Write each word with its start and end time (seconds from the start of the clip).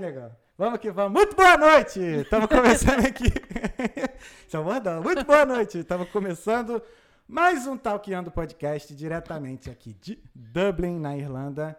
negão. 0.00 0.30
Vamos 0.58 0.78
que 0.78 0.90
vamos. 0.90 1.12
Muito 1.12 1.34
boa 1.34 1.56
noite! 1.56 2.00
Estamos 2.00 2.48
começando 2.48 3.04
aqui. 3.06 3.32
Bordão. 4.52 5.02
Muito 5.02 5.24
boa 5.24 5.44
noite. 5.44 5.78
Estamos 5.78 6.08
começando 6.10 6.82
mais 7.28 7.66
um 7.66 7.76
Talkando 7.76 8.30
Podcast 8.30 8.94
diretamente 8.94 9.70
aqui 9.70 9.94
de 9.94 10.18
Dublin, 10.34 10.98
na 10.98 11.16
Irlanda. 11.16 11.76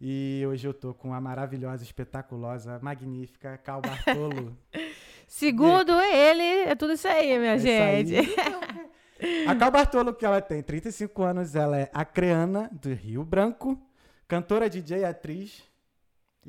E 0.00 0.44
hoje 0.46 0.66
eu 0.66 0.72
tô 0.72 0.94
com 0.94 1.12
a 1.12 1.20
maravilhosa, 1.20 1.82
espetaculosa, 1.82 2.78
magnífica 2.82 3.58
Cal 3.58 3.80
Bartolo. 3.80 4.56
Segundo 5.26 5.92
ele, 6.00 6.70
é 6.70 6.74
tudo 6.74 6.94
isso 6.94 7.08
aí, 7.08 7.38
minha 7.38 7.54
É 7.54 7.58
gente. 7.58 8.16
aí. 8.16 9.46
A 9.46 9.54
Cal 9.54 9.70
Bartolo, 9.70 10.14
que 10.14 10.24
ela 10.24 10.40
tem 10.40 10.62
35 10.62 11.22
anos, 11.22 11.54
ela 11.54 11.78
é 11.78 11.90
acreana 11.92 12.70
do 12.72 12.92
Rio 12.94 13.24
Branco, 13.24 13.78
cantora, 14.26 14.70
DJ, 14.70 15.04
atriz 15.04 15.67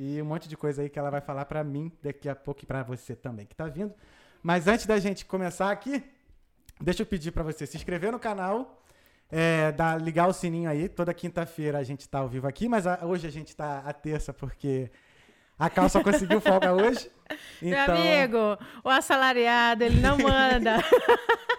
e 0.02 0.21
um 0.21 0.26
monte 0.26 0.48
de 0.48 0.55
coisa 0.55 0.81
aí 0.81 0.89
que 0.89 0.98
ela 0.98 1.09
vai 1.09 1.20
falar 1.20 1.44
pra 1.44 1.62
mim 1.62 1.91
daqui 2.02 2.30
a 2.30 2.35
pouco 2.35 2.63
e 2.63 2.66
pra 2.66 2.84
você 2.84 3.13
também 3.17 3.45
que 3.45 3.53
tá 3.53 3.66
vindo. 3.67 3.94
Mas 4.41 4.66
antes 4.66 4.85
da 4.85 4.98
gente 4.98 5.25
começar 5.25 5.70
aqui, 5.70 6.02
deixa 6.80 7.02
eu 7.02 7.05
pedir 7.05 7.31
pra 7.34 7.44
você 7.44 7.66
se 7.66 7.75
inscrever 7.75 8.09
no 8.09 8.17
canal, 8.20 8.81
é, 9.30 9.73
dar, 9.73 9.99
ligar 10.02 10.27
o 10.30 10.34
sininho 10.34 10.70
aí. 10.70 10.88
Toda 10.88 11.13
quinta-feira 11.13 11.77
a 11.77 11.84
gente 11.84 12.08
tá 12.08 12.20
ao 12.20 12.30
vivo 12.30 12.48
aqui, 12.48 12.70
mas 12.70 12.88
a- 12.88 12.99
hoje 13.03 13.27
a 13.27 13.30
gente 13.31 13.53
tá 13.53 13.80
à 13.85 13.91
terça 13.91 14.34
porque 14.34 14.89
a 15.58 15.70
Cal 15.70 15.89
só 15.89 16.02
conseguiu 16.02 16.39
folga 16.39 16.73
hoje. 16.73 17.11
Meu 17.61 17.77
Então, 17.77 17.95
amigo, 17.97 18.58
o 18.84 18.89
assalariado, 18.89 19.84
ele 19.84 20.00
não 20.00 20.17
manda. 20.17 20.77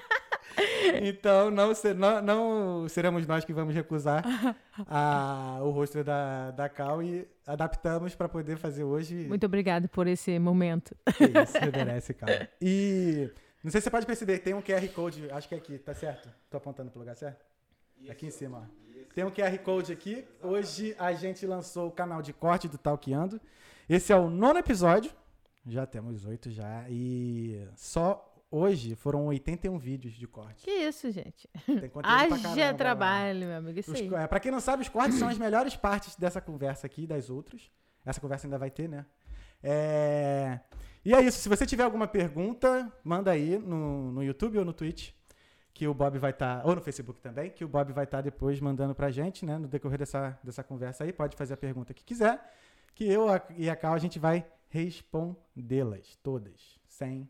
Então, 1.02 1.50
não, 1.50 1.74
ser- 1.74 1.94
não, 1.94 2.20
não 2.22 2.88
seremos 2.88 3.26
nós 3.26 3.44
que 3.44 3.52
vamos 3.52 3.74
recusar 3.74 4.22
a- 4.88 5.58
o 5.62 5.70
rosto 5.70 6.02
da, 6.04 6.50
da 6.50 6.68
Cal 6.68 7.02
e 7.02 7.26
adaptamos 7.46 8.14
para 8.14 8.28
poder 8.28 8.56
fazer 8.56 8.84
hoje. 8.84 9.14
Muito 9.28 9.46
obrigado 9.46 9.88
por 9.88 10.06
esse 10.06 10.38
momento. 10.38 10.94
Que 11.16 11.24
isso, 11.24 11.52
você 11.52 11.70
merece, 11.70 12.14
Cal. 12.14 12.28
E 12.60 13.30
não 13.62 13.70
sei 13.70 13.80
se 13.80 13.84
você 13.84 13.90
pode 13.90 14.06
perceber, 14.06 14.38
tem 14.38 14.54
um 14.54 14.62
QR 14.62 14.86
Code, 14.94 15.30
acho 15.30 15.48
que 15.48 15.54
é 15.54 15.58
aqui, 15.58 15.78
tá 15.78 15.94
certo? 15.94 16.28
Tô 16.50 16.56
apontando 16.56 16.90
pro 16.90 17.00
lugar 17.00 17.16
certo? 17.16 17.44
Aqui 18.08 18.26
em 18.26 18.30
cima, 18.30 18.58
ó. 18.66 18.80
Tem 19.14 19.24
um 19.24 19.30
QR 19.30 19.58
Code 19.58 19.92
aqui. 19.92 20.24
Hoje 20.42 20.94
a 20.98 21.12
gente 21.12 21.44
lançou 21.44 21.88
o 21.88 21.90
canal 21.90 22.22
de 22.22 22.32
corte 22.32 22.68
do 22.68 22.78
Talkeando. 22.78 23.40
Esse 23.88 24.12
é 24.12 24.16
o 24.16 24.30
nono 24.30 24.58
episódio. 24.58 25.10
Já 25.66 25.84
temos 25.84 26.24
oito 26.24 26.48
já. 26.50 26.84
E 26.88 27.66
só 27.74 28.29
hoje 28.50 28.94
foram 28.96 29.26
81 29.26 29.78
vídeos 29.78 30.14
de 30.14 30.26
corte. 30.26 30.64
Que 30.64 30.70
isso, 30.70 31.10
gente. 31.10 31.48
Tem 31.66 31.88
conteúdo 31.88 32.04
Haja 32.04 32.28
caramba 32.38 32.64
lá. 32.70 32.74
trabalho, 32.74 33.46
meu 33.46 33.56
amigo. 33.58 33.78
Isso 33.78 33.92
Os, 33.92 34.00
aí. 34.00 34.14
é, 34.14 34.26
pra 34.26 34.40
quem 34.40 34.50
não 34.50 34.60
sabe, 34.60 34.82
os 34.82 34.88
cortes 34.88 35.18
são 35.18 35.28
as 35.28 35.38
melhores 35.38 35.76
partes 35.76 36.16
dessa 36.16 36.40
conversa 36.40 36.86
aqui, 36.86 37.06
das 37.06 37.30
outras. 37.30 37.70
Essa 38.04 38.20
conversa 38.20 38.46
ainda 38.46 38.58
vai 38.58 38.70
ter, 38.70 38.88
né? 38.88 39.04
É, 39.62 40.58
E 41.04 41.14
é 41.14 41.20
isso. 41.20 41.38
Se 41.38 41.48
você 41.48 41.64
tiver 41.66 41.82
alguma 41.84 42.06
pergunta, 42.08 42.90
manda 43.04 43.30
aí 43.30 43.58
no, 43.58 44.10
no 44.12 44.22
YouTube 44.22 44.58
ou 44.58 44.64
no 44.64 44.72
Twitch, 44.72 45.12
que 45.72 45.86
o 45.86 45.94
Bob 45.94 46.18
vai 46.18 46.30
estar. 46.30 46.66
ou 46.66 46.74
no 46.74 46.80
Facebook 46.80 47.20
também, 47.20 47.50
que 47.50 47.64
o 47.64 47.68
Bob 47.68 47.92
vai 47.92 48.04
estar 48.04 48.20
depois 48.22 48.58
mandando 48.60 48.94
pra 48.94 49.10
gente, 49.10 49.44
né? 49.44 49.58
No 49.58 49.68
decorrer 49.68 49.98
dessa, 49.98 50.38
dessa 50.42 50.64
conversa 50.64 51.04
aí. 51.04 51.12
Pode 51.12 51.36
fazer 51.36 51.54
a 51.54 51.56
pergunta 51.56 51.92
que 51.94 52.04
quiser, 52.04 52.40
que 52.94 53.04
eu 53.04 53.26
e 53.56 53.68
a 53.70 53.76
Cal 53.76 53.94
a 53.94 53.98
gente 53.98 54.18
vai 54.18 54.44
respondê-las 54.68 56.16
todas, 56.22 56.78
sem 56.88 57.28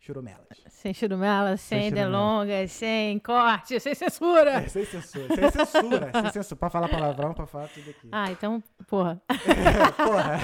churumelas. 0.00 0.46
Sem 0.68 0.94
churumela, 0.94 1.56
sem, 1.56 1.84
churumela. 1.90 2.10
delongas, 2.10 2.72
sem 2.72 3.18
corte, 3.18 3.78
sem 3.80 3.94
censura. 3.94 4.50
É, 4.52 4.68
sem 4.68 4.84
censura, 4.84 5.34
sem 5.34 5.50
censura, 5.50 6.10
sem 6.12 6.30
censura. 6.32 6.56
Pra 6.58 6.70
falar 6.70 6.88
palavrão, 6.88 7.34
pra 7.34 7.46
falar 7.46 7.68
tudo 7.68 7.90
aqui. 7.90 8.08
Ah, 8.12 8.30
então, 8.30 8.62
porra. 8.86 9.20
Porra. 9.96 10.38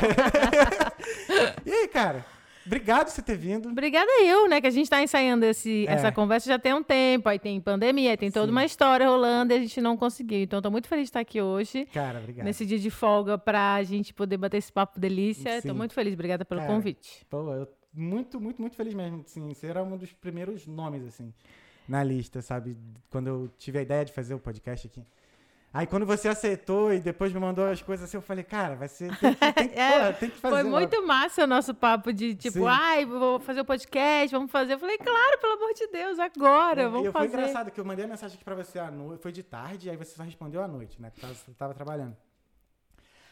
e 1.65 1.73
aí, 1.73 1.89
cara? 1.89 2.25
Obrigado 2.67 3.07
por 3.07 3.13
você 3.13 3.21
ter 3.23 3.37
vindo. 3.37 3.69
Obrigada 3.69 4.11
eu, 4.23 4.49
né? 4.49 4.59
Que 4.59 4.67
a 4.67 4.71
gente 4.71 4.89
tá 4.89 5.03
ensaiando 5.03 5.45
esse, 5.45 5.87
É. 5.87 5.93
essa 5.93 6.11
conversa 6.11 6.49
já 6.49 6.59
tem 6.59 6.73
um 6.73 6.83
tempo. 6.83 7.29
Aí 7.29 7.39
tem 7.39 7.61
pandemia, 7.61 8.11
aí 8.13 8.17
tem 8.17 8.31
toda 8.31 8.47
Sim. 8.47 8.53
uma 8.53 8.65
história 8.65 9.07
rolando 9.07 9.53
e 9.53 9.57
a 9.57 9.61
gente 9.61 9.81
não 9.83 9.99
conseguiu. 9.99 10.41
Então, 10.43 10.63
tô 10.63 10.71
muito 10.71 10.89
feliz 10.89 11.05
de 11.05 11.09
estar 11.11 11.21
aqui 11.21 11.43
hoje. 11.43 11.85
Cara, 11.93 12.19
obrigado. 12.21 12.45
Nesse 12.47 12.65
dia 12.65 12.79
de 12.79 12.89
folga 12.91 13.37
pra 13.37 13.83
gente 13.83 14.15
poder 14.15 14.39
bater 14.39 14.57
esse 14.57 14.73
papo 14.73 14.99
delícia. 14.99 15.61
Sim. 15.61 15.69
Tô 15.69 15.75
muito 15.75 15.93
feliz, 15.93 16.15
obrigada 16.15 16.43
pelo 16.45 16.63
Cara, 16.63 16.73
convite. 16.73 17.27
Pô, 17.29 17.53
eu 17.53 17.69
muito, 17.95 18.41
muito, 18.41 18.61
muito 18.61 18.77
feliz 18.77 18.95
mesmo. 18.95 19.23
Assim, 19.25 19.53
você 19.55 19.67
era 19.69 19.83
um 19.83 19.97
dos 19.97 20.13
primeiros 20.13 20.67
nomes, 20.67 21.07
assim, 21.07 21.33
na 21.89 22.03
lista, 22.03 22.43
sabe? 22.43 22.77
Quando 23.11 23.29
eu 23.29 23.51
tive 23.59 23.79
a 23.79 23.83
ideia 23.83 24.05
de 24.05 24.13
fazer 24.13 24.35
o 24.35 24.39
podcast 24.39 24.87
aqui. 24.87 25.03
Aí 25.73 25.89
quando 25.89 26.07
você 26.07 26.29
aceitou 26.29 26.95
e 26.95 27.01
depois 27.01 27.33
me 27.33 27.41
mandou 27.41 27.67
as 27.67 27.83
coisas 27.83 28.09
assim, 28.09 28.17
eu 28.17 28.23
falei, 28.23 28.45
cara, 28.45 28.77
vai 28.77 28.87
ser. 28.87 29.09
Tem 29.19 29.35
que, 29.35 29.53
tem 29.53 29.69
que, 29.71 29.75
É, 29.79 29.91
porra, 29.99 30.13
tem 30.13 30.31
que 30.31 30.37
fazer. 30.37 30.55
Foi 30.55 30.63
logo. 30.63 30.77
muito 30.77 31.05
massa 31.05 31.43
o 31.43 31.47
nosso 31.49 31.75
papo 31.75 32.13
de 32.13 32.33
tipo, 32.37 32.59
Sim. 32.61 32.67
ai, 32.69 33.05
vou 33.05 33.41
fazer 33.41 33.61
o 33.63 33.65
podcast, 33.65 34.31
vamos 34.33 34.53
fazer. 34.53 34.75
Eu 34.75 34.79
falei, 34.79 34.97
claro, 34.99 35.37
pelo 35.41 35.55
amor 35.55 35.75
de 35.75 35.89
Deus, 35.89 36.17
agora, 36.21 36.83
E- 36.83 36.89
vamos 36.89 37.09
e 37.09 37.11
foi 37.11 37.23
fazer. 37.23 37.27
engraçado 37.39 37.71
que 37.73 37.81
eu 37.81 37.85
mandei 37.85 38.05
a 38.05 38.09
mensagem 38.09 38.37
aqui 38.37 38.45
pra 38.45 38.55
você 38.55 38.79
à 38.79 38.89
noite, 38.89 39.21
foi 39.21 39.33
de 39.33 39.43
tarde, 39.43 39.91
aí 39.91 39.97
você 39.97 40.15
só 40.15 40.23
respondeu 40.23 40.63
à 40.63 40.69
noite, 40.69 41.03
né? 41.03 41.11
Que 41.13 41.21
tava, 41.21 41.35
tava 41.59 41.75
trabalhando. 41.75 42.17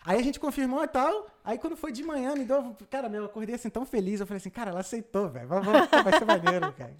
Aí 0.04 0.18
a 0.18 0.22
gente 0.22 0.40
confirmou 0.40 0.82
e 0.82 0.88
tal. 0.88 1.26
Aí 1.44 1.58
quando 1.58 1.76
foi 1.76 1.92
de 1.92 2.02
manhã, 2.02 2.34
me 2.34 2.44
deu. 2.44 2.76
Cara, 2.90 3.08
meu, 3.08 3.22
eu 3.22 3.26
acordei 3.26 3.54
assim 3.54 3.70
tão 3.70 3.86
feliz. 3.86 4.20
Eu 4.20 4.26
falei 4.26 4.38
assim, 4.38 4.50
cara, 4.50 4.70
ela 4.70 4.80
aceitou, 4.80 5.28
velho. 5.28 5.48
Vamos, 5.48 5.64
vai 5.64 6.18
ser 6.18 6.24
maneiro, 6.24 6.72
cara. 6.76 6.96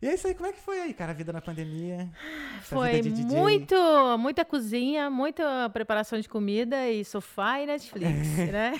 E 0.00 0.06
é 0.08 0.14
isso 0.14 0.26
aí, 0.26 0.34
como 0.34 0.48
é 0.48 0.52
que 0.52 0.60
foi 0.60 0.80
aí, 0.80 0.94
cara, 0.94 1.10
a 1.10 1.14
vida 1.14 1.32
na 1.32 1.40
pandemia? 1.40 2.08
Foi 2.62 3.02
muito, 3.02 3.74
muita 4.18 4.44
cozinha, 4.44 5.10
muita 5.10 5.68
preparação 5.70 6.18
de 6.20 6.28
comida 6.28 6.88
e 6.88 7.04
sofá 7.04 7.60
e 7.60 7.66
Netflix, 7.66 8.36
né? 8.52 8.72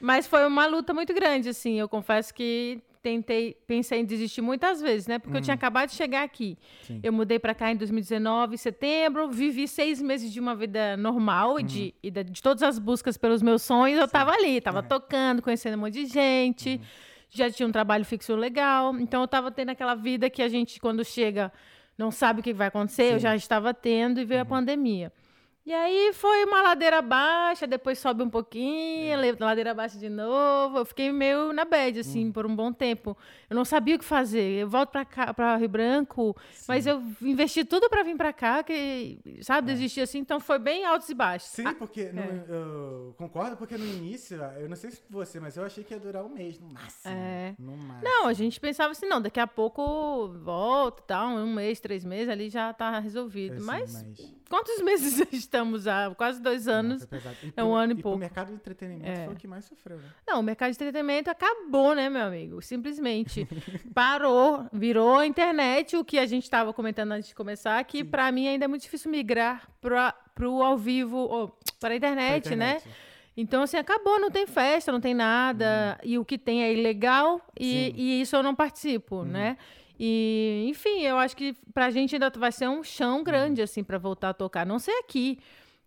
Mas 0.00 0.26
foi 0.26 0.44
uma 0.46 0.66
luta 0.66 0.92
muito 0.92 1.14
grande, 1.14 1.48
assim. 1.48 1.78
Eu 1.78 1.88
confesso 1.88 2.34
que 2.34 2.82
tentei, 3.02 3.54
pensei 3.66 4.00
em 4.00 4.04
desistir 4.04 4.40
muitas 4.40 4.80
vezes, 4.80 5.06
né? 5.06 5.18
Porque 5.18 5.36
eu 5.36 5.40
tinha 5.42 5.54
acabado 5.54 5.88
de 5.88 5.94
chegar 5.96 6.22
aqui. 6.22 6.56
Hum. 6.60 6.84
Sim. 6.84 7.00
Eu 7.02 7.12
mudei 7.12 7.38
pra 7.38 7.54
cá 7.54 7.72
em 7.72 7.76
2019, 7.76 8.54
em 8.54 8.56
setembro, 8.56 9.28
vivi 9.30 9.66
seis 9.66 10.00
meses 10.00 10.32
de 10.32 10.38
uma 10.38 10.54
vida 10.54 10.96
normal 10.96 11.58
e 11.58 11.62
Uhum. 11.62 11.66
de, 11.68 11.94
e 12.02 12.10
da- 12.10 12.22
de 12.22 12.40
todas 12.40 12.62
as 12.62 12.78
buscas 12.78 13.16
pelos 13.16 13.42
meus 13.42 13.62
sonhos, 13.62 13.98
eu 13.98 14.06
tava 14.08 14.30
ali, 14.32 14.60
tava 14.60 14.78
É. 14.78 14.82
tocando, 14.82 15.42
conhecendo 15.42 15.76
um 15.76 15.80
monte 15.80 15.94
de 15.94 16.06
gente, 16.06 16.70
Uhum. 16.76 16.80
já 17.28 17.50
tinha 17.50 17.66
um 17.66 17.72
trabalho 17.72 18.04
fixo 18.04 18.34
legal. 18.36 18.96
Então 18.98 19.20
eu 19.22 19.28
tava 19.28 19.50
tendo 19.50 19.70
aquela 19.70 19.94
vida 19.96 20.30
que 20.30 20.40
a 20.42 20.48
gente, 20.48 20.78
quando 20.80 21.04
chega, 21.04 21.52
não 21.98 22.10
sabe 22.10 22.40
o 22.40 22.42
que 22.42 22.52
vai 22.54 22.68
acontecer, 22.68 23.02
eu 23.02 23.06
Sim. 23.08 23.14
Uhum. 23.14 23.18
já 23.20 23.36
estava 23.36 23.74
tendo 23.74 24.20
e 24.20 24.24
veio 24.24 24.42
a 24.42 24.44
pandemia. 24.44 25.12
E 25.64 25.72
aí 25.72 26.12
foi 26.12 26.44
uma 26.44 26.60
ladeira 26.60 27.00
baixa, 27.00 27.68
depois 27.68 27.96
sobe 27.96 28.20
um 28.24 28.26
É. 28.26 28.30
pouquinho, 28.30 29.20
le- 29.20 29.36
ladeira 29.38 29.70
abaixo 29.70 29.96
de 29.96 30.08
novo. 30.08 30.78
Eu 30.78 30.84
fiquei 30.84 31.12
meio 31.12 31.52
na 31.52 31.64
bad, 31.64 32.00
assim, 32.00 32.26
Hum. 32.26 32.32
por 32.32 32.44
um 32.44 32.54
bom 32.56 32.72
tempo. 32.72 33.16
Eu 33.48 33.54
não 33.54 33.64
sabia 33.64 33.94
o 33.94 33.98
que 34.00 34.04
fazer. 34.04 34.42
Eu 34.62 34.68
volto 34.68 34.90
pra 34.90 35.04
cá, 35.04 35.32
pra 35.32 35.54
Rio 35.56 35.68
Branco, 35.68 36.36
mas 36.66 36.84
eu 36.84 37.00
investi 37.22 37.64
tudo 37.64 37.88
pra 37.88 38.02
vir 38.02 38.16
pra 38.16 38.32
cá, 38.32 38.64
que, 38.64 39.20
sabe, 39.42 39.68
desistir 39.72 40.00
assim, 40.00 40.18
então 40.18 40.40
foi 40.40 40.58
bem 40.58 40.84
altos 40.84 41.08
e 41.08 41.14
baixos. 41.14 41.56
É. 41.56 41.62
Sim, 41.62 41.74
porque 41.74 42.10
no- 42.12 42.20
é. 42.22 42.44
eu 42.48 43.14
concordo, 43.16 43.56
porque 43.56 43.76
no 43.76 43.84
início, 43.86 44.36
eu 44.58 44.68
não 44.68 44.74
sei 44.76 44.90
se 44.90 45.00
você, 45.08 45.38
mas 45.38 45.56
eu 45.56 45.64
achei 45.64 45.84
que 45.84 45.94
ia 45.94 46.00
durar 46.00 46.24
um 46.24 46.28
mês 46.28 46.58
no 46.58 46.70
máximo. 46.72 47.14
É. 47.14 47.54
No 47.56 47.76
máximo. 47.76 48.00
Não, 48.02 48.26
a 48.26 48.32
gente 48.32 48.58
pensava 48.58 48.90
assim, 48.90 49.06
não, 49.06 49.20
daqui 49.22 49.38
a 49.38 49.46
pouco 49.46 50.26
volta, 50.42 51.04
tal, 51.06 51.28
um 51.36 51.54
mês, 51.54 51.78
três 51.78 52.04
meses, 52.04 52.28
ali 52.28 52.50
já 52.50 52.72
tá 52.72 52.98
resolvido. 52.98 53.58
Assim, 53.58 53.64
mas 53.64 54.04
quantos 54.52 54.80
meses 54.84 55.26
estamos 55.32 55.86
há? 55.88 56.12
Quase 56.14 56.40
dois 56.42 56.66
Não, 56.66 56.74
anos. 56.74 57.02
E 57.42 57.52
é 57.56 57.64
um 57.64 57.74
ano 57.74 57.94
e 57.94 57.98
e 57.98 58.02
pouco. 58.02 58.16
O 58.16 58.20
mercado 58.20 58.48
de 58.48 58.54
entretenimento 58.54 59.08
É. 59.10 59.24
foi 59.24 59.34
o 59.34 59.36
que 59.36 59.46
mais 59.48 59.64
sofreu, 59.64 59.96
né? 59.96 60.04
Não, 60.28 60.40
o 60.40 60.42
mercado 60.42 60.70
de 60.70 60.76
entretenimento 60.76 61.30
acabou, 61.30 61.94
né, 61.94 62.10
meu 62.10 62.22
amigo? 62.22 62.60
Simplesmente 62.60 63.48
parou, 63.94 64.66
virou 64.72 65.18
a 65.18 65.26
internet, 65.26 65.96
o 65.96 66.04
que 66.04 66.18
a 66.18 66.26
gente 66.26 66.42
estava 66.44 66.72
comentando 66.72 67.12
antes 67.12 67.28
de 67.28 67.34
começar, 67.34 67.82
que 67.84 68.04
para 68.04 68.30
mim 68.30 68.46
ainda 68.48 68.66
é 68.66 68.68
muito 68.68 68.82
difícil 68.82 69.10
migrar 69.10 69.68
para 69.80 70.14
o 70.48 70.62
ao 70.62 70.76
vivo, 70.76 71.56
para 71.80 71.94
a 71.94 71.96
internet, 71.96 72.42
Pra 72.48 72.56
né? 72.56 72.70
internet. 72.76 72.96
Então, 73.34 73.62
assim, 73.62 73.78
acabou, 73.78 74.20
não 74.20 74.30
tem 74.30 74.46
festa, 74.46 74.92
não 74.92 75.00
tem 75.00 75.14
nada, 75.14 75.98
e 76.04 76.18
o 76.18 76.24
que 76.24 76.36
tem 76.36 76.62
é 76.64 76.70
ilegal, 76.72 77.40
e, 77.58 77.72
Uhum. 77.74 77.80
Uhum. 77.88 77.94
e 77.96 78.20
isso 78.20 78.36
eu 78.36 78.42
não 78.42 78.54
participo, 78.54 79.24
né? 79.24 79.56
E, 80.04 80.66
enfim, 80.68 81.02
eu 81.02 81.16
acho 81.16 81.36
que 81.36 81.54
pra 81.72 81.88
gente 81.90 82.16
ainda 82.16 82.28
vai 82.30 82.50
ser 82.50 82.68
um 82.68 82.82
chão 82.82 83.22
grande, 83.22 83.60
Uhum. 83.60 83.64
assim, 83.64 83.84
para 83.84 83.98
voltar 83.98 84.30
a 84.30 84.34
tocar. 84.34 84.66
Não 84.66 84.80
sei 84.80 84.92
aqui. 84.98 85.38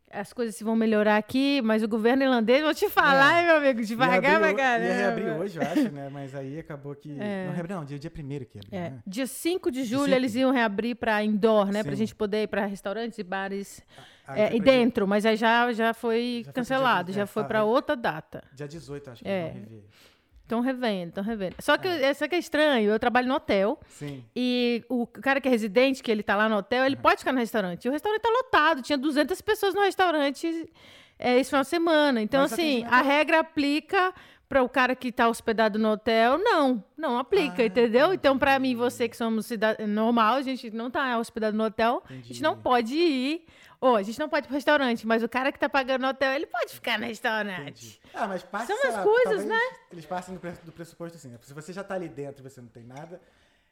As 0.10 0.32
coisas 0.32 0.56
se 0.56 0.64
vão 0.64 0.74
melhorar 0.78 1.18
aqui, 1.18 1.62
mas 1.62 1.84
o 1.84 1.88
governo 1.90 2.24
irlandês, 2.24 2.64
vou 2.64 2.74
te 2.74 2.88
falar, 2.90 3.36
É. 3.36 3.40
hein, 3.42 3.46
meu 3.48 3.58
amigo, 3.58 3.82
devagar, 3.84 4.40
pra 4.40 4.48
ho- 4.48 4.58
ia 4.86 4.94
reabrir 4.94 5.26
caramba. 5.26 5.44
hoje, 5.44 5.58
eu 5.60 5.64
acho, 5.64 5.92
né? 5.92 6.10
Mas 6.10 6.34
aí 6.34 6.58
acabou 6.60 6.96
que. 6.96 7.10
É. 7.20 7.48
Não, 7.48 7.54
reabriu, 7.54 7.76
não, 7.76 7.84
dia, 7.84 8.00
dia 8.00 8.10
primeiro 8.10 8.46
que 8.46 8.58
abriu, 8.60 8.80
É, 8.80 8.90
né? 8.92 9.00
dia 9.06 9.28
5 9.28 9.70
de 9.70 9.84
julho 9.84 10.06
cinco. 10.06 10.16
eles 10.16 10.36
iam 10.36 10.52
reabrir 10.52 10.96
para 10.96 11.22
indoor, 11.22 11.70
né? 11.70 11.84
Pra 11.84 11.92
Sim. 11.92 11.98
gente 11.98 12.16
poder 12.16 12.44
ir 12.44 12.48
para 12.48 12.66
restaurantes 12.66 13.20
e 13.20 13.24
bares 13.24 13.82
Aí 14.26 14.42
é, 14.42 14.48
foi 14.48 14.58
e 14.58 14.62
pra 14.62 14.72
dia- 14.72 14.80
dentro, 14.80 15.06
mas 15.06 15.26
aí 15.26 15.36
já, 15.36 15.74
já 15.74 15.94
foi 15.94 15.94
Já 15.94 15.94
foi 15.96 16.34
pro 16.34 16.44
dia 16.44 16.54
cancelado, 16.54 17.08
vinte, 17.08 17.16
já 17.18 17.24
é, 17.24 17.26
foi 17.26 17.44
para 17.44 17.64
outra 17.66 17.96
data. 17.98 18.42
Dia 18.54 18.68
18, 18.70 19.10
acho 19.10 19.22
que 19.24 19.28
É. 19.30 19.42
vão 19.50 19.54
rever. 19.64 19.84
Estão 20.46 20.62
revendo, 20.62 21.10
estão 21.10 21.24
revendo. 21.24 21.56
Só 21.60 21.76
que 21.76 21.88
essa 21.88 22.28
que 22.28 22.36
é 22.36 22.38
estranho, 22.38 22.92
eu 22.92 23.00
trabalho 23.00 23.28
no 23.28 23.34
hotel 23.34 23.80
Sim. 23.88 24.24
e 24.36 24.86
o 24.88 25.08
cara 25.08 25.42
que 25.42 25.48
é 25.48 25.52
residente, 25.52 26.04
que 26.04 26.12
ele 26.12 26.22
tá 26.22 26.36
lá 26.36 26.48
no 26.48 26.58
hotel, 26.58 26.86
ele 26.86 26.96
pode 26.96 27.18
ficar 27.20 27.32
no 27.34 27.40
restaurante. 27.40 27.86
E 27.86 27.90
o 27.90 27.92
restaurante 27.92 28.22
tá 28.22 28.30
lotado, 28.30 28.82
tinha 28.84 28.96
200 28.98 29.42
pessoas 29.42 29.74
no 29.74 29.82
restaurante 29.82 30.70
é, 31.18 31.40
esse 31.40 31.50
final 31.50 31.64
de 31.64 31.70
semana. 31.70 32.22
Então, 32.22 32.42
Mas 32.44 32.54
assim, 32.54 32.84
atendimento 32.84 32.94
a 32.94 33.00
é- 33.00 33.18
regra 33.18 33.40
aplica 33.40 34.14
Para 34.48 34.62
o 34.62 34.70
cara 34.70 34.96
que 34.96 35.08
está 35.08 35.28
hospedado 35.28 35.80
no 35.80 35.90
hotel, 35.90 36.38
não, 36.38 36.84
não 36.96 37.18
aplica, 37.18 37.64
Ah, 37.64 37.66
entendeu? 37.66 38.14
Então, 38.14 38.38
para 38.38 38.60
mim, 38.60 38.76
você 38.76 39.10
que 39.10 39.18
somos 39.18 39.48
cidadão 39.48 39.88
normal, 39.88 40.36
a 40.36 40.42
gente 40.44 40.70
não 40.70 40.86
está 40.88 41.18
hospedado 41.18 41.58
no 41.58 41.64
hotel, 41.64 42.04
a 42.08 42.14
gente 42.14 42.44
não 42.44 42.52
Entendi. 42.52 42.64
pode 42.64 42.94
ir. 42.96 43.46
Ou 43.88 43.96
a 43.96 44.02
gente 44.02 44.18
não 44.18 44.28
pode 44.28 44.46
ir 44.46 44.48
pro 44.48 44.56
restaurante, 44.56 45.06
mas 45.06 45.22
o 45.22 45.30
cara 45.30 45.52
que 45.52 45.60
tá 45.60 45.70
pagando 45.70 46.08
hotel, 46.08 46.34
ele 46.34 46.48
pode 46.48 46.74
ficar 46.74 46.98
no 46.98 47.06
restaurante. 47.06 47.86
Entendi. 47.88 48.02
Ah, 48.14 48.28
mas 48.28 48.42
passa, 48.44 48.76
São 48.76 48.92
lá, 48.92 49.04
coisas, 49.04 49.46
né? 49.46 49.60
Eles 49.92 50.06
passam 50.06 50.34
do, 50.34 50.40
pre- 50.40 50.52
do 50.64 50.72
pressuposto 50.72 51.18
assim. 51.18 51.30
né? 51.30 51.38
Se 51.44 51.54
você 51.54 51.72
já 51.72 51.84
tá 51.84 51.94
ali 51.94 52.10
dentro 52.10 52.42
e 52.46 52.50
você 52.50 52.60
não 52.62 52.68
tem 52.70 52.84
nada, 52.84 53.22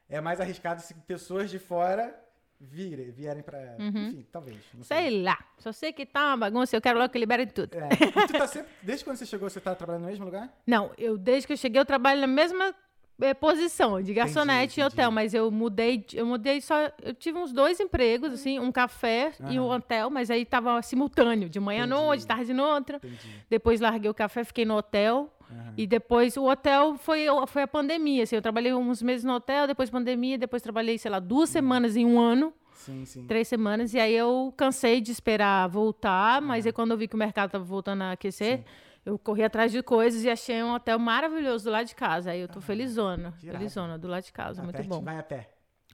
é 0.10 0.22
mais 0.22 0.40
arriscado 0.40 0.82
se 0.82 0.94
pessoas 0.94 1.50
de 1.50 1.58
fora 1.58 2.14
virem, 2.62 3.10
vierem 3.12 3.42
pra. 3.42 3.76
Enfim, 3.80 4.26
talvez. 4.32 4.58
Sei. 4.58 4.78
Uhum. 4.78 4.84
Sei 4.84 5.22
lá. 5.24 5.38
Só 5.58 5.72
sei 5.72 5.92
que 5.92 6.06
tá 6.06 6.28
uma 6.28 6.38
bagunça, 6.38 6.76
eu 6.76 6.82
quero 6.82 7.00
logo 7.00 7.12
que 7.12 7.18
liberem 7.18 7.48
tudo. 7.48 7.76
É. 7.76 7.90
E 8.24 8.28
tu 8.28 8.34
tá 8.34 8.46
sempre. 8.48 8.72
Desde 8.84 9.04
quando 9.04 9.18
você 9.18 9.26
chegou, 9.26 9.50
você 9.50 9.60
tá 9.60 9.74
trabalhando 9.74 10.04
no 10.04 10.10
mesmo 10.10 10.26
lugar? 10.26 10.48
Não, 10.68 10.92
eu 10.98 11.18
desde 11.18 11.48
que 11.48 11.54
eu 11.54 11.58
cheguei, 11.58 11.82
eu 11.82 11.86
trabalho 11.86 12.22
na 12.22 12.28
mesma 12.28 12.74
eh, 13.24 13.34
posição, 13.34 14.02
de 14.02 14.14
garçonete 14.14 14.80
entendi. 14.80 14.86
hotel, 14.94 15.12
mas 15.12 15.34
eu 15.34 15.50
mudei, 15.50 15.98
de- 15.98 16.18
eu 16.18 16.26
mudei 16.26 16.60
só, 16.62 16.76
eu 17.02 17.14
tive 17.14 17.38
uns 17.40 17.52
dois 17.54 17.80
empregos, 17.80 18.32
assim, 18.34 18.60
um 18.60 18.72
café 18.72 19.32
e 19.50 19.60
um 19.60 19.68
hotel, 19.70 20.10
mas 20.10 20.30
aí 20.30 20.46
tava 20.46 20.82
simultâneo, 20.82 21.50
de 21.50 21.60
manhã 21.60 21.84
à 21.84 21.88
Entendi. 21.88 22.02
noite, 22.02 22.28
tarde 22.28 22.54
no 22.54 22.64
outro. 22.64 22.98
Entendi. 22.98 23.18
Depois 23.50 23.80
larguei 23.82 24.10
o 24.10 24.14
café, 24.14 24.44
fiquei 24.44 24.66
no 24.66 24.76
hotel. 24.76 25.32
Aham. 25.52 25.74
E 25.78 25.86
depois 25.88 26.36
o 26.38 26.46
hotel 26.46 26.98
foi, 26.98 27.26
foi 27.48 27.62
a 27.64 27.68
pandemia. 27.68 28.24
Assim, 28.24 28.36
eu 28.36 28.42
trabalhei 28.42 28.74
uns 28.74 29.02
meses 29.04 29.24
no 29.24 29.34
hotel, 29.34 29.68
depois 29.68 29.90
pandemia, 29.90 30.38
depois 30.38 30.62
trabalhei, 30.62 30.98
sei 30.98 31.12
lá, 31.12 31.20
duas 31.20 31.50
Uhum. 31.50 31.54
semanas 31.54 31.96
em 31.96 32.06
um 32.06 32.20
ano, 32.20 32.52
Sim, 32.74 33.06
sim. 33.06 33.26
três 33.28 33.48
semanas. 33.48 33.94
E 33.94 34.00
aí 34.00 34.14
eu 34.16 34.54
cansei 34.58 35.00
de 35.00 35.12
esperar 35.12 35.68
voltar, 35.70 36.42
mas 36.42 36.66
aí 36.66 36.72
quando 36.72 36.92
eu 36.92 36.98
vi 36.98 37.08
que 37.08 37.16
o 37.16 37.20
mercado 37.20 37.48
estava 37.50 37.64
voltando 37.64 38.02
a 38.02 38.12
aquecer, 38.14 38.64
eu 39.06 39.18
corri 39.20 39.44
atrás 39.44 39.72
de 39.72 39.82
coisas 39.84 40.24
e 40.24 40.30
achei 40.30 40.62
um 40.64 40.74
hotel 40.74 40.98
maravilhoso 41.00 41.66
do 41.66 41.72
lado 41.72 41.86
de 41.88 41.96
casa. 41.96 42.32
Aí 42.32 42.40
eu 42.42 42.48
tô 42.48 42.62
felizona, 42.62 43.34
que 43.40 43.46
irado. 43.48 43.58
felizona, 43.60 43.98
do 43.98 44.08
lado 44.08 44.24
de 44.24 44.32
casa, 44.34 44.62
Ah, 44.62 44.64
muito 44.64 44.76
pertinho, 44.76 44.96
bom. 44.96 45.04
Vai 45.04 45.18
a 45.20 45.24
pé. 45.24 45.50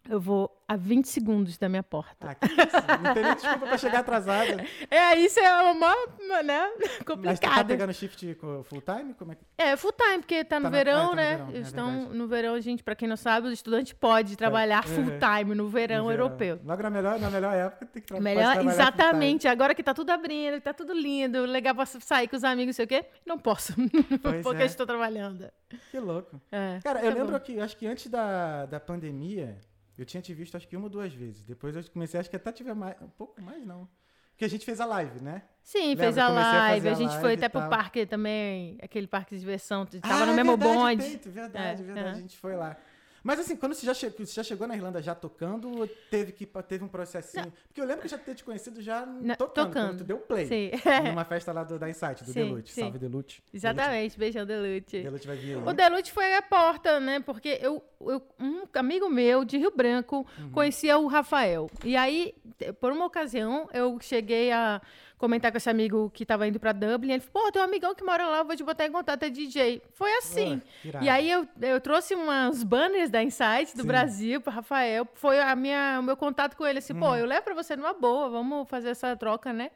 Eu 0.10 0.20
vou 0.20 0.50
a 0.68 0.76
20 0.76 1.06
segundos 1.08 1.58
da 1.58 1.70
minha 1.70 1.84
porta. 1.84 2.30
Ah, 2.32 2.36
que 2.36 2.46
isso? 2.48 3.04
Não 3.04 3.14
tem 3.14 3.24
nem 3.24 3.34
desculpa 3.36 3.68
pra 3.68 3.78
chegar 3.78 4.00
atrasada. 4.00 4.58
É, 4.90 5.16
isso 5.20 5.40
é 5.40 5.62
uma, 5.72 5.96
uma, 6.20 6.44
né, 6.44 6.70
Mas 6.78 6.90
tu 6.98 6.98
tá 6.98 7.06
complicado. 7.16 7.68
pegando 7.68 7.94
shift 7.94 8.36
full 8.64 8.82
time? 8.82 9.14
Como 9.14 9.32
é 9.32 9.36
que. 9.36 9.42
É, 9.58 9.76
full 9.78 9.92
time, 9.94 10.20
porque 10.20 10.44
tá 10.44 10.60
no 10.60 10.64
Tá 10.66 10.70
verão, 10.70 10.98
ah, 10.98 11.04
tá 11.04 11.10
no 11.10 11.16
né? 11.16 11.36
verão, 11.38 11.50
é 11.54 11.58
estão 11.60 11.92
verdade. 11.92 12.18
no 12.18 12.28
verão, 12.28 12.62
gente, 12.62 12.84
pra 12.84 12.96
quem 12.96 13.08
não 13.08 13.18
sabe, 13.18 13.48
o 13.48 13.52
estudante 13.52 13.94
pode 13.96 14.36
trabalhar 14.36 14.84
Uhum. 14.88 14.96
full 14.96 15.06
time 15.20 15.54
no 15.56 15.70
verão 15.70 16.04
no 16.04 16.10
verão? 16.10 16.26
europeu. 16.26 16.60
Logo 16.66 16.82
na 16.84 16.90
melhor, 16.90 17.20
na 17.20 17.30
melhor 17.30 17.54
época 17.56 17.86
tem 17.86 18.02
que 18.02 18.08
tra 18.08 18.20
Melhor, 18.20 18.54
trabalhar 18.56 18.72
exatamente. 18.72 19.48
Agora 19.48 19.76
que 19.76 19.84
tá 19.84 19.94
tudo 19.94 20.10
abrindo, 20.12 20.60
tá 20.62 20.74
tudo 20.74 20.94
lindo, 20.94 21.46
legal 21.46 21.76
pra 21.76 21.86
sair 21.86 22.28
com 22.28 22.36
os 22.36 22.44
amigos, 22.44 22.68
não 22.68 22.74
sei 22.74 22.86
o 22.86 22.88
quê, 22.88 23.06
não 23.26 23.38
posso. 23.38 23.74
Porque 24.44 24.64
é. 24.64 24.66
estou 24.66 24.86
trabalhando. 24.88 25.48
Que 25.92 26.00
louco. 26.00 26.42
É, 26.52 26.80
Cara, 26.84 27.02
eu 27.02 27.12
é 27.12 27.14
lembro 27.14 27.34
bom. 27.34 27.40
que, 27.40 27.60
acho 27.60 27.78
que 27.78 27.86
antes 27.86 28.08
da, 28.08 28.66
da 28.66 28.80
pandemia, 28.80 29.58
eu 30.02 30.06
tinha 30.06 30.22
te 30.22 30.34
visto 30.34 30.56
acho 30.56 30.68
que 30.68 30.76
uma 30.76 30.86
ou 30.86 30.90
duas 30.90 31.14
vezes. 31.14 31.44
Depois 31.44 31.76
eu 31.76 31.84
comecei, 31.92 32.20
acho 32.20 32.30
que 32.30 32.36
até 32.36 32.52
tive 32.52 32.74
mais, 32.74 32.96
um 33.02 33.10
pouco 33.10 33.42
mais, 33.42 33.66
não. 33.66 33.88
Porque 34.32 34.46
a 34.46 34.48
gente 34.50 34.66
fez 34.66 34.80
a 34.80 34.86
live, 34.86 35.22
né? 35.22 35.44
Sim, 35.62 35.90
Lembra? 35.90 36.04
fez 36.06 36.18
a 36.18 36.28
live, 36.30 36.88
a, 36.88 36.92
a 36.92 36.96
gente 36.96 37.10
live 37.10 37.22
foi 37.22 37.34
até 37.34 37.50
pro 37.50 37.68
parque 37.68 38.06
também, 38.06 38.78
aquele 38.82 39.06
parque 39.06 39.36
de 39.36 39.42
diversão, 39.42 39.86
tava 39.86 40.24
Ah, 40.24 40.26
no 40.28 40.32
é 40.32 40.36
mesmo 40.36 40.56
verdade, 40.56 40.78
bonde. 40.78 41.04
Peito, 41.04 41.30
verdade, 41.30 41.82
É, 41.82 41.86
verdade. 41.86 42.08
é. 42.08 42.12
A 42.12 42.22
gente 42.22 42.38
foi 42.38 42.56
lá. 42.56 42.78
Mas 43.30 43.40
assim, 43.42 43.56
quando 43.56 43.76
você 43.76 43.86
já, 43.86 43.94
che 43.94 44.10
você 44.10 44.34
já 44.34 44.42
chegou 44.44 44.68
na 44.68 44.76
Irlanda 44.76 45.04
já 45.04 45.14
tocando, 45.14 45.88
teve, 46.10 46.32
que, 46.32 46.48
teve 46.68 46.84
um 46.84 46.88
processinho? 46.88 47.54
Porque 47.68 47.80
eu 47.80 47.86
lembro 47.86 48.02
que 48.02 48.08
eu 48.08 48.10
já 48.10 48.18
ter 48.18 48.34
te 48.34 48.44
conhecido 48.44 48.82
já 48.82 49.06
Na- 49.06 49.36
tocando, 49.36 49.68
tocando. 49.68 49.98
tu 50.00 50.04
deu 50.04 50.18
play. 50.18 50.48
Sim, 50.48 50.72
Numa 51.06 51.24
festa 51.26 51.52
lá 51.52 51.64
do, 51.64 51.78
da 51.78 51.88
Insight, 51.88 52.24
do 52.24 52.32
Sim, 52.32 52.46
Delute. 52.46 52.72
sim. 52.74 52.82
Salve, 52.82 52.98
Delute. 52.98 53.44
exatamente, 53.54 54.18
beijão 54.18 54.48
Delute. 54.48 55.04
Delute 55.04 55.28
vai 55.28 55.36
vir 55.38 55.58
aí. 55.58 55.64
O 55.64 55.74
Delute 55.74 56.12
foi 56.12 56.36
a 56.36 56.42
porta, 56.42 57.00
né? 57.00 57.20
Porque 57.20 57.60
eu, 57.62 57.84
eu- 58.02 58.24
um 58.40 58.64
amigo 58.74 59.08
meu 59.08 59.46
de 59.46 59.60
Rio 59.60 59.72
Branco 59.76 60.26
Uhum. 60.40 60.50
conhecia 60.52 60.98
o 60.98 61.06
Rafael. 61.06 61.70
E 61.86 61.96
aí, 61.96 62.34
por 62.82 62.92
uma 62.92 63.06
ocasião, 63.06 63.70
eu 63.72 64.00
cheguei 64.02 64.52
a 64.52 64.82
comentar 65.20 65.52
com 65.52 65.58
esse 65.58 65.70
amigo 65.70 66.10
que 66.12 66.26
tava 66.26 66.48
indo 66.48 66.60
pra 66.60 66.72
Dublin. 66.72 67.12
Ele 67.12 67.20
falou: 67.20 67.46
pô, 67.46 67.52
tem 67.52 67.62
um 67.62 67.66
amigão 67.66 67.94
que 67.94 68.04
mora 68.04 68.26
lá, 68.26 68.42
vou 68.42 68.56
te 68.56 68.64
botar 68.64 68.86
em 68.88 68.92
contato, 68.92 69.22
é 69.22 69.30
DJ. 69.30 69.84
Foi 69.94 70.12
assim. 70.18 70.60
Ah. 70.96 71.00
E 71.04 71.10
aí 71.10 71.30
eu, 71.30 71.48
eu 71.62 71.80
trouxe 71.80 72.16
uns 72.16 72.64
banners 72.64 73.12
da 73.12 73.22
Insight 73.22 73.76
do 73.76 73.82
Sim. 73.84 73.88
Brasil 73.88 74.42
pro 74.42 74.52
Rafael. 74.52 75.08
Foi 75.14 75.40
a 75.40 75.56
minha, 75.56 75.98
o 76.00 76.04
meu 76.04 76.18
contato 76.18 76.56
com 76.58 76.66
ele 76.66 76.80
assim, 76.80 76.94
Uhum. 76.94 77.00
pô, 77.02 77.16
eu 77.16 77.28
levo 77.28 77.44
pra 77.44 77.54
você 77.54 77.76
numa 77.76 77.94
boa, 77.94 78.30
vamos 78.30 78.68
fazer 78.68 78.90
essa 78.90 79.16
troca, 79.16 79.54
né? 79.54 79.70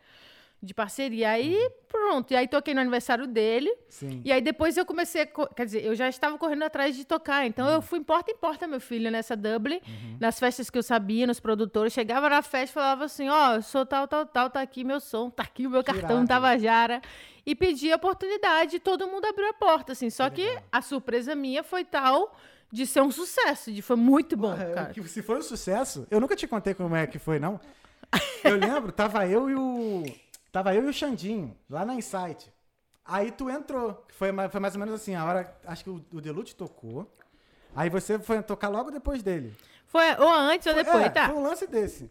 De 0.66 0.74
parceria. 0.74 1.30
Aí, 1.32 1.70
pronto. 1.90 2.32
E 2.32 2.38
aí 2.38 2.48
toquei 2.48 2.74
no 2.74 2.80
aniversário 2.80 3.28
dele. 3.28 3.70
Sim. 3.90 4.22
E 4.24 4.32
aí 4.32 4.40
depois 4.42 4.78
eu 4.78 4.86
comecei 4.86 5.26
Quer 5.26 5.66
dizer, 5.66 5.84
eu 5.84 5.94
já 5.94 6.08
estava 6.08 6.38
correndo 6.38 6.64
atrás 6.64 6.96
de 6.96 7.04
tocar. 7.04 7.46
Então 7.46 7.68
Uhum. 7.68 7.74
eu 7.74 7.82
fui 7.82 8.00
em 8.00 8.04
porta 8.04 8.32
em 8.32 8.38
porta, 8.38 8.66
meu 8.66 8.80
filho, 8.80 9.12
nessa 9.12 9.36
Dublin, 9.36 9.82
nas 10.22 10.40
festas 10.40 10.70
que 10.70 10.78
eu 10.78 10.84
sabia, 10.84 11.28
nos 11.28 11.38
produtores. 11.42 11.92
Chegava 11.92 12.30
na 12.30 12.42
festa 12.42 12.72
e 12.72 12.74
falava 12.76 13.04
assim: 13.04 13.28
ó, 13.28 13.56
eu 13.56 13.62
sou 13.62 13.86
tal, 13.86 14.08
tal, 14.08 14.26
tal, 14.26 14.50
tá 14.50 14.62
aqui 14.62 14.86
meu 14.86 15.02
som, 15.02 15.30
tá 15.30 15.44
aqui 15.44 15.68
o 15.68 15.70
meu 15.70 15.84
cartão, 15.84 16.12
irado. 16.24 16.28
Tabajara. 16.30 17.02
E 17.46 17.54
pedi 17.54 17.92
a 17.92 17.98
oportunidade 17.98 18.78
e 18.78 18.80
todo 18.80 19.06
mundo 19.06 19.26
abriu 19.26 19.50
a 19.50 19.54
porta, 19.54 19.92
assim. 19.92 20.10
Só 20.10 20.30
Que 20.30 20.48
que 20.48 20.60
a 20.72 20.82
surpresa 20.82 21.36
minha 21.36 21.62
foi 21.62 21.84
tal 21.84 22.34
de 22.72 22.88
ser 22.88 23.02
um 23.02 23.12
sucesso, 23.12 23.70
de 23.70 23.82
foi 23.82 23.98
muito 23.98 24.38
bom, 24.38 24.52
Porra, 24.52 24.66
cara. 24.68 24.94
se 25.08 25.22
foi 25.22 25.38
um 25.40 25.42
sucesso, 25.42 26.08
eu 26.10 26.22
nunca 26.22 26.38
te 26.38 26.48
contei 26.48 26.74
como 26.74 26.96
é 26.96 27.06
que 27.06 27.20
foi, 27.20 27.38
não. 27.38 27.60
Eu 28.44 28.56
lembro, 28.58 28.92
tava 28.92 29.28
eu 29.28 29.50
e 29.50 29.56
o. 29.56 30.04
Tava 30.54 30.76
eu 30.76 30.86
e 30.86 30.90
o 30.90 30.94
Xandinho, 30.94 31.58
lá 31.68 31.84
na 31.84 31.96
Insight. 31.96 32.54
Aí 33.04 33.32
tu 33.32 33.50
entrou. 33.50 34.06
Foi, 34.10 34.30
foi 34.52 34.60
mais 34.60 34.76
ou 34.76 34.80
menos 34.80 34.94
assim, 34.94 35.16
a 35.16 35.26
hora. 35.26 35.58
Acho 35.66 35.84
que 35.84 35.90
o, 35.90 36.06
o 36.14 36.22
Delute 36.22 36.56
tocou. 36.56 37.12
Aí 37.76 37.90
você 37.90 38.20
foi 38.20 38.42
tocar 38.44 38.70
logo 38.70 38.92
depois 38.92 39.24
dele. 39.24 39.52
Foi 39.88 40.06
ou 40.20 40.32
antes 40.32 40.68
ou 40.68 40.76
depois, 40.76 41.06
é, 41.06 41.10
tá? 41.10 41.30
Foi 41.30 41.38
um 41.38 41.42
lance 41.42 41.66
desse. 41.66 42.08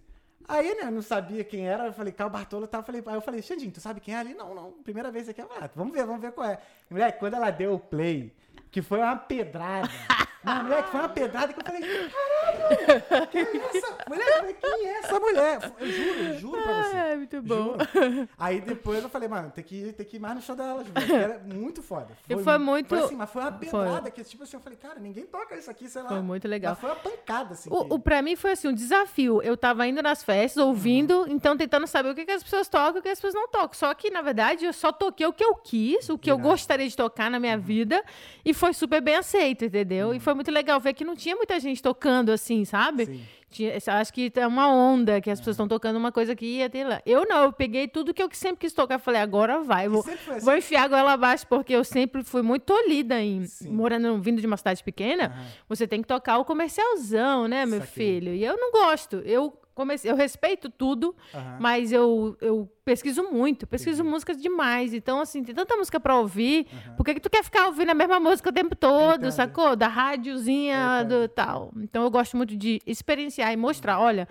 Aí, 0.49 0.75
né, 0.75 0.87
eu 0.87 0.91
não 0.91 1.03
sabia 1.03 1.45
quem 1.45 1.69
era, 1.69 1.87
eu 1.87 1.93
falei, 1.93 2.13
Carl 2.13 2.29
Bartolo 2.29 2.67
tal. 2.67 2.81
eu 2.81 2.85
Falei, 2.85 3.03
aí 3.07 3.15
eu 3.15 3.21
falei, 3.21 3.41
Xandinho, 3.41 3.71
tu 3.71 3.81
sabe 3.81 4.01
quem 4.01 4.13
é 4.13 4.19
ali? 4.19 4.35
Não, 4.35 4.53
não, 4.53 4.73
primeira 4.73 5.13
vez 5.13 5.29
aqui. 5.29 5.41
Ah, 5.41 5.71
vamos 5.77 5.93
ver, 5.95 6.05
vamos 6.05 6.21
ver 6.21 6.33
qual 6.33 6.49
é. 6.49 6.59
Moleque, 6.91 7.21
quando 7.21 7.35
ela 7.35 7.51
deu 7.53 7.75
o 7.75 7.79
play, 7.79 8.35
que 8.73 8.83
foi 8.83 8.99
uma 8.99 9.15
pedrada. 9.17 9.89
Não, 10.45 10.65
moleque, 10.65 10.91
foi 10.91 10.99
uma 10.99 11.09
pedrada 11.09 11.53
que 11.53 11.61
eu 11.61 11.65
falei, 11.65 11.83
caralho, 11.83 13.29
quem 13.31 13.41
é 13.43 13.77
essa? 13.77 13.87
Eu 13.87 13.95
falei, 14.41 14.55
quem 14.55 14.89
é 14.89 14.99
essa 14.99 15.21
mulher? 15.21 15.73
Eu 15.79 15.87
juro, 15.93 16.19
eu 16.19 16.39
juro 16.41 16.63
pra 16.63 16.83
você. 16.83 16.97
É, 16.97 17.17
muito 17.17 17.43
bom. 17.43 17.77
Juro. 17.95 18.29
Aí 18.37 18.61
depois 18.61 19.03
eu 19.05 19.09
falei, 19.09 19.29
mano, 19.29 19.53
tem 19.55 19.63
que, 19.63 19.77
ir- 19.77 19.93
tem 19.93 20.05
que 20.05 20.17
ir 20.17 20.19
mais 20.19 20.35
no 20.35 20.43
show 20.43 20.57
dela, 20.57 20.83
porque 20.85 21.13
era 21.13 21.39
muito 21.39 21.81
foda. 21.81 22.09
E 22.29 22.37
foi 22.39 22.59
muito- 22.59 22.89
Foi 22.89 22.99
assim, 22.99 23.15
mas 23.15 23.31
foi 23.31 23.43
uma 23.43 23.53
foi. 23.53 23.59
pedrada 23.69 24.11
que, 24.11 24.25
tipo 24.25 24.43
assim, 24.43 24.57
eu 24.57 24.61
falei, 24.61 24.77
cara, 24.83 24.99
ninguém 24.99 25.25
toca 25.27 25.55
isso 25.57 25.71
aqui, 25.71 25.89
sei 25.89 26.03
lá. 26.03 26.09
Foi 26.09 26.21
muito 26.21 26.49
legal. 26.49 26.73
Mas 26.73 26.81
foi 26.81 26.91
uma 26.91 26.97
pancada, 26.97 27.55
assim. 27.55 27.71
O, 27.73 27.85
que- 27.85 27.95
o, 27.95 27.99
pra 28.01 28.21
mim 28.21 28.35
foi 28.35 28.51
assim, 28.51 28.67
um 28.67 28.75
desafio. 28.75 29.41
Eu 29.43 29.57
tava 29.57 29.87
indo 29.87 30.03
nas 30.03 30.25
festas, 30.25 30.61
ouvindo, 30.61 31.25
então 31.29 31.57
tentando 31.57 31.87
saber 31.87 32.11
o 32.11 32.15
que, 32.17 32.25
que 32.25 32.33
as 32.33 32.43
pessoas 32.43 32.69
tocam 32.69 32.97
e 32.97 32.99
o 32.99 33.03
que 33.03 33.09
as 33.11 33.19
pessoas 33.21 33.35
não 33.35 33.47
tocam. 33.47 33.75
Só 33.75 33.95
que, 33.95 34.11
na 34.11 34.23
verdade, 34.23 34.65
eu 34.65 34.73
só 34.73 34.91
toquei 34.91 35.25
o 35.25 35.33
que 35.33 35.45
eu 35.45 35.55
quis, 35.55 36.09
o 36.09 36.19
que 36.19 36.29
eu 36.29 36.35
Irado. 36.35 36.49
gostaria 36.49 36.89
de 36.89 36.97
tocar 36.97 37.31
na 37.31 37.39
minha 37.39 37.57
vida, 37.57 38.03
e 38.45 38.53
foi 38.63 38.73
super 38.73 39.01
bem 39.01 39.17
aceito, 39.17 39.65
entendeu? 39.65 40.15
E 40.15 40.21
foi 40.21 40.35
muito 40.35 40.49
legal 40.49 40.79
ver 40.79 40.95
que 40.95 41.05
não 41.05 41.17
tinha 41.17 41.35
muita 41.35 41.59
gente 41.59 41.83
tocando 41.83 42.31
assim, 42.31 42.65
sabe? 42.65 43.07
Sim. 43.07 43.21
Tinha, 43.51 43.77
acho 44.01 44.13
que 44.15 44.33
é 44.37 44.47
uma 44.47 44.73
onda 44.73 45.21
que 45.21 45.29
as 45.29 45.41
pessoas 45.41 45.55
estão 45.55 45.67
tocando 45.67 45.97
uma 45.97 46.13
coisa 46.13 46.37
que 46.37 46.47
ia 46.47 46.71
ter 46.71 46.85
lá. 46.85 47.03
Eu 47.05 47.27
não, 47.27 47.43
eu 47.43 47.53
peguei 47.53 47.89
tudo 47.89 48.15
que 48.15 48.23
eu 48.23 48.29
sempre 48.33 48.59
quis 48.59 48.73
tocar. 48.73 49.01
Falei, 49.01 49.21
agora 49.21 49.61
vai. 49.63 49.89
Vou, 49.89 50.01
assim? 50.01 50.39
vou 50.41 50.57
enfiar 50.57 50.85
a 50.85 50.89
goela 50.89 51.13
abaixo, 51.15 51.45
porque 51.49 51.75
eu 51.75 51.83
sempre 51.83 52.23
fui 52.23 52.41
muito 52.41 52.63
tolhida 52.63 53.21
em 53.21 53.45
Sim. 53.47 53.71
morando, 53.71 54.17
vindo 54.23 54.41
de 54.41 54.47
uma 54.47 54.57
cidade 54.57 54.83
pequena. 54.85 55.25
Aham. 55.25 55.47
Você 55.69 55.89
tem 55.89 56.01
que 56.01 56.07
tocar 56.07 56.39
o 56.39 56.45
comercialzão, 56.45 57.49
né, 57.49 57.67
meu 57.67 57.81
filho? 57.81 58.33
E 58.33 58.45
eu 58.45 58.57
não 58.57 58.71
gosto. 58.71 59.17
Eu 59.25 59.53
comecei, 59.75 60.11
eu 60.11 60.17
respeito 60.17 60.69
tudo, 60.71 61.15
Aham. 61.35 61.59
mas 61.61 61.93
eu, 61.93 62.37
eu 62.41 62.71
pesquiso 62.85 63.23
muito, 63.25 63.67
pesquiso 63.67 64.05
músicas 64.05 64.41
demais. 64.41 64.93
Então, 64.95 65.21
assim, 65.21 65.43
tem 65.43 65.55
tanta 65.55 65.77
música 65.77 65.99
pra 65.99 66.17
ouvir. 66.17 66.67
Por 66.97 67.05
que, 67.05 67.15
que 67.15 67.21
tu 67.21 67.31
quer 67.31 67.43
ficar 67.45 67.67
ouvindo 67.67 67.91
a 67.91 67.95
mesma 67.95 68.19
música 68.21 68.49
o 68.51 68.53
tempo 68.53 68.75
todo, 68.75 69.31
sacou? 69.33 69.75
Da 69.77 69.89
rádiozinha, 69.89 71.05
do 71.05 71.29
tal. 71.29 71.73
Então, 71.77 72.03
eu 72.03 72.11
gosto 72.11 72.37
muito 72.37 72.57
de 72.57 72.81
experienciar 72.87 73.53
e 73.53 73.57
mostrar. 73.57 73.99
Olha, 74.01 74.29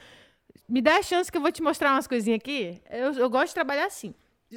me 0.68 0.82
dá 0.82 0.98
a 0.98 1.04
chance 1.04 1.32
que 1.32 1.38
eu 1.38 1.42
vou 1.42 1.52
te 1.52 1.62
mostrar 1.62 1.94
umas 1.94 2.08
coisinhas 2.08 2.38
aqui. 2.40 2.82
Eu, 2.90 3.14
eu 3.14 3.30
gosto 3.30 3.48
de 3.50 3.54
trabalhar 3.56 3.86
assim. 3.86 4.14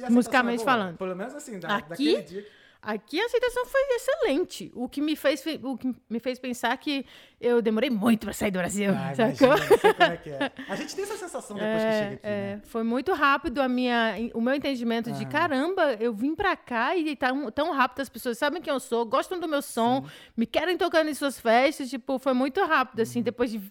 Musicalmente 0.09 0.61
é 0.61 0.65
boa? 0.65 0.77
falando. 0.77 0.97
Pelo 0.97 1.15
menos 1.15 1.33
assim, 1.33 1.59
da, 1.59 1.77
Aqui? 1.77 1.89
daquele 1.89 2.21
dia. 2.21 2.45
Aqui 2.85 3.19
a 3.19 3.25
aceitação 3.25 3.65
foi 3.65 3.81
excelente. 3.95 4.71
O 4.75 4.87
que 4.87 5.01
me 5.01 5.15
fez, 5.15 5.43
o 5.63 5.75
que 5.75 5.91
me 6.09 6.19
fez 6.19 6.37
pensar 6.37 6.77
que 6.77 7.05
eu 7.41 7.61
demorei 7.61 7.89
muito 7.89 8.25
pra 8.25 8.33
sair 8.33 8.51
do 8.51 8.59
Brasil. 8.59 8.91
Ah, 8.95 9.13
sacou? 9.15 9.47
imagina, 9.55 9.69
não 9.69 9.77
sei 9.79 9.93
como 9.93 10.11
é 10.11 10.17
que 10.17 10.29
é. 10.29 10.51
A 10.69 10.75
gente 10.75 10.95
tem 10.95 11.03
essa 11.03 11.17
sensação 11.17 11.57
depois 11.57 11.83
que 11.83 11.91
chega 11.91 12.13
aqui, 12.15 12.19
É, 12.23 12.55
né? 12.55 12.61
Foi 12.65 12.83
muito 12.83 13.11
rápido 13.13 13.59
a 13.61 13.67
minha, 13.67 14.13
o 14.35 14.39
meu 14.41 14.53
entendimento 14.53 15.11
de 15.11 15.23
Aham. 15.23 15.31
caramba, 15.31 15.93
eu 15.99 16.13
vim 16.13 16.35
pra 16.35 16.55
cá 16.55 16.95
e 16.95 17.15
tá 17.15 17.33
um- 17.33 17.49
tão 17.49 17.71
rápido, 17.73 18.01
as 18.01 18.09
pessoas 18.09 18.37
sabem 18.37 18.61
quem 18.61 18.71
eu 18.71 18.79
sou, 18.79 19.03
gostam 19.05 19.39
do 19.39 19.47
meu 19.47 19.61
som, 19.63 20.05
me 20.37 20.45
querem 20.45 20.77
tocando 20.77 21.09
em 21.09 21.13
suas 21.15 21.39
festas, 21.39 21.89
tipo, 21.89 22.19
foi 22.19 22.33
muito 22.33 22.63
rápido, 22.65 22.99
assim, 23.01 23.21
depois 23.21 23.49
de 23.49 23.61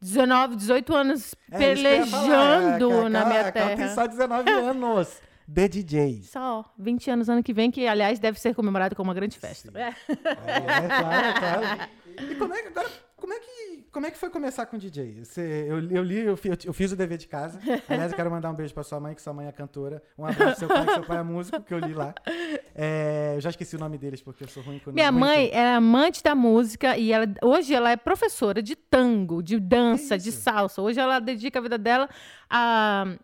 19, 0.00 0.56
18 0.56 0.94
anos 0.94 1.34
Uhum. 1.52 1.58
É 1.58 1.58
falar, 1.58 1.62
é, 1.62 1.74
pelejando 1.74 3.06
a 3.06 3.08
na 3.10 3.24
minha 3.24 3.52
terra. 3.52 3.76
tem 3.76 3.88
só 3.88 4.06
19 4.06 4.50
anos. 4.50 5.20
The 5.52 5.68
DJ. 5.68 6.22
Só 6.24 6.64
20 6.78 7.10
anos 7.10 7.28
ano 7.28 7.42
que 7.42 7.52
vem, 7.52 7.70
que 7.70 7.86
aliás 7.86 8.18
deve 8.18 8.38
ser 8.40 8.54
comemorado 8.54 8.94
com 8.96 9.02
uma 9.02 9.14
grande 9.14 9.38
festa. 9.38 9.70
Sim. 9.70 9.78
É. 9.78 9.88
É, 10.10 10.88
claro, 10.88 11.38
claro. 11.40 11.90
E 12.30 12.34
como 12.34 12.54
é 12.54 12.62
que 12.62 12.68
agora, 12.68 12.88
como 13.16 13.32
é 13.32 13.38
que, 13.38 13.86
como 13.92 14.06
é 14.06 14.10
que 14.10 14.18
foi 14.18 14.30
começar 14.30 14.66
com 14.66 14.76
DJ? 14.78 15.22
Você, 15.24 15.66
eu, 15.68 15.90
eu 15.90 16.02
li, 16.02 16.18
eu, 16.18 16.36
fi- 16.36 16.50
eu 16.64 16.72
fiz 16.72 16.90
o 16.92 16.96
dever 16.96 17.18
de 17.18 17.28
casa. 17.28 17.60
Aliás, 17.88 18.10
eu 18.10 18.16
quero 18.16 18.30
mandar 18.30 18.50
um 18.50 18.54
beijo 18.54 18.72
pra 18.74 18.82
sua 18.82 18.98
mãe, 18.98 19.14
que 19.14 19.20
sua 19.22 19.32
mãe 19.34 19.46
é 19.46 19.52
cantora. 19.52 20.02
Um 20.18 20.24
abraço 20.26 20.56
pro 20.56 20.58
seu 20.60 20.68
pai, 20.68 20.86
que 20.86 20.94
seu 20.94 21.04
pai 21.04 21.18
é 21.18 21.22
músico, 21.22 21.60
que 21.62 21.74
eu 21.74 21.78
li 21.78 21.92
lá. 21.94 22.14
É, 22.74 23.34
eu 23.36 23.40
já 23.40 23.50
esqueci 23.50 23.76
o 23.76 23.78
nome 23.78 23.98
deles, 23.98 24.20
porque 24.22 24.44
eu 24.44 24.48
sou 24.48 24.62
ruim 24.62 24.78
com 24.78 24.90
Minha 24.92 25.12
mãe 25.12 25.50
é 25.52 25.74
amante 25.74 26.22
da 26.22 26.34
música 26.34 26.96
e 26.96 27.12
ela, 27.12 27.26
hoje 27.42 27.74
ela 27.74 27.90
é 27.90 27.96
professora 27.96 28.62
de 28.62 28.74
tango, 28.74 29.42
de 29.42 29.60
dança, 29.60 30.16
de 30.18 30.32
salsa. 30.32 30.80
Hoje 30.82 30.98
ela 30.98 31.18
dedica 31.20 31.58
a 31.58 31.62
vida 31.62 31.78
dela 31.78 32.08
a. 32.50 33.14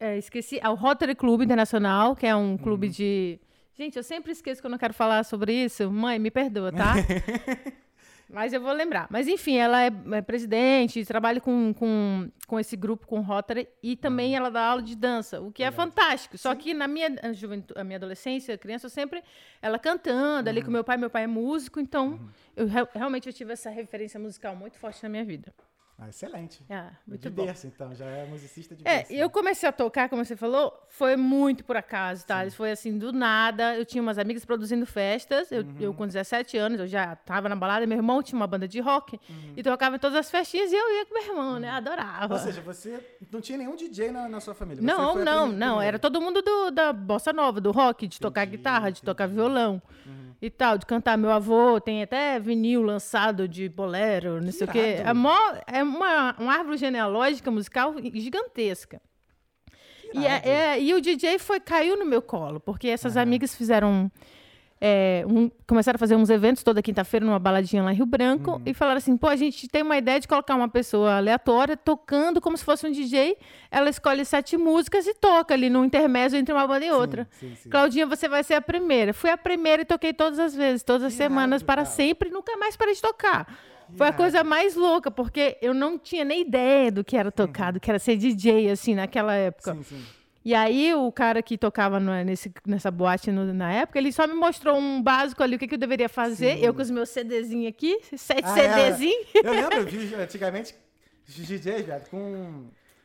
é, 0.00 0.16
esqueci, 0.18 0.58
ao 0.62 0.74
Rotary 0.74 1.14
Club 1.14 1.42
Internacional, 1.42 2.14
que 2.16 2.26
é 2.26 2.34
um 2.34 2.56
clube 2.56 2.86
Uhum. 2.88 2.92
de. 2.92 3.40
Gente, 3.74 3.96
eu 3.96 4.02
sempre 4.02 4.32
esqueço 4.32 4.60
quando 4.60 4.74
eu 4.74 4.78
quero 4.78 4.92
falar 4.94 5.24
sobre 5.24 5.52
isso. 5.64 5.90
Mãe, 5.90 6.18
me 6.18 6.30
perdoa, 6.30 6.70
tá? 6.70 6.94
Mas 8.28 8.52
eu 8.54 8.62
vou 8.62 8.72
lembrar. 8.72 9.06
Mas 9.10 9.28
enfim, 9.28 9.56
ela 9.56 9.82
é, 9.84 9.90
é 10.12 10.22
presidente, 10.22 11.04
trabalha 11.04 11.38
com, 11.38 11.74
com, 11.74 12.30
com 12.46 12.58
esse 12.58 12.74
grupo, 12.76 13.06
com 13.06 13.18
o 13.18 13.22
Rotary, 13.22 13.68
e 13.82 13.94
também 13.94 14.34
ela 14.34 14.50
dá 14.50 14.64
aula 14.68 14.80
de 14.82 14.96
dança, 14.96 15.38
o 15.40 15.52
que 15.52 15.62
é 15.62 15.68
Legal. 15.68 15.84
fantástico. 15.86 16.38
Só 16.38 16.54
que 16.54 16.72
na 16.72 16.88
minha 16.88 17.10
juventude, 17.34 17.78
a 17.78 17.84
minha 17.84 17.96
adolescência, 17.98 18.56
criança, 18.56 18.86
eu 18.86 18.90
sempre 18.90 19.22
ela 19.60 19.78
cantando 19.78 20.48
ali 20.48 20.62
com 20.62 20.70
meu 20.70 20.82
pai, 20.82 20.96
meu 20.96 21.10
pai 21.10 21.24
é 21.24 21.26
músico, 21.26 21.78
então 21.78 22.18
eu 22.56 22.66
re- 22.66 22.88
realmente 22.94 23.26
eu 23.26 23.32
tive 23.34 23.52
essa 23.52 23.68
referência 23.68 24.18
musical 24.18 24.56
muito 24.56 24.78
forte 24.78 25.02
na 25.02 25.10
minha 25.10 25.24
vida. 25.24 25.52
Ah, 25.98 26.08
excelente. 26.08 26.64
Ah, 26.68 26.90
muito 27.06 27.20
de 27.22 27.30
bom. 27.30 27.44
berço, 27.46 27.66
então. 27.66 27.94
Já 27.94 28.06
é 28.06 28.26
musicista 28.26 28.74
de 28.74 28.82
É, 28.86 28.98
berço. 28.98 29.12
eu 29.12 29.30
comecei 29.30 29.68
a 29.68 29.72
tocar, 29.72 30.08
como 30.08 30.24
você 30.24 30.34
falou, 30.34 30.72
foi 30.88 31.14
muito 31.16 31.64
por 31.64 31.76
acaso, 31.76 32.26
tá? 32.26 32.50
Foi 32.50 32.72
assim, 32.72 32.98
do 32.98 33.12
nada. 33.12 33.76
Eu 33.76 33.84
tinha 33.84 34.02
umas 34.02 34.18
amigas 34.18 34.44
produzindo 34.44 34.84
festas. 34.84 35.52
Eu, 35.52 35.62
Uhum. 35.62 35.76
eu 35.78 35.94
com 35.94 36.04
17 36.06 36.56
anos, 36.56 36.80
eu 36.80 36.88
já 36.88 37.14
tava 37.14 37.48
na 37.48 37.54
balada. 37.54 37.86
Meu 37.86 37.98
irmão 37.98 38.20
tinha 38.20 38.36
uma 38.36 38.48
banda 38.48 38.66
de 38.66 38.80
rock 38.80 39.20
Uhum. 39.30 39.52
e 39.56 39.62
tocava 39.62 39.94
em 39.94 39.98
todas 40.00 40.16
as 40.18 40.30
festinhas 40.30 40.72
e 40.72 40.74
eu 40.74 40.92
ia 40.98 41.06
com 41.06 41.14
meu 41.14 41.22
irmão, 41.24 41.58
né? 41.60 41.70
Adorava. 41.70 42.34
Ou 42.34 42.40
seja, 42.40 42.60
você 42.62 42.98
não 43.30 43.40
tinha 43.40 43.58
nenhum 43.58 43.76
DJ 43.76 44.10
na, 44.10 44.28
na 44.28 44.40
sua 44.40 44.54
família. 44.54 44.80
Você 44.80 44.86
não, 44.86 45.14
não, 45.14 45.46
não. 45.46 45.68
primeira. 45.76 45.84
Era 45.84 45.98
todo 46.00 46.20
mundo 46.20 46.42
do- 46.42 46.70
da 46.72 46.92
bossa 46.92 47.32
nova, 47.32 47.60
do 47.60 47.70
rock, 47.70 48.08
de 48.08 48.18
tocar 48.18 48.42
Entendi, 48.42 48.56
guitarra, 48.56 48.90
de 48.90 49.02
tocar 49.02 49.26
entendi. 49.28 49.40
Uhum. 50.06 50.31
E 50.42 50.50
tal, 50.50 50.76
de 50.76 50.84
cantar. 50.84 51.16
Meu 51.16 51.30
avô 51.30 51.80
tem 51.80 52.02
até 52.02 52.38
vinil 52.40 52.82
lançado 52.82 53.46
de 53.46 53.68
bolero, 53.68 54.42
não 54.42 54.50
sei 54.50 54.66
o 54.66 54.70
quê. 54.70 54.96
É, 55.08 55.12
mó- 55.14 55.54
é 55.66 55.82
uma, 55.82 56.34
uma 56.38 56.52
árvore 56.52 56.76
genealógica 56.76 57.48
musical 57.50 57.94
gigantesca. 58.12 59.00
E, 60.12 60.26
é- 60.26 60.42
é- 60.44 60.82
e 60.82 60.92
o 60.92 61.00
DJ 61.00 61.38
foi, 61.38 61.58
caiu 61.60 61.96
no 61.96 62.04
meu 62.04 62.20
colo, 62.20 62.60
porque 62.60 62.88
essas 62.88 63.16
amigas 63.16 63.54
fizeram. 63.54 64.10
É, 64.84 65.24
um- 65.28 65.48
começaram 65.64 65.94
a 65.94 65.98
fazer 65.98 66.16
uns 66.16 66.28
eventos 66.28 66.64
toda 66.64 66.82
quinta-feira 66.82 67.24
numa 67.24 67.38
baladinha 67.38 67.84
lá 67.84 67.92
em 67.92 67.94
Rio 67.94 68.04
Branco 68.04 68.52
Uhum. 68.56 68.62
e 68.66 68.74
falaram 68.74 68.98
assim: 68.98 69.16
pô, 69.16 69.28
a 69.28 69.36
gente 69.36 69.68
tem 69.68 69.80
uma 69.82 69.96
ideia 69.96 70.18
de 70.18 70.26
colocar 70.26 70.56
uma 70.56 70.68
pessoa 70.68 71.18
aleatória 71.18 71.76
tocando 71.76 72.40
como 72.40 72.56
se 72.56 72.64
fosse 72.64 72.84
um 72.84 72.90
DJ. 72.90 73.36
Ela 73.70 73.88
escolhe 73.88 74.24
sete 74.24 74.56
músicas 74.56 75.06
e 75.06 75.14
toca 75.14 75.54
ali 75.54 75.70
no 75.70 75.84
intermédio 75.84 76.36
entre 76.36 76.52
uma 76.52 76.66
banda 76.66 76.84
e 76.84 76.90
outra. 76.90 77.28
Sim, 77.30 77.50
sim, 77.50 77.54
sim. 77.54 77.70
Claudinha, 77.70 78.06
você 78.06 78.28
vai 78.28 78.42
ser 78.42 78.54
a 78.54 78.60
primeira. 78.60 79.14
Fui 79.14 79.30
a 79.30 79.38
primeira 79.38 79.82
e 79.82 79.84
toquei 79.84 80.12
todas 80.12 80.40
as 80.40 80.52
vezes, 80.52 80.82
todas 80.82 81.04
as 81.04 81.12
Que 81.12 81.18
semanas, 81.18 81.62
para 81.62 81.82
cara. 81.84 81.86
sempre, 81.94 82.30
nunca 82.30 82.56
mais 82.56 82.76
parei 82.76 82.94
de 82.94 83.00
tocar. 83.00 83.46
Foi 83.96 84.08
a 84.08 84.12
coisa 84.12 84.42
mais 84.42 84.74
louca, 84.74 85.10
porque 85.10 85.58
eu 85.62 85.72
não 85.74 85.98
tinha 85.98 86.24
nem 86.24 86.40
ideia 86.40 86.90
do 86.90 87.04
que 87.04 87.16
era 87.16 87.30
tocado, 87.30 87.78
que 87.78 87.88
era 87.90 87.98
ser 87.98 88.16
DJ, 88.16 88.70
assim, 88.70 88.94
naquela 88.96 89.34
época. 89.34 89.74
Sim, 89.74 89.82
sim. 89.82 90.02
E 90.44 90.54
aí, 90.54 90.92
o 90.94 91.10
cara 91.12 91.40
que 91.42 91.56
tocava 91.56 92.00
no- 92.00 92.24
nesse, 92.24 92.52
nessa 92.66 92.90
boate 92.90 93.30
no- 93.30 93.52
na 93.54 93.72
época, 93.72 93.98
ele 93.98 94.10
só 94.12 94.26
me 94.26 94.34
mostrou 94.34 94.76
um 94.76 95.00
básico 95.02 95.42
ali, 95.42 95.56
o 95.56 95.58
que, 95.58 95.68
que 95.68 95.74
eu 95.74 95.78
deveria 95.78 96.08
fazer. 96.08 96.56
Sim. 96.56 96.64
Eu 96.64 96.74
com 96.74 96.82
os 96.82 96.90
meus 96.90 97.08
CDzinhos 97.10 97.68
aqui, 97.68 97.98
sete 98.16 98.42
Ah, 98.44 98.58
é. 98.58 98.92
CDzinhos. 98.92 99.26
Eu 99.34 99.52
lembro, 99.52 99.76
eu 99.78 99.86
vi 99.86 100.14
antigamente 100.14 100.74
DJs, 101.28 101.86
velho, 101.86 102.02
com 102.10 102.64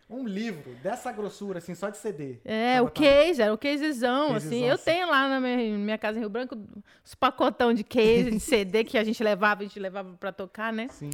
um 0.10 0.25
livro 0.25 0.74
dessa 0.82 1.12
grossura, 1.12 1.60
assim, 1.60 1.75
só 1.75 1.89
de 1.89 1.98
CD. 1.98 2.38
É, 2.46 2.82
o 2.82 2.89
case, 2.89 3.41
era 3.41 3.53
o 3.53 3.58
casezão, 3.58 4.29
Casezão, 4.29 4.36
assim. 4.36 4.63
Eu 4.65 4.75
assim. 4.75 4.86
tenho 4.86 5.08
lá 5.08 5.27
na 5.29 5.39
minha, 5.39 5.77
minha 5.77 5.98
casa 5.98 6.17
em 6.17 6.22
Rio 6.22 6.29
Branco 6.29 6.58
os 7.06 7.13
pacotão 7.13 7.74
de 7.74 7.84
case, 7.84 8.32
de 8.32 8.39
CD 8.39 8.84
que 8.84 8.98
a 8.98 9.03
gente 9.03 9.22
levava, 9.22 9.62
a 9.62 9.65
gente 9.65 9.79
levava 9.79 10.13
pra 10.20 10.32
tocar, 10.32 10.72
né? 10.74 10.88
Sim. 10.89 11.10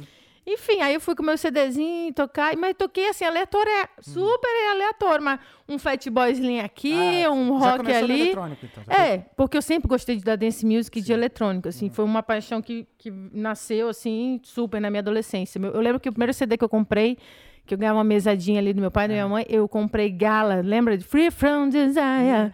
Enfim, 0.46 0.82
aí 0.82 0.92
eu 0.92 1.00
fui 1.00 1.14
com 1.14 1.22
meu 1.22 1.38
CDzinho 1.38 2.12
tocar, 2.12 2.54
mas 2.56 2.74
toquei 2.76 3.08
assim, 3.08 3.24
aleatório, 3.24 3.70
é 3.72 3.88
super 4.02 4.70
aleatório, 4.72 5.24
mas 5.24 5.40
um 5.66 5.78
Fat 5.78 6.06
Boysling 6.10 6.60
aqui, 6.60 7.24
Ah, 7.24 7.30
um 7.30 7.58
rock 7.58 7.90
ali. 7.90 8.20
eletrônico, 8.20 8.66
então. 8.66 8.84
É, 8.94 9.18
porque 9.36 9.56
eu 9.56 9.62
sempre 9.62 9.88
gostei 9.88 10.16
de 10.16 10.22
da 10.22 10.36
dance 10.36 10.64
music 10.66 10.98
e 10.98 11.02
de 11.02 11.12
eletrônico, 11.14 11.68
assim. 11.68 11.88
Foi 11.88 12.04
uma 12.04 12.22
paixão 12.22 12.60
que, 12.60 12.86
que 12.98 13.10
nasceu, 13.32 13.88
assim, 13.88 14.38
super 14.44 14.80
na 14.82 14.90
minha 14.90 15.00
adolescência. 15.00 15.58
Eu 15.58 15.80
lembro 15.80 15.98
que 15.98 16.10
o 16.10 16.12
primeiro 16.12 16.34
CD 16.34 16.58
que 16.58 16.64
eu 16.64 16.68
comprei, 16.68 17.16
que 17.64 17.72
eu 17.72 17.78
ganhava 17.78 17.96
uma 17.96 18.04
mesadinha 18.04 18.60
ali 18.60 18.74
do 18.74 18.82
meu 18.82 18.90
pai 18.90 19.06
e 19.06 19.08
da 19.08 19.14
minha 19.14 19.28
mãe, 19.28 19.46
eu 19.48 19.66
comprei 19.66 20.10
Gala, 20.10 20.60
lembra 20.62 20.98
de 20.98 21.04
Free 21.04 21.30
From 21.30 21.70
Desire? 21.70 22.52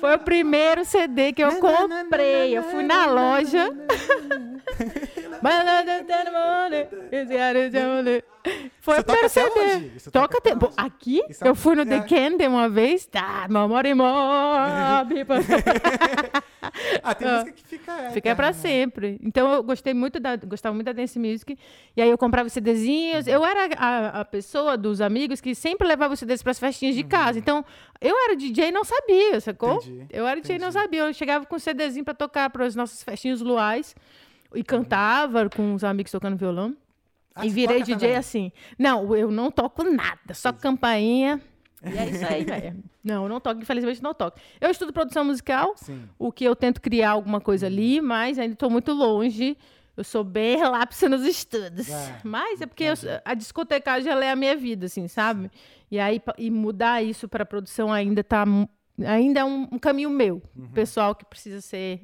Foi 0.00 0.16
o 0.16 0.18
primeiro 0.18 0.84
CD 0.84 1.32
que 1.32 1.44
eu 1.44 1.52
comprei. 1.60 2.58
Eu 2.58 2.64
fui 2.64 2.82
na 2.82 3.06
loja. 3.06 3.70
Foi 8.80 8.94
Você 8.94 9.00
o 9.00 9.04
primeiro 9.04 9.28
CD. 9.28 10.10
toca 10.10 10.38
até 10.38 10.54
hoje? 10.54 10.74
Aqui, 10.76 11.22
eu 11.44 11.54
fui 11.54 11.74
no 11.76 11.84
The 11.84 11.96
é. 11.96 12.00
Candy 12.00 12.46
uma 12.46 12.68
vez. 12.68 13.06
Tá, 13.06 13.46
mamore 13.48 13.94
mob. 13.94 15.14
Ah, 17.02 17.14
tem 17.14 17.26
música 17.28 17.52
que 17.52 17.64
fica. 17.64 17.92
é, 17.92 18.10
Fica 18.10 18.36
pra 18.36 18.52
sempre. 18.52 19.18
Então 19.22 19.50
eu 19.52 19.62
gostei 19.62 19.94
muito 19.94 20.20
da, 20.20 20.36
gostava 20.36 20.74
muito 20.74 20.84
da 20.86 20.92
dance 20.92 21.18
music. 21.18 21.56
E 21.96 22.02
aí 22.02 22.10
eu 22.10 22.18
comprava 22.18 22.46
os 22.46 22.52
CDzinhos. 22.52 23.26
Uhum. 23.26 23.32
Eu 23.32 23.44
era 23.44 23.74
a, 23.76 24.20
a 24.20 24.24
pessoa 24.24 24.76
dos 24.76 25.00
amigos 25.00 25.40
que 25.40 25.54
sempre 25.54 25.88
levava 25.88 26.14
os 26.14 26.20
CDs 26.20 26.42
pras 26.42 26.58
festinhas 26.58 26.94
de 26.94 27.04
casa. 27.04 27.38
Então 27.38 27.64
eu 28.00 28.14
era 28.24 28.36
DJ 28.36 28.68
e 28.68 28.72
não 28.72 28.84
sabia, 28.84 29.40
sacou? 29.40 29.70
Uhum. 29.70 29.76
Entendi, 29.78 30.06
eu 30.10 30.26
era 30.26 30.40
DJ 30.40 30.56
e 30.56 30.58
não 30.58 30.70
sabia. 30.70 31.00
Eu 31.00 31.14
chegava 31.14 31.46
com 31.46 31.56
um 31.56 31.58
CDzinho 31.58 32.04
pra 32.04 32.14
tocar 32.14 32.50
para 32.50 32.64
as 32.66 32.76
nossas 32.76 33.02
festinhas 33.02 33.40
luais. 33.40 33.94
Uhum. 34.52 34.58
E 34.58 34.62
cantava 34.64 35.48
com 35.50 35.74
os 35.74 35.84
amigos 35.84 36.10
tocando 36.12 36.36
violão. 36.36 36.76
Ah, 37.34 37.46
e 37.46 37.50
virei 37.50 37.82
DJ 37.82 37.94
também? 37.96 38.16
assim. 38.16 38.52
Não, 38.78 39.14
eu 39.14 39.30
não 39.30 39.50
toco 39.50 39.84
nada, 39.84 40.34
só 40.34 40.52
campainha. 40.52 41.40
E 41.84 41.96
é 41.96 42.08
isso 42.10 42.26
aí, 42.26 42.44
velho. 42.44 42.82
Não, 43.04 43.22
eu 43.22 43.28
não 43.30 43.40
toco, 43.40 43.62
infelizmente 43.62 44.02
não 44.02 44.12
toco. 44.12 44.38
Eu 44.60 44.70
estudo 44.70 44.92
produção 44.92 45.24
musical, 45.24 45.72
Sim. 45.76 46.06
o 46.18 46.30
que 46.30 46.44
eu 46.44 46.54
tento 46.54 46.78
criar 46.78 47.12
alguma 47.12 47.40
coisa 47.40 47.64
ali, 47.66 48.02
mas 48.02 48.38
ainda 48.38 48.52
estou 48.52 48.68
muito 48.68 48.92
longe. 48.92 49.56
Eu 49.96 50.04
sou 50.04 50.22
bem 50.22 50.58
relapsa 50.58 51.08
nos 51.08 51.24
estudos. 51.24 51.88
É, 51.88 52.18
mas 52.22 52.60
é 52.60 52.66
porque 52.66 52.84
eu- 52.84 52.94
a 53.24 53.32
discotecagem 53.32 54.12
é 54.12 54.30
a 54.30 54.36
minha 54.36 54.54
vida, 54.56 54.86
assim, 54.86 55.08
sabe? 55.08 55.50
E 55.90 55.98
aí 55.98 56.20
e 56.36 56.50
mudar 56.50 57.02
isso 57.02 57.26
para 57.28 57.46
produção 57.46 57.90
ainda 57.90 58.22
tá 58.22 58.44
ainda 59.06 59.40
é 59.40 59.44
um, 59.44 59.66
um 59.72 59.78
caminho 59.78 60.10
meu, 60.10 60.42
Uhum. 60.54 60.68
pessoal 60.74 61.14
que 61.14 61.24
precisa 61.24 61.60
ser 61.62 62.02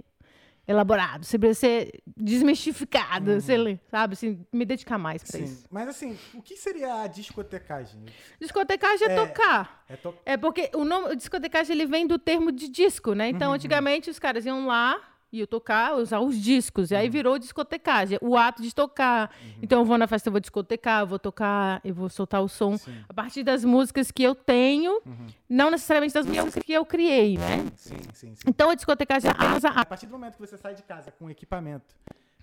elaborado, 0.66 1.24
você 1.24 1.38
precisa 1.38 1.60
ser 1.60 2.02
desmistificado, 2.16 3.40
sei 3.40 3.56
lá, 3.58 3.78
sabe? 3.90 4.14
Assim, 4.14 4.46
me 4.52 4.64
dedicar 4.64 4.98
mais 4.98 5.22
para 5.22 5.38
Sim. 5.38 5.44
isso. 5.44 5.66
Mas 5.70 5.88
assim, 5.88 6.18
o 6.34 6.40
que 6.42 6.56
seria 6.56 7.02
a 7.02 7.06
discotecagem? 7.06 8.00
Discotecagem 8.40 9.08
é, 9.08 9.12
É. 9.12 9.14
tocar. 9.26 9.84
É 9.88 9.96
to... 9.96 10.14
É 10.24 10.36
porque 10.36 10.70
o 10.74 10.84
nome 10.84 11.08
o 11.12 11.16
discotecagem 11.16 11.74
ele 11.74 11.86
vem 11.86 12.06
do 12.06 12.18
termo 12.18 12.50
de 12.50 12.68
disco, 12.68 13.12
né? 13.14 13.28
Então, 13.28 13.48
Uhum. 13.48 13.54
antigamente 13.54 14.08
os 14.10 14.18
caras 14.18 14.46
iam 14.46 14.66
lá, 14.66 15.00
iam 15.38 15.46
tocar, 15.46 15.94
usar 15.96 16.20
os 16.20 16.36
discos. 16.40 16.90
Uhum. 16.90 16.96
E 16.96 17.00
aí 17.00 17.08
virou 17.08 17.38
discotecagem, 17.38 18.18
o 18.22 18.36
ato 18.36 18.62
de 18.62 18.74
tocar. 18.74 19.30
Então, 19.62 19.80
eu 19.80 19.84
vou 19.84 19.98
na 19.98 20.06
festa, 20.06 20.28
eu 20.28 20.32
vou 20.32 20.40
discotecar, 20.40 21.00
eu 21.02 21.06
vou 21.06 21.18
tocar, 21.18 21.80
eu 21.84 21.94
vou 21.94 22.08
soltar 22.08 22.42
o 22.42 22.48
som 22.48 22.76
Sim. 22.78 22.96
a 23.08 23.12
partir 23.14 23.42
das 23.42 23.64
músicas 23.64 24.10
que 24.10 24.22
eu 24.22 24.34
tenho, 24.34 25.00
Uhum. 25.04 25.26
não 25.48 25.70
necessariamente 25.70 26.14
das 26.14 26.26
músicas 26.26 26.62
que 26.62 26.72
eu 26.72 26.84
criei, 26.86 27.36
né? 27.36 27.66
Sim, 27.76 27.96
sim, 28.12 28.34
sim. 28.34 28.44
Então, 28.46 28.70
a 28.70 28.74
discotecagem 28.74 29.28
é 29.28 29.32
apenas 29.32 29.64
a 29.64 29.84
partir 29.84 30.06
do 30.06 30.12
momento 30.12 30.34
que 30.34 30.40
você 30.40 30.56
sai 30.56 30.74
de 30.74 30.82
casa 30.82 31.10
com 31.10 31.28
equipamento, 31.30 31.94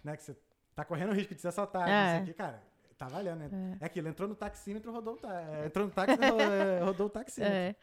né? 0.03 0.15
Que 0.17 0.23
você 0.23 0.35
tá 0.75 0.83
correndo 0.85 1.09
o 1.11 1.13
risco 1.13 1.33
de 1.35 1.41
ser 1.41 1.47
assaltado, 1.49 1.89
É. 1.89 2.21
que, 2.25 2.33
cara, 2.33 2.61
tá 2.97 3.07
valendo, 3.07 3.39
né? 3.39 3.77
É, 3.81 3.85
aquilo, 3.85 4.07
entrou 4.09 4.29
no 4.29 4.35
taxímetro, 4.35 4.91
rodou 4.91 5.15
o 5.15 5.17
tá- 5.17 5.41
é, 5.41 5.65
Entrou 5.65 5.85
no 5.87 5.91
táxi, 5.91 6.15
ro- 6.15 6.17
é, 6.39 6.83
rodou 6.83 7.07
o 7.07 7.09
taxímetro. 7.09 7.55
É. 7.55 7.75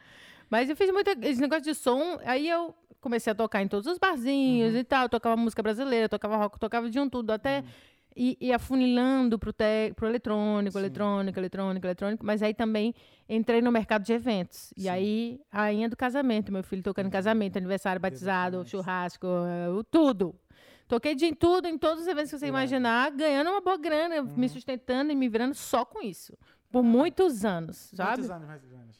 Mas 0.50 0.69
eu 0.71 0.76
fiz 0.76 0.90
muito 0.90 1.11
esse 1.23 1.40
negócio 1.40 1.64
de 1.64 1.75
som, 1.75 2.19
aí 2.25 2.49
eu 2.49 2.75
comecei 3.00 3.31
a 3.31 3.35
tocar 3.35 3.62
em 3.62 3.69
todos 3.69 3.87
os 3.87 3.99
barzinhos 3.99 4.73
Uhum. 4.75 4.81
e 4.81 4.85
tal, 4.85 5.09
tocava 5.09 5.37
música 5.37 5.62
brasileira, 5.62 6.09
tocava 6.09 6.37
rock, 6.37 6.59
tocava 6.59 6.90
de 6.90 6.99
um 6.99 7.09
tudo, 7.09 7.31
até 7.31 7.62
e, 8.17 8.37
e 8.40 8.52
afunilando 8.52 9.38
pro, 9.38 9.52
te, 9.52 9.93
pro 9.95 10.09
eletrônico, 10.09 10.73
Sim. 10.73 10.78
eletrônico, 10.78 11.38
eletrônico, 11.38 11.87
eletrônico, 11.87 12.26
mas 12.26 12.43
aí 12.43 12.52
também 12.52 12.93
entrei 13.28 13.62
no 13.62 13.71
mercado 13.71 14.02
de 14.02 14.12
eventos. 14.12 14.73
E 14.76 14.83
Sim. 14.83 14.88
aí, 14.88 15.40
a 15.52 15.59
rainha 15.62 15.88
do 15.88 15.97
casamento, 15.97 16.50
meu 16.50 16.62
filho 16.64 16.83
tocando 16.83 17.07
em 17.07 17.11
casamento, 17.11 17.57
aniversário, 17.57 18.00
batizado, 18.00 18.64
churrasco, 18.67 19.26
eh, 19.26 19.69
o 19.71 19.85
tudo. 19.85 20.35
Toquei 20.88 21.14
de 21.14 21.33
tudo, 21.35 21.69
em 21.69 21.76
todos 21.78 22.02
os 22.02 22.09
eventos 22.09 22.31
que 22.31 22.38
você 22.38 22.47
Irado. 22.47 22.59
imaginar, 22.59 23.11
ganhando 23.12 23.50
uma 23.50 23.61
boa 23.61 23.76
grana, 23.76 24.23
Uhum. 24.23 24.33
me 24.37 24.49
sustentando 24.49 25.12
e 25.12 25.14
me 25.14 25.28
virando 25.28 25.55
só 25.55 25.85
com 25.85 26.02
isso. 26.02 26.33
Por 26.73 26.83
muitos 26.83 27.45
anos, 27.45 27.76
sabe? 27.95 28.17
Quantos 28.23 28.31
anos 28.31 28.49
mais 28.49 28.62
ou 28.64 28.71
menos? 28.71 28.97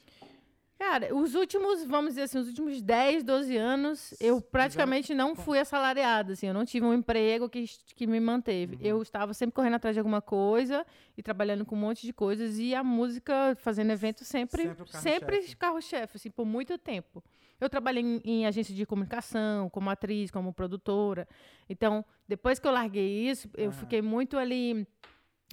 Cara, 0.79 1.13
os 1.13 1.35
últimos, 1.35 1.85
vamos 1.85 2.11
dizer 2.11 2.23
assim, 2.23 2.39
os 2.39 2.47
últimos 2.47 2.81
10, 2.81 3.25
12 3.25 3.57
anos, 3.57 4.15
eu 4.21 4.41
praticamente 4.41 5.13
não 5.13 5.35
fui 5.35 5.59
assalariada, 5.59 6.35
assim, 6.35 6.47
eu 6.47 6.55
não 6.55 6.65
tive 6.65 6.87
um 6.87 6.95
emprego 6.95 7.49
que, 7.49 7.65
que 7.97 8.07
me 8.07 8.21
manteve. 8.21 8.77
Uhum. 8.77 8.83
Eu 8.83 9.03
estava 9.03 9.35
sempre 9.35 9.55
correndo 9.55 9.75
atrás 9.75 9.97
de 9.97 9.99
alguma 9.99 10.23
coisa 10.23 10.87
e 11.17 11.23
trabalhando 11.23 11.67
com 11.67 11.75
um 11.75 11.79
monte 11.81 12.07
de 12.07 12.13
coisas 12.13 12.59
e 12.61 12.77
a 12.77 12.85
música, 12.85 13.57
fazendo 13.59 13.91
evento 13.91 14.25
sempre, 14.25 14.63
Sempre 14.63 14.85
carro-chefe. 14.87 15.57
carro-chefe, 15.57 16.17
assim, 16.17 16.31
por 16.31 16.47
muito 16.47 16.79
tempo. 16.79 17.25
Eu 17.61 17.69
trabalhei 17.69 18.05
em, 18.05 18.21
em 18.25 18.47
agência 18.47 18.73
de 18.73 18.87
comunicação, 18.87 19.69
como 19.71 19.91
atriz, 19.91 20.31
como 20.31 20.53
produtora. 20.53 21.27
Então, 21.69 22.05
depois 22.29 22.61
que 22.61 22.69
eu 22.69 22.71
larguei 22.71 23.29
isso, 23.29 23.51
eu 23.57 23.71
Aham. 23.71 23.81
fiquei 23.81 24.01
muito 24.01 24.39
ali 24.39 24.87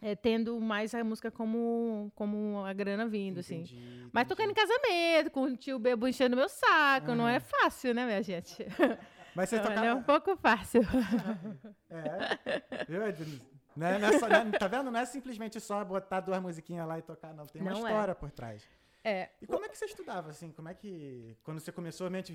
eh, 0.01 0.15
tendo 0.15 0.59
mais 0.59 0.93
a 0.93 1.03
música 1.03 1.29
como, 1.31 2.11
como 2.15 2.63
a 2.65 2.73
grana 2.73 3.07
vindo, 3.07 3.39
assim. 3.39 3.61
Entendi, 3.61 4.09
Mas 4.11 4.25
entendi. 4.25 4.29
tocando 4.29 4.51
em 4.51 4.53
casamento, 4.53 5.31
com 5.31 5.43
o 5.43 5.57
tio 5.57 5.79
bebo 5.79 6.07
enchendo 6.07 6.35
meu 6.35 6.49
saco, 6.49 7.13
não 7.15 7.27
é 7.27 7.39
fácil, 7.39 7.93
né, 7.93 8.05
minha 8.05 8.21
gente? 8.23 8.57
Mas 9.35 9.49
você 9.49 9.59
tocava... 9.59 9.85
é 9.85 9.93
um 9.93 10.01
pouco 10.03 10.35
fácil. 10.37 10.81
É. 11.89 12.85
Viu? 12.87 13.01
Não 13.75 13.87
é, 13.87 13.99
não 13.99 14.07
é 14.07 14.19
só- 14.19 14.27
não 14.29 14.35
é- 14.37 14.51
tá 14.57 14.67
vendo? 14.67 14.89
Não 14.91 14.99
é 14.99 15.05
simplesmente 15.05 15.59
só 15.59 15.83
botar 15.83 16.21
duas 16.21 16.41
musiquinhas 16.41 16.87
lá 16.87 16.97
e 16.97 17.01
tocar, 17.01 17.33
não. 17.33 17.45
Tem 17.45 17.61
uma 17.61 17.71
Não 17.71 17.85
é. 17.85 17.91
história 17.91 18.15
por 18.15 18.31
trás. 18.31 18.63
É, 19.03 19.29
E 19.41 19.45
como 19.45 19.65
é 19.65 19.69
que 19.69 19.77
você 19.77 19.85
estudava, 19.85 20.29
assim? 20.31 20.51
Como 20.51 20.67
é 20.67 20.73
que... 20.73 21.37
Quando 21.43 21.59
você 21.59 21.71
começou, 21.71 22.07
a 22.07 22.09
mente 22.09 22.33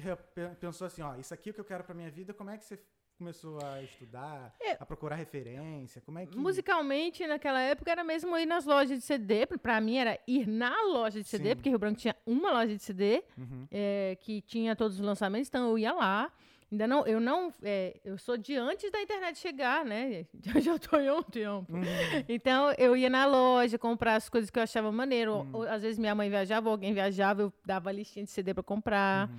pensou 0.60 0.86
assim, 0.86 1.02
ó, 1.02 1.16
isso 1.16 1.34
aqui 1.34 1.48
é 1.48 1.52
o 1.52 1.54
que 1.54 1.60
eu 1.60 1.64
quero 1.64 1.82
pra 1.82 1.94
minha 1.94 2.10
vida, 2.10 2.32
como 2.32 2.50
é 2.50 2.56
que 2.58 2.64
você 2.64 2.78
começou 3.24 3.58
a 3.62 3.82
estudar, 3.82 4.54
É. 4.62 4.78
a 4.80 4.86
procurar 4.86 5.14
referência? 5.14 6.00
Como 6.00 6.18
é 6.18 6.24
que... 6.24 6.38
musicalmente, 6.38 7.26
naquela 7.26 7.60
época, 7.60 7.90
era 7.92 8.02
mesmo 8.02 8.34
ir 8.38 8.46
nas 8.46 8.64
lojas 8.64 8.98
de 8.98 9.04
CD. 9.04 9.44
Pra 9.46 9.78
mim, 9.78 9.96
era 9.98 10.18
ir 10.26 10.46
na 10.48 10.74
loja 10.84 11.20
de 11.20 11.28
CD, 11.28 11.50
Sim. 11.50 11.54
porque 11.56 11.68
Rio 11.68 11.78
Branco 11.78 11.98
tinha 12.00 12.16
uma 12.26 12.50
loja 12.50 12.74
de 12.74 12.82
CD, 12.82 13.22
Uhum. 13.36 13.66
é, 13.70 14.16
que 14.20 14.40
tinha 14.40 14.74
todos 14.74 14.98
os 14.98 15.04
lançamentos, 15.04 15.48
então 15.48 15.68
eu 15.68 15.78
ia 15.78 15.92
lá. 15.92 16.32
Ainda 16.72 16.86
não, 16.86 17.04
eu 17.04 17.20
não, 17.20 17.52
é, 17.64 18.00
eu 18.04 18.16
sou 18.16 18.36
de 18.38 18.54
antes 18.56 18.90
da 18.92 19.02
internet 19.02 19.36
chegar, 19.38 19.84
né? 19.84 20.24
Já 20.64 20.78
tô 20.78 20.96
em 20.98 21.10
um 21.10 21.20
tempo. 21.20 21.66
Uhum. 21.74 21.82
Então, 22.28 22.72
eu 22.78 22.96
ia 22.96 23.10
na 23.10 23.26
loja 23.26 23.76
comprar 23.76 24.14
as 24.14 24.28
coisas 24.30 24.50
que 24.50 24.58
eu 24.58 24.62
achava 24.62 24.90
maneiro. 24.92 25.40
Hum. 25.42 25.50
Ou, 25.52 25.62
às 25.64 25.82
vezes 25.82 25.98
minha 25.98 26.14
mãe 26.14 26.30
viajava, 26.30 26.68
ou 26.68 26.72
alguém 26.72 26.94
viajava, 26.94 27.42
eu 27.42 27.52
dava 27.66 27.90
a 27.90 27.92
listinha 27.92 28.24
de 28.24 28.30
CD 28.30 28.54
para 28.54 28.62
comprar. 28.62 29.28
Uhum. 29.28 29.36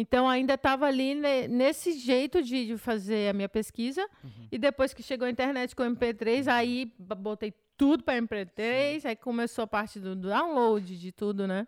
Então, 0.00 0.28
ainda 0.28 0.54
estava 0.54 0.86
ali 0.86 1.14
ne- 1.14 1.46
nesse 1.48 1.92
jeito 1.92 2.42
de, 2.42 2.66
de 2.66 2.76
fazer 2.78 3.28
a 3.28 3.32
minha 3.32 3.48
pesquisa. 3.48 4.02
Uhum. 4.24 4.48
E 4.50 4.58
depois 4.58 4.94
que 4.94 5.02
chegou 5.02 5.26
a 5.26 5.30
internet 5.30 5.74
com 5.76 5.82
o 5.82 5.86
MP3, 5.86 6.48
aí 6.48 6.92
b- 6.98 7.14
botei 7.14 7.52
tudo 7.76 8.02
para 8.04 8.18
MP3, 8.20 9.04
aí 9.04 9.16
começou 9.16 9.62
a 9.64 9.66
parte 9.66 9.98
do 10.00 10.14
download, 10.16 10.98
de 10.98 11.12
tudo, 11.12 11.46
né? 11.46 11.66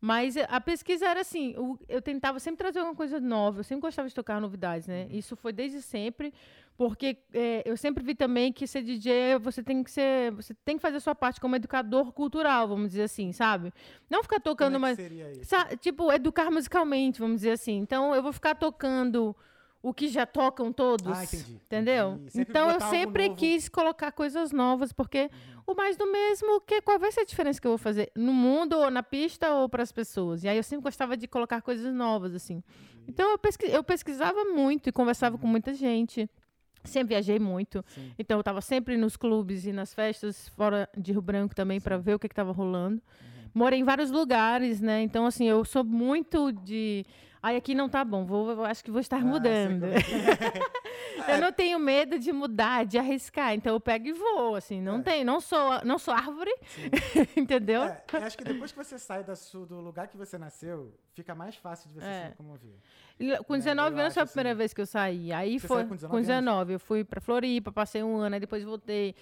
Mas 0.00 0.36
a 0.36 0.60
pesquisa 0.60 1.06
era 1.06 1.20
assim, 1.22 1.54
eu 1.88 2.00
tentava 2.00 2.38
sempre 2.38 2.58
trazer 2.58 2.78
alguma 2.78 2.94
coisa 2.94 3.18
nova, 3.18 3.60
eu 3.60 3.64
sempre 3.64 3.82
gostava 3.82 4.08
de 4.08 4.14
tocar 4.14 4.40
novidades, 4.40 4.86
né? 4.86 5.08
Isso 5.10 5.34
foi 5.34 5.52
desde 5.52 5.82
sempre, 5.82 6.32
porque 6.78 7.18
eh, 7.34 7.64
eu 7.66 7.76
sempre 7.76 8.04
vi 8.04 8.14
também 8.14 8.52
que 8.52 8.64
ser 8.64 8.82
DJ, 8.82 9.36
você 9.40 9.64
tem 9.64 9.82
que 9.82 9.90
ser, 9.90 10.30
você 10.30 10.54
tem 10.64 10.76
que 10.76 10.80
fazer 10.80 10.98
a 10.98 11.00
sua 11.00 11.14
parte 11.14 11.40
como 11.40 11.56
educador 11.56 12.12
cultural, 12.12 12.68
vamos 12.68 12.90
dizer 12.90 13.02
assim, 13.02 13.32
sabe? 13.32 13.72
Não 14.08 14.22
ficar 14.22 14.38
tocando 14.38 14.74
Como 14.74 14.86
é? 14.86 14.94
Sa- 15.42 15.76
tipo, 15.76 16.12
educar 16.12 16.52
musicalmente, 16.52 17.18
vamos 17.18 17.38
dizer 17.38 17.50
assim. 17.50 17.78
Então, 17.78 18.14
eu 18.14 18.22
vou 18.22 18.32
ficar 18.32 18.54
tocando 18.54 19.34
o 19.82 19.92
que 19.92 20.06
já 20.06 20.24
tocam 20.24 20.72
todos. 20.72 21.18
Ah, 21.18 21.24
entendi, 21.24 21.60
Entendeu? 21.66 22.12
entendi. 22.12 22.42
Então, 22.48 22.70
eu 22.70 22.80
sempre. 22.80 23.26
Uhum. 23.26 23.34
quis 23.34 23.68
colocar 23.68 24.12
coisas 24.12 24.52
novas, 24.52 24.92
porque 24.92 25.28
o 25.66 25.74
mais 25.74 25.96
do 25.96 26.06
mesmo, 26.06 26.60
que, 26.60 26.80
qual 26.80 26.96
vai 26.96 27.10
ser 27.10 27.22
a 27.22 27.24
diferença 27.24 27.60
que 27.60 27.66
eu 27.66 27.72
vou 27.72 27.78
fazer 27.78 28.08
no 28.14 28.32
mundo, 28.32 28.74
ou 28.78 28.88
na 28.88 29.02
pista, 29.02 29.52
ou 29.52 29.68
para 29.68 29.82
as 29.82 29.90
pessoas? 29.90 30.44
E 30.44 30.48
aí, 30.48 30.56
eu 30.56 30.62
sempre 30.62 30.84
gostava 30.84 31.16
de 31.16 31.26
colocar 31.26 31.60
coisas 31.60 31.92
novas, 31.92 32.36
assim. 32.36 32.62
Então, 33.08 33.28
eu, 33.32 33.40
eu 33.68 33.82
pesquisava 33.82 34.44
muito 34.44 34.88
e 34.88 34.92
conversava 34.92 35.36
com 35.36 35.46
muita 35.48 35.74
gente. 35.74 36.30
Sempre 36.84 37.14
viajei 37.14 37.38
muito. 37.38 37.84
Sim. 37.88 38.12
Então, 38.18 38.38
eu 38.38 38.40
estava 38.40 38.60
sempre 38.60 38.96
nos 38.96 39.16
clubes 39.16 39.66
e 39.66 39.72
nas 39.72 39.92
festas 39.92 40.48
fora 40.50 40.88
de 40.96 41.12
Rio 41.12 41.22
Branco 41.22 41.54
também 41.54 41.80
para 41.80 41.96
ver 41.96 42.14
o 42.14 42.18
que 42.18 42.26
estava 42.26 42.52
rolando. 42.52 42.96
Uhum. 42.96 43.50
Morei 43.54 43.80
em 43.80 43.84
vários 43.84 44.10
lugares, 44.10 44.80
né? 44.80 45.02
Então, 45.02 45.26
assim, 45.26 45.46
eu 45.48 45.64
sou 45.64 45.84
muito 45.84 46.52
de. 46.52 47.04
Ai, 47.42 47.56
aqui 47.56 47.74
não 47.74 47.88
tá 47.88 48.04
bom, 48.04 48.24
vou, 48.24 48.50
eu 48.50 48.64
acho 48.64 48.82
que 48.84 48.90
vou 48.90 49.00
estar 49.00 49.18
Ah, 49.18 49.20
mudando. 49.24 49.84
é 49.84 49.98
eu 51.34 51.40
não 51.40 51.52
tenho 51.52 51.78
medo 51.78 52.18
de 52.18 52.32
mudar, 52.32 52.84
de 52.84 52.98
arriscar. 52.98 53.54
Então, 53.54 53.74
eu 53.74 53.80
pego 53.80 54.08
e 54.08 54.12
vou, 54.12 54.56
assim. 54.56 54.80
Não 54.80 54.98
É. 54.98 55.02
tem, 55.02 55.24
não 55.24 55.40
sou, 55.40 55.84
não 55.84 55.98
sou 55.98 56.12
árvore, 56.14 56.50
entendeu? 57.36 57.82
É, 57.84 58.02
acho 58.24 58.36
que 58.36 58.44
depois 58.44 58.72
que 58.72 58.78
você 58.78 58.98
sai 58.98 59.22
da 59.22 59.36
su- 59.36 59.66
do 59.66 59.80
lugar 59.80 60.08
que 60.08 60.16
você 60.16 60.36
nasceu, 60.38 60.92
fica 61.14 61.34
mais 61.34 61.54
fácil 61.56 61.88
de 61.88 61.94
você 61.94 62.06
É. 62.06 62.22
se 62.22 62.28
locomover. 62.30 62.74
Com 63.46 63.54
É, 63.54 63.58
19 63.58 63.96
eu 63.96 64.00
anos 64.00 64.14
foi 64.14 64.20
a 64.20 64.24
acho, 64.24 64.32
primeira 64.32 64.50
assim. 64.50 64.58
vez 64.58 64.74
que 64.74 64.80
eu 64.80 64.86
saí. 64.86 65.32
Aí 65.32 65.58
Você 65.58 65.66
foi 65.68 65.84
com 65.84 65.94
19 65.94 66.10
com 66.16 66.20
19. 66.20 66.72
Eu 66.74 66.80
fui 66.80 67.04
pra 67.04 67.20
Floripa, 67.20 67.72
passei 67.72 68.02
um 68.02 68.16
ano, 68.16 68.34
aí 68.34 68.40
depois 68.40 68.62
voltei. 68.64 69.14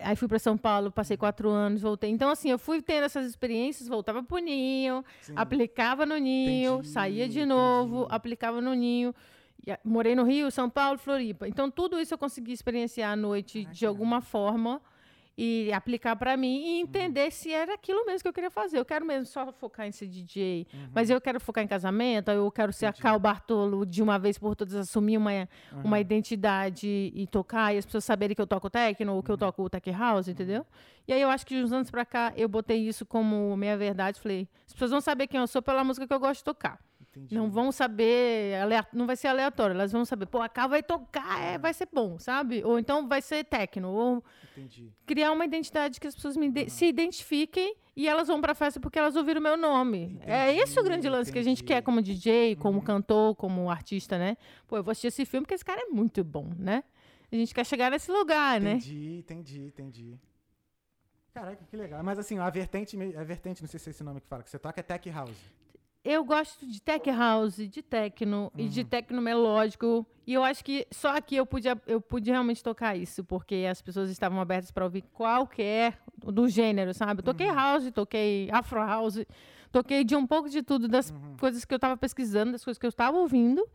Aí 0.00 0.14
fui 0.14 0.28
pra 0.28 0.38
São 0.38 0.56
Paulo, 0.56 0.92
passei 0.92 1.14
Uhum. 1.16 1.18
quatro 1.18 1.48
anos, 1.50 1.80
voltei. 1.82 2.08
Então, 2.10 2.30
assim, 2.30 2.50
eu 2.50 2.58
fui 2.58 2.80
tendo 2.80 3.04
essas 3.04 3.26
experiências, 3.26 3.88
voltava 3.88 4.22
pro 4.22 4.38
ninho, 4.38 5.04
Sim. 5.20 5.32
aplicava 5.34 6.06
no 6.06 6.16
ninho, 6.16 6.74
Entendi, 6.74 6.88
saía 6.88 7.28
de 7.28 7.44
novo, 7.44 8.00
entendi. 8.02 8.14
aplicava 8.14 8.60
no 8.60 8.74
ninho. 8.74 9.14
Morei 9.84 10.14
no 10.14 10.22
Rio, 10.24 10.50
São 10.50 10.70
Paulo, 10.70 10.98
Floripa. 10.98 11.46
Então, 11.48 11.70
tudo 11.70 12.00
isso 12.00 12.14
eu 12.14 12.18
consegui 12.18 12.52
experienciar 12.52 13.12
à 13.12 13.16
noite 13.16 13.66
Ah, 13.68 13.72
de 13.72 13.84
alguma 13.84 14.20
forma 14.20 14.80
e 15.40 15.72
aplicar 15.72 16.16
para 16.16 16.36
mim 16.36 16.58
Uhum. 16.58 16.66
e 16.66 16.80
entender 16.80 17.30
se 17.30 17.52
era 17.52 17.74
aquilo 17.74 18.04
mesmo 18.04 18.22
que 18.22 18.28
eu 18.28 18.32
queria 18.32 18.50
fazer. 18.50 18.76
Eu 18.76 18.84
quero 18.84 19.06
mesmo 19.06 19.24
só 19.26 19.52
focar 19.52 19.86
em 19.86 19.92
ser 19.92 20.08
DJ, 20.08 20.66
mas 20.92 21.08
eu 21.10 21.20
quero 21.20 21.38
focar 21.38 21.62
em 21.62 21.68
casamento, 21.68 22.28
eu 22.32 22.50
quero 22.50 22.72
ser 22.72 22.86
Uhum. 22.86 22.90
Entendi. 22.90 23.06
a 23.06 23.10
Cal 23.10 23.20
Bartolo 23.20 23.86
de 23.86 24.02
uma 24.02 24.18
vez 24.18 24.36
por 24.36 24.56
todas, 24.56 24.74
assumir 24.74 25.16
uma, 25.16 25.30
Uhum. 25.30 25.82
uma 25.84 26.00
identidade 26.00 27.12
e 27.14 27.26
tocar, 27.28 27.72
e 27.72 27.78
as 27.78 27.84
pessoas 27.86 28.04
saberem 28.04 28.34
que 28.34 28.42
eu 28.42 28.46
toco 28.48 28.68
techno 28.68 29.14
ou 29.14 29.22
que 29.22 29.30
eu 29.30 29.34
Uhum. 29.34 29.38
toco 29.38 29.70
tech 29.70 29.88
house, 29.92 30.26
entendeu? 30.26 30.66
E 31.06 31.12
aí 31.12 31.22
eu 31.22 31.30
acho 31.30 31.46
que 31.46 31.54
de 31.54 31.62
uns 31.62 31.72
anos 31.72 31.90
pra 31.90 32.04
cá 32.04 32.32
eu 32.36 32.48
botei 32.48 32.78
isso 32.88 33.06
como 33.06 33.56
minha 33.56 33.76
verdade. 33.76 34.20
Falei, 34.20 34.48
as 34.66 34.72
pessoas 34.72 34.90
vão 34.90 35.00
saber 35.00 35.28
quem 35.28 35.38
eu 35.38 35.46
sou 35.46 35.62
pela 35.62 35.84
música 35.84 36.06
que 36.06 36.12
eu 36.12 36.18
gosto 36.20 36.38
de 36.40 36.44
tocar. 36.44 36.80
Entendi. 37.18 37.34
Não 37.34 37.50
vão 37.50 37.70
saber, 37.72 38.54
não 38.92 39.06
vai 39.06 39.16
ser 39.16 39.28
aleatório, 39.28 39.74
elas 39.74 39.92
vão 39.92 40.04
saber, 40.04 40.26
pô, 40.26 40.40
a 40.40 40.48
Cal 40.48 40.68
vai 40.68 40.82
tocar, 40.82 41.40
é, 41.42 41.58
vai 41.58 41.74
ser 41.74 41.88
bom, 41.92 42.18
sabe? 42.18 42.62
Ou 42.64 42.78
então 42.78 43.06
vai 43.08 43.20
ser 43.20 43.44
techno, 43.44 43.90
ou 43.90 44.24
Entendi. 44.52 44.92
criar 45.04 45.32
uma 45.32 45.44
identidade 45.44 46.00
que 46.00 46.06
as 46.06 46.14
pessoas 46.14 46.36
ide- 46.36 46.70
se 46.70 46.86
identifiquem 46.86 47.74
e 47.96 48.06
elas 48.08 48.28
vão 48.28 48.40
pra 48.40 48.54
festa 48.54 48.78
porque 48.80 48.98
elas 48.98 49.16
ouviram 49.16 49.40
o 49.40 49.42
meu 49.44 49.56
nome. 49.56 50.18
é 50.22 50.46
Entendi, 50.52 50.62
esse 50.62 50.80
o 50.80 50.84
grande 50.84 51.08
lance 51.08 51.32
que 51.32 51.38
a 51.38 51.42
gente 51.42 51.58
entendi. 51.62 51.74
quer 51.74 51.82
como 51.82 52.00
DJ, 52.00 52.56
como 52.56 52.80
cantor, 52.82 53.34
como 53.34 53.68
artista, 53.70 54.16
né? 54.18 54.36
Pô, 54.66 54.76
eu 54.76 54.84
vou 54.84 54.92
assistir 54.92 55.08
esse 55.08 55.24
filme 55.26 55.44
porque 55.44 55.54
esse 55.54 55.64
cara 55.64 55.80
é 55.82 55.86
muito 55.86 56.22
bom, 56.24 56.50
né? 56.56 56.84
A 57.30 57.36
gente 57.36 57.52
quer 57.54 57.66
chegar 57.66 57.90
nesse 57.90 58.10
lugar, 58.10 58.60
né? 58.60 58.72
Entendi, 58.74 59.18
entendi, 59.18 59.60
entendi. 59.66 60.18
Caraca, 61.34 61.64
que 61.64 61.76
legal. 61.76 62.02
Mas 62.02 62.18
assim, 62.18 62.38
a 62.38 62.48
vertente, 62.50 62.96
a 63.16 63.22
vertente, 63.22 63.62
não 63.62 63.68
sei 63.68 63.78
se 63.78 63.88
é 63.88 63.90
esse 63.90 64.02
nome 64.02 64.20
que 64.20 64.26
fala, 64.26 64.42
que 64.42 64.50
você 64.50 64.58
toca 64.58 64.80
é 64.80 64.82
tech 64.82 65.08
house. 65.10 65.36
Eu 66.04 66.24
gosto 66.24 66.66
de 66.66 66.80
tech 66.80 67.10
house, 67.10 67.56
de 67.56 67.82
techno 67.82 68.50
e 68.56 68.62
Uhum. 68.62 68.68
de 68.68 68.84
techno 68.84 69.20
melódico. 69.20 70.06
E 70.26 70.32
eu 70.34 70.44
acho 70.44 70.64
que 70.64 70.86
só 70.90 71.16
aqui 71.16 71.36
eu 71.36 71.44
pude, 71.44 71.68
eu 71.86 72.00
pude 72.00 72.30
realmente 72.30 72.62
tocar 72.62 72.96
isso, 72.96 73.24
porque 73.24 73.66
as 73.70 73.82
pessoas 73.82 74.08
estavam 74.10 74.40
abertas 74.40 74.70
para 74.70 74.84
ouvir 74.84 75.02
qualquer 75.12 75.98
do 76.16 76.48
gênero, 76.48 76.94
sabe? 76.94 77.20
Eu 77.20 77.24
toquei 77.24 77.48
Uhum. 77.48 77.54
house, 77.54 77.90
toquei 77.92 78.48
afro 78.52 78.78
house, 78.80 79.24
toquei 79.72 80.04
de 80.04 80.14
um 80.14 80.26
pouco 80.26 80.48
de 80.48 80.62
tudo 80.62 80.86
das 80.88 81.10
Uhum. 81.10 81.36
coisas 81.38 81.64
que 81.64 81.74
eu 81.74 81.76
estava 81.76 81.96
pesquisando, 81.96 82.52
das 82.52 82.64
coisas 82.64 82.78
que 82.78 82.86
eu 82.86 82.90
estava 82.90 83.16
ouvindo. 83.18 83.66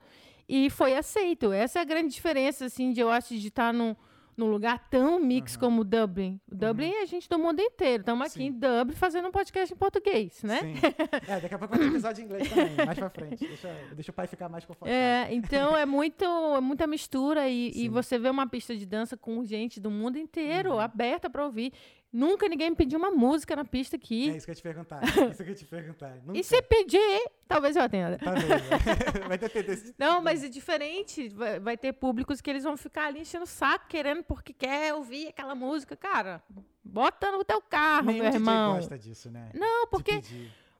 E 0.47 0.69
foi 0.69 0.95
aceito. 0.95 1.51
Essa 1.51 1.79
é 1.79 1.81
a 1.81 1.85
grande 1.85 2.13
diferença, 2.13 2.65
assim, 2.65 2.91
de 2.91 2.99
eu 3.01 3.09
acho 3.09 3.37
de 3.37 3.47
estar 3.47 3.73
num, 3.73 3.95
num 4.35 4.47
lugar 4.47 4.87
tão 4.89 5.19
mix 5.19 5.55
como 5.55 5.81
o 5.81 5.83
Dublin. 5.83 6.39
Dublin 6.47 6.91
é 6.93 7.05
gente 7.05 7.29
do 7.29 7.37
mundo 7.39 7.59
inteiro. 7.61 8.01
Estamos 8.01 8.25
aqui 8.27 8.33
Sim. 8.39 8.45
em 8.45 8.51
Dublin 8.51 8.95
fazendo 8.95 9.27
um 9.27 9.31
podcast 9.31 9.73
em 9.73 9.77
português, 9.77 10.41
né? 10.43 10.59
Sim. 10.59 10.73
É, 11.27 11.39
daqui 11.39 11.55
a 11.55 11.59
pouco 11.59 11.75
vai 11.75 11.83
ter 11.83 11.91
episódio 11.91 12.21
em 12.21 12.25
inglês 12.25 12.49
também, 12.49 12.85
mais 12.85 12.97
pra 12.99 13.09
frente. 13.09 13.47
Deixa, 13.47 13.75
deixa 13.93 14.11
o 14.11 14.13
pai 14.13 14.27
ficar 14.27 14.49
mais 14.49 14.65
confortável. 14.65 14.93
É, 15.01 15.33
então 15.33 15.75
é 15.77 15.85
muito, 15.85 16.23
é 16.25 16.59
muita 16.61 16.85
mistura 16.87 17.47
e, 17.47 17.71
e 17.75 17.87
você 17.89 18.17
vê 18.19 18.29
uma 18.29 18.47
pista 18.47 18.75
de 18.75 18.85
dança 18.85 19.15
com 19.15 19.43
gente 19.45 19.79
do 19.79 19.89
mundo 19.91 20.17
inteiro 20.17 20.71
Uhum. 20.73 20.79
aberta 20.79 21.29
para 21.29 21.45
ouvir. 21.45 21.71
Nunca 22.13 22.47
ninguém 22.47 22.69
me 22.69 22.75
pediu 22.75 22.99
uma 22.99 23.09
música 23.09 23.55
na 23.55 23.65
pista 23.65 23.95
aqui. 23.95 24.29
É 24.29 24.37
isso 24.37 24.45
que 24.45 24.51
eu 24.51 24.53
ia 24.53 24.57
te 24.57 24.61
perguntar. 24.61 25.01
Isso 25.03 25.37
que 25.37 25.43
eu 25.43 25.47
ia 25.47 25.55
te 25.55 25.65
perguntar. 25.65 26.15
Nunca. 26.23 26.39
e 26.39 26.43
se 26.43 26.61
pedir, 26.61 27.31
talvez 27.47 27.75
eu 27.75 27.81
atenda. 27.81 28.19
Tá 28.19 28.31
vendo? 28.33 28.47
Vai 29.27 29.37
ter. 29.39 29.95
Não, 29.97 30.21
mas 30.21 30.43
é 30.43 30.47
diferente. 30.47 31.29
Vai, 31.29 31.59
vai 31.59 31.75
ter 31.75 31.91
públicos 31.93 32.39
que 32.39 32.51
eles 32.51 32.63
vão 32.63 32.77
ficar 32.77 33.07
ali 33.07 33.21
enchendo 33.21 33.45
o 33.45 33.47
saco, 33.47 33.87
querendo 33.87 34.23
porque 34.23 34.53
quer 34.53 34.93
ouvir 34.93 35.29
aquela 35.29 35.55
música. 35.55 35.97
Cara, 35.97 36.43
bota 36.83 37.31
no 37.31 37.43
teu 37.43 37.59
carro, 37.59 38.05
Nenhum 38.05 38.25
meu 38.25 38.33
irmão. 38.33 38.75
gosta 38.75 38.95
disso, 38.95 39.31
né? 39.31 39.49
Não, 39.55 39.87
porque. 39.87 40.21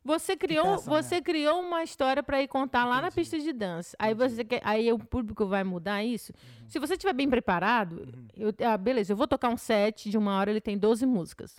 Você 0.04 0.36
criou, 0.36 0.66
peça, 0.78 0.90
né? 0.92 1.02
você 1.02 1.22
criou 1.22 1.62
uma 1.62 1.82
história 1.84 2.22
para 2.22 2.42
ir 2.42 2.48
contar 2.48 2.84
lá 2.86 2.96
na 3.02 3.08
Entendi. 3.08 3.16
pista 3.16 3.40
de 3.40 3.54
dança. 3.54 3.96
Aí 3.98 4.14
você 4.14 4.44
quer, 4.44 4.60
aí 4.64 4.92
o 4.92 5.00
público 5.00 5.46
vai 5.46 5.64
mudar 5.64 6.04
isso. 6.04 6.34
Se 6.68 6.78
você 6.80 6.94
estiver 6.94 7.14
bem 7.14 7.30
preparado, 7.30 7.94
Uhum. 8.00 8.28
eu- 8.36 8.54
ah, 8.68 8.78
beleza, 8.78 9.14
eu 9.14 9.18
vou 9.18 9.28
tocar 9.28 9.50
um 9.50 9.58
set 9.58 10.10
de 10.10 10.18
uma 10.18 10.38
hora, 10.38 10.52
ele 10.52 10.60
tem 10.62 10.78
12 10.78 11.06
músicas. 11.06 11.58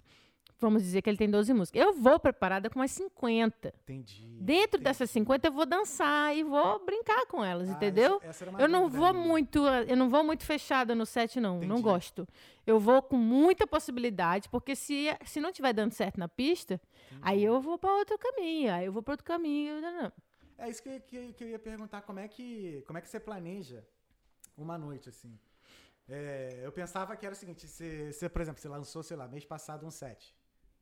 Vamos 0.64 0.82
dizer 0.82 1.02
que 1.02 1.08
ele 1.10 1.16
tem 1.16 1.28
12 1.30 1.52
músicas. 1.54 1.80
Eu 1.82 1.92
vou 1.94 2.18
preparada 2.18 2.68
com 2.70 2.78
umas 2.78 2.90
50. 2.90 3.72
Entendi. 3.82 4.26
Dentro 4.40 4.62
entendi. 4.78 4.84
dessas 4.84 5.10
50 5.10 5.48
eu 5.48 5.52
vou 5.52 5.66
dançar 5.66 6.34
e 6.36 6.42
vou 6.42 6.84
brincar 6.84 7.26
com 7.26 7.44
elas, 7.44 7.68
Ah, 7.68 7.72
entendeu? 7.72 8.16
essa- 8.24 8.44
essa 8.46 8.62
Eu 8.62 8.68
não 8.68 8.88
vou 8.88 9.12
minha. 9.12 9.26
muito, 9.26 9.58
eu 9.86 9.96
não 9.96 10.08
vou 10.08 10.24
muito 10.24 10.44
fechada 10.44 10.94
no 10.94 11.04
set 11.06 11.38
não, 11.40 11.58
não 11.58 11.64
Entendi. 11.64 11.82
gosto. 11.82 12.26
Eu 12.66 12.80
vou 12.80 13.02
com 13.02 13.16
muita 13.16 13.66
possibilidade, 13.66 14.48
porque 14.48 14.74
se 14.74 15.06
se 15.26 15.40
não 15.40 15.52
tiver 15.52 15.72
dando 15.72 15.92
certo 15.92 16.18
na 16.18 16.28
pista, 16.28 16.80
aí 17.20 17.44
eu 17.44 17.60
vou 17.60 17.78
para 17.78 17.92
outro 17.92 18.18
caminho, 18.18 18.72
aí 18.72 18.86
eu 18.86 18.92
vou 18.92 19.02
para 19.02 19.12
outro 19.12 19.24
caminho, 19.24 19.80
não, 19.80 20.02
não. 20.04 20.12
É 20.56 20.70
isso 20.70 20.82
que, 20.82 21.00
que, 21.00 21.32
que 21.34 21.44
eu 21.44 21.48
ia 21.48 21.58
perguntar, 21.58 22.00
como 22.02 22.20
é 22.20 22.26
que, 22.28 22.82
como 22.86 22.96
é 22.98 23.00
que 23.02 23.08
você 23.08 23.18
planeja 23.20 23.84
uma 24.56 24.78
noite, 24.78 25.08
assim? 25.08 25.36
É, 26.08 26.60
eu 26.62 26.70
pensava 26.70 27.16
que 27.16 27.24
era 27.24 27.32
o 27.34 27.36
seguinte, 27.36 27.66
você, 27.66 28.12
você, 28.12 28.28
por 28.28 28.40
exemplo, 28.42 28.60
você 28.60 28.68
lançou, 28.68 29.02
sei 29.02 29.16
lá, 29.16 29.26
mês 29.26 29.44
passado 29.44 29.86
um 29.86 29.90
set, 29.90 30.34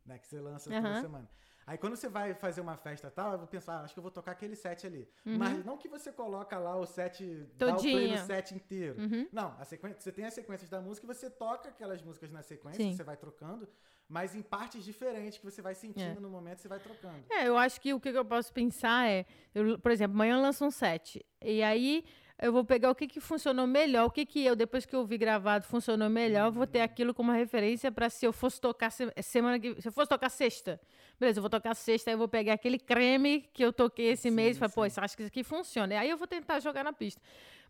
né? 0.04 0.18
Que 0.18 0.26
você 0.26 0.40
lança 0.40 0.70
toda 0.70 0.88
Aham. 0.88 1.00
semana. 1.00 1.28
Aí 1.64 1.78
quando 1.78 1.94
você 1.94 2.08
vai 2.08 2.34
fazer 2.34 2.60
uma 2.60 2.76
festa 2.76 3.06
e 3.06 3.10
tal, 3.10 3.32
eu 3.32 3.38
vou 3.38 3.46
pensar, 3.46 3.76
ah, 3.76 3.80
acho 3.82 3.94
que 3.94 3.98
eu 4.00 4.02
vou 4.02 4.10
tocar 4.10 4.32
aquele 4.32 4.56
set 4.56 4.84
ali. 4.84 5.08
Uhum. 5.24 5.38
Mas 5.38 5.64
não 5.64 5.76
que 5.78 5.86
você 5.88 6.10
coloca 6.10 6.58
lá 6.58 6.76
o 6.76 6.84
set, 6.84 7.24
dá 7.56 7.76
o 7.76 7.80
play 7.80 7.92
Todinho. 7.92 8.20
no 8.20 8.26
set 8.26 8.52
inteiro. 8.54 9.00
Uhum. 9.00 9.28
Não, 9.32 9.54
a 9.60 9.64
sequência, 9.64 10.00
você 10.00 10.10
tem 10.10 10.24
as 10.24 10.34
sequências 10.34 10.68
da 10.68 10.80
música 10.80 11.06
e 11.06 11.14
você 11.14 11.30
toca 11.30 11.68
aquelas 11.68 12.02
músicas 12.02 12.32
na 12.32 12.42
sequência, 12.42 12.82
Sim. 12.82 12.96
você 12.96 13.04
vai 13.04 13.16
trocando, 13.16 13.68
mas 14.08 14.34
em 14.34 14.42
partes 14.42 14.84
diferentes 14.84 15.38
que 15.38 15.44
você 15.44 15.62
vai 15.62 15.74
sentindo 15.76 16.18
É. 16.18 16.20
no 16.20 16.28
momento, 16.28 16.58
você 16.58 16.66
vai 16.68 16.80
trocando. 16.80 17.24
É, 17.30 17.46
eu 17.46 17.56
acho 17.56 17.80
que 17.80 17.94
o 17.94 18.00
que 18.00 18.08
eu 18.08 18.24
posso 18.24 18.52
pensar 18.52 19.08
é, 19.08 19.24
eu, 19.54 19.78
por 19.78 19.92
exemplo, 19.92 20.14
amanhã 20.16 20.34
eu 20.34 20.42
lanço 20.42 20.64
um 20.64 20.70
set. 20.70 21.24
E 21.40 21.62
aí 21.62 22.04
eu 22.40 22.52
vou 22.52 22.64
pegar 22.64 22.90
o 22.90 22.94
que, 22.94 23.06
que 23.06 23.20
funcionou 23.20 23.66
melhor, 23.66 24.06
o 24.06 24.10
que, 24.10 24.24
que 24.26 24.44
eu, 24.44 24.56
depois 24.56 24.84
que 24.84 24.94
eu 24.94 25.04
vi 25.04 25.16
gravado, 25.18 25.64
funcionou 25.64 26.08
melhor, 26.08 26.46
eu 26.46 26.52
vou 26.52 26.66
ter 26.66 26.80
aquilo 26.80 27.12
como 27.14 27.30
referência 27.32 27.90
para 27.92 28.08
se 28.10 28.24
eu 28.26 28.32
fosse 28.32 28.60
tocar 28.60 28.90
se- 28.90 29.12
semana 29.22 29.58
que. 29.58 29.80
Se 29.80 29.88
eu 29.88 29.92
fosse 29.92 30.08
tocar 30.08 30.28
sexta. 30.28 30.80
Beleza, 31.20 31.38
eu 31.38 31.42
vou 31.42 31.50
tocar 31.50 31.74
sexta, 31.74 32.10
aí 32.10 32.14
eu 32.14 32.18
vou 32.18 32.28
pegar 32.28 32.54
aquele 32.54 32.78
creme 32.78 33.42
que 33.52 33.64
eu 33.64 33.72
toquei 33.72 34.06
esse 34.06 34.28
Sim, 34.28 34.30
mês 34.30 34.56
e 34.56 34.60
falar, 34.60 34.72
pô, 34.72 34.82
acho 34.82 35.16
que 35.16 35.22
isso 35.22 35.28
aqui 35.28 35.44
funciona. 35.44 35.94
E 35.94 35.96
aí 35.96 36.10
eu 36.10 36.16
vou 36.16 36.26
tentar 36.26 36.58
jogar 36.60 36.82
na 36.82 36.92
pista. 36.92 37.20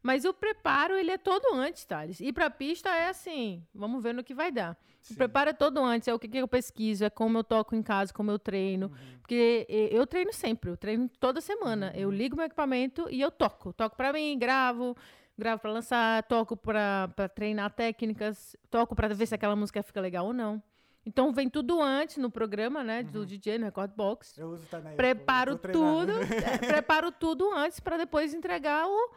Mas 0.03 0.25
o 0.25 0.35
preparo, 0.35 0.95
ele 0.95 1.11
é 1.13 1.19
todo 1.19 1.55
antes, 1.55 1.85
Thales. 1.85 2.19
Ir 2.21 2.33
pra 2.33 2.51
pista 2.51 2.89
é 2.91 3.09
assim, 3.09 3.65
vamos 3.75 4.03
ver 4.03 4.13
no 4.13 4.25
que 4.25 4.35
vai 4.35 4.51
dar. 4.51 4.77
Sim. 5.01 5.15
O 5.15 5.17
preparo 5.17 5.51
é 5.51 5.53
todo 5.53 5.79
antes, 5.79 6.09
é 6.09 6.15
o 6.15 6.19
que, 6.19 6.29
que 6.29 6.39
eu 6.39 6.49
pesquiso, 6.49 7.05
é 7.05 7.11
como 7.11 7.39
eu 7.39 7.45
toco 7.45 7.75
em 7.75 7.83
casa, 7.83 8.13
como 8.13 8.31
eu 8.31 8.39
treino. 8.39 8.87
Uhum. 8.87 9.19
Porque 9.21 9.67
e- 9.69 9.89
eu 9.93 10.07
treino 10.07 10.33
sempre, 10.33 10.71
eu 10.71 10.77
treino 10.77 11.09
toda 11.21 11.41
semana. 11.41 11.93
Eu 11.95 12.09
Uhum. 12.09 12.15
ligo 12.15 12.37
meu 12.37 12.47
equipamento 12.47 13.09
e 13.11 13.21
eu 13.21 13.31
toco. 13.31 13.73
Toco 13.73 13.97
pra 13.97 14.13
mim, 14.13 14.37
gravo, 14.39 14.97
gravo 15.39 15.61
pra 15.63 15.71
lançar, 15.73 16.23
toco 16.25 16.57
pra 16.57 17.09
treinar 17.35 17.71
técnicas, 17.73 18.57
toco 18.71 18.95
pra 18.97 19.09
ver 19.09 19.27
se 19.27 19.35
aquela 19.35 19.55
música 19.57 19.83
fica 19.83 20.01
legal 20.01 20.27
ou 20.27 20.33
não. 20.33 20.63
Então 21.05 21.33
vem 21.33 21.49
tudo 21.49 21.81
anto 21.83 22.21
no 22.21 22.31
programa, 22.31 22.85
né, 22.85 23.03
do 23.03 23.27
DJ, 23.27 23.59
no 23.59 23.65
Record 23.65 23.91
Box. 23.97 24.39
Eu 24.39 24.51
uso 24.51 24.65
também. 24.71 24.93
eu 24.93 24.97
Preparo 24.97 25.53
eu 25.53 25.59
treinando. 25.59 26.13
tudo, 26.13 26.35
é, 26.35 26.59
preparo 26.59 27.11
tudo 27.11 27.53
antes 27.55 27.81
pra 27.81 27.97
depois 27.97 28.33
entregar 28.33 28.87
o 28.87 29.11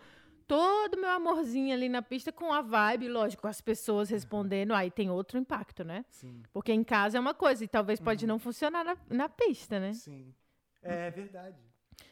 todo 0.48 0.96
o 0.96 1.02
meu 1.02 1.10
amorzinho 1.12 1.74
ali 1.74 1.90
na 1.90 2.02
pista 2.02 2.32
com 2.32 2.54
a 2.54 2.62
vibe, 2.62 3.08
lógico, 3.10 3.48
as 3.48 3.62
pessoas 3.62 4.10
respondendo. 4.10 4.74
Aí 4.74 4.90
tem 4.92 5.10
outro 5.10 5.38
impacto, 5.38 5.84
né? 5.84 6.06
Sim, 6.10 6.44
Porque 6.54 6.72
em 6.72 6.84
casa 6.84 7.18
é 7.18 7.20
uma 7.20 7.34
coisa 7.34 7.64
e 7.64 7.68
talvez 7.68 8.00
Uhum. 8.00 8.06
pode 8.06 8.28
não 8.28 8.40
funcionar 8.40 8.84
na, 8.84 8.98
na 9.10 9.30
pista, 9.30 9.80
né? 9.80 9.94
sim. 9.94 10.34
É 10.82 11.10
verdade. 11.10 11.58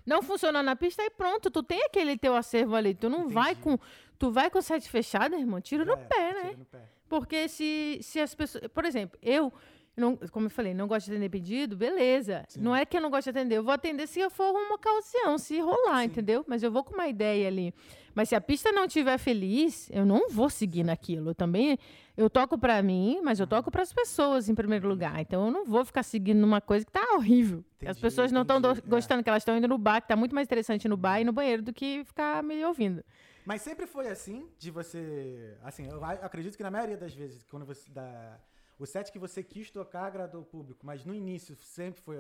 Não 0.06 0.22
funcionar 0.24 0.64
na 0.64 0.76
pista 0.76 1.04
e 1.04 1.10
pronto, 1.12 1.52
tu 1.52 1.62
tem 1.62 1.84
aquele 1.84 2.18
teu 2.18 2.36
acervo 2.36 2.76
ali. 2.76 2.96
Tu 2.96 3.08
não 3.10 3.28
vai 3.30 3.52
Entendi. 3.52 3.62
com. 3.78 3.78
Tu 4.18 4.32
vai 4.32 4.50
com 4.50 4.58
o 4.60 4.62
set 4.62 4.90
fechado, 4.90 5.36
irmão, 5.36 5.62
tira 5.62 5.86
no 5.86 5.94
É, 5.94 5.98
pé, 5.98 6.34
né? 6.34 6.42
tira 6.46 6.58
no 6.58 6.66
pé. 6.66 6.90
Porque 7.10 7.48
se, 7.48 8.00
se 8.02 8.20
as 8.20 8.34
pessoas. 8.34 8.66
Por 8.70 8.86
exemplo, 8.86 9.20
eu, 9.22 9.54
não, 9.96 10.18
como 10.32 10.48
eu 10.48 10.50
falei, 10.50 10.74
não 10.74 10.88
gosto 10.88 11.06
de 11.06 11.12
atender 11.12 11.30
pedido, 11.30 11.78
beleza. 11.78 12.44
Sim. 12.48 12.62
Não 12.62 12.76
é 12.76 12.86
que 12.86 12.98
eu 12.98 13.02
não 13.02 13.10
gosto 13.12 13.26
de 13.26 13.30
atender, 13.30 13.58
eu 13.58 13.64
vou 13.64 13.74
atender 13.74 14.08
se 14.08 14.28
for 14.30 14.52
uma 14.52 14.76
ocasião, 14.76 15.38
se 15.38 15.60
rolar, 15.60 16.00
Sim. 16.00 16.06
entendeu? 16.06 16.44
Mas 16.48 16.64
eu 16.64 16.72
vou 16.72 16.84
com 16.84 16.94
uma 16.94 17.08
ideia 17.08 17.48
ali. 17.48 17.74
Mas 18.16 18.30
se 18.30 18.36
a 18.36 18.42
pista 18.42 18.72
não 18.72 18.86
estiver 18.86 19.18
feliz, 19.18 19.90
eu 19.92 20.06
não 20.06 20.30
vou 20.30 20.50
seguir 20.50 20.84
naquilo. 20.84 21.32
Eu 21.32 21.36
também. 21.36 21.78
Eu 22.16 22.30
toco 22.30 22.58
pra 22.60 22.82
mim, 22.84 23.20
mas 23.24 23.40
eu 23.40 23.48
toco 23.48 23.72
pras 23.72 23.92
pessoas 23.92 24.48
em 24.48 24.54
primeiro 24.54 24.88
lugar. 24.88 25.20
Então 25.20 25.48
eu 25.48 25.52
não 25.52 25.66
vou 25.66 25.84
ficar 25.84 26.04
seguindo 26.04 26.40
numa 26.40 26.62
coisa 26.62 26.86
que 26.86 26.92
tá 26.92 27.16
horrível. 27.16 27.64
Que 27.80 27.86
as 27.88 27.98
Entendi, 27.98 28.02
pessoas 28.02 28.32
não 28.32 28.44
estão 28.44 28.60
entendi, 28.60 28.82
é. 28.86 28.90
gostando, 28.90 29.24
que 29.24 29.30
elas 29.30 29.42
estão 29.42 29.58
indo 29.58 29.68
no 29.68 29.80
bar, 29.80 30.00
que 30.00 30.08
tá 30.08 30.16
muito 30.16 30.36
mais 30.36 30.46
interessante 30.46 30.88
no 30.88 30.96
bar 30.96 31.22
e 31.22 31.24
no 31.24 31.32
banheiro 31.34 31.64
do 31.64 31.74
que 31.74 32.04
ficar 32.06 32.44
me 32.44 32.64
ouvindo. 32.64 33.04
Mas 33.46 33.62
sempre 33.64 33.88
foi 33.88 34.08
assim, 34.08 34.48
de 34.60 34.70
você. 34.70 35.58
Assim, 35.64 35.88
eu 35.88 36.04
acredito 36.04 36.56
que 36.56 36.64
na 36.64 36.72
maioria 36.72 36.96
das 36.96 37.14
vezes, 37.14 37.44
quando 37.50 37.66
você. 37.66 37.90
Da, 37.92 38.40
o 38.80 38.86
set 38.86 39.12
que 39.12 39.20
você 39.20 39.44
quis 39.44 39.70
tocar 39.72 40.06
agradou 40.06 40.42
o 40.42 40.46
público, 40.46 40.86
mas 40.86 41.06
no 41.06 41.14
início 41.14 41.56
sempre 41.62 42.02
foi. 42.02 42.18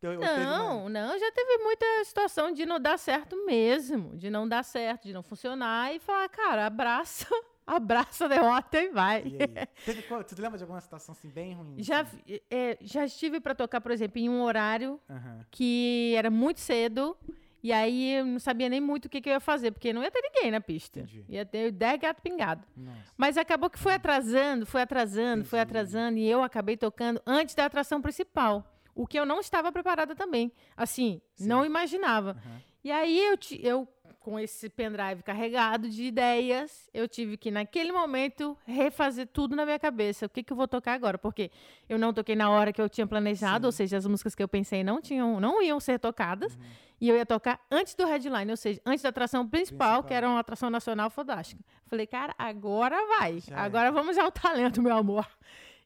Teu- 0.00 0.18
teve 0.18 0.40
uma- 0.42 0.58
Não, 0.58 0.88
não, 0.88 1.18
já 1.18 1.30
teve 1.32 1.58
muita 1.58 1.86
situação 2.04 2.52
de 2.52 2.66
não 2.66 2.80
dar 2.80 2.98
certo 2.98 3.46
mesmo, 3.46 4.16
de 4.16 4.30
não 4.30 4.48
dar 4.48 4.64
certo, 4.64 5.04
de 5.04 5.12
não 5.12 5.22
funcionar 5.22 5.94
e 5.94 6.00
falar, 6.00 6.28
cara, 6.28 6.66
abraça, 6.66 7.26
abraça 7.64 8.24
a 8.24 8.28
derrota 8.28 8.80
e 8.80 8.88
vai. 8.88 9.22
E? 9.24 9.38
Teve 9.84 10.02
lembra 10.42 10.58
de 10.58 10.64
alguma 10.64 10.80
situação 10.80 11.12
assim 11.12 11.28
bem 11.28 11.54
ruim? 11.54 11.76
Já, 11.80 12.00
assim? 12.00 12.18
é, 12.50 12.76
já 12.80 13.04
estive 13.04 13.40
para 13.40 13.54
tocar, 13.54 13.80
por 13.80 13.92
exemplo, 13.92 14.18
em 14.18 14.28
um 14.28 14.42
horário 14.42 15.00
Aham. 15.08 15.46
que 15.52 16.14
era 16.16 16.30
muito 16.30 16.58
cedo 16.58 17.16
e 17.62 17.72
aí 17.72 18.14
eu 18.14 18.24
não 18.24 18.38
sabia 18.38 18.68
nem 18.68 18.80
muito 18.80 19.06
o 19.06 19.08
que, 19.08 19.20
que 19.20 19.28
eu 19.28 19.34
ia 19.34 19.40
fazer, 19.40 19.70
porque 19.70 19.92
não 19.92 20.02
ia 20.02 20.10
ter 20.10 20.20
ninguém 20.22 20.50
na 20.50 20.60
pista. 20.60 21.00
Entendi. 21.00 21.24
Ia 21.28 21.44
ter 21.46 21.70
10 21.70 22.00
gato 22.00 22.20
pingado. 22.22 22.66
Nossa. 22.76 22.98
Mas 23.16 23.36
acabou 23.38 23.70
que 23.70 23.78
foi 23.78 23.94
atrasando, 23.94 24.66
foi 24.66 24.82
atrasando, 24.82 25.44
foi 25.44 25.58
Entendi. 25.60 25.70
atrasando, 25.78 26.18
e 26.18 26.28
eu 26.28 26.42
acabei 26.42 26.76
tocando 26.76 27.20
antes 27.26 27.54
da 27.54 27.64
atração 27.66 28.02
principal. 28.02 28.66
O 28.94 29.06
que 29.06 29.18
eu 29.18 29.24
não 29.24 29.40
estava 29.40 29.70
preparada 29.72 30.14
também. 30.14 30.52
Assim, 30.76 31.20
Sim. 31.34 31.46
não 31.48 31.64
imaginava. 31.64 32.30
Aham. 32.32 32.60
E 32.84 32.90
aí 32.90 33.18
eu, 33.26 33.36
ti- 33.36 33.60
eu, 33.62 33.86
com 34.20 34.38
esse 34.38 34.68
pendrive 34.68 35.22
carregado 35.22 35.88
de 35.88 36.04
ideias, 36.04 36.88
eu 36.92 37.08
tive 37.08 37.36
que, 37.36 37.50
naquele 37.50 37.92
momento, 37.92 38.56
refazer 38.66 39.26
tudo 39.26 39.56
na 39.56 39.64
minha 39.64 39.78
cabeça. 39.78 40.26
O 40.26 40.28
que, 40.28 40.42
que 40.42 40.52
eu 40.52 40.56
vou 40.56 40.68
tocar 40.68 40.94
agora? 40.94 41.18
Porque 41.18 41.50
eu 41.88 41.98
não 41.98 42.12
toquei 42.12 42.36
na 42.36 42.50
hora 42.50 42.72
que 42.72 42.80
eu 42.80 42.88
tinha 42.88 43.06
planejado, 43.06 43.64
Sim. 43.64 43.66
ou 43.66 43.72
seja, 43.72 43.96
as 43.96 44.06
músicas 44.06 44.34
que 44.34 44.42
eu 44.42 44.48
pensei 44.48 44.84
não, 44.84 45.00
tinham, 45.00 45.40
não 45.40 45.62
iam 45.62 45.80
ser 45.80 45.98
tocadas. 45.98 46.54
Uhum. 46.54 46.62
E 47.00 47.08
eu 47.08 47.16
ia 47.16 47.26
tocar 47.26 47.60
antes 47.70 47.94
do 47.96 48.06
headline, 48.06 48.50
ou 48.50 48.56
seja, 48.56 48.80
antes 48.86 49.02
da 49.02 49.08
atração 49.08 49.48
principal, 49.48 49.88
Principal. 49.88 50.04
que 50.04 50.14
era 50.14 50.28
uma 50.28 50.38
atração 50.38 50.70
nacional 50.70 51.10
fantástica. 51.10 51.60
Falei, 51.86 52.06
cara, 52.06 52.32
agora 52.38 52.96
vai. 53.18 53.40
Já 53.40 53.56
é. 53.56 53.58
agora 53.58 53.90
vamos 53.90 54.16
ao 54.16 54.30
talento, 54.30 54.80
meu 54.80 54.96
amor. 54.96 55.26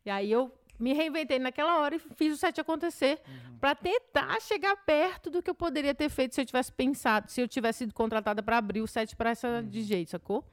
E 0.04 0.10
aí 0.10 0.30
eu 0.30 0.52
me 0.78 0.92
reinventei 0.92 1.38
naquela 1.38 1.78
hora 1.78 1.96
e 1.96 1.98
fiz 1.98 2.32
o 2.32 2.36
set 2.36 2.60
acontecer 2.60 3.20
Uhum. 3.26 3.58
pra 3.58 3.74
tentar 3.74 4.40
chegar 4.40 4.76
perto 4.84 5.30
do 5.30 5.42
que 5.42 5.48
eu 5.50 5.54
poderia 5.54 5.94
ter 5.94 6.08
feito 6.08 6.34
se 6.34 6.40
eu 6.40 6.44
tivesse 6.46 6.72
pensado, 6.72 7.30
se 7.30 7.40
eu 7.40 7.48
tivesse 7.48 7.78
sido 7.80 7.94
contratada 7.94 8.42
pra 8.42 8.58
abrir 8.58 8.80
o 8.82 8.86
set 8.86 9.14
pra 9.16 9.30
essa 9.30 9.48
Uhum. 9.48 9.62
DJ, 9.68 10.06
sacou? 10.06 10.44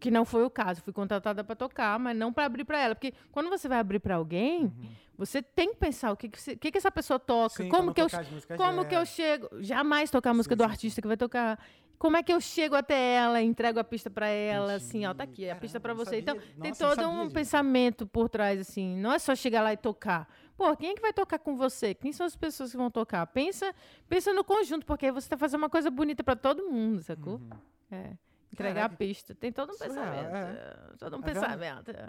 Que 0.00 0.10
não 0.10 0.24
foi 0.24 0.42
o 0.44 0.50
caso. 0.50 0.82
Fui 0.82 0.92
contratada 0.92 1.44
pra 1.44 1.54
tocar, 1.54 1.96
mas 1.98 2.16
não 2.16 2.32
pra 2.32 2.44
abrir 2.46 2.64
pra 2.64 2.76
ela. 2.80 2.92
Porque 2.94 3.14
quando 3.30 3.48
você 3.48 3.68
vai 3.68 3.78
abrir 3.78 4.00
pra 4.00 4.16
alguém, 4.16 4.72
você 5.16 5.40
tem 5.40 5.68
que 5.70 5.76
pensar 5.76 6.10
o 6.10 6.16
que, 6.16 6.28
que, 6.28 6.56
que, 6.56 6.72
que 6.72 6.76
essa 6.78 6.90
pessoa 6.90 7.20
toca, 7.20 7.62
Uhum. 7.62 7.66
Sim, 7.66 7.68
como 7.68 7.94
que 7.94 8.00
eu 8.02 8.08
como 8.56 8.72
dela. 8.72 8.84
que 8.86 8.96
eu 8.96 9.06
chego? 9.06 9.48
Jamais 9.60 10.10
tocar 10.10 10.30
a 10.30 10.34
música 10.34 10.54
Sim, 10.54 10.58
do 10.58 10.64
sim, 10.64 10.70
artista 10.70 11.00
que 11.02 11.06
vai 11.06 11.16
tocar. 11.16 11.56
Como 12.02 12.16
é 12.16 12.22
que 12.24 12.32
eu 12.32 12.40
chego 12.40 12.74
até 12.74 13.14
ela, 13.14 13.40
entrego 13.40 13.78
a 13.78 13.84
pista 13.84 14.10
pra 14.10 14.26
ela, 14.26 14.74
assim, 14.74 15.06
ó, 15.06 15.14
tá 15.14 15.22
Entendi. 15.22 15.44
aqui, 15.44 15.50
a 15.50 15.54
pista 15.54 15.78
Caramba, 15.78 15.98
não 16.00 16.04
você. 16.04 16.18
Então, 16.18 16.34
sabia- 16.34 16.50
tem 16.60 16.70
nossa, 16.70 16.84
não 16.88 16.96
todo 16.96 17.08
um 17.08 17.22
disso. 17.22 17.34
pensamento 17.34 18.06
por 18.08 18.28
trás, 18.28 18.58
assim. 18.60 18.96
Não 18.96 19.12
é 19.12 19.20
só 19.20 19.36
chegar 19.36 19.62
lá 19.62 19.72
e 19.72 19.76
tocar. 19.76 20.28
Pô, 20.56 20.76
quem 20.76 20.90
é 20.90 20.94
que 20.96 21.00
vai 21.00 21.12
tocar 21.12 21.38
com 21.38 21.54
você? 21.56 21.94
Quem 21.94 22.12
são 22.12 22.26
as 22.26 22.34
pessoas 22.34 22.72
que 22.72 22.76
vão 22.76 22.90
tocar? 22.90 23.24
Pensa, 23.28 23.72
pensa 24.08 24.32
no 24.32 24.42
conjunto, 24.42 24.84
porque 24.84 25.06
aí 25.06 25.12
você 25.12 25.28
tá 25.28 25.38
fazendo 25.38 25.60
uma 25.60 25.70
coisa 25.70 25.92
bonita 25.92 26.24
pra 26.24 26.34
todo 26.34 26.64
mundo, 26.68 27.00
sacou? 27.04 27.40
É. 27.88 28.14
Entregar 28.52 28.74
Caraca. 28.74 28.94
a 28.94 28.98
pista. 28.98 29.32
Tem 29.36 29.52
todo 29.52 29.70
um 29.70 29.74
Surreal, 29.74 29.94
pensamento. 29.94 30.34
é. 30.34 30.76
Todo 30.98 31.16
um 31.16 31.20
Tá 31.20 31.26
vendo? 31.28 31.40
pensamento. 31.40 31.90
é. 31.92 32.08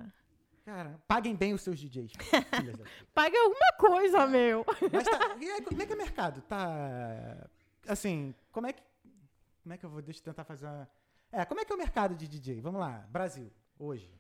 Cara, 0.66 1.00
paguem 1.08 1.36
bem 1.36 1.54
os 1.54 1.62
seus 1.62 1.78
DJs. 1.80 2.14
filhas 2.56 2.78
da- 2.80 2.86
Pague 3.14 3.38
alguma 3.38 3.74
coisa, 3.78 4.26
meu. 4.26 4.66
Mas 4.92 5.04
tá, 5.04 5.36
e 5.40 5.52
aí, 5.52 5.62
como 5.62 5.80
é 5.84 5.86
que 5.86 5.92
é 5.92 5.96
o 5.96 6.00
mercado? 6.00 6.42
Tá. 6.42 7.48
Assim, 7.88 8.34
como 8.52 8.66
é 8.66 8.74
que. 8.74 8.82
Como 9.64 9.74
é 9.74 9.78
que 9.78 9.86
eu 9.86 9.90
vou. 9.90 10.02
Deixa 10.02 10.20
eu 10.20 10.24
tentar 10.26 10.44
fazer 10.44 10.66
uma. 10.68 10.88
É, 11.32 11.44
como 11.46 11.60
é 11.62 11.66
que 11.66 11.72
é 11.72 11.76
o 11.76 11.80
mercado 11.80 12.16
de 12.16 12.28
DJ? 12.28 12.62
Vamos 12.62 12.80
lá, 12.80 13.08
Brasil, 13.10 13.52
hoje. 13.80 14.14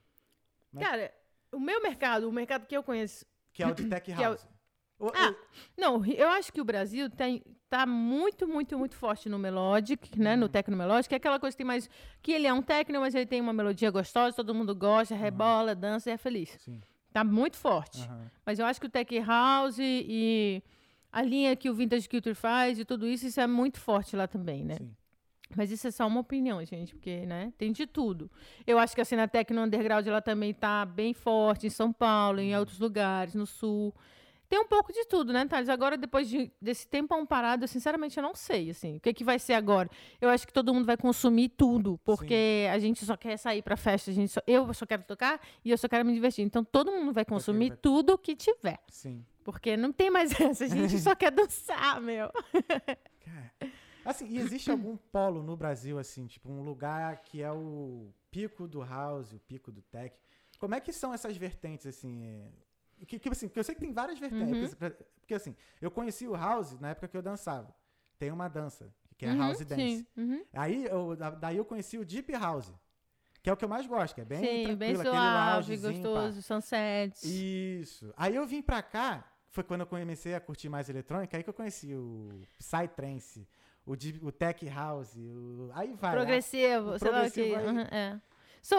Mas- 0.72 0.84
Cara, 0.88 1.14
o 1.52 1.60
meu 1.60 1.82
mercado, 1.84 2.28
o 2.28 2.32
mercado 2.32 2.66
que 2.66 2.76
eu 2.76 2.82
conheço, 2.82 3.26
Que 3.54 3.62
é 3.62 3.68
o 3.68 3.74
de 3.76 3.88
Tech 3.88 4.04
Que 4.16 4.24
é 4.24 4.28
o- 4.30 4.32
House. 4.32 4.48
Ah, 5.16 5.36
Não, 5.78 6.06
eu 6.06 6.30
acho 6.30 6.52
que 6.54 6.62
o 6.62 6.64
Brasil 6.64 7.10
tem, 7.10 7.44
tá 7.70 7.86
muito, 7.86 8.48
muito, 8.48 8.78
muito 8.80 8.96
forte 8.96 9.28
no 9.28 9.38
Melodic, 9.38 10.18
né? 10.18 10.34
Uhum. 10.34 10.40
No 10.42 10.50
Tecno 10.50 10.78
Melodic, 10.78 11.10
que 11.10 11.16
é 11.16 11.18
aquela 11.18 11.40
coisa 11.40 11.54
que 11.54 11.58
tem 11.58 11.68
mais. 11.68 11.90
Que 12.22 12.32
ele 12.32 12.48
é 12.48 12.54
um 12.54 12.62
técnico, 12.62 13.02
mas 13.02 13.14
ele 13.14 13.26
tem 13.26 13.42
uma 13.42 13.52
melodia 13.52 13.92
gostosa, 13.92 14.36
todo 14.36 14.56
mundo 14.56 14.74
gosta, 14.74 15.14
rebola, 15.14 15.76
dança 15.76 16.10
e 16.10 16.14
é 16.14 16.18
feliz. 16.18 16.56
Sim. 16.60 16.80
Tá 17.12 17.24
muito 17.24 17.58
forte. 17.58 18.02
aham. 18.04 18.32
Mas 18.46 18.60
eu 18.60 18.66
acho 18.66 18.80
que 18.80 18.88
o 18.88 18.90
Tech 18.90 19.20
House 19.20 19.78
e 19.80 20.64
a 21.12 21.22
linha 21.22 21.56
que 21.56 21.70
o 21.70 21.74
Vintage 21.76 22.08
Culture 22.08 22.34
faz 22.34 22.80
e 22.80 22.86
tudo 22.86 23.06
isso, 23.06 23.28
isso 23.28 23.42
é 23.42 23.46
muito 23.48 23.80
forte 23.82 24.16
lá 24.16 24.28
também, 24.28 24.64
né? 24.64 24.76
Sim. 24.78 24.96
Mas 25.56 25.72
isso 25.72 25.88
é 25.88 25.92
só 25.92 26.08
uma 26.08 26.20
opinião, 26.20 26.64
gente, 26.66 26.94
porque, 26.94 27.26
né, 27.26 27.54
tem 27.58 27.72
de 27.72 27.86
tudo. 27.86 28.30
Eu 28.66 28.78
acho 28.80 28.96
que 28.96 29.02
a 29.02 29.06
cena 29.06 29.28
Tecno 29.28 29.62
Underground, 29.62 30.06
ela 30.06 30.22
também 30.22 30.54
tá 30.54 30.86
bem 30.86 31.14
forte 31.14 31.68
em 31.68 31.70
São 31.70 31.92
Paulo, 31.92 32.40
em 32.40 32.56
outros 32.56 32.80
lugares, 32.80 33.36
no 33.36 33.46
Sul. 33.46 33.94
Tem 34.54 34.60
um 34.60 34.68
pouco 34.68 34.94
de 34.94 35.04
tudo, 35.06 35.34
né, 35.34 35.46
Thales? 35.48 35.68
Agora, 35.68 35.98
depois 35.98 36.30
de, 36.30 36.52
desse 36.62 36.88
tempo 36.88 37.26
parado, 37.26 37.64
eu, 37.64 37.68
sinceramente, 37.68 38.18
eu 38.18 38.22
não 38.22 38.36
sei, 38.36 38.70
assim, 38.70 38.98
o 38.98 39.00
que, 39.00 39.12
que 39.12 39.24
vai 39.24 39.40
ser 39.40 39.54
agora. 39.54 39.90
Eu 40.22 40.30
acho 40.30 40.46
que 40.46 40.54
todo 40.54 40.72
mundo 40.72 40.86
vai 40.86 40.96
consumir 40.96 41.50
tudo, 41.50 42.00
porque 42.04 42.66
Sim. 42.68 42.70
a 42.70 42.78
gente 42.78 43.04
só 43.04 43.18
quer 43.18 43.36
sair 43.38 43.64
pra 43.64 43.76
festa, 43.76 44.12
a 44.12 44.14
gente 44.14 44.32
só, 44.32 44.42
eu 44.46 44.72
só 44.74 44.86
quero 44.86 45.02
tocar 45.04 45.42
e 45.66 45.72
eu 45.72 45.78
só 45.78 45.88
quero 45.88 46.06
me 46.06 46.14
divertir. 46.14 46.46
Então, 46.46 46.64
todo 46.64 46.92
mundo 46.92 47.12
vai 47.12 47.26
consumir 47.26 47.70
vai... 47.70 47.78
tudo 47.78 48.16
que 48.16 48.36
tiver. 48.36 48.80
Sim. 48.90 49.26
Porque 49.44 49.76
não 49.76 49.92
tem 49.92 50.12
mais 50.12 50.32
essa, 50.40 50.66
a 50.66 50.68
gente 50.68 51.00
só 51.00 51.16
quer 51.16 51.32
dançar, 51.32 52.00
meu. 52.00 52.30
Assim, 54.06 54.28
e 54.28 54.38
existe 54.38 54.70
algum 54.72 54.98
polo 54.98 55.42
no 55.44 55.56
Brasil, 55.56 55.98
assim, 55.98 56.28
tipo, 56.28 56.50
um 56.50 56.62
lugar 56.62 57.22
que 57.24 57.42
é 57.42 57.52
o 57.52 58.14
pico 58.32 58.68
do 58.68 58.82
house, 58.82 59.34
o 59.34 59.40
pico 59.40 59.72
do 59.72 59.82
tech? 59.82 60.16
Como 60.60 60.76
é 60.76 60.80
que 60.80 60.94
são 60.94 61.14
essas 61.14 61.36
vertentes, 61.38 61.86
assim? 61.86 62.26
É, 62.26 62.52
que, 63.06 63.20
que, 63.20 63.30
assim, 63.30 63.48
que 63.48 63.60
eu 63.60 63.64
sei 63.64 63.76
que 63.76 63.82
tem 63.82 63.92
várias 63.92 64.20
vertentes. 64.20 64.74
Uhum. 64.74 64.92
Porque, 65.20 65.34
assim, 65.34 65.56
eu 65.82 65.92
conheci 65.92 66.28
o 66.28 66.36
house 66.36 66.80
na 66.80 66.90
época 66.90 67.08
que 67.08 67.18
eu 67.18 67.22
dançava. 67.22 67.74
Tem 68.18 68.32
uma 68.32 68.48
dança, 68.48 68.94
que 69.18 69.26
é 69.26 69.32
uhum, 69.32 69.40
house 69.40 69.66
dance. 69.66 70.08
Uhum. 70.16 70.44
Aí, 70.54 70.86
eu, 70.86 71.16
daí 71.40 71.58
eu 71.58 71.66
conheci 71.66 71.98
o 71.98 72.06
deep 72.06 72.32
house. 72.34 72.74
Que 73.42 73.50
é 73.50 73.54
o 73.54 73.58
que 73.58 73.66
eu 73.66 73.70
mais 73.70 73.86
gosto, 73.86 74.16
que 74.16 74.22
é 74.22 74.26
bem 74.26 74.68
Sim, 74.68 74.76
bem 74.78 74.96
suave, 74.96 75.76
gostoso, 75.76 76.36
pá. 76.38 76.42
sunset. 76.42 77.14
Isso. 77.82 78.14
Aí 78.16 78.34
eu 78.36 78.48
vim 78.48 78.62
pra 78.62 78.82
cá, 78.82 79.30
foi 79.50 79.66
quando 79.66 79.82
eu 79.82 79.88
comecei 79.88 80.34
a 80.34 80.40
curtir 80.40 80.70
mais 80.70 80.88
eletrônica, 80.88 81.36
aí 81.36 81.44
que 81.44 81.50
eu 81.50 81.54
conheci 81.54 81.94
o 81.94 82.30
Psytrance, 82.58 83.46
o, 83.86 83.94
o 84.28 84.32
Tech 84.32 84.68
House, 84.70 85.16
o, 85.16 85.70
aí 85.74 85.94
vai. 85.94 86.16
Progressivo, 86.16 86.92
a, 86.92 86.96
o 86.96 87.00
sei 87.00 87.10
progressivo 87.10 87.54
lá 87.54 87.60
o 87.60 87.64
que. 87.64 87.70
Uhum, 87.70 87.80
é. 87.80 88.22
So, 88.62 88.76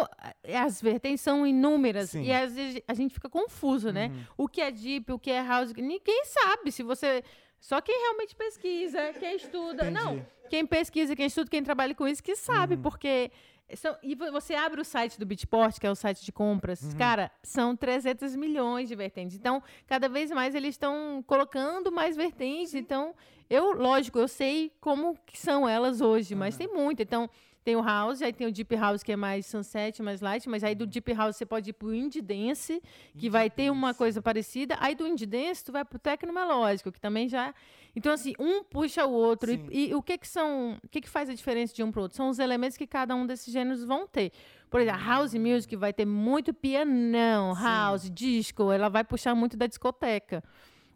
as 0.56 0.80
vertentes 0.80 1.20
são 1.20 1.46
inúmeras 1.46 2.10
Sim. 2.10 2.22
e 2.22 2.32
às 2.32 2.54
vezes 2.54 2.82
a 2.88 2.94
gente 2.94 3.12
fica 3.12 3.28
confuso, 3.28 3.92
né? 3.92 4.06
Uhum. 4.06 4.44
O 4.44 4.48
que 4.48 4.62
é 4.62 4.70
deep, 4.70 5.12
o 5.12 5.18
que 5.18 5.30
é 5.30 5.42
house, 5.42 5.74
ninguém 5.74 6.24
sabe. 6.24 6.72
Se 6.72 6.82
você 6.82 7.22
só 7.60 7.82
quem 7.82 7.98
realmente 7.98 8.34
pesquisa, 8.34 9.12
quem 9.12 9.36
estuda, 9.36 9.90
Entendi. 9.90 10.04
não, 10.04 10.26
quem 10.48 10.66
pesquisa, 10.66 11.14
quem 11.14 11.26
estuda, 11.26 11.50
quem 11.50 11.62
trabalha 11.62 11.94
com 11.94 12.08
isso 12.08 12.22
que 12.22 12.34
sabe, 12.34 12.76
uhum. 12.76 12.82
porque 12.82 13.30
são, 13.74 13.96
e 14.02 14.14
você 14.14 14.54
abre 14.54 14.80
o 14.80 14.84
site 14.84 15.18
do 15.18 15.24
Bitport, 15.24 15.78
que 15.78 15.86
é 15.86 15.90
o 15.90 15.94
site 15.94 16.24
de 16.24 16.30
compras, 16.30 16.82
uhum. 16.82 16.96
cara, 16.96 17.30
são 17.42 17.74
300 17.74 18.36
milhões 18.36 18.88
de 18.88 18.94
vertentes. 18.94 19.36
Então, 19.36 19.62
cada 19.86 20.08
vez 20.08 20.30
mais 20.30 20.54
eles 20.54 20.74
estão 20.74 21.24
colocando 21.26 21.90
mais 21.90 22.16
vertentes. 22.16 22.74
Então, 22.74 23.14
eu, 23.48 23.72
lógico, 23.72 24.18
eu 24.18 24.28
sei 24.28 24.72
como 24.80 25.16
que 25.26 25.38
são 25.38 25.68
elas 25.68 26.00
hoje, 26.00 26.34
uhum. 26.34 26.40
mas 26.40 26.56
tem 26.56 26.68
muito. 26.68 27.02
Então, 27.02 27.28
tem 27.64 27.76
o 27.76 27.82
house, 27.82 28.20
aí 28.20 28.32
tem 28.32 28.46
o 28.46 28.52
deep 28.52 28.76
house 28.76 29.02
que 29.02 29.12
é 29.12 29.16
mais 29.16 29.46
sunset, 29.46 30.02
mais 30.02 30.20
light, 30.20 30.46
mas 30.50 30.62
aí 30.62 30.74
do 30.74 30.86
deep 30.86 31.10
house 31.14 31.36
você 31.36 31.46
pode 31.46 31.70
ir 31.70 31.72
pro 31.72 31.94
indie 31.94 32.20
dance, 32.20 32.78
que 33.12 33.16
indie 33.16 33.30
vai 33.30 33.48
ter 33.48 33.70
uma 33.70 33.94
coisa 33.94 34.20
parecida. 34.20 34.76
Aí 34.78 34.94
do 34.94 35.06
indie 35.06 35.24
dance 35.24 35.64
tu 35.64 35.72
vai 35.72 35.82
pro 35.82 35.98
techno 35.98 36.30
melódico, 36.30 36.92
que 36.92 37.00
também 37.00 37.26
já 37.26 37.54
Então 37.96 38.12
assim, 38.12 38.32
um 38.38 38.64
puxa 38.64 39.06
o 39.06 39.12
outro 39.12 39.52
e, 39.52 39.90
e, 39.90 39.94
o 39.94 40.02
que 40.02 40.18
que 40.18 40.26
são, 40.26 40.78
o 40.82 40.88
que 40.88 41.00
que 41.00 41.08
faz 41.08 41.28
a 41.28 41.34
diferença 41.34 41.74
de 41.74 41.82
um 41.82 41.92
pro 41.92 42.02
outro? 42.02 42.16
São 42.16 42.28
os 42.28 42.38
elementos 42.38 42.76
que 42.76 42.86
cada 42.86 43.14
um 43.14 43.26
desses 43.26 43.52
gêneros 43.52 43.84
vão 43.84 44.06
ter. 44.06 44.32
Por 44.68 44.80
exemplo, 44.80 45.00
a 45.00 45.04
house 45.04 45.34
music 45.34 45.76
vai 45.76 45.92
ter 45.92 46.04
muito 46.04 46.52
pianão, 46.52 47.54
house, 47.54 48.02
Sim. 48.02 48.12
disco, 48.12 48.72
ela 48.72 48.88
vai 48.88 49.04
puxar 49.04 49.34
muito 49.34 49.56
da 49.56 49.66
discoteca. 49.66 50.42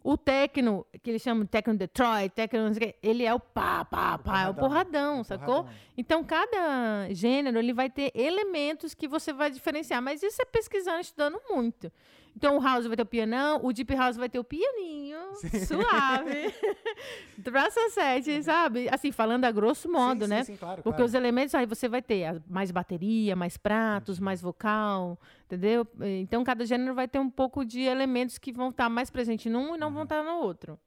O 0.01 0.17
techno, 0.17 0.85
que 1.03 1.09
eles 1.09 1.21
chamam 1.21 1.43
de 1.43 1.49
techno 1.49 1.75
Detroit, 1.75 2.33
techno, 2.33 2.71
ele 3.03 3.25
é 3.25 3.33
o 3.33 3.39
pá, 3.39 3.83
pá, 3.83 4.17
pá, 4.17 4.43
é 4.43 4.49
o 4.49 4.53
porradão, 4.53 5.23
sacou? 5.25 5.67
Então, 5.97 6.23
cada 6.23 7.09
gênero, 7.11 7.59
ele 7.59 7.73
vai 7.73 7.89
ter 7.89 8.11
elementos 8.15 8.93
que 8.93 9.09
você 9.09 9.33
vai 9.33 9.51
diferenciar. 9.51 10.01
Mas 10.01 10.23
isso 10.23 10.41
é 10.41 10.45
pesquisando, 10.45 11.01
estudando 11.01 11.39
muito. 11.49 11.91
Então 12.39 12.57
o 12.57 12.61
house 12.61 12.85
vai 12.85 12.95
ter 12.95 13.03
o 13.03 13.05
pianão, 13.05 13.59
o 13.61 13.73
deep 13.73 13.93
house 13.93 14.15
vai 14.15 14.29
ter 14.29 14.39
o 14.39 14.45
pianinho, 14.45 15.19
sim. 15.35 15.65
suave. 15.65 16.55
pra 17.43 17.69
sunset, 17.69 18.41
sabe? 18.43 18.87
Assim, 18.87 19.11
falando 19.11 19.43
a 19.43 19.51
grosso 19.51 19.91
modo, 19.91 20.23
sim, 20.23 20.29
né? 20.29 20.43
Sim, 20.45 20.55
claro, 20.55 20.81
Porque 20.81 20.95
claro. 20.95 21.03
os 21.03 21.13
elementos 21.13 21.53
aí 21.53 21.65
você 21.65 21.89
vai 21.89 22.01
ter 22.01 22.41
mais 22.47 22.71
bateria, 22.71 23.35
mais 23.35 23.57
pratos, 23.57 24.21
mais 24.21 24.41
vocal, 24.41 25.19
entendeu? 25.47 25.85
Então 25.99 26.41
cada 26.45 26.65
gênero 26.65 26.95
vai 26.95 27.09
ter 27.09 27.19
um 27.19 27.29
pouco 27.29 27.65
de 27.65 27.81
elementos 27.81 28.37
que 28.37 28.53
vão 28.53 28.69
estar 28.69 28.87
mais 28.87 29.09
presentes 29.09 29.51
num 29.51 29.75
e 29.75 29.77
não 29.77 29.87
uhum. 29.87 29.93
vão 29.95 30.03
estar 30.03 30.23
no 30.23 30.37
outro. 30.37 30.79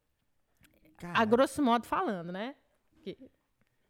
Cara. 0.96 1.18
A 1.18 1.24
grosso 1.26 1.62
modo 1.62 1.84
falando, 1.84 2.32
né? 2.32 2.54
Que... 3.02 3.18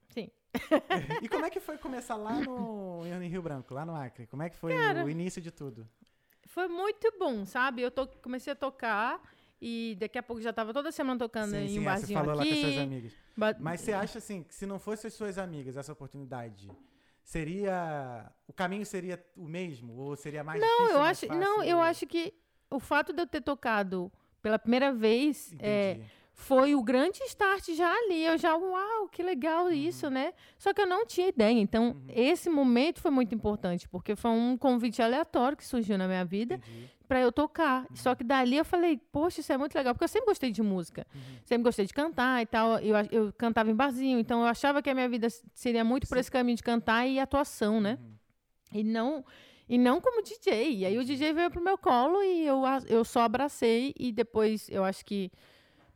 Sim. 0.08 0.28
e 1.22 1.28
como 1.28 1.44
é 1.44 1.50
que 1.50 1.60
foi 1.60 1.78
começar 1.78 2.16
lá 2.16 2.40
no 2.40 3.06
em 3.06 3.28
Rio 3.28 3.40
Branco, 3.40 3.72
lá 3.72 3.86
no 3.86 3.94
Acre? 3.94 4.26
Como 4.26 4.42
é 4.42 4.50
que 4.50 4.56
foi 4.56 4.74
Cara, 4.74 5.04
o 5.04 5.08
início 5.08 5.40
de 5.40 5.52
tudo? 5.52 5.88
Foi 6.52 6.68
muito 6.68 7.10
bom, 7.18 7.46
sabe? 7.46 7.82
Eu 7.82 7.90
to, 7.90 8.06
comecei 8.22 8.52
a 8.52 8.56
tocar 8.56 9.20
e 9.60 9.96
daqui 9.98 10.18
a 10.18 10.22
pouco 10.22 10.42
já 10.42 10.50
estava 10.50 10.72
toda 10.72 10.92
semana 10.92 11.18
tocando 11.18 11.52
sim, 11.52 11.64
em 11.64 11.68
sim, 11.68 11.78
um 11.80 11.84
barzinho 11.84 12.18
você 12.18 12.26
falou 12.26 12.40
aqui. 12.40 12.50
lá 12.50 12.54
com 12.54 12.66
as 12.66 12.72
suas 12.72 12.82
amigas. 12.82 13.12
Mas 13.58 13.80
você 13.80 13.92
acha 13.92 14.18
assim, 14.18 14.42
que 14.42 14.54
se 14.54 14.66
não 14.66 14.78
fossem 14.78 15.08
as 15.08 15.14
suas 15.14 15.38
amigas 15.38 15.76
essa 15.76 15.92
oportunidade, 15.92 16.70
seria 17.24 18.30
o 18.46 18.52
caminho 18.52 18.84
seria 18.84 19.24
o 19.34 19.48
mesmo 19.48 19.94
ou 19.94 20.14
seria 20.14 20.44
mais 20.44 20.60
não, 20.60 20.68
difícil, 20.68 20.94
eu 20.94 21.02
acho, 21.02 21.26
fácil, 21.26 21.40
não, 21.40 21.64
eu 21.64 21.80
acho 21.80 22.06
que 22.06 22.34
o 22.70 22.78
fato 22.78 23.12
de 23.12 23.22
eu 23.22 23.26
ter 23.26 23.40
tocado 23.40 24.12
pela 24.42 24.58
primeira 24.58 24.92
vez 24.92 25.54
é, 25.58 26.00
foi 26.32 26.74
o 26.74 26.82
grande 26.82 27.22
start 27.24 27.70
já 27.74 27.92
ali. 27.92 28.24
Eu 28.24 28.38
já, 28.38 28.56
uau, 28.56 29.08
que 29.08 29.22
legal 29.22 29.66
uhum. 29.66 29.72
isso, 29.72 30.10
né? 30.10 30.32
Só 30.58 30.72
que 30.72 30.80
eu 30.80 30.86
não 30.86 31.06
tinha 31.06 31.28
ideia. 31.28 31.58
Então, 31.58 31.90
uhum. 31.90 32.06
esse 32.08 32.48
momento 32.48 33.00
foi 33.00 33.10
muito 33.10 33.34
importante, 33.34 33.88
porque 33.88 34.16
foi 34.16 34.30
um 34.30 34.56
convite 34.56 35.02
aleatório 35.02 35.56
que 35.56 35.64
surgiu 35.64 35.96
na 35.98 36.08
minha 36.08 36.24
vida 36.24 36.60
para 37.06 37.20
eu 37.20 37.30
tocar. 37.30 37.82
Uhum. 37.90 37.96
Só 37.96 38.14
que 38.14 38.24
dali 38.24 38.56
eu 38.56 38.64
falei, 38.64 38.98
poxa, 39.12 39.40
isso 39.40 39.52
é 39.52 39.58
muito 39.58 39.74
legal, 39.74 39.94
porque 39.94 40.04
eu 40.04 40.08
sempre 40.08 40.26
gostei 40.26 40.50
de 40.50 40.62
música. 40.62 41.06
Uhum. 41.14 41.20
Sempre 41.44 41.64
gostei 41.64 41.84
de 41.84 41.92
cantar 41.92 42.42
e 42.42 42.46
tal. 42.46 42.78
Eu, 42.78 42.96
eu 43.10 43.32
cantava 43.34 43.70
em 43.70 43.74
barzinho, 43.74 44.18
então 44.18 44.40
eu 44.40 44.46
achava 44.46 44.80
que 44.80 44.88
a 44.88 44.94
minha 44.94 45.08
vida 45.08 45.28
seria 45.54 45.84
muito 45.84 46.08
por 46.08 46.16
esse 46.16 46.30
caminho 46.30 46.56
de 46.56 46.62
cantar 46.62 47.06
e 47.06 47.20
atuação, 47.20 47.80
né? 47.80 47.98
Uhum. 48.00 48.80
E 48.80 48.84
não 48.84 49.24
e 49.68 49.78
não 49.78 50.00
como 50.00 50.22
DJ. 50.22 50.78
E 50.78 50.86
aí 50.86 50.98
o 50.98 51.04
DJ 51.04 51.32
veio 51.32 51.50
pro 51.50 51.62
meu 51.62 51.78
colo 51.78 52.22
e 52.22 52.46
eu, 52.46 52.62
eu 52.88 53.04
só 53.04 53.20
abracei 53.20 53.94
e 53.98 54.10
depois 54.10 54.68
eu 54.68 54.84
acho 54.84 55.04
que 55.04 55.30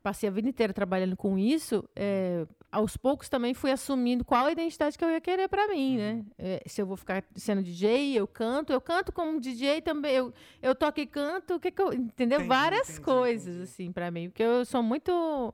passei 0.07 0.29
a 0.29 0.33
vida 0.33 0.49
inteira 0.49 0.73
trabalhando 0.73 1.16
com 1.16 1.37
isso, 1.37 1.83
é, 1.97 2.47
aos 2.71 2.97
poucos 2.97 3.29
também 3.29 3.53
fui 3.53 3.73
assumindo 3.73 4.25
qual 4.25 4.47
a 4.47 4.53
identidade 4.53 4.97
que 4.97 5.05
eu 5.05 5.11
ia 5.11 5.21
querer 5.21 5.49
para 5.49 5.66
mim, 5.66 5.97
né? 5.97 6.12
Uhum. 6.12 6.27
É, 6.38 6.62
se 6.64 6.81
eu 6.81 6.87
vou 6.87 6.97
ficar 6.97 7.25
sendo 7.35 7.61
DJ, 7.61 8.16
eu 8.16 8.25
canto, 8.29 8.73
eu 8.73 8.81
canto 8.81 9.11
como 9.11 9.40
DJ 9.40 9.83
também, 9.83 10.14
eu, 10.14 10.33
eu 10.62 10.77
toco 10.77 11.01
e 11.01 11.07
canto, 11.07 11.57
o 11.57 11.59
que 11.59 11.73
que 11.73 11.83
eu, 11.83 11.92
entendeu? 11.92 12.37
Entendi, 12.38 12.49
Várias 12.49 12.88
entendi, 12.88 13.05
coisas 13.05 13.49
entendi. 13.49 13.62
assim 13.64 13.90
para 13.90 14.09
mim, 14.12 14.29
porque 14.29 14.45
eu 14.45 14.64
sou 14.64 14.81
muito 14.81 15.53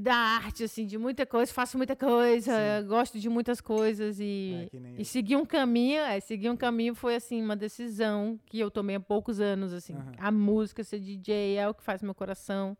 da 0.00 0.14
arte, 0.14 0.64
assim, 0.64 0.86
de 0.86 0.96
muita 0.96 1.26
coisa, 1.26 1.52
faço 1.52 1.76
muita 1.76 1.94
coisa, 1.94 2.82
gosto 2.88 3.20
de 3.20 3.28
muitas 3.28 3.60
coisas 3.60 4.18
e, 4.18 4.70
é, 4.72 4.94
e 4.96 5.04
seguir 5.04 5.36
um 5.36 5.44
caminho, 5.44 6.00
é, 6.00 6.18
seguir 6.20 6.48
um 6.48 6.56
caminho 6.56 6.94
foi, 6.94 7.16
assim, 7.16 7.42
uma 7.42 7.54
decisão 7.54 8.40
que 8.46 8.58
eu 8.58 8.70
tomei 8.70 8.96
há 8.96 9.00
poucos 9.00 9.40
anos, 9.40 9.74
assim, 9.74 9.92
uhum. 9.92 10.12
a 10.18 10.30
música, 10.30 10.82
ser 10.82 11.00
DJ 11.00 11.56
é 11.58 11.68
o 11.68 11.74
que 11.74 11.82
faz 11.82 12.02
meu 12.02 12.14
coração, 12.14 12.74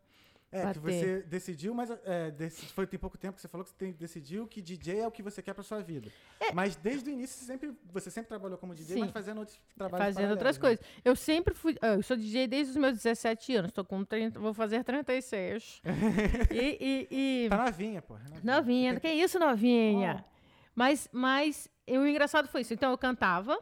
é, 0.51 0.63
bater. 0.63 0.73
que 0.73 0.79
você 0.79 1.21
decidiu, 1.23 1.73
mas 1.73 1.89
é, 1.91 2.33
foi 2.73 2.87
tem 2.87 2.99
pouco 2.99 3.17
tempo 3.17 3.35
que 3.35 3.41
você 3.41 3.47
falou 3.47 3.65
que 3.65 3.71
você 3.71 3.75
tem, 3.77 3.91
decidiu 3.91 4.47
que 4.47 4.61
DJ 4.61 5.01
é 5.01 5.07
o 5.07 5.11
que 5.11 5.21
você 5.21 5.41
quer 5.41 5.53
para 5.53 5.63
sua 5.63 5.81
vida. 5.81 6.09
É. 6.39 6.53
Mas 6.53 6.75
desde 6.75 7.09
o 7.09 7.13
início 7.13 7.37
você 7.37 7.45
sempre, 7.45 7.77
você 7.91 8.09
sempre 8.09 8.29
trabalhou 8.29 8.57
como 8.57 8.73
DJ, 8.73 8.95
Sim. 8.95 8.99
mas 9.01 9.11
fazendo 9.11 9.39
outros 9.39 9.59
trabalhos 9.75 10.15
Fazendo 10.15 10.31
outras 10.31 10.57
né? 10.57 10.61
coisas. 10.61 10.85
Eu 11.03 11.15
sempre 11.15 11.53
fui, 11.53 11.77
eu 11.81 12.01
sou 12.01 12.15
DJ 12.15 12.47
desde 12.47 12.71
os 12.71 12.77
meus 12.77 12.95
17 12.95 13.55
anos, 13.55 13.71
tô 13.71 13.83
com 13.83 14.05
30, 14.05 14.39
vou 14.39 14.53
fazer 14.53 14.83
36. 14.83 15.81
e, 16.51 17.07
e, 17.11 17.45
e... 17.45 17.49
Tá 17.49 17.65
novinha, 17.65 18.01
pô. 18.01 18.13
Novinha, 18.13 18.43
novinha. 18.43 18.99
que 18.99 19.09
isso, 19.09 19.37
novinha? 19.37 20.25
Oh. 20.25 20.37
Mas, 20.73 21.09
mas 21.11 21.69
o 21.89 22.05
engraçado 22.05 22.47
foi 22.47 22.61
isso. 22.61 22.73
Então 22.73 22.91
eu 22.91 22.97
cantava, 22.97 23.57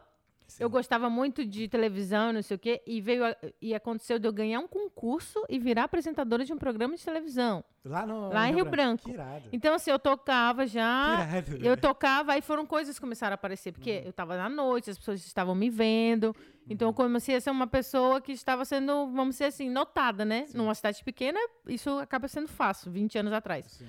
Sim. 0.46 0.62
Eu 0.62 0.70
gostava 0.70 1.10
muito 1.10 1.44
de 1.44 1.68
televisão, 1.68 2.32
não 2.32 2.42
sei 2.42 2.54
o 2.54 2.58
quê, 2.58 2.82
e 2.86 3.00
veio 3.00 3.24
a, 3.24 3.36
e 3.60 3.74
aconteceu 3.74 4.18
de 4.18 4.28
eu 4.28 4.32
ganhar 4.32 4.60
um 4.60 4.68
concurso 4.68 5.44
e 5.48 5.58
virar 5.58 5.84
apresentadora 5.84 6.44
de 6.44 6.52
um 6.52 6.58
programa 6.58 6.96
de 6.96 7.04
televisão. 7.04 7.64
Lá, 7.84 8.06
no, 8.06 8.28
lá 8.28 8.48
em 8.48 8.54
Rio, 8.54 8.64
Branco. 8.64 9.10
Branco. 9.10 9.48
Então, 9.52 9.74
assim, 9.74 9.90
eu 9.90 9.98
tocava 9.98 10.66
já. 10.66 11.28
Eu 11.62 11.76
tocava, 11.76 12.32
aí 12.32 12.40
foram 12.40 12.64
coisas 12.66 12.96
que 12.96 13.00
começaram 13.00 13.34
a 13.34 13.36
aparecer, 13.36 13.72
porque 13.72 13.98
uhum. 13.98 14.04
eu 14.04 14.10
estava 14.10 14.36
na 14.36 14.48
noite, 14.48 14.90
as 14.90 14.98
pessoas 14.98 15.24
estavam 15.24 15.54
me 15.54 15.68
vendo. 15.68 16.26
Uhum. 16.26 16.34
Então, 16.68 16.88
eu 16.88 16.94
comecei 16.94 17.36
a 17.36 17.40
ser 17.40 17.50
uma 17.50 17.66
pessoa 17.66 18.20
que 18.20 18.32
estava 18.32 18.64
sendo, 18.64 19.08
vamos 19.12 19.36
dizer 19.36 19.46
assim, 19.46 19.68
notada, 19.68 20.24
né? 20.24 20.46
Sim. 20.46 20.58
Numa 20.58 20.74
cidade 20.74 21.02
pequena, 21.04 21.38
isso 21.68 21.90
acaba 21.98 22.28
sendo 22.28 22.48
fácil, 22.48 22.90
20 22.90 23.18
anos 23.18 23.32
atrás. 23.32 23.66
Sim. 23.66 23.86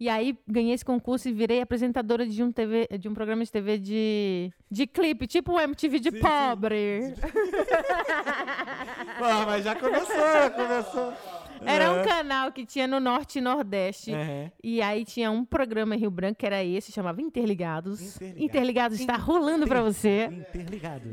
E 0.00 0.08
aí 0.08 0.34
ganhei 0.48 0.72
esse 0.72 0.84
concurso 0.84 1.28
e 1.28 1.32
virei 1.32 1.60
apresentadora 1.60 2.26
de 2.26 2.42
um, 2.42 2.50
TV, 2.50 2.88
de 2.98 3.06
um 3.06 3.12
programa 3.12 3.44
de 3.44 3.52
TV 3.52 3.76
de, 3.76 4.50
de 4.70 4.86
clipe, 4.86 5.26
tipo 5.26 5.52
o 5.52 5.60
MTV 5.60 6.00
de 6.00 6.10
sim, 6.10 6.20
pobre. 6.20 7.02
Sim. 7.02 7.14
Pô, 9.18 9.46
mas 9.46 9.62
já 9.62 9.76
começou, 9.76 10.50
começou. 10.56 11.12
Era 11.64 11.90
um 11.90 11.94
Aham. 11.96 12.04
canal 12.04 12.52
que 12.52 12.64
tinha 12.64 12.86
no 12.86 12.98
Norte 13.00 13.38
e 13.38 13.40
Nordeste. 13.42 14.12
Aham. 14.12 14.50
E 14.62 14.80
aí 14.82 15.04
tinha 15.04 15.30
um 15.30 15.44
programa 15.44 15.94
em 15.94 15.98
Rio 15.98 16.10
Branco, 16.10 16.38
que 16.38 16.46
era 16.46 16.62
esse, 16.64 16.90
chamava 16.92 17.20
Interligados. 17.20 18.00
Interligados. 18.16 18.42
Interligados 18.42 19.00
está 19.00 19.16
rolando 19.16 19.66
pra 19.66 19.82
você. 19.82 20.24
Interligado. 20.26 21.08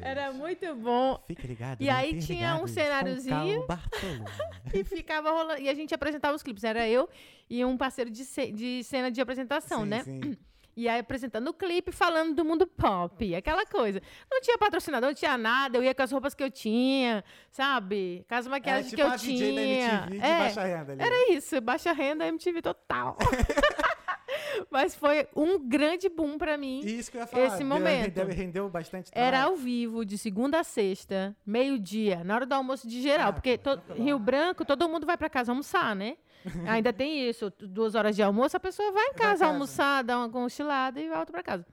Era 0.00 0.32
muito 0.32 0.74
bom. 0.74 1.22
Fique 1.28 1.46
ligado. 1.46 1.80
E 1.80 1.88
aí 1.88 2.18
tinha 2.18 2.56
um 2.56 2.66
Interligados 2.66 3.22
cenáriozinho. 3.22 3.66
E 4.74 4.84
ficava 4.84 5.30
rolando. 5.30 5.60
E 5.60 5.68
a 5.68 5.74
gente 5.74 5.94
apresentava 5.94 6.34
os 6.34 6.42
clipes. 6.42 6.64
Era 6.64 6.88
eu 6.88 7.08
e 7.50 7.64
um 7.64 7.76
parceiro 7.76 8.10
de, 8.10 8.24
ce- 8.24 8.50
de 8.50 8.82
cena 8.84 9.10
de 9.10 9.20
apresentação, 9.20 9.82
Sim, 9.82 9.88
né? 9.88 10.02
sim. 10.02 10.36
E 10.74 10.88
aí 10.88 11.00
apresentando 11.00 11.48
o 11.48 11.52
clipe, 11.52 11.92
falando 11.92 12.34
do 12.34 12.44
mundo 12.44 12.66
pop, 12.66 13.34
aquela 13.34 13.66
coisa. 13.66 14.00
Não 14.30 14.40
tinha 14.40 14.56
patrocinador, 14.56 15.10
não 15.10 15.14
tinha 15.14 15.36
nada, 15.36 15.76
eu 15.76 15.82
ia 15.84 15.94
com 15.94 16.02
as 16.02 16.10
roupas 16.10 16.34
que 16.34 16.42
eu 16.42 16.50
tinha, 16.50 17.22
sabe? 17.50 18.24
Com 18.28 18.34
as 18.34 18.46
É 18.46 18.48
maquiagens 18.48 18.86
tipo 18.90 18.96
que 18.96 19.02
eu 19.02 19.12
a 19.12 19.18
tinha. 19.18 19.36
VJ 19.36 19.54
da 19.54 19.62
MTV 19.62 20.10
de 20.18 20.24
É, 20.24 20.38
baixa 20.38 20.62
renda 20.64 20.92
ali. 20.92 21.02
Era 21.02 21.32
isso, 21.32 21.60
baixa 21.60 21.92
renda 21.92 22.26
MTV 22.26 22.62
total. 22.62 23.18
Mas 24.70 24.94
foi 24.94 25.28
um 25.36 25.58
grande 25.58 26.08
boom 26.08 26.38
pra 26.38 26.56
mim. 26.56 26.80
Isso 26.84 27.10
que 27.10 27.16
eu 27.16 27.20
ia 27.20 27.26
falar. 27.26 27.46
Esse 27.46 27.64
momento. 27.64 28.10
Deve, 28.14 28.32
rendeu 28.32 28.68
bastante 28.68 29.10
Era 29.12 29.30
trabalho. 29.38 29.50
ao 29.52 29.56
vivo, 29.56 30.04
de 30.04 30.16
segunda 30.16 30.60
a 30.60 30.64
sexta, 30.64 31.36
meio-dia, 31.44 32.24
na 32.24 32.34
hora 32.34 32.46
do 32.46 32.54
almoço 32.54 32.88
de 32.88 33.02
geral. 33.02 33.28
Ah, 33.28 33.32
porque 33.32 33.58
to- 33.58 33.80
Rio 33.94 34.18
Branco, 34.18 34.64
todo 34.64 34.88
mundo 34.88 35.04
vai 35.06 35.16
pra 35.18 35.28
casa 35.28 35.52
almoçar, 35.52 35.94
né? 35.94 36.16
Ainda 36.68 36.92
tem 36.92 37.28
isso, 37.28 37.52
duas 37.58 37.94
horas 37.94 38.14
de 38.16 38.22
almoço, 38.22 38.56
a 38.56 38.60
pessoa 38.60 38.90
vai 38.92 39.04
em 39.06 39.12
casa 39.14 39.30
casa. 39.40 39.46
almoçar, 39.46 40.02
dá 40.04 40.18
uma 40.18 40.28
cochilada 40.28 41.00
e 41.00 41.08
volta 41.08 41.32
pra 41.32 41.42
casa. 41.42 41.66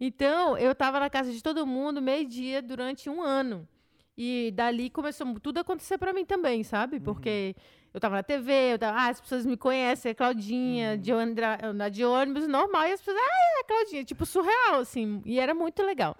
Então, 0.00 0.56
eu 0.58 0.74
tava 0.74 0.98
na 1.00 1.08
casa 1.10 1.32
de 1.32 1.42
todo 1.42 1.66
mundo 1.66 2.02
meio-dia 2.02 2.60
durante 2.62 3.08
um 3.08 3.22
ano. 3.22 3.68
E 4.16 4.52
dali 4.54 4.90
começou 4.90 5.38
tudo 5.40 5.58
a 5.58 5.60
acontecer 5.62 5.98
pra 5.98 6.12
mim 6.12 6.24
também, 6.24 6.62
sabe? 6.62 6.96
Uhum. 6.96 7.02
Porque 7.02 7.54
eu 7.92 8.00
tava 8.00 8.16
na 8.16 8.22
TV, 8.22 8.72
eu 8.74 8.78
tava, 8.78 8.96
ah, 8.98 9.08
as 9.08 9.20
pessoas 9.20 9.44
me 9.44 9.56
conhecem, 9.56 10.10
é 10.10 10.14
Claudinha, 10.14 10.92
Uhum. 10.92 10.96
de 10.98 11.90
de 11.92 12.04
ônibus 12.04 12.46
normal, 12.46 12.86
e 12.86 12.92
as 12.92 13.00
pessoas, 13.00 13.16
ah, 13.20 13.60
é 13.60 13.64
Claudinha, 13.64 14.04
tipo 14.04 14.24
surreal, 14.24 14.80
assim. 14.80 15.20
E 15.24 15.38
era 15.40 15.54
muito 15.54 15.82
legal. 15.82 16.16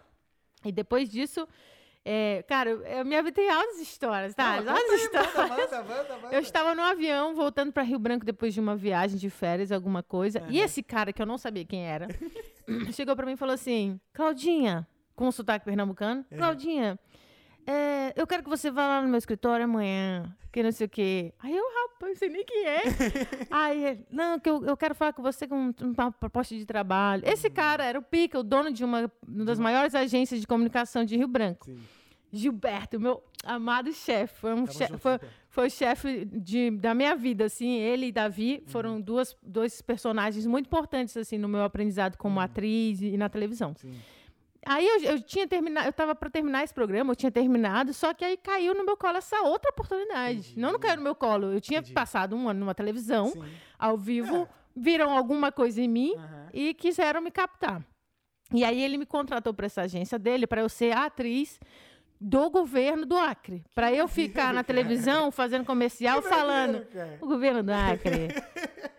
E 0.64 0.72
depois 0.72 1.08
disso, 1.08 1.46
é, 2.04 2.44
cara, 2.46 2.70
eu- 2.70 3.04
minha 3.04 3.22
vida 3.22 3.34
tem 3.34 3.48
altas 3.50 3.78
histórias, 3.80 4.34
tá? 4.34 4.60
Não, 4.60 4.72
altas 4.74 5.00
histórias. 5.02 5.34
manda, 5.34 5.82
manda, 5.82 6.18
manda. 6.22 6.34
Eu 6.34 6.40
estava 6.40 6.74
no 6.74 6.82
avião 6.82 7.34
voltando 7.34 7.72
para 7.72 7.82
Rio 7.82 7.98
Branco 7.98 8.24
depois 8.26 8.52
de 8.52 8.60
uma 8.60 8.76
viagem 8.76 9.16
de 9.18 9.30
férias, 9.30 9.72
alguma 9.72 10.02
coisa. 10.02 10.42
E 10.48 10.58
esse 10.60 10.82
cara, 10.82 11.12
que 11.12 11.20
eu 11.22 11.26
não 11.26 11.38
sabia 11.38 11.64
quem 11.64 11.84
era, 11.86 12.08
chegou 12.92 13.14
para 13.16 13.26
mim 13.26 13.32
e 13.32 13.36
falou 13.36 13.54
assim: 13.54 13.98
Claudinha, 14.12 14.86
com 15.16 15.30
sotaque 15.32 15.64
pernambucano, 15.64 16.24
Claudinha, 16.36 16.98
é, 17.00 17.23
eu 18.16 18.26
quero 18.26 18.42
que 18.42 18.48
você 18.48 18.70
vá 18.70 18.86
lá 18.86 19.02
no 19.02 19.08
meu 19.08 19.18
escritório 19.18 19.64
amanhã, 19.64 20.34
que 20.52 20.62
não 20.62 20.70
sei 20.72 20.86
o 20.86 20.90
quê. 20.90 21.32
Aí 21.38 21.56
eu, 21.56 21.64
rapaz, 21.64 22.12
não 22.12 22.16
sei 22.16 22.28
nem 22.28 22.44
quem 22.44 22.66
é. 22.66 22.82
Aí 23.50 23.84
ele, 23.84 24.06
não, 24.10 24.38
que 24.38 24.48
eu, 24.48 24.64
eu 24.64 24.76
quero 24.76 24.94
falar 24.94 25.12
com 25.12 25.22
você 25.22 25.46
com 25.46 25.56
um- 25.68 25.74
uma 25.96 26.12
proposta 26.12 26.54
de 26.54 26.64
trabalho. 26.66 27.22
Esse 27.26 27.48
cara 27.50 27.84
era 27.84 27.98
o 27.98 28.02
Pica, 28.02 28.38
o 28.38 28.42
dono 28.42 28.70
de 28.72 28.84
uma, 28.84 29.10
uma 29.26 29.44
das 29.44 29.58
maiores 29.58 29.94
agências 29.94 30.40
de 30.40 30.46
comunicação 30.46 31.04
de 31.04 31.16
Rio 31.16 31.28
Branco. 31.28 31.64
Sim. 31.66 31.78
Gilberto, 32.32 32.98
meu 32.98 33.22
amado 33.44 33.92
chefe. 33.92 34.40
Foi, 34.40 34.52
um 34.54 34.66
foi, 34.66 35.20
foi 35.48 35.66
o 35.68 35.70
chefe 35.70 36.24
de- 36.24 36.70
da 36.72 36.92
minha 36.92 37.14
vida, 37.14 37.44
assim. 37.44 37.78
Ele 37.78 38.06
e 38.06 38.12
Davi 38.12 38.62
foram 38.66 39.00
duas, 39.00 39.36
dois 39.42 39.80
personagens 39.80 40.44
muito 40.44 40.66
importantes, 40.66 41.16
assim, 41.16 41.38
no 41.38 41.48
meu 41.48 41.62
aprendizado 41.62 42.16
como 42.16 42.40
atriz 42.40 43.00
e, 43.00 43.16
na 43.16 43.28
televisão. 43.28 43.72
Sim. 43.76 43.94
Aí 44.66 44.86
eu, 44.86 45.00
eu 45.12 45.20
tinha 45.22 45.46
terminado, 45.46 45.86
eu 45.88 45.92
tava 45.92 46.14
para 46.14 46.30
terminar 46.30 46.64
esse 46.64 46.72
programa, 46.74 47.12
eu 47.12 47.16
tinha 47.16 47.30
terminado, 47.30 47.92
só 47.92 48.12
que 48.14 48.24
aí 48.24 48.36
caiu 48.36 48.74
no 48.74 48.84
meu 48.84 48.96
colo 48.96 49.16
essa 49.18 49.40
outra 49.42 49.70
oportunidade. 49.70 50.38
Entendi. 50.38 50.60
Não, 50.60 50.72
não 50.72 50.78
caiu 50.78 50.96
no 50.96 51.02
meu 51.02 51.14
colo. 51.14 51.52
Eu 51.52 51.60
tinha 51.60 51.78
Entendi. 51.80 51.92
passado 51.94 52.34
um 52.36 52.48
ano 52.48 52.60
numa 52.60 52.74
televisão, 52.74 53.28
Sim. 53.28 53.44
ao 53.78 53.96
vivo, 53.96 54.42
É. 54.42 54.48
viram 54.74 55.16
alguma 55.16 55.50
coisa 55.52 55.80
em 55.80 55.88
mim 55.88 56.14
Aham. 56.16 56.48
e 56.52 56.74
quiseram 56.74 57.20
me 57.20 57.30
captar. 57.30 57.82
E 58.52 58.62
aí 58.64 58.82
ele 58.82 58.96
me 58.98 59.06
contratou 59.06 59.52
para 59.54 59.66
essa 59.66 59.82
agência 59.82 60.18
dele 60.18 60.46
para 60.46 60.60
eu 60.60 60.68
ser 60.68 60.96
a 60.96 61.06
atriz 61.06 61.58
do 62.20 62.48
governo 62.48 63.04
do 63.04 63.18
Acre, 63.18 63.64
para 63.74 63.92
eu 63.92 64.06
ficar 64.08 64.54
na 64.54 64.62
televisão 64.64 65.30
fazendo 65.30 65.64
comercial 65.64 66.22
falando 66.22 66.86
o 67.20 67.26
governo 67.26 67.62
do 67.62 67.72
Acre. 67.72 68.28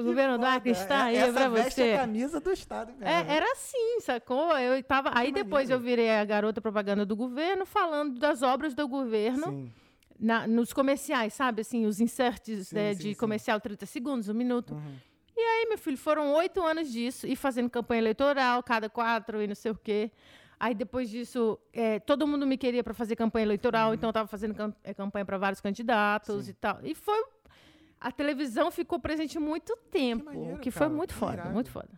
O 0.00 0.04
governo 0.04 0.38
do 0.38 0.44
Acre 0.46 0.74
Foda. 0.74 0.84
está 0.84 1.04
aí 1.04 1.16
Essa 1.16 1.32
para 1.32 1.48
veste 1.48 1.74
você. 1.74 1.92
a 1.92 1.98
camisa 1.98 2.40
do 2.40 2.50
Estado 2.52 2.88
mesmo. 2.92 3.04
É, 3.04 3.36
era 3.36 3.52
assim, 3.52 4.00
sacou? 4.00 4.56
Eu 4.58 4.82
tava, 4.82 5.10
aí 5.14 5.32
depois 5.32 5.68
eu 5.70 5.78
maneiro. 5.78 5.96
virei 6.02 6.14
a 6.16 6.24
garota 6.24 6.60
propaganda 6.60 7.04
do 7.06 7.14
governo, 7.16 7.64
falando 7.66 8.18
das 8.18 8.42
obras 8.42 8.74
do 8.74 8.86
governo 8.88 9.46
Sim. 9.46 9.72
na- 10.18 10.46
nos 10.46 10.72
comerciais, 10.72 11.34
sabe? 11.34 11.60
Assim, 11.62 11.86
os 11.86 12.00
inserts 12.00 12.68
Sim, 12.68 12.74
né, 12.74 12.94
sim, 12.94 13.00
de 13.10 13.14
comercial 13.14 13.60
30 13.60 13.86
segundos, 13.86 14.28
um 14.28 14.34
minuto. 14.34 14.74
Uhum. 14.74 14.94
E 15.36 15.40
aí, 15.40 15.66
meu 15.68 15.78
filho, 15.78 15.96
foram 15.96 16.32
oito 16.34 16.60
anos 16.64 16.90
disso, 16.90 17.26
e 17.26 17.36
fazendo 17.36 17.70
campanha 17.70 18.00
eleitoral, 18.00 18.60
cada 18.62 18.88
quatro 18.90 19.40
e 19.40 19.46
não 19.46 19.54
sei 19.54 19.70
o 19.70 19.74
quê. 19.76 20.10
Aí, 20.60 20.74
depois 20.74 21.08
disso, 21.08 21.56
é, 21.72 22.00
todo 22.00 22.26
mundo 22.26 22.44
me 22.44 22.58
queria 22.58 22.82
para 22.82 22.92
fazer 22.92 23.14
campanha 23.14 23.44
eleitoral, 23.44 23.94
então 23.94 24.08
eu 24.08 24.10
estava 24.10 24.26
fazendo 24.26 24.74
é, 24.82 24.92
campanha 24.92 25.24
para 25.24 25.38
vários 25.38 25.60
candidatos 25.60 26.34
Uhum. 26.34 26.42
Sim. 26.42 26.50
e 26.50 26.54
tal. 26.54 26.78
E 26.82 26.94
foi. 26.96 27.22
A 28.00 28.12
televisão 28.12 28.70
ficou 28.70 28.98
presente 29.00 29.38
muito 29.38 29.76
tempo, 29.90 30.26
maneiro, 30.26 30.56
o 30.56 30.58
que 30.60 30.70
cara, 30.70 30.86
foi 30.86 30.96
muito 30.96 31.12
que 31.14 31.18
foda, 31.18 31.32
irado. 31.34 31.50
muito 31.50 31.70
foda. 31.70 31.88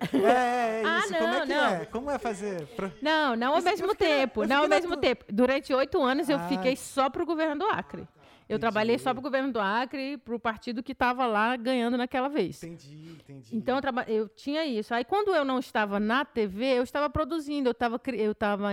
É, 0.00 0.16
é, 0.16 0.82
é 0.82 0.84
Ah, 0.86 0.98
isso. 1.00 1.08
Como 1.14 1.24
é 1.28 1.32
não, 1.38 1.40
que 1.46 1.52
não. 1.54 1.66
é? 1.66 1.84
Como 1.86 2.10
é 2.10 2.18
fazer? 2.18 2.66
Não, 3.02 3.36
não 3.36 3.52
ao 3.52 3.58
Isso- 3.58 3.68
eu 3.68 3.70
mesmo 3.72 3.86
na- 3.88 3.94
tempo, 3.94 4.42
eu 4.44 4.48
não 4.48 4.56
ao 4.56 4.62
na 4.62 4.68
mesmo 4.68 4.96
tempo. 4.96 5.24
Durante 5.30 5.74
oito 5.74 6.00
anos 6.02 6.28
eu 6.28 6.38
Ah. 6.38 6.48
fiquei 6.48 6.74
só 6.76 7.10
pro 7.10 7.26
governo 7.26 7.56
do 7.58 7.66
Acre. 7.66 8.08
Eu 8.50 8.56
Entendi. 8.56 8.60
trabalhei 8.62 8.98
só 8.98 9.12
pro 9.12 9.22
governo 9.22 9.52
do 9.52 9.60
Acre, 9.60 10.16
pro 10.18 10.36
partido 10.40 10.82
que 10.82 10.90
estava 10.90 11.24
lá 11.24 11.54
ganhando 11.54 11.96
naquela 11.96 12.28
vez. 12.28 12.60
Entendi, 12.64 13.12
entendi. 13.12 13.56
Então 13.56 13.76
eu, 13.76 13.80
traba- 13.80 14.04
eu 14.08 14.28
tinha 14.28 14.66
isso. 14.66 14.92
Aí 14.92 15.04
quando 15.04 15.32
eu 15.32 15.44
não 15.44 15.60
estava 15.60 16.00
na 16.00 16.24
TV, 16.24 16.64
eu 16.78 16.82
estava 16.82 17.08
produzindo, 17.08 17.68
eu 17.68 17.72
estava 17.72 18.00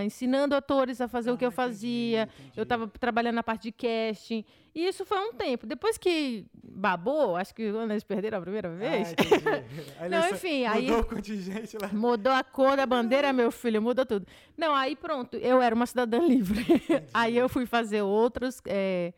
ensinando 0.00 0.56
atores 0.56 1.00
a 1.00 1.06
fazer 1.06 1.30
o 1.30 1.36
que 1.38 1.44
Ah, 1.44 1.46
eu 1.46 1.50
entendi, 1.50 1.56
fazia. 1.56 2.22
entendi. 2.40 2.52
Eu 2.56 2.62
estava 2.64 2.88
trabalhando 2.88 3.36
na 3.36 3.42
parte 3.44 3.70
de 3.70 3.72
casting. 3.72 4.44
E 4.74 4.84
isso 4.86 5.04
foi 5.04 5.18
um 5.18 5.32
tempo. 5.32 5.64
Depois 5.64 5.96
que 5.96 6.44
babou, 6.64 7.36
acho 7.36 7.54
que 7.54 7.70
quando 7.70 7.92
eles 7.92 8.02
perderam 8.04 8.38
a 8.38 8.40
primeira 8.40 8.68
Ah, 8.68 8.72
vez, 8.74 9.12
entendi. 9.12 9.44
Aí 10.00 10.08
Não, 10.10 10.28
enfim, 10.30 10.64
aí- 10.66 10.86
Mudou 10.86 11.00
o 11.00 11.04
contingente 11.06 11.78
lá. 11.80 11.88
Mudou 11.92 12.32
a 12.32 12.42
cor 12.42 12.76
da 12.76 12.84
bandeira, 12.84 13.32
meu 13.32 13.52
filho, 13.52 13.80
mudou 13.80 14.04
tudo. 14.04 14.26
Não, 14.56 14.74
aí 14.74 14.96
pronto, 14.96 15.36
eu 15.36 15.62
era 15.62 15.72
uma 15.74 15.86
cidadã 15.86 16.18
livre. 16.18 16.64
aí 17.14 17.36
eu 17.36 17.48
fui 17.48 17.64
fazer 17.64 18.02
outros, 18.02 18.60
é, 18.66 19.12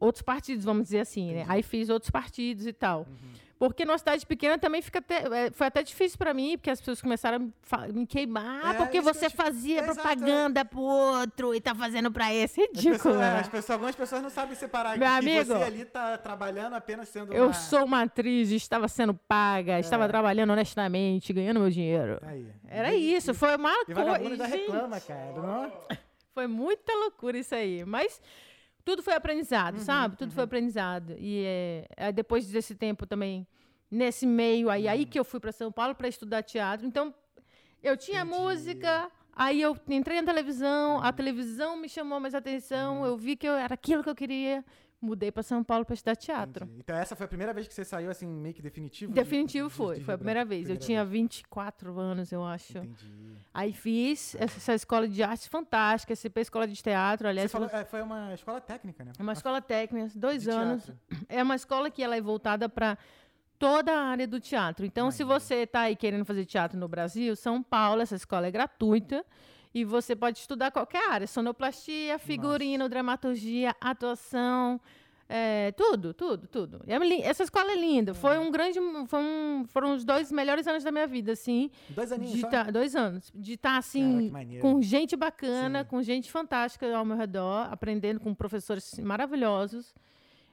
outros 0.00 0.22
partidos, 0.22 0.64
vamos 0.64 0.84
dizer 0.84 1.00
assim, 1.00 1.32
né? 1.32 1.44
Aí 1.48 1.62
fiz 1.62 1.88
outros 1.88 2.10
partidos 2.10 2.66
e 2.66 2.72
tal. 2.72 3.00
Uhum. 3.00 3.48
Porque 3.58 3.84
numa 3.84 3.98
cidade 3.98 4.24
pequena 4.24 4.56
também 4.56 4.80
fica 4.80 5.00
até, 5.00 5.16
é, 5.46 5.50
foi 5.50 5.66
até 5.66 5.82
difícil 5.82 6.16
para 6.16 6.32
mim, 6.32 6.56
porque 6.56 6.70
as 6.70 6.78
pessoas 6.78 7.02
começaram 7.02 7.52
a 7.72 7.88
me 7.88 8.06
queimar, 8.06 8.72
É, 8.72 8.78
porque 8.78 9.00
você 9.00 9.28
fazia 9.28 9.80
é. 9.80 9.82
propaganda 9.82 10.64
pro 10.64 10.80
outro 10.80 11.52
e 11.52 11.60
tá 11.60 11.74
fazendo 11.74 12.08
pra 12.12 12.32
esse. 12.32 12.60
As 12.60 12.68
Ridículo, 12.68 12.94
pessoas, 12.94 13.16
é, 13.16 13.18
né? 13.18 13.40
as 13.40 13.48
pessoas- 13.48 13.70
algumas 13.70 13.96
pessoas 13.96 14.22
não 14.22 14.30
sabem 14.30 14.54
separar 14.54 14.90
Meu 14.96 15.08
que 15.08 15.12
amigo, 15.12 15.44
você 15.46 15.62
ali 15.64 15.84
tá 15.84 16.16
trabalhando 16.18 16.74
apenas 16.74 17.08
sendo 17.08 17.32
Eu 17.34 17.46
uma... 17.46 17.52
sou 17.52 17.84
uma 17.84 18.02
atriz, 18.02 18.52
estava 18.52 18.86
sendo 18.86 19.12
paga, 19.12 19.80
estava 19.80 20.04
É. 20.04 20.08
trabalhando 20.08 20.50
honestamente, 20.52 21.32
ganhando 21.32 21.58
meu 21.58 21.70
dinheiro. 21.70 22.20
Aí. 22.22 22.46
Era 22.68 22.94
isso, 22.94 23.34
foi 23.34 23.56
uma 23.56 23.72
E 23.88 23.92
coisa. 23.92 24.46
reclama, 24.46 25.00
cara. 25.00 25.32
Não? 25.32 25.72
Foi 26.32 26.46
muita 26.46 26.92
loucura 26.94 27.36
isso 27.36 27.56
aí. 27.56 27.84
Mas 27.84 28.22
tudo 28.88 29.02
foi 29.02 29.12
aprendizado, 29.12 29.74
Uhum, 29.74 29.80
sabe? 29.80 30.16
Tudo 30.16 30.32
foi 30.32 30.44
aprendizado. 30.44 31.14
E 31.18 31.44
é, 31.94 32.10
depois 32.10 32.46
desse 32.46 32.74
tempo 32.74 33.06
também, 33.06 33.46
nesse 33.90 34.26
meio 34.26 34.70
aí, 34.70 34.84
Uhum. 34.84 34.90
aí 34.90 35.04
que 35.04 35.20
eu 35.20 35.24
fui 35.26 35.38
para 35.38 35.52
São 35.52 35.70
Paulo 35.70 35.94
para 35.94 36.08
estudar 36.08 36.42
teatro. 36.42 36.86
Então, 36.86 37.14
eu 37.82 37.98
tinha 37.98 38.22
Entendi. 38.24 38.34
música, 38.38 39.10
aí 39.30 39.60
eu 39.60 39.76
entrei 39.90 40.22
na 40.22 40.26
televisão, 40.26 41.02
a 41.02 41.12
televisão 41.12 41.76
me 41.76 41.86
chamou 41.86 42.18
mais 42.18 42.32
Uhum. 42.32 42.38
atenção, 42.38 43.04
eu 43.04 43.14
vi 43.18 43.36
que 43.36 43.46
eu, 43.46 43.52
era 43.52 43.74
aquilo 43.74 44.02
que 44.02 44.08
eu 44.08 44.14
queria. 44.14 44.64
Mudei 45.00 45.30
para 45.30 45.44
São 45.44 45.62
Paulo 45.62 45.84
para 45.84 45.94
estudar 45.94 46.16
teatro. 46.16 46.64
Entendi. 46.64 46.80
Então 46.80 46.96
essa 46.96 47.14
foi 47.14 47.24
a 47.24 47.28
primeira 47.28 47.52
vez 47.54 47.68
que 47.68 47.74
você 47.74 47.84
saiu 47.84 48.10
assim, 48.10 48.26
meio 48.26 48.52
que 48.52 48.60
definitivo? 48.60 49.12
de- 49.12 49.20
Definitivo 49.20 49.68
de- 49.68 49.72
de 49.72 49.76
foi, 49.76 49.96
Rio 49.96 50.04
foi 50.04 50.14
a 50.14 50.18
primeira 50.18 50.44
vez. 50.44 50.62
Eu 50.62 50.76
Primeira 50.76 50.84
tinha 50.86 51.04
vez. 51.04 51.22
24 51.22 51.98
anos, 52.00 52.32
eu 52.32 52.44
acho. 52.44 52.78
Entendi. 52.78 53.36
Aí 53.54 53.72
fiz 53.72 54.34
essa 54.34 54.74
escola 54.74 55.06
de 55.06 55.22
artes 55.22 55.46
fantástica, 55.46 56.12
SP 56.18 56.40
Escola 56.40 56.66
de 56.66 56.74
Teatro, 56.82 57.28
aliás, 57.28 57.50
falou, 57.52 57.68
é, 57.72 57.84
foi 57.84 58.02
uma 58.02 58.34
escola 58.34 58.60
técnica, 58.60 59.04
né? 59.04 59.12
É 59.16 59.22
uma 59.22 59.32
escola 59.34 59.62
técnica, 59.62 60.10
dois 60.16 60.42
de 60.42 60.50
anos. 60.50 60.84
teatro. 60.84 61.00
É 61.28 61.42
uma 61.42 61.54
escola 61.54 61.90
que 61.90 62.02
ela 62.02 62.16
é 62.16 62.20
voltada 62.20 62.68
para 62.68 62.98
toda 63.58 63.92
a 63.92 64.02
área 64.04 64.26
do 64.26 64.40
teatro. 64.40 64.84
Então, 64.84 65.10
se 65.10 65.22
você 65.24 65.56
está 65.62 65.82
aí 65.82 65.94
querendo 65.96 66.24
fazer 66.24 66.44
teatro 66.44 66.78
no 66.78 66.88
Brasil, 66.88 67.34
São 67.36 67.62
Paulo, 67.62 68.00
essa 68.02 68.16
escola 68.16 68.46
é 68.46 68.50
gratuita. 68.50 69.24
E 69.74 69.84
você 69.84 70.16
pode 70.16 70.38
estudar 70.38 70.70
qualquer 70.70 71.10
área: 71.10 71.26
sonoplastia, 71.26 72.18
figurino, 72.18 72.88
dramaturgia, 72.88 73.74
atuação, 73.80 74.80
É, 75.30 75.72
tudo, 75.72 76.14
tudo, 76.14 76.46
tudo. 76.48 76.80
É 76.86 76.96
Essa 77.20 77.42
escola 77.42 77.70
é 77.72 77.76
linda. 77.76 78.14
Foi 78.14 78.38
um 78.38 78.50
grande. 78.50 78.78
Foi 79.08 79.20
um, 79.20 79.66
foram 79.68 79.94
os 79.94 80.02
dois 80.02 80.32
melhores 80.32 80.66
anos 80.66 80.82
da 80.82 80.90
minha 80.90 81.06
vida, 81.06 81.32
assim. 81.32 81.70
Dois 81.90 82.10
aninhos 82.10 82.40
só? 82.40 82.48
tá- 82.48 82.62
dois 82.70 82.96
anos. 82.96 83.30
De 83.34 83.52
estar, 83.52 83.68
Cara, 83.68 83.78
assim, 83.80 84.30
maneiro. 84.30 84.62
com 84.62 84.80
gente 84.80 85.14
bacana, 85.16 85.82
Sim. 85.82 85.88
com 85.90 86.02
gente 86.02 86.30
fantástica 86.32 86.96
ao 86.96 87.04
meu 87.04 87.16
redor, 87.16 87.68
aprendendo 87.70 88.20
com 88.20 88.34
professores 88.34 88.98
maravilhosos. 89.00 89.94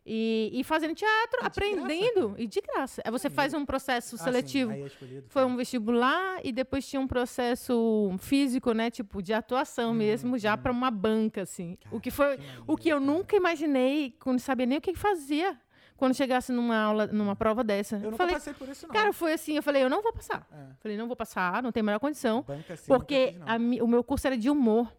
E, 0.06 0.52
e 0.54 0.64
fazendo 0.64 0.94
teatro, 0.94 1.40
de 1.42 1.48
aprendendo. 1.48 2.36
e 2.38 2.46
de 2.46 2.62
graça. 2.62 3.02
Aí 3.04 3.10
você 3.12 3.28
faz 3.30 3.54
um 3.56 3.66
processo 3.66 4.16
Ah, 4.16 4.18
sim, 4.20 4.24
seletivo. 4.24 4.72
é 4.72 4.88
Foi 5.28 5.42
tá. 5.42 5.46
um 5.48 5.56
vestibular 5.58 6.40
e 6.44 6.52
depois 6.52 6.88
tinha 6.88 7.00
um 7.00 7.08
processo 7.08 8.16
físico, 8.20 8.72
né? 8.72 8.92
Tipo, 8.92 9.22
de 9.22 9.34
atuação 9.34 9.94
mesmo, 9.94 10.38
já 10.38 10.56
para 10.56 10.72
uma 10.72 10.92
banca, 10.92 11.42
assim. 11.42 11.78
o 11.92 12.00
que 12.00 12.12
foi. 12.12 12.38
Que 12.38 12.44
o 12.68 12.78
que 12.78 12.90
eu 12.90 13.00
nunca 13.00 13.36
imaginei, 13.36 14.16
quando 14.20 14.40
sabia 14.40 14.66
nem 14.68 14.78
o 14.78 14.82
que 14.82 14.94
fazia 14.94 15.60
quando 15.98 16.14
chegasse 16.14 16.52
numa 16.52 16.78
aula, 16.78 17.08
numa 17.08 17.36
prova 17.36 17.64
dessa. 17.64 17.96
Eu 17.96 18.12
nunca 18.12 18.18
falei, 18.18 18.34
passei 18.36 18.54
por 18.54 18.68
isso, 18.68 18.86
não. 18.88 18.94
cara, 18.94 19.14
foi 19.14 19.34
assim, 19.34 19.56
eu 19.56 19.64
falei, 19.64 19.84
eu 19.84 19.90
não 19.90 20.02
vou 20.02 20.12
passar. 20.12 20.46
É. 20.52 20.76
Falei, 20.82 20.98
não 20.98 21.08
vou 21.08 21.16
passar, 21.16 21.64
não 21.64 21.72
tem 21.72 21.82
a 21.82 21.84
menor 21.84 22.00
condição. 22.00 22.42
Banca, 22.42 22.74
nunca 22.74 22.78
Porque 22.88 23.32
fiz, 23.34 23.42
a 23.46 23.56
o 23.84 23.88
meu 23.88 24.04
curso 24.04 24.28
era 24.28 24.38
de 24.38 24.50
humor. 24.50 24.92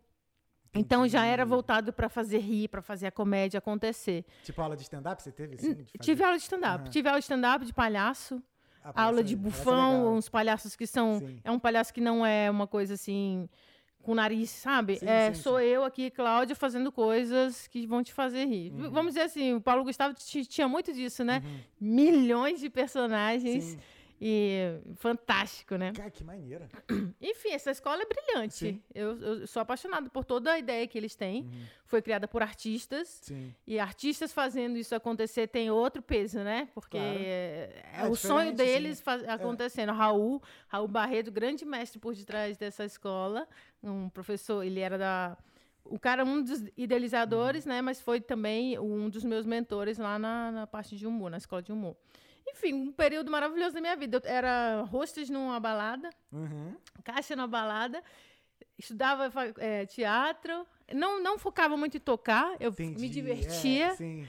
Então 0.78 1.06
já 1.08 1.24
era 1.24 1.44
voltado 1.44 1.92
para 1.92 2.08
fazer 2.08 2.38
rir, 2.38 2.68
para 2.68 2.82
fazer 2.82 3.06
a 3.06 3.10
comédia 3.10 3.58
acontecer. 3.58 4.24
Tipo 4.42 4.60
aula 4.62 4.76
de 4.76 4.82
stand-up, 4.82 5.22
você 5.22 5.32
teve, 5.32 5.54
assim? 5.56 5.70
fazer? 5.72 5.86
Tive 6.00 6.22
aula 6.24 6.36
de 6.36 6.42
stand-up, 6.42 6.82
Aham. 6.82 6.90
tive 6.90 7.08
aula 7.08 7.18
de 7.20 7.24
stand-up, 7.24 7.64
de 7.64 7.72
palhaço, 7.72 8.42
Ah, 8.84 9.04
aula 9.04 9.22
de 9.24 9.34
é- 9.34 9.36
bufão, 9.36 10.14
uns 10.14 10.28
palhaços 10.28 10.76
que 10.76 10.86
são. 10.86 11.18
Sim. 11.18 11.40
É 11.42 11.50
um 11.50 11.58
palhaço 11.58 11.92
que 11.92 12.00
não 12.00 12.24
é 12.24 12.50
uma 12.50 12.66
coisa 12.66 12.94
assim. 12.94 13.48
Com 14.02 14.14
nariz, 14.14 14.50
sabe? 14.50 14.98
Sim, 15.00 15.06
é, 15.08 15.32
sim, 15.34 15.42
sou 15.42 15.58
eu 15.60 15.82
aqui, 15.82 16.12
Cláudia, 16.12 16.54
fazendo 16.54 16.92
coisas 16.92 17.66
que 17.66 17.88
vão 17.88 18.04
te 18.04 18.12
fazer 18.12 18.44
rir. 18.44 18.70
Uhum. 18.72 18.88
Vamos 18.90 19.14
dizer 19.14 19.22
assim, 19.22 19.54
o 19.54 19.60
Paulo 19.60 19.82
Gustavo 19.82 20.14
ti- 20.14 20.46
tinha 20.46 20.68
muito 20.68 20.92
disso, 20.92 21.24
né? 21.24 21.42
Milhões 21.80 22.60
de 22.60 22.70
personagens. 22.70 23.76
E 24.20 24.78
fantástico, 24.96 25.76
né? 25.76 25.92
Cara, 25.92 26.10
que 26.10 26.24
maneira. 26.24 26.68
Enfim, 27.20 27.50
essa 27.50 27.70
escola 27.70 28.02
é 28.02 28.06
brilhante. 28.06 28.82
Eu, 28.94 29.20
eu 29.20 29.46
sou 29.46 29.60
apaixonada 29.60 30.08
por 30.08 30.24
toda 30.24 30.52
a 30.52 30.58
ideia 30.58 30.86
que 30.86 30.96
eles 30.96 31.14
têm. 31.14 31.42
Uhum. 31.42 31.64
Foi 31.84 32.00
criada 32.00 32.26
por 32.26 32.42
artistas. 32.42 33.20
Sim. 33.22 33.54
E 33.66 33.78
artistas 33.78 34.32
fazendo 34.32 34.78
isso 34.78 34.94
acontecer 34.94 35.48
tem 35.48 35.70
outro 35.70 36.00
peso, 36.00 36.38
né? 36.38 36.68
Porque 36.74 36.96
Claro. 36.96 37.18
é, 37.18 37.70
é 37.94 38.00
É 38.04 38.08
o 38.08 38.14
sonho 38.16 38.54
deles 38.54 39.00
faz- 39.02 39.22
acontecendo. 39.28 39.92
Raul, 39.92 40.42
Raul 40.66 40.88
Barreto, 40.88 41.30
grande 41.30 41.64
mestre 41.66 41.98
por 41.98 42.14
detrás 42.14 42.56
dessa 42.56 42.84
escola, 42.86 43.46
um 43.82 44.08
professor, 44.08 44.64
ele 44.64 44.80
era 44.80 44.96
da 44.96 45.36
o 45.88 46.00
cara 46.00 46.24
um 46.24 46.42
dos 46.42 46.64
idealizadores, 46.76 47.64
Uhum. 47.64 47.72
né? 47.72 47.80
Mas 47.82 48.00
foi 48.00 48.20
também 48.20 48.76
um 48.78 49.08
dos 49.08 49.22
meus 49.22 49.46
mentores 49.46 49.98
lá 49.98 50.18
na, 50.18 50.50
na 50.50 50.66
parte 50.66 50.96
de 50.96 51.06
humor, 51.06 51.30
na 51.30 51.36
escola 51.36 51.62
de 51.62 51.70
humor. 51.70 51.96
Enfim, 52.48 52.72
um 52.74 52.92
período 52.92 53.30
maravilhoso 53.30 53.74
da 53.74 53.80
minha 53.80 53.96
vida. 53.96 54.20
Eu 54.22 54.30
era 54.30 54.82
hostess 54.92 55.28
numa 55.30 55.58
balada, 55.60 56.10
Uhum. 56.32 56.76
caixa 57.04 57.34
na 57.36 57.46
balada, 57.46 58.02
estudava 58.78 59.30
eh, 59.58 59.86
teatro, 59.86 60.66
não, 60.94 61.22
não 61.22 61.38
focava 61.38 61.76
muito 61.76 61.96
em 61.96 62.00
tocar, 62.00 62.56
eu 62.60 62.70
Entendi. 62.70 63.00
me 63.00 63.06
É, 63.06 63.10
divertia, 63.10 63.94
sim. 63.94 64.26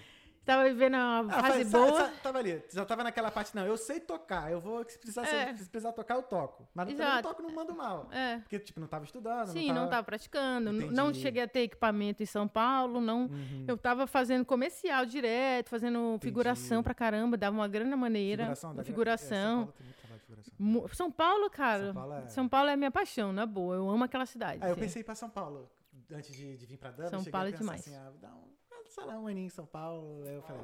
Estava 0.50 0.64
vivendo 0.64 0.94
uma 0.96 1.20
Ah, 1.30 1.42
fase 1.44 1.66
boa. 1.66 1.88
sa- 1.88 2.06
sa- 2.06 2.12
tava 2.24 2.40
ali, 2.40 2.64
já 2.72 2.86
tava 2.86 3.04
naquela 3.04 3.30
parte, 3.30 3.56
não, 3.56 3.66
eu 3.66 3.76
sei 3.78 4.00
tocar, 4.00 4.52
eu 4.52 4.60
vou, 4.62 4.84
se 4.88 4.98
precisar, 4.98 5.28
É. 5.28 5.56
se 5.56 5.70
precisar 5.70 5.92
tocar, 5.92 6.16
eu 6.16 6.24
toco. 6.24 6.68
Mas 6.74 6.90
Exato. 6.90 7.16
não 7.16 7.22
toco, 7.22 7.42
não 7.44 7.52
mando 7.52 7.76
mal. 7.76 8.08
É. 8.12 8.38
Porque, 8.40 8.60
tipo, 8.60 8.80
não 8.80 8.88
tava 8.88 9.04
estudando, 9.06 9.50
Sim, 9.50 9.68
não 9.68 9.76
não 9.84 9.90
tava... 9.90 10.04
praticando, 10.04 10.72
n- 10.72 10.86
não 10.92 11.10
Entendi. 11.10 11.22
cheguei 11.22 11.44
a 11.44 11.48
ter 11.48 11.62
equipamento 11.62 12.24
em 12.24 12.26
São 12.26 12.48
Paulo, 12.48 13.02
não. 13.02 13.26
Uhum. 13.26 13.66
Eu 13.68 13.76
estava 13.76 14.08
fazendo 14.08 14.46
comercial 14.46 15.06
direto, 15.06 15.70
fazendo 15.70 16.18
figuração 16.22 16.82
pra 16.82 16.94
caramba, 16.94 17.36
dava 17.38 17.56
uma 17.56 17.68
grande 17.68 17.96
maneira. 17.96 18.44
Figuração, 18.44 18.70
da 18.72 18.76
gra- 18.76 18.84
figuração. 18.86 19.62
É, 19.80 20.96
São 20.96 21.12
Paulo 21.12 21.50
figuração. 21.50 21.52
São 21.52 21.52
cara. 21.52 21.86
São 21.86 21.94
Paulo 21.94 22.14
é- 22.14 22.28
São 22.28 22.50
Paulo 22.50 22.70
é 22.70 22.76
minha 22.76 22.92
paixão, 22.92 23.32
na 23.34 23.46
boa. 23.46 23.76
Eu 23.76 23.90
amo 23.90 24.04
aquela 24.04 24.26
cidade. 24.26 24.60
Ah, 24.62 24.70
eu 24.70 24.76
pensei 24.78 25.04
pra 25.04 25.16
São 25.16 25.30
Paulo 25.30 25.70
antes 26.12 26.34
de, 26.36 26.58
de 26.58 26.66
vir 26.66 26.78
pra 26.78 26.92
Dama. 26.92 27.10
São 27.10 27.24
Paulo 27.26 27.48
é 27.50 27.52
demais. 27.52 27.82
Assim, 27.82 27.96
ah, 27.96 28.12
dar 28.22 28.34
um, 28.34 28.48
sei 28.90 29.04
lá, 29.06 29.18
um 29.20 29.28
aninho 29.28 29.48
em 29.48 29.50
São 29.50 29.66
Paulo. 29.66 30.24
Aí 30.26 30.36
eu 30.36 30.42
falei. 30.42 30.62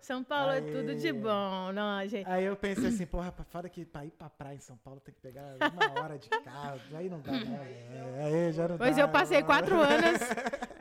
São 0.00 0.24
Paulo 0.24 0.50
é 0.50 0.56
Aê. 0.56 0.62
tudo 0.62 0.96
de 0.96 1.12
bom, 1.12 1.70
não, 1.72 2.04
gente. 2.08 2.28
Aí 2.28 2.42
eu 2.44 2.56
pensei 2.56 2.88
assim, 2.88 3.06
porra, 3.06 3.32
fora 3.50 3.68
que 3.68 3.84
pra 3.84 4.04
ir 4.04 4.10
pra 4.10 4.28
praia 4.28 4.56
em 4.56 4.60
São 4.60 4.76
Paulo 4.78 4.98
tem 4.98 5.14
que 5.14 5.20
pegar 5.20 5.54
uma 5.60 6.02
hora 6.02 6.18
de 6.18 6.28
carro. 6.28 6.80
Aí 6.94 7.08
não 7.08 7.20
dá, 7.20 7.30
né? 7.30 7.60
É, 8.18 8.24
Aí 8.24 8.52
já 8.52 8.66
não 8.66 8.76
Pois 8.78 8.96
dá. 8.96 9.02
eu 9.02 9.08
passei 9.08 9.38
não. 9.38 9.46
quatro 9.46 9.76
anos. 9.80 10.20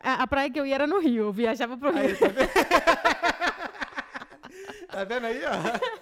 A, 0.03 0.23
a 0.23 0.27
praia 0.27 0.49
que 0.49 0.59
eu 0.59 0.65
ia 0.65 0.73
era 0.73 0.87
no 0.87 0.99
Rio, 0.99 1.25
eu 1.25 1.31
viajava 1.31 1.77
pro 1.77 1.91
Rio. 1.91 2.01
Aí, 2.01 2.15
tá 2.17 2.27
vendo? 2.29 2.49
tá 4.89 5.03
vendo 5.03 5.25
aí, 5.27 5.41
ó? 5.45 6.00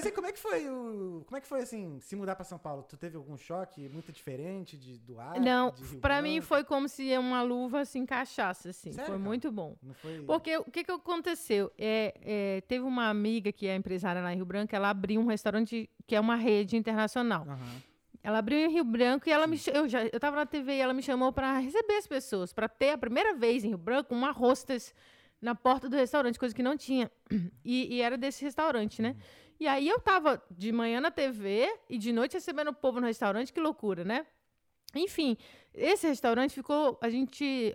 Mas 0.00 0.06
e 0.06 0.12
como 0.12 0.26
é 0.26 0.32
que 0.32 0.38
foi 0.38 0.68
o. 0.68 1.22
Como 1.26 1.36
é 1.36 1.40
que 1.40 1.46
foi 1.46 1.60
assim, 1.60 2.00
se 2.00 2.16
mudar 2.16 2.34
pra 2.34 2.44
São 2.44 2.58
Paulo? 2.58 2.82
Tu 2.88 2.96
teve 2.96 3.16
algum 3.16 3.36
choque 3.36 3.86
muito 3.90 4.10
diferente 4.10 4.78
de, 4.78 4.98
do 4.98 5.20
ar? 5.20 5.38
Não, 5.38 5.74
pra 6.00 6.22
mim 6.22 6.40
foi 6.40 6.64
como 6.64 6.88
se 6.88 7.16
uma 7.18 7.42
luva 7.42 7.84
se 7.84 7.98
encaixasse, 7.98 8.70
assim. 8.70 8.92
Sério, 8.92 9.06
foi 9.06 9.18
cara? 9.18 9.28
muito 9.28 9.52
bom. 9.52 9.76
Não 9.82 9.92
foi. 9.94 10.22
Porque 10.22 10.56
o 10.56 10.64
que, 10.64 10.84
que 10.84 10.90
aconteceu? 10.90 11.70
É, 11.76 12.14
é, 12.22 12.60
teve 12.62 12.84
uma 12.84 13.08
amiga 13.08 13.52
que 13.52 13.66
é 13.66 13.76
empresária 13.76 14.22
lá 14.22 14.32
em 14.32 14.36
Rio 14.36 14.46
Branco, 14.46 14.74
ela 14.74 14.88
abriu 14.88 15.20
um 15.20 15.26
restaurante 15.26 15.90
que 16.06 16.16
é 16.16 16.20
uma 16.20 16.36
rede 16.36 16.76
internacional. 16.76 17.42
Aham. 17.42 17.82
Ela 18.22 18.38
abriu 18.38 18.58
em 18.58 18.70
Rio 18.70 18.84
Branco 18.84 19.28
e 19.28 19.32
ela 19.32 19.46
me 19.46 19.58
eu 19.72 19.88
já 19.88 20.04
eu 20.04 20.20
tava 20.20 20.36
na 20.36 20.44
TV 20.44 20.76
e 20.76 20.80
ela 20.80 20.92
me 20.92 21.02
chamou 21.02 21.32
para 21.32 21.58
receber 21.58 21.96
as 21.96 22.06
pessoas, 22.06 22.52
para 22.52 22.68
ter 22.68 22.90
a 22.90 22.98
primeira 22.98 23.34
vez 23.34 23.64
em 23.64 23.68
Rio 23.68 23.78
Branco 23.78 24.14
uma 24.14 24.30
hostess 24.30 24.94
na 25.40 25.54
porta 25.54 25.88
do 25.88 25.96
restaurante, 25.96 26.38
coisa 26.38 26.54
que 26.54 26.62
não 26.62 26.76
tinha. 26.76 27.10
E, 27.64 27.96
e 27.96 28.00
era 28.00 28.16
desse 28.16 28.42
restaurante, 28.44 29.00
né? 29.00 29.16
E 29.60 29.68
aí 29.68 29.86
eu 29.86 30.00
tava 30.00 30.42
de 30.50 30.72
manhã 30.72 31.02
na 31.02 31.10
TV 31.10 31.70
e 31.88 31.98
de 31.98 32.12
noite 32.12 32.32
recebendo 32.32 32.68
o 32.68 32.74
povo 32.74 32.98
no 32.98 33.06
restaurante, 33.06 33.52
que 33.52 33.60
loucura, 33.60 34.02
né? 34.02 34.26
Enfim, 34.94 35.36
esse 35.74 36.08
restaurante 36.08 36.54
ficou. 36.54 36.98
A 37.00 37.10
gente. 37.10 37.74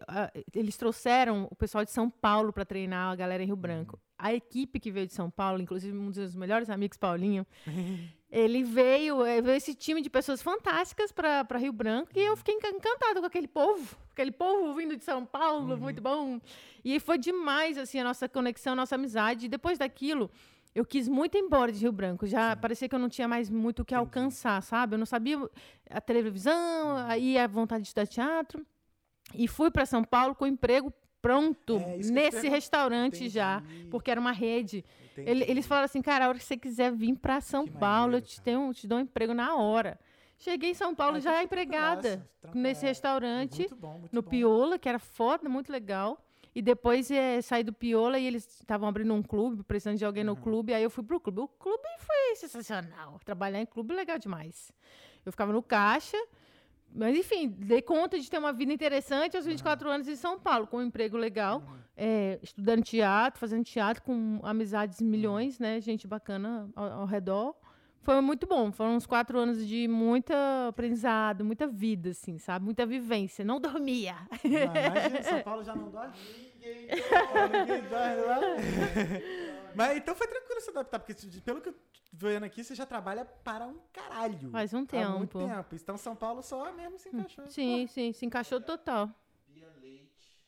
eles 0.54 0.76
trouxeram 0.76 1.48
o 1.50 1.56
pessoal 1.56 1.86
de 1.86 1.92
São 1.92 2.10
Paulo 2.10 2.52
para 2.52 2.66
treinar 2.66 3.12
a 3.12 3.16
galera 3.16 3.44
em 3.44 3.46
Rio 3.46 3.56
Branco. 3.56 4.00
A 4.18 4.34
equipe 4.34 4.80
que 4.80 4.92
veio 4.92 5.08
de 5.08 5.14
São 5.14 5.30
Paulo, 5.30 5.62
inclusive 5.62 5.96
um 5.96 6.10
dos 6.10 6.36
melhores 6.36 6.70
amigos, 6.70 6.98
Paulinho, 6.98 7.46
ele 8.32 8.64
veio, 8.64 9.24
eh, 9.24 9.42
veio 9.42 9.56
esse 9.56 9.76
time 9.76 10.02
de 10.02 10.10
pessoas 10.10 10.42
fantásticas 10.42 11.12
para 11.12 11.58
Rio 11.58 11.72
Branco 11.72 12.12
e 12.16 12.20
eu 12.20 12.36
fiquei 12.36 12.56
encan- 12.56 12.70
encantada 12.70 13.20
com 13.20 13.26
aquele 13.26 13.48
povo, 13.48 13.96
aquele 14.12 14.32
povo 14.32 14.74
vindo 14.74 14.98
de 14.98 15.04
São 15.04 15.26
Paulo, 15.26 15.78
muito 15.78 16.02
bom. 16.02 16.42
E 16.84 17.00
foi 17.00 17.18
demais 17.18 17.78
assim 17.78 18.00
a 18.00 18.04
nossa 18.04 18.28
conexão, 18.28 18.74
a 18.74 18.78
nossa 18.78 18.96
amizade. 18.96 19.46
E 19.46 19.50
depois 19.50 19.78
daquilo, 19.78 20.30
eu 20.76 20.86
quis 20.86 21.08
muito 21.08 21.36
ir 21.38 21.40
embora 21.42 21.72
de 21.72 21.80
Rio 21.80 21.92
Branco. 21.92 22.28
Já 22.28 22.56
parecia 22.56 22.88
que 22.90 22.94
eu 22.94 23.00
não 23.00 23.10
tinha 23.10 23.28
mais 23.28 23.50
muito 23.50 23.82
o 23.82 23.86
que 23.86 23.96
alcançar, 23.96 24.62
sabe? 24.62 24.94
Eu 24.96 25.00
não 25.00 25.06
sabia 25.06 25.40
a 25.90 26.02
televisão, 26.02 26.98
aí 27.08 27.38
a 27.38 27.48
vontade 27.48 27.84
de 27.84 27.88
estudar 27.88 28.06
teatro. 28.06 28.66
E 29.34 29.48
fui 29.48 29.72
para 29.72 29.86
São 29.86 30.04
Paulo 30.04 30.36
com 30.36 30.46
emprego 30.46 30.94
pronto 31.22 31.78
É, 31.78 31.96
eu 31.98 32.02
te 32.02 32.12
nesse 32.12 32.48
restaurante 32.48 33.28
já, 33.30 33.58
Entendi. 33.66 33.88
porque 33.90 34.12
era 34.12 34.20
uma 34.20 34.32
rede. 34.32 34.86
Entendi. 35.14 35.30
Ele- 35.30 35.46
eles 35.48 35.66
falaram 35.66 35.86
assim, 35.86 36.02
cara, 36.02 36.26
a 36.26 36.28
hora 36.30 36.38
que 36.38 36.44
você 36.44 36.56
quiser 36.58 36.92
vir 36.92 37.16
para 37.16 37.42
São 37.42 37.66
Que 37.66 37.72
Paulo, 37.72 38.04
eu 38.04 38.22
maneiro, 38.22 38.26
te, 38.28 38.36
cara. 38.36 38.44
tenho, 38.46 38.74
te 38.74 38.88
dou 38.88 38.98
um 39.00 39.02
emprego 39.02 39.34
na 39.34 39.56
hora. 39.56 40.00
Cheguei 40.38 40.72
em 40.72 40.74
São 40.76 40.94
Paulo 40.94 41.16
Ah, 41.18 41.20
já 41.22 41.42
empregada 41.42 42.28
nesse 42.54 42.82
tranquilo. 42.82 42.82
restaurante, 42.82 43.58
Muito 43.60 43.76
bom, 43.78 43.98
muito 44.00 44.14
no 44.14 44.22
bom. 44.22 44.30
Piola, 44.30 44.78
que 44.78 44.88
era 44.90 45.00
foda, 45.00 45.48
muito 45.50 45.72
legal. 45.72 46.22
E 46.56 46.62
depois 46.62 47.12
eh, 47.12 47.42
saí 47.42 47.66
do 47.66 47.74
Piola 47.74 48.18
e 48.18 48.26
eles 48.26 48.48
estavam 48.62 48.88
abrindo 48.88 49.14
um 49.14 49.22
clube, 49.22 49.62
precisando 49.62 49.98
de 49.98 50.06
alguém 50.06 50.24
no 50.24 50.38
clube. 50.38 50.74
Aí 50.74 50.82
eu 50.82 50.90
fui 50.90 51.04
pro 51.04 51.20
clube. 51.20 51.42
O 51.42 51.48
clube 51.50 51.84
foi 52.00 52.36
sensacional. 52.38 53.20
Trabalhar 53.26 53.60
em 53.60 53.66
clube 53.66 53.94
é 53.94 53.98
legal 53.98 54.18
demais. 54.18 54.72
Eu 55.26 55.34
ficava 55.34 55.52
no 55.52 55.62
caixa. 55.62 56.18
Mas, 56.94 57.18
enfim, 57.18 57.50
dei 57.50 57.82
conta 57.82 58.18
de 58.18 58.30
ter 58.30 58.38
uma 58.38 58.54
vida 58.54 58.72
interessante 58.72 59.36
aos 59.36 59.46
24 59.46 59.90
anos 59.90 60.08
em 60.08 60.16
São 60.16 60.40
Paulo, 60.40 60.66
com 60.66 60.78
um 60.78 60.84
emprego 60.84 61.18
legal, 61.18 61.62
eh, 61.98 62.40
estudando 62.42 62.82
teatro, 62.84 63.38
fazendo 63.38 63.66
teatro, 63.66 64.02
com 64.02 64.40
amizades 64.42 65.02
milhões, 65.02 65.60
né? 65.60 65.82
Gente 65.82 66.08
bacana 66.08 66.70
ao, 66.74 67.02
ao 67.02 67.06
redor. 67.06 67.54
Foi 68.06 68.22
muito 68.22 68.46
bom. 68.46 68.72
Foram 68.72 68.96
uns 68.96 69.06
quatro 69.08 69.38
anos 69.38 69.68
de 69.68 69.88
muita 69.88 70.68
aprendizado, 70.70 71.44
muita 71.44 71.68
vida, 71.68 72.12
assim, 72.12 72.38
sabe? 72.38 72.64
Muita 72.64 72.86
vivência. 72.86 73.44
Não 73.44 73.60
dormia. 73.60 74.16
Não, 74.44 74.52
imagina, 74.52 75.24
São 75.26 75.42
Paulo 75.42 75.64
já 75.64 75.76
não 75.76 75.90
dorme. 75.90 76.14
Ninguém 76.66 76.88
dorme, 77.10 77.58
ninguém 77.60 77.82
dorme 77.90 78.22
lá. 78.26 78.40
Mas 79.76 79.98
então 79.98 80.16
foi 80.16 80.28
tranquilo 80.28 80.62
se 80.62 80.70
adaptar, 80.70 81.00
porque 81.00 81.14
se- 81.14 81.42
pelo 81.42 81.62
que 81.62 81.70
eu 81.70 81.74
tô 81.74 81.80
vendo 82.14 82.44
aqui, 82.44 82.64
você 82.64 82.74
já 82.74 82.86
trabalha 82.86 83.26
para 83.26 83.68
um 83.68 83.78
caralho. 83.92 84.50
Faz 84.50 84.74
um 84.74 84.78
Há 84.78 85.10
muito 85.10 85.38
tempo. 85.38 85.40
tempo. 85.40 85.76
Então 85.76 85.98
São 85.98 86.16
Paulo 86.16 86.42
só 86.42 86.72
mesmo 86.74 86.98
se 86.98 87.10
encaixou. 87.10 87.46
Sim, 87.48 87.88
sim, 87.88 88.14
se 88.14 88.26
encaixou 88.26 88.62
total. 88.62 89.10
Bia 89.48 89.68
Leite 89.82 90.40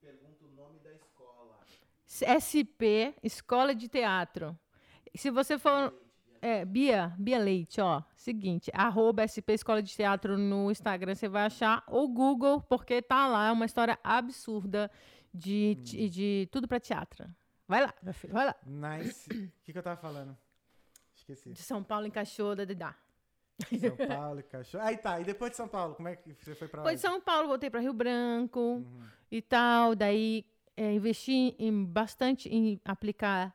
pergunta 0.00 0.44
o 0.44 0.48
nome 0.56 0.78
da 0.80 0.92
escola. 0.92 1.58
SP, 2.06 3.14
Escola 3.22 3.74
de 3.74 3.88
Teatro. 3.88 4.56
Se 5.14 5.30
você 5.30 5.58
for. 5.58 5.92
é, 6.40 6.64
Bia, 6.64 7.12
Bia 7.18 7.38
Leite, 7.38 7.80
ó. 7.80 8.02
Seguinte, 8.14 8.70
arroba 8.74 9.26
SP 9.26 9.52
Escola 9.54 9.82
de 9.82 9.92
Teatro 9.94 10.38
no 10.38 10.70
Instagram, 10.70 11.14
você 11.16 11.28
vai 11.28 11.46
achar, 11.46 11.82
ou 11.88 12.08
Google, 12.08 12.60
porque 12.62 13.02
tá 13.02 13.26
lá, 13.26 13.48
é 13.48 13.52
uma 13.52 13.66
história 13.66 13.98
absurda 14.04 14.88
de, 15.32 15.76
Hum. 15.78 15.82
de, 15.82 16.10
de 16.10 16.48
tudo 16.50 16.66
pra 16.68 16.78
teatro. 16.80 17.24
Vai 17.66 17.80
lá, 17.82 17.94
meu 18.02 18.12
filho, 18.12 18.32
vai 18.32 18.46
lá. 18.46 18.56
Nice. 18.66 19.30
O 19.30 19.50
que, 19.64 19.72
que 19.72 19.78
eu 19.78 19.82
tava 19.82 19.96
falando? 20.00 20.36
Esqueci. 21.14 21.50
De 21.52 21.62
São 21.62 21.82
Paulo 21.82 22.06
encaixou 22.06 22.54
da 22.54 22.64
Dedá. 22.64 22.94
São 23.78 23.96
Paulo, 23.96 24.42
cachorro. 24.44 24.84
Aí 24.84 24.96
tá, 24.96 25.20
e 25.20 25.24
depois 25.24 25.52
de 25.52 25.56
São 25.56 25.68
Paulo, 25.68 25.94
como 25.94 26.08
é 26.08 26.16
que 26.16 26.32
você 26.34 26.54
foi 26.54 26.66
pra 26.68 26.80
lá? 26.80 26.84
Depois 26.84 27.00
de 27.00 27.02
São 27.06 27.20
Paulo, 27.20 27.48
voltei 27.48 27.70
para 27.70 27.80
Rio 27.80 27.92
Branco 27.92 28.58
Uhum. 28.60 29.02
e 29.30 29.40
tal. 29.40 29.94
Daí 29.94 30.44
é, 30.76 30.92
investi 30.94 31.54
em 31.58 31.84
bastante 31.84 32.48
em 32.48 32.80
aplicar 32.84 33.54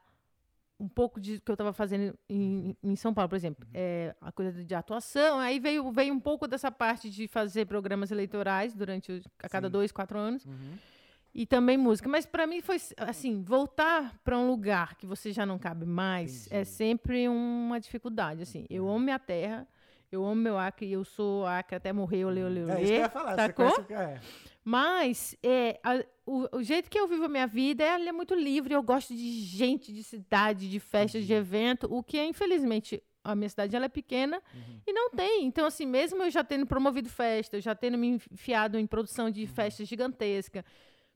um 0.80 0.88
pouco 0.88 1.20
de 1.20 1.42
que 1.42 1.50
eu 1.52 1.54
estava 1.56 1.74
fazendo 1.74 2.18
em, 2.30 2.78
em 2.84 2.96
São 2.96 3.12
Paulo, 3.14 3.28
por 3.28 3.36
exemplo, 3.36 3.66
Uhum. 3.66 3.72
é, 3.74 4.16
a 4.22 4.32
coisa 4.32 4.64
de 4.64 4.74
atuação. 4.76 5.40
Aí 5.40 5.60
veio, 5.60 5.92
veio 5.92 6.14
um 6.14 6.20
pouco 6.20 6.48
dessa 6.48 6.72
parte 6.72 7.10
de 7.10 7.28
fazer 7.28 7.66
programas 7.66 8.10
eleitorais 8.12 8.74
durante 8.74 9.22
a 9.44 9.50
cada 9.50 9.68
Sim. 9.68 9.72
dois, 9.72 9.92
quatro 9.92 10.18
anos 10.18 10.46
Uhum. 10.46 10.78
E 11.38 11.46
também 11.46 11.78
música. 11.78 12.10
Mas 12.10 12.26
para 12.26 12.48
mim 12.48 12.60
foi 12.62 12.78
assim, 12.98 13.44
voltar 13.44 14.20
para 14.24 14.36
um 14.38 14.48
lugar 14.50 14.96
que 14.96 15.06
você 15.06 15.32
já 15.32 15.46
não 15.46 15.60
cabe 15.60 15.86
mais 15.86 16.48
é 16.52 16.62
Entendi. 16.62 16.70
sempre 16.72 17.30
uma 17.30 17.80
dificuldade. 17.80 18.42
Assim, 18.42 18.66
eu 18.70 18.88
É. 18.88 18.90
amo 18.90 19.00
minha 19.00 19.20
terra. 19.20 19.68
Eu 20.12 20.26
amo 20.26 20.36
meu 20.42 20.58
Acre, 20.58 20.90
eu 20.90 21.04
sou 21.04 21.46
Acre 21.46 21.76
até 21.76 21.92
morrer, 21.94 22.24
olê, 22.26 22.42
olê, 22.42 22.64
olê. 22.64 22.72
É 22.74 22.82
isso 22.82 22.92
que 22.94 22.98
eu 22.98 23.04
ia 23.04 23.10
falar. 23.10 23.36
sacou? 23.36 23.70
Você 23.70 23.76
conhece 23.76 23.82
o 23.82 23.86
que 23.86 23.94
é. 23.94 24.20
Mas 24.64 25.36
é, 25.44 25.80
a- 25.84 26.04
o, 26.26 26.58
o 26.58 26.64
jeito 26.64 26.90
que 26.90 26.98
eu 27.00 27.08
vivo 27.08 27.26
a 27.26 27.30
minha 27.30 27.46
vida 27.46 27.84
é, 27.84 27.88
ela 27.90 28.10
é 28.10 28.12
muito 28.12 28.34
livre. 28.34 28.74
Eu 28.74 28.82
gosto 28.82 29.14
de 29.14 29.42
gente, 29.44 29.94
de 29.94 30.04
cidade, 30.04 30.70
de 30.70 30.80
festas, 30.80 31.26
de 31.26 31.34
evento. 31.34 31.88
O 31.94 32.02
que, 32.02 32.18
é, 32.18 32.26
infelizmente, 32.26 33.04
a 33.24 33.36
minha 33.36 33.50
cidade 33.50 33.76
ela 33.76 33.86
é 33.86 33.90
pequena 33.90 34.42
Uhum. 34.54 34.82
e 34.88 34.94
não 34.94 35.10
tem. 35.12 35.46
Então, 35.46 35.66
assim, 35.66 35.86
mesmo 35.86 36.24
eu 36.24 36.30
já 36.32 36.44
tendo 36.44 36.66
promovido 36.66 37.10
festa, 37.10 37.58
eu 37.58 37.62
já 37.62 37.76
tendo 37.76 37.98
me 37.98 38.08
enfiado 38.32 38.78
em 38.80 38.88
produção 38.88 39.26
Uhum. 39.26 39.32
de 39.32 39.46
festas 39.46 39.88
gigantesca, 39.88 40.64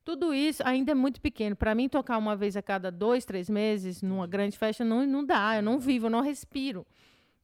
tudo 0.04 0.34
isso 0.34 0.62
ainda 0.66 0.92
é 0.92 0.96
muito 0.96 1.22
pequeno. 1.22 1.56
Para 1.56 1.76
mim, 1.76 1.88
tocar 1.90 2.18
uma 2.18 2.36
vez 2.36 2.58
a 2.58 2.62
cada 2.62 2.92
dois, 2.92 3.24
três 3.26 3.50
meses 3.50 4.02
numa 4.02 4.26
grande 4.28 4.58
festa 4.58 4.84
não, 4.84 5.06
não 5.06 5.24
dá. 5.26 5.56
Eu 5.58 5.62
não 5.64 5.80
vivo, 5.80 6.08
eu 6.08 6.10
não 6.10 6.22
respiro. 6.22 6.86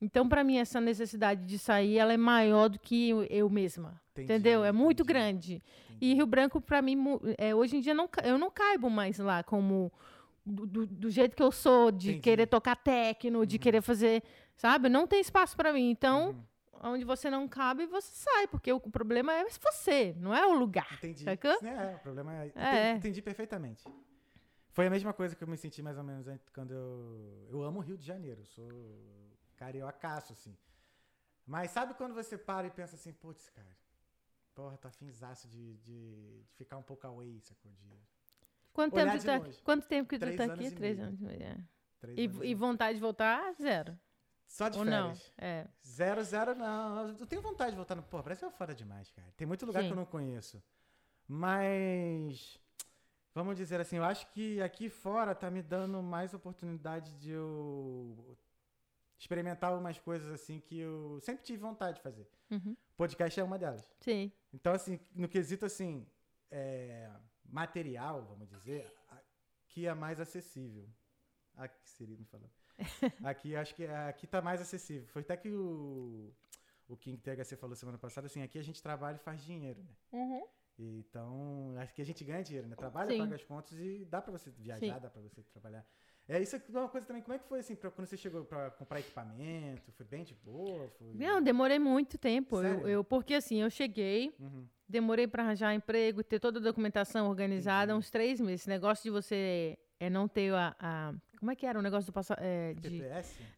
Então, 0.01 0.28
para 0.30 0.43
mim, 0.43 0.58
essa 0.58 0.80
necessidade 0.80 1.45
de 1.45 1.58
sair, 1.58 1.97
ela 1.97 2.14
é 2.14 2.18
maior 2.18 2.70
do 2.70 2.78
que 2.80 3.10
eu, 3.10 3.24
eu 3.24 3.49
mesma. 3.49 3.99
Entendi, 4.12 4.32
Entendeu? 4.34 4.64
É 4.64 4.72
muito 4.72 5.01
entendi. 5.03 5.08
grande. 5.14 5.64
E 5.99 6.14
Rio 6.14 6.28
Branco, 6.28 6.62
para 6.62 6.82
mim, 6.82 6.97
é, 7.38 7.55
hoje 7.55 7.78
em 7.78 7.80
dia, 7.80 7.93
não, 7.93 8.08
eu 8.24 8.38
não 8.38 8.51
caibo 8.51 8.89
mais 8.89 9.18
lá 9.18 9.43
como 9.43 9.91
do, 10.45 10.66
do- 10.68 10.86
do 10.88 11.10
jeito 11.10 11.36
que 11.36 11.41
eu 11.41 11.51
sou, 11.51 11.91
de 11.91 12.10
Entendi. 12.10 12.22
querer 12.22 12.45
tocar 12.47 12.76
techno, 12.76 13.45
de 13.45 13.58
querer 13.58 13.82
fazer, 13.82 14.22
sabe? 14.55 14.88
Não 14.89 15.08
tem 15.08 15.20
espaço 15.20 15.58
para 15.58 15.74
mim. 15.74 15.89
Então, 15.89 16.30
Uhum. 16.30 16.36
Onde 16.84 17.03
você 17.03 17.30
não 17.30 17.47
cabe, 17.47 17.86
você 17.86 18.11
sai, 18.13 18.47
porque 18.47 18.71
o 18.71 18.80
problema 18.80 19.34
é 19.34 19.45
você, 19.45 20.13
não 20.17 20.34
é 20.34 20.45
o 20.45 20.53
lugar. 20.53 20.91
Entendi. 20.93 21.25
Né, 21.25 21.38
É, 21.91 21.95
o 21.95 21.99
problema 21.99 22.34
é. 22.34 22.51
É. 22.55 22.91
Entendi, 22.91 23.21
perfeitamente. 23.21 23.84
Foi 24.71 24.86
a 24.88 24.89
mesma 24.89 25.11
coisa 25.13 25.36
que 25.36 25.43
eu 25.43 25.47
me 25.47 25.57
senti 25.57 25.82
mais 25.82 25.97
ou 25.97 26.03
menos 26.03 26.28
quando 26.53 26.71
eu. 26.71 27.47
Eu 27.49 27.63
amo 27.63 27.80
o 27.80 27.82
Rio 27.82 27.97
de 27.97 28.05
Janeiro, 28.05 28.45
sou 28.45 28.69
cariocaço, 29.55 30.34
assim. 30.34 30.55
Mas 31.45 31.71
sabe 31.71 31.93
quando 31.95 32.13
você 32.13 32.38
para 32.38 32.67
e 32.67 32.69
pensa 32.69 32.95
assim, 32.95 33.13
putz, 33.13 33.49
cara, 33.49 33.75
porra, 34.53 34.78
tô 34.78 34.88
afinzaço 34.88 35.47
de, 35.47 35.78
de, 35.78 36.43
de 36.43 36.53
ficar 36.55 36.78
um 36.78 36.84
pouco 36.84 37.07
away, 37.07 37.39
sacou? 37.41 37.71
De 37.71 37.88
Quanto 38.73 38.93
tempo, 38.93 39.17
tu 39.17 39.25
tá, 39.25 39.38
longe. 39.38 39.61
quanto 39.63 39.88
tempo 39.88 40.09
que 40.09 40.17
tu 40.17 40.21
Três 40.21 40.38
tá 40.38 40.43
anos 40.43 40.59
aqui? 40.59 40.71
Três 40.75 40.99
anos 40.99 41.19
e 41.21 41.23
meio. 41.25 41.41
é. 41.41 41.57
três 41.99 42.17
E, 42.17 42.25
anos 42.25 42.41
e 42.43 42.53
vontade 42.53 42.95
de 42.95 43.01
voltar? 43.01 43.53
Zero. 43.53 43.97
Só 44.47 44.69
de 44.69 44.79
Ou 44.79 44.85
não? 44.85 45.13
férias. 45.13 45.33
É. 45.37 45.67
Zero, 45.85 46.23
zero, 46.23 46.55
não. 46.55 47.09
Eu 47.09 47.27
tenho 47.27 47.41
vontade 47.41 47.71
de 47.71 47.75
voltar 47.75 47.95
no. 47.95 48.03
Pô, 48.03 48.23
parece 48.23 48.39
que 48.39 48.45
é 48.45 48.51
foda 48.51 48.73
demais, 48.73 49.11
cara. 49.11 49.27
Tem 49.35 49.45
muito 49.45 49.65
lugar 49.65 49.81
Sim. 49.81 49.87
que 49.87 49.93
eu 49.93 49.97
não 49.97 50.05
conheço. 50.05 50.63
Mas. 51.27 52.59
Vamos 53.35 53.55
dizer 53.55 53.79
assim, 53.79 53.97
eu 53.97 54.03
acho 54.03 54.25
que 54.31 54.59
aqui 54.61 54.89
fora 54.89 55.35
tá 55.35 55.51
me 55.51 55.61
dando 55.61 56.01
mais 56.01 56.33
oportunidade 56.33 57.13
de 57.17 57.29
eu 57.29 58.35
experimentar 59.19 59.77
umas 59.77 59.99
coisas 59.99 60.31
assim 60.31 60.59
que 60.59 60.79
eu 60.79 61.19
sempre 61.21 61.43
tive 61.43 61.59
vontade 61.59 61.97
de 61.97 62.03
fazer. 62.03 62.27
Uhum. 62.49 62.75
Podcast 62.95 63.39
é 63.39 63.43
uma 63.43 63.59
delas. 63.59 63.87
Sim. 63.99 64.31
Então, 64.51 64.73
assim, 64.73 64.99
no 65.13 65.27
quesito 65.27 65.65
assim, 65.67 66.07
é, 66.49 67.11
material, 67.45 68.25
vamos 68.25 68.47
dizer, 68.47 68.91
aqui 69.09 69.85
é 69.85 69.93
mais 69.93 70.19
acessível. 70.19 70.89
Aqui 71.55 71.87
seria 71.89 72.17
me 72.17 72.25
falando. 72.25 72.51
Aqui 73.23 73.55
acho 73.55 73.73
que 73.75 73.86
aqui 73.86 74.28
tá 74.28 74.41
mais 74.41 74.61
acessível. 74.61 75.07
Foi 75.07 75.21
até 75.21 75.36
que 75.38 75.49
o, 75.49 76.32
o 76.88 76.95
King 76.97 77.17
THC 77.17 77.55
falou 77.55 77.75
semana 77.75 77.97
passada, 77.97 78.28
assim, 78.28 78.41
aqui 78.41 78.57
a 78.59 78.63
gente 78.63 78.82
trabalha 78.82 79.15
e 79.15 79.19
faz 79.19 79.41
dinheiro, 79.43 79.82
né? 79.84 79.95
Uhum. 80.13 80.43
Então, 80.80 81.73
acho 81.80 81.93
que 81.93 82.01
a 82.01 82.05
gente 82.05 82.23
ganha 82.23 82.43
dinheiro, 82.43 82.67
né? 82.67 82.75
Trabalha, 82.75 83.09
Sim. 83.11 83.17
paga 83.17 83.36
as 83.36 83.43
contas 83.43 83.78
e 83.80 84.05
dá 84.05 84.21
pra 84.21 84.32
você 84.32 84.51
viajar, 84.51 84.80
Sim. 84.80 85.01
dá 85.01 85.09
pra 85.09 85.21
você 85.21 85.41
trabalhar. 85.41 85.84
É 86.30 86.39
isso 86.41 86.55
é 86.57 86.61
uma 86.71 86.89
coisa 86.89 87.07
também. 87.07 87.21
Como 87.23 87.34
é 87.34 87.39
que 87.39 87.47
foi 87.47 87.59
assim, 87.59 87.73
pra, 87.75 87.89
quando 87.89 88.05
você 88.05 88.17
chegou 88.17 88.43
pra 88.43 88.69
comprar 88.71 88.99
equipamento? 88.99 89.91
Foi 89.93 90.05
bem 90.05 90.23
de 90.23 90.36
boa? 90.36 90.88
Foi... 90.99 91.13
Não, 91.15 91.41
demorei 91.41 91.80
muito 91.80 92.17
tempo. 92.17 92.61
Eu, 92.61 92.88
eu- 92.88 93.03
porque 93.03 93.34
assim, 93.34 93.61
eu 93.61 93.69
cheguei, 93.69 94.36
Uhum. 94.38 94.67
demorei 94.88 95.25
para 95.25 95.41
arranjar 95.43 95.73
emprego, 95.73 96.21
ter 96.23 96.39
toda 96.39 96.59
a 96.59 96.61
documentação 96.61 97.28
organizada, 97.30 97.91
Entendi. 97.93 97.99
uns 97.99 98.11
três 98.11 98.39
meses. 98.41 98.61
Esse 98.61 98.69
negócio 98.69 99.03
de 99.03 99.09
você 99.09 99.78
é 99.99 100.09
não 100.09 100.27
ter 100.27 100.53
a. 100.53 100.75
a- 100.79 101.13
como 101.39 101.51
é 101.51 101.55
que 101.55 101.65
era 101.67 101.77
o 101.77 101.81
negócio 101.83 102.07
do 102.07 102.13
passar. 102.13 102.37
É, 102.41 102.73
de, 102.73 103.03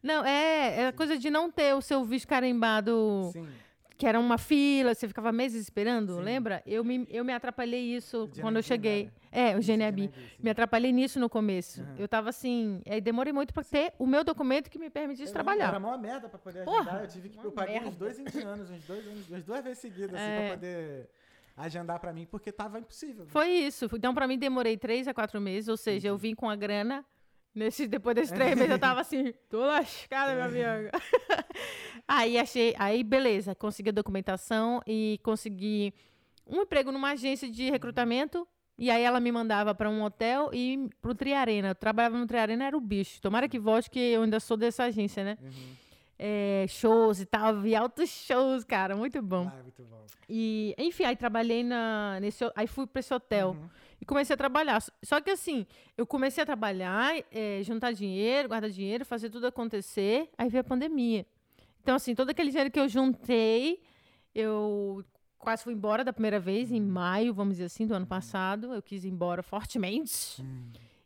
não, 0.02 0.22
é, 0.24 0.80
é 0.82 0.86
a 0.88 0.92
coisa 0.92 1.16
de 1.16 1.30
não 1.30 1.50
ter 1.50 1.74
o 1.74 1.80
seu 1.80 2.04
visto 2.04 2.28
carimbado, 2.28 3.30
Sim. 3.32 3.48
que 3.96 4.06
era 4.06 4.20
uma 4.20 4.36
fila, 4.36 4.94
você 4.94 5.08
ficava 5.08 5.32
meses 5.32 5.62
esperando, 5.62 6.16
Sim. 6.16 6.20
lembra? 6.22 6.62
Eu 6.66 6.84
me, 6.84 7.06
eu 7.08 7.24
me 7.24 7.32
atrapalhei 7.32 7.80
isso 7.96 8.28
quando 8.38 8.56
eu 8.56 8.62
cheguei. 8.62 9.04
né? 9.06 9.10
É, 9.32 9.56
o 9.56 9.60
GNAB. 9.62 10.10
Me 10.40 10.50
atrapalhei 10.50 10.92
nisso 10.92 11.18
no 11.18 11.30
começo. 11.30 11.80
Aham. 11.80 11.94
Eu 11.98 12.06
tava 12.08 12.28
assim. 12.28 12.82
Aí 12.86 13.00
demorei 13.00 13.32
muito 13.32 13.54
para 13.54 13.62
ter 13.64 13.92
o 13.98 14.06
meu 14.06 14.22
documento 14.24 14.68
que 14.68 14.78
me 14.78 14.90
permitisse 14.90 15.28
Eu 15.30 15.32
trabalhar. 15.34 15.68
Era 15.68 15.80
mó 15.80 15.96
merda 15.96 16.28
pra 16.28 16.38
poder 16.38 16.64
Porra, 16.64 16.80
agendar. 16.80 17.02
eu 17.04 17.08
tive 17.08 17.28
que. 17.30 17.38
uma 17.38 17.44
Eu 17.46 17.52
paguei 17.52 17.76
uns 17.78 17.82
merda. 17.84 17.96
dois 17.98 18.18
indianos, 18.18 18.70
uns 18.70 18.84
dois 18.86 19.06
anos, 19.06 19.28
umas 19.28 19.44
duas 19.44 19.62
vezes 19.64 19.78
seguidas, 19.78 20.14
assim, 20.14 20.22
É. 20.30 20.46
pra 20.48 20.54
poder 20.56 21.08
agendar 21.64 22.00
pra 22.00 22.12
mim, 22.12 22.26
porque 22.26 22.50
tava 22.50 22.78
impossível. 22.78 23.26
Foi 23.26 23.48
isso. 23.48 23.88
Então, 23.94 24.14
pra 24.14 24.26
mim, 24.26 24.38
demorei 24.38 24.76
três 24.76 25.06
a 25.06 25.14
quatro 25.14 25.40
meses. 25.40 25.68
Ou 25.68 25.76
seja, 25.76 26.08
eu 26.08 26.16
vim 26.16 26.34
com 26.34 26.48
a 26.48 26.56
grana. 26.56 27.04
Nesse, 27.52 27.88
depois 27.88 28.14
desses 28.14 28.30
três 28.30 28.54
meses, 28.54 28.70
eu 28.70 28.78
tava 28.78 29.00
assim, 29.00 29.34
tô 29.50 29.58
lascada, 29.58 30.34
meu 30.34 30.44
amigo. 30.44 30.90
aí 32.06 32.38
achei, 32.38 32.76
aí 32.78 33.02
beleza, 33.02 33.56
consegui 33.56 33.88
a 33.88 33.92
documentação 33.92 34.80
e 34.86 35.18
consegui 35.24 35.92
um 36.46 36.62
emprego 36.62 36.92
numa 36.92 37.10
agência 37.10 37.50
de 37.50 37.68
recrutamento. 37.68 38.46
E 38.78 38.88
aí 38.90 39.02
ela 39.02 39.20
me 39.20 39.30
mandava 39.30 39.74
pra 39.74 39.90
um 39.90 40.02
hotel 40.02 40.50
e 40.54 40.88
pro 41.02 41.14
Triarena. 41.14 41.68
Eu 41.68 41.74
trabalhava 41.74 42.16
no 42.16 42.26
Triarena, 42.26 42.64
era 42.64 42.76
o 42.76 42.80
bicho. 42.80 43.20
Tomara 43.20 43.48
que 43.48 43.58
volte, 43.58 43.90
que 43.90 43.98
eu 43.98 44.22
ainda 44.22 44.40
sou 44.40 44.56
dessa 44.56 44.84
agência, 44.84 45.22
né? 45.22 45.36
Uhum. 45.42 45.76
É, 46.22 46.66
shows 46.68 47.18
e 47.18 47.24
tal, 47.24 47.60
vi 47.62 47.74
altos 47.74 48.10
shows, 48.10 48.62
cara, 48.62 48.94
muito 48.94 49.22
bom. 49.22 49.50
Ah, 49.50 49.58
é 49.58 49.62
muito 49.62 49.82
bom. 49.84 50.04
E, 50.28 50.74
enfim, 50.76 51.04
aí 51.04 51.16
trabalhei 51.16 51.64
na, 51.64 52.18
nesse, 52.20 52.44
aí 52.54 52.66
fui 52.66 52.86
pra 52.86 53.00
esse 53.00 53.12
hotel 53.14 53.56
Uhum. 53.58 53.68
e 54.02 54.04
comecei 54.04 54.34
a 54.34 54.36
trabalhar. 54.36 54.82
Só 55.02 55.18
que 55.18 55.30
assim, 55.30 55.66
eu 55.96 56.06
comecei 56.06 56.42
a 56.42 56.46
trabalhar, 56.46 57.14
eh, 57.32 57.62
juntar 57.62 57.92
dinheiro, 57.92 58.48
guardar 58.48 58.68
dinheiro, 58.68 59.02
fazer 59.06 59.30
tudo 59.30 59.46
acontecer, 59.46 60.28
aí 60.36 60.50
veio 60.50 60.60
a 60.60 60.64
pandemia. 60.64 61.24
Então, 61.82 61.94
assim, 61.96 62.14
todo 62.14 62.28
aquele 62.28 62.50
dinheiro 62.50 62.70
que 62.70 62.78
eu 62.78 62.86
juntei, 62.86 63.80
eu 64.34 65.02
quase 65.38 65.64
fui 65.64 65.72
embora 65.72 66.04
da 66.04 66.12
primeira 66.12 66.38
vez, 66.38 66.70
em 66.70 66.82
maio, 66.82 67.32
vamos 67.32 67.54
dizer 67.54 67.64
assim, 67.64 67.86
do 67.86 67.94
ano 67.94 68.06
passado. 68.06 68.74
Eu 68.74 68.82
quis 68.82 69.04
ir 69.04 69.08
embora 69.08 69.42
fortemente. 69.42 70.44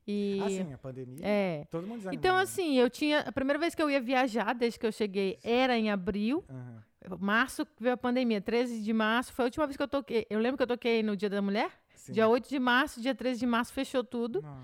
E. 0.07 0.41
Ah, 0.45 0.49
sim, 0.51 0.73
a 0.73 0.79
pandemia. 0.79 1.19
é. 1.23 1.65
Todo 1.71 1.87
mundo 1.87 1.99
desanimou. 1.99 2.19
Então, 2.19 2.37
né? 2.37 2.43
assim, 2.43 2.75
eu 2.77 2.91
tinha. 2.91 3.21
A 3.21 3.33
primeira 3.33 3.59
vez 3.59 3.75
que 3.75 3.83
eu 3.83 3.91
ia 3.91 4.01
viajar, 4.01 4.55
desde 4.55 4.79
que 4.79 4.87
eu 4.87 4.93
cheguei, 4.93 5.39
era 5.43 5.79
em 5.79 5.91
abril. 5.91 6.45
Aham. 6.49 6.83
Março 7.21 7.67
veio 7.79 7.95
a 7.95 7.99
pandemia, 7.99 8.41
13 8.41 8.83
de 8.83 8.93
março. 8.93 9.33
Foi 9.33 9.45
a 9.45 9.47
última 9.47 9.67
vez 9.67 9.77
que 9.77 9.83
eu 9.83 9.89
toquei. 9.89 10.27
Eu 10.31 10.41
lembro 10.41 10.57
que 10.57 10.63
eu 10.63 10.67
toquei 10.67 11.03
no 11.03 11.15
Dia 11.15 11.29
da 11.29 11.43
Mulher. 11.43 11.71
Sim. 11.95 12.13
Dia 12.13 12.29
8 12.29 12.49
de 12.49 12.59
março, 12.59 13.01
dia 13.01 13.15
13 13.15 13.41
de 13.41 13.47
março 13.47 13.73
fechou 13.73 14.03
tudo. 14.03 14.41
Não. 14.43 14.63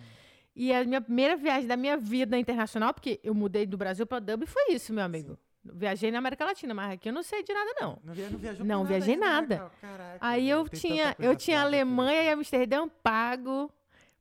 E 0.55 0.73
a 0.73 0.85
minha 0.85 1.01
primeira 1.01 1.37
viagem 1.37 1.67
da 1.67 1.77
minha 1.77 1.97
vida 1.97 2.39
internacional, 2.39 2.93
porque 2.93 3.21
eu 3.23 3.35
mudei 3.35 3.67
do 3.67 3.77
Brasil 3.77 4.07
para 4.07 4.19
Dublin, 4.19 4.47
foi 4.47 4.73
isso, 4.73 4.93
meu 4.93 5.05
amigo. 5.05 5.39
Viajei 5.63 6.11
na 6.11 6.19
América 6.19 6.45
Latina, 6.45 6.73
mas 6.73 6.93
aqui 6.93 7.09
eu 7.09 7.13
não 7.13 7.23
sei 7.23 7.43
de 7.43 7.53
nada, 7.53 7.71
não. 7.79 7.99
Não, 8.03 8.15
via, 8.15 8.31
não 8.31 8.39
viajou 8.39 8.67
Não 8.67 8.83
nada 8.83 8.89
viajei 8.89 9.17
né, 9.17 9.27
nada. 9.27 9.71
Caraca, 9.81 10.19
Aí 10.21 10.49
eu 10.49 10.69
tinha, 10.69 11.15
eu 11.19 11.37
tinha. 11.37 11.61
Alemanha 11.61 12.23
e 12.23 12.29
Amsterdã 12.31 12.89
pago 13.03 13.71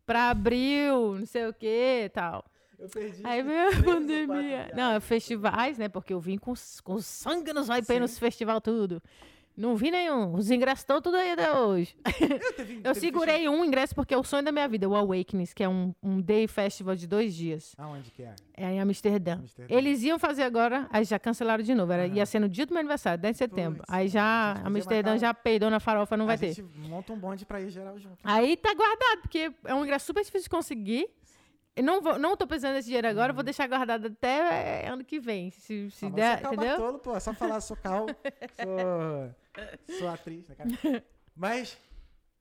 para 0.09 0.31
abril, 0.31 1.17
não 1.19 1.25
sei 1.27 1.45
o 1.45 1.53
que 1.53 2.05
e 2.05 2.09
tal. 2.09 2.43
Eu 2.79 2.89
perdi. 2.89 3.21
Aí 3.23 3.43
veio 3.43 3.67
a 3.67 3.83
pandemia. 3.83 4.71
Não, 4.75 4.99
festivais, 4.99 5.77
né? 5.77 5.87
Porque 5.87 6.11
eu 6.11 6.19
vim 6.19 6.35
com, 6.35 6.51
com 6.83 6.99
sangue 6.99 7.53
nos 7.53 7.67
pra 7.67 7.93
Sim. 7.93 7.99
nos 7.99 8.17
festival 8.17 8.59
tudo. 8.59 9.03
Não 9.59 9.75
vi 9.75 9.91
nenhum. 9.91 10.33
Os 10.35 10.49
ingressos 10.49 10.79
estão 10.79 11.01
tudo 11.01 11.17
aí 11.17 11.31
até 11.31 11.51
hoje. 11.51 11.93
Eu, 12.05 12.53
teve- 12.53 12.75
Eu 12.81 12.93
teve 12.93 12.99
segurei 13.01 13.49
um 13.49 13.65
ingresso 13.65 13.93
porque 13.93 14.13
é 14.13 14.17
o 14.17 14.23
sonho 14.23 14.41
da 14.43 14.51
minha 14.53 14.67
vida, 14.69 14.87
o 14.87 14.95
Awakenings, 14.95 15.53
que 15.53 15.61
é 15.61 15.67
um, 15.67 15.93
um 16.01 16.21
day 16.21 16.47
festival 16.47 16.95
de 16.95 17.05
dois 17.05 17.35
dias. 17.35 17.75
Aonde 17.77 18.09
que 18.09 18.23
é? 18.23 18.33
É 18.55 18.71
em 18.71 18.79
Amsterdã. 18.79 19.33
Amsterdã. 19.33 19.75
Eles 19.75 20.01
iam 20.03 20.17
fazer 20.17 20.43
agora, 20.43 20.87
aí 20.89 21.03
já 21.03 21.19
cancelaram 21.19 21.61
de 21.63 21.75
novo. 21.75 21.91
Era. 21.91 22.07
Ia 22.07 22.25
ser 22.25 22.39
no 22.39 22.47
dia 22.47 22.65
do 22.65 22.71
meu 22.73 22.79
aniversário, 22.79 23.21
10 23.21 23.33
de 23.33 23.37
setembro. 23.37 23.83
Aí 23.87 24.05
a 24.05 24.09
já, 24.09 24.51
Amsterdã 24.63 25.11
marcar- 25.11 25.17
já 25.27 25.33
peidou 25.33 25.69
na 25.69 25.79
farofa, 25.81 26.15
não 26.15 26.25
vai 26.25 26.35
a 26.35 26.39
ter. 26.39 26.53
gente 26.53 26.63
monta 26.87 27.11
um 27.11 27.17
bonde 27.19 27.45
pra 27.45 27.59
ir 27.59 27.69
geral 27.69 27.99
junto. 27.99 28.17
Aí 28.23 28.55
tá 28.55 28.73
guardado, 28.73 29.21
porque 29.23 29.51
é 29.65 29.75
um 29.75 29.83
ingresso 29.83 30.05
super 30.05 30.23
difícil 30.23 30.43
de 30.45 30.49
conseguir. 30.49 31.07
Eu 31.79 31.83
não, 31.85 32.01
vou, 32.01 32.19
não 32.19 32.35
tô 32.35 32.45
precisando 32.45 32.73
desse 32.73 32.87
dinheiro 32.87 33.07
agora, 33.07 33.31
vou 33.31 33.43
deixar 33.43 33.67
guardado 33.67 34.07
até 34.07 34.83
é, 34.83 34.87
ano 34.89 35.03
que 35.05 35.19
vem. 35.19 35.49
Se, 35.51 35.89
se 35.91 36.05
Ah, 36.05 36.09
der, 36.09 36.37
você 36.39 36.43
é 36.43 36.47
entendeu? 36.47 36.67
Bartolo, 36.77 36.99
pô, 36.99 37.15
é 37.15 37.19
só 37.19 37.33
falar, 37.33 37.61
sou 37.61 37.77
Cal, 37.77 38.05
sou, 39.87 39.97
sou 39.97 40.07
atriz, 40.09 40.47
né, 40.49 40.55
cara? 40.55 41.03
Mas 41.35 41.77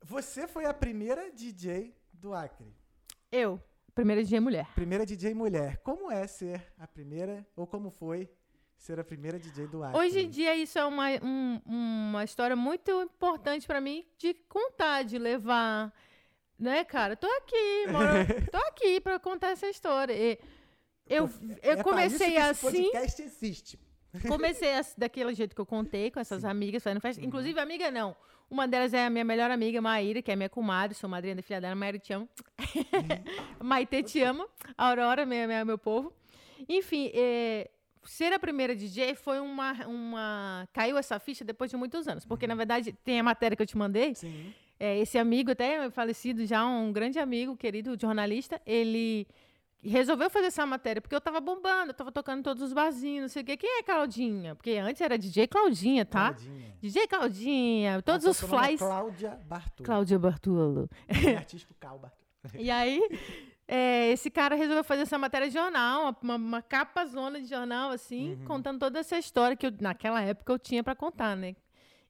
você 0.03 0.47
foi 0.47 0.65
a 0.65 0.73
primeira 0.73 1.31
DJ 1.31 1.95
do 2.13 2.33
Acre. 2.33 2.67
Eu, 3.31 3.61
primeira 3.95 4.23
dia 4.23 4.41
mulher. 4.41 4.67
Primeira 4.75 5.05
DJ 5.05 5.33
mulher. 5.33 5.77
Como 5.83 6.11
é 6.11 6.25
ser 6.27 6.61
a 6.77 6.85
primeira, 6.87 7.45
ou 7.55 7.65
como 7.65 7.89
foi 7.89 8.29
ser 8.77 8.99
a 8.99 9.03
primeira 9.03 9.39
DJ 9.39 9.67
do 9.67 9.83
Acre? 9.83 9.99
Hoje 9.99 10.19
em 10.21 10.29
dia, 10.29 10.55
isso 10.55 10.77
é 10.77 10.85
uma, 10.85 11.05
um- 11.23 11.61
uma 11.65 12.23
história 12.23 12.55
muito 12.55 12.91
importante 13.03 13.65
pra 13.67 13.79
mim 13.79 14.05
de 14.17 14.33
contar, 14.33 15.03
de 15.03 15.17
levar. 15.17 15.93
Né, 16.59 16.83
cara? 16.83 17.15
Tô 17.15 17.27
aqui, 17.27 17.87
moro, 17.89 18.05
tô 18.51 18.57
aqui 18.67 18.99
pra 18.99 19.17
contar 19.19 19.51
essa 19.51 19.67
história. 19.67 20.13
E 20.13 20.37
eu, 21.07 21.29
É 21.61 21.71
eu 21.71 21.75
pra 21.75 21.83
comecei 21.83 22.27
isso 22.27 22.35
que 22.35 22.41
esse 22.41 22.67
assim. 22.67 22.83
podcast 22.83 23.21
existe. 23.21 23.79
Comecei 24.27 24.73
assim, 24.73 24.95
daquele 24.97 25.33
jeito 25.35 25.53
que 25.55 25.61
eu 25.61 25.65
contei, 25.67 26.09
com 26.11 26.19
essas 26.19 26.43
amigas 26.43 26.81
fazendo 26.83 26.99
festa. 26.99 27.23
Inclusive, 27.23 27.59
amiga 27.59 27.91
não. 27.91 28.15
Uma 28.49 28.67
delas 28.67 28.91
é 28.93 29.05
a 29.05 29.09
minha 29.09 29.23
melhor 29.23 29.51
amiga, 29.51 29.79
Maíra, 29.79 30.19
que 30.21 30.31
é 30.31 30.35
minha 30.35 30.49
comadre, 30.49 30.97
sou 30.97 31.07
madrinha 31.07 31.35
da 31.35 31.43
filha 31.43 31.61
dela. 31.61 31.75
Maíra, 31.75 31.99
te 31.99 32.11
amo. 32.13 32.27
Maite, 33.61 34.03
te 34.03 34.21
amo. 34.21 34.47
Aurora, 34.77 35.25
minha, 35.25 35.45
minha- 35.47 35.63
meu 35.65 35.77
povo. 35.77 36.11
Enfim, 36.67 37.11
é, 37.13 37.69
ser 38.03 38.33
a 38.33 38.39
primeira 38.39 38.75
DJ 38.75 39.13
foi 39.15 39.39
uma, 39.39 39.73
uma... 39.85 40.67
Caiu 40.73 40.97
essa 40.97 41.19
ficha 41.19 41.45
depois 41.45 41.69
de 41.69 41.77
muitos 41.77 42.07
anos. 42.07 42.25
Porque, 42.25 42.47
na 42.47 42.55
verdade, 42.55 42.91
tem 43.03 43.19
a 43.19 43.23
matéria 43.23 43.55
que 43.55 43.61
eu 43.61 43.67
te 43.67 43.77
mandei. 43.77 44.15
Sim. 44.15 44.53
É, 44.79 44.97
esse 44.99 45.17
amigo, 45.17 45.51
até 45.51 45.89
falecido 45.89 46.45
já, 46.45 46.65
um 46.65 46.91
grande 46.93 47.19
amigo, 47.19 47.57
querido 47.57 47.97
jornalista, 47.99 48.61
ele 48.65 49.27
resolveu 49.83 50.29
fazer 50.29 50.47
essa 50.47 50.65
matéria, 50.65 51.01
porque 51.01 51.15
eu 51.15 51.21
tava 51.21 51.39
bombando, 51.39 51.91
eu 51.91 51.93
tava 51.93 52.11
tocando 52.11 52.43
todos 52.43 52.61
os 52.63 52.73
barzinhos, 52.73 53.21
não 53.23 53.29
sei 53.29 53.43
o 53.43 53.45
quê. 53.45 53.57
Quem 53.57 53.79
é 53.79 53.83
Claudinha? 53.83 54.55
Porque 54.55 54.71
antes 54.71 55.01
era 55.01 55.17
DJ 55.17 55.47
Claudinha, 55.47 56.05
tá? 56.05 56.33
Claudinha. 56.33 56.75
DJ 56.81 57.07
Claudinha, 57.07 58.01
todos 58.01 58.25
Nossa, 58.25 58.45
os 58.45 58.53
é 58.53 58.57
flies. 58.57 58.79
Cláudia 58.79 59.39
Bartolo. 59.45 59.85
Cláudia 59.85 60.19
Bartolo. 60.19 60.89
Nome 61.13 61.35
artístico 61.35 61.73
Cal 61.79 61.97
Bartolo. 61.99 62.19
E 62.57 62.71
aí, 62.71 63.01
é, 63.67 64.11
esse 64.11 64.29
cara 64.31 64.55
resolveu 64.55 64.83
fazer 64.83 65.01
essa 65.03 65.17
matéria 65.17 65.47
de 65.47 65.53
jornal, 65.53 66.15
uma, 66.21 66.35
uma, 66.35 66.61
capa 66.61 67.05
zona 67.05 67.39
de 67.39 67.47
jornal, 67.47 67.91
assim, 67.91 68.33
Uhum. 68.33 68.45
contando 68.45 68.79
toda 68.79 68.99
essa 68.99 69.17
história 69.17 69.55
que 69.55 69.67
eu, 69.67 69.71
naquela 69.79 70.21
época 70.21 70.51
eu 70.53 70.59
tinha 70.59 70.83
pra 70.83 70.95
contar, 70.95 71.35
né? 71.35 71.55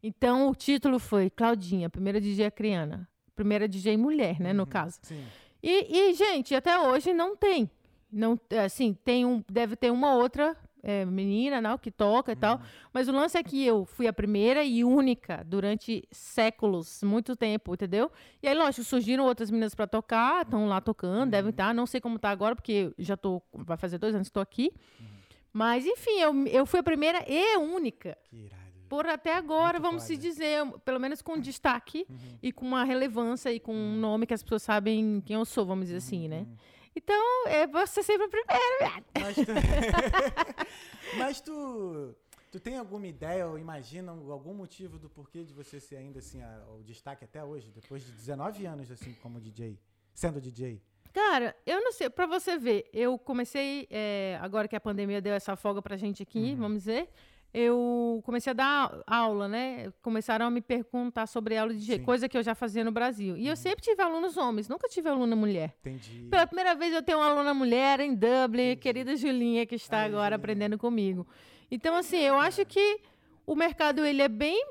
Então, 0.02 0.50
o 0.50 0.56
título 0.56 1.00
foi 1.00 1.30
Claudinha, 1.30 1.90
primeira 1.90 2.20
DJ 2.22 2.46
acriana. 2.46 3.08
Primeira 3.36 3.68
DJ 3.68 3.98
mulher, 3.98 4.40
né, 4.40 4.54
no 4.54 4.64
Uhum. 4.64 4.70
caso. 4.70 5.00
Sim. 5.02 5.24
E, 5.62 6.10
e, 6.10 6.14
gente, 6.14 6.54
até 6.56 6.78
hoje 6.80 7.14
não 7.14 7.36
tem. 7.36 7.70
Não, 8.12 8.40
assim, 8.64 8.94
tem 9.04 9.26
um, 9.26 9.44
deve 9.50 9.76
ter 9.76 9.92
uma 9.92 10.14
outra 10.16 10.56
é, 10.82 11.04
menina 11.04 11.60
não, 11.60 11.78
que 11.78 11.92
toca 11.92 12.32
e 12.32 12.36
Uhum. 12.36 12.40
tal. 12.40 12.62
Mas 12.94 13.10
o 13.10 13.12
lance 13.12 13.38
é 13.38 13.44
que 13.44 13.66
eu 13.66 13.84
fui 13.86 14.08
a 14.08 14.14
primeira 14.14 14.64
e 14.64 14.84
única 14.86 15.44
durante 15.46 16.08
séculos, 16.10 17.04
muito 17.04 17.36
tempo, 17.36 17.74
entendeu? 17.74 18.10
E 18.42 18.48
aí, 18.48 18.56
lógico, 18.56 18.86
surgiram 18.86 19.26
outras 19.26 19.52
meninas 19.52 19.76
para 19.76 19.86
tocar, 19.88 20.44
estão 20.44 20.68
lá 20.68 20.80
tocando, 20.80 21.24
Uhum. 21.24 21.30
devem 21.30 21.50
estar. 21.50 21.74
Não 21.74 21.86
sei 21.86 22.00
como 22.00 22.18
tá 22.18 22.30
agora, 22.30 22.56
porque 22.56 22.94
já 22.98 23.18
tô. 23.18 23.42
Vai 23.54 23.76
fazer 23.76 23.98
dois 23.98 24.16
anos 24.16 24.28
que 24.28 24.32
estou 24.32 24.42
aqui. 24.44 24.72
Uhum. 25.00 25.06
Mas, 25.52 25.86
enfim, 25.86 26.20
eu, 26.22 26.48
eu 26.48 26.66
fui 26.66 26.80
a 26.80 26.84
primeira 26.84 27.24
e 27.28 27.58
única. 27.58 28.18
Que 28.30 28.38
irado. 28.46 28.69
Por 28.90 29.06
até 29.06 29.36
agora, 29.36 29.74
Muito 29.80 29.84
vamos 29.84 30.04
se 30.04 30.18
dizer, 30.18 30.66
pelo 30.84 31.00
menos 31.00 31.22
com 31.22 31.40
destaque 31.40 32.06
Uhum. 32.10 32.18
e 32.42 32.52
com 32.52 32.66
uma 32.66 32.84
relevância 32.84 33.54
e 33.54 33.60
com 33.60 33.74
um 33.74 33.96
nome 33.98 34.26
que 34.26 34.34
as 34.34 34.42
pessoas 34.44 34.64
sabem 34.64 35.22
quem 35.26 35.36
eu 35.36 35.46
sou, 35.46 35.66
vamos 35.66 35.86
dizer 35.86 35.98
assim, 36.00 36.28
né? 36.28 36.40
Uhum. 36.40 36.56
Então, 36.96 37.48
é 37.48 37.68
você 37.68 38.02
sempre 38.02 38.26
a 38.26 38.30
primeira. 38.30 39.04
Mas 39.22 39.36
tu... 39.36 39.46
Mas 41.18 41.42
tu... 41.42 42.16
Tu 42.52 42.60
tem 42.60 42.78
alguma 42.80 43.06
ideia 43.06 43.46
ou 43.46 43.60
imagina 43.60 44.12
algum 44.12 44.56
motivo 44.56 44.98
do 44.98 45.08
porquê 45.08 45.44
de 45.44 45.54
você 45.54 45.80
ser 45.80 45.98
ainda 45.98 46.18
assim 46.18 46.42
a- 46.42 46.64
o 46.80 46.84
destaque 46.84 47.24
até 47.24 47.44
hoje, 47.44 47.70
depois 47.70 48.04
de 48.04 48.12
19 48.12 48.66
anos 48.66 48.90
assim 48.90 49.14
como 49.22 49.40
DJ, 49.40 49.78
sendo 50.16 50.42
DJ? 50.42 50.82
Cara, 51.14 51.56
eu 51.64 51.80
não 51.84 51.92
sei, 51.92 52.10
pra 52.10 52.26
você 52.26 52.58
ver, 52.58 52.90
eu 52.92 53.20
comecei, 53.20 53.88
é, 53.92 54.36
agora 54.42 54.68
que 54.68 54.76
a 54.76 54.80
pandemia 54.82 55.22
deu 55.22 55.34
essa 55.34 55.56
folga 55.56 55.80
pra 55.80 55.96
gente 55.96 56.24
aqui, 56.24 56.56
vamos 56.56 56.80
dizer, 56.80 57.08
eu 57.54 58.22
comecei 58.26 58.52
a 58.52 58.54
dar 58.54 59.00
aula, 59.08 59.48
né? 59.48 59.92
Começaram 60.02 60.46
a 60.46 60.52
me 60.52 60.62
perguntar 60.62 61.26
sobre 61.28 61.58
aula 61.58 61.74
de 61.74 61.94
Sim. 61.94 62.04
coisa 62.04 62.30
que 62.30 62.38
eu 62.38 62.44
já 62.44 62.54
fazia 62.54 62.84
no 62.84 62.92
Brasil. 62.92 63.36
E 63.38 63.48
eu 63.48 63.56
sempre 63.56 63.82
tive 63.82 64.02
alunos 64.02 64.38
homens, 64.38 64.70
nunca 64.70 64.88
tive 64.88 65.10
aluna 65.10 65.36
mulher. 65.36 65.76
Entendi. 65.82 66.28
Pela 66.30 66.46
primeira 66.46 66.76
vez 66.76 66.94
eu 66.94 67.02
tenho 67.02 67.18
uma 67.18 67.28
aluna 67.28 67.54
mulher 67.54 68.00
em 68.00 68.14
Dublin, 68.14 68.76
querida 68.78 69.16
Julinha, 69.16 69.66
que 69.66 69.76
está 69.76 70.00
Ai, 70.00 70.06
agora 70.06 70.22
Julinha. 70.24 70.36
aprendendo 70.36 70.78
comigo. 70.78 71.26
Então, 71.72 71.96
assim, 71.96 72.18
eu 72.18 72.38
acho 72.40 72.66
que 72.66 73.00
o 73.46 73.56
mercado, 73.56 74.06
ele 74.06 74.22
é 74.22 74.28
bem... 74.28 74.64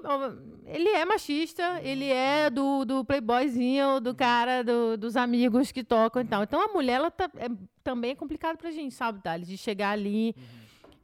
Ele 0.67 0.89
é 0.91 1.05
machista, 1.05 1.81
ele 1.83 2.05
é 2.13 2.49
do, 2.51 2.85
do 2.85 3.05
playboyzinho, 3.05 4.01
do 4.01 4.15
cara, 4.15 4.63
do- 4.63 4.97
dos 4.97 5.17
amigos 5.17 5.73
que 5.73 5.83
tocam 5.83 6.23
e 6.23 6.25
tal. 6.27 6.43
Então, 6.45 6.61
a 6.63 6.69
mulher, 6.69 6.95
ela 6.95 7.11
tá, 7.11 7.29
é 7.39 7.49
também 7.83 8.11
é 8.11 8.15
complicado 8.15 8.57
pra 8.59 8.71
gente, 8.71 8.95
sabe, 8.95 9.21
Thales? 9.23 9.49
De 9.49 9.57
chegar 9.57 9.91
ali... 9.91 10.37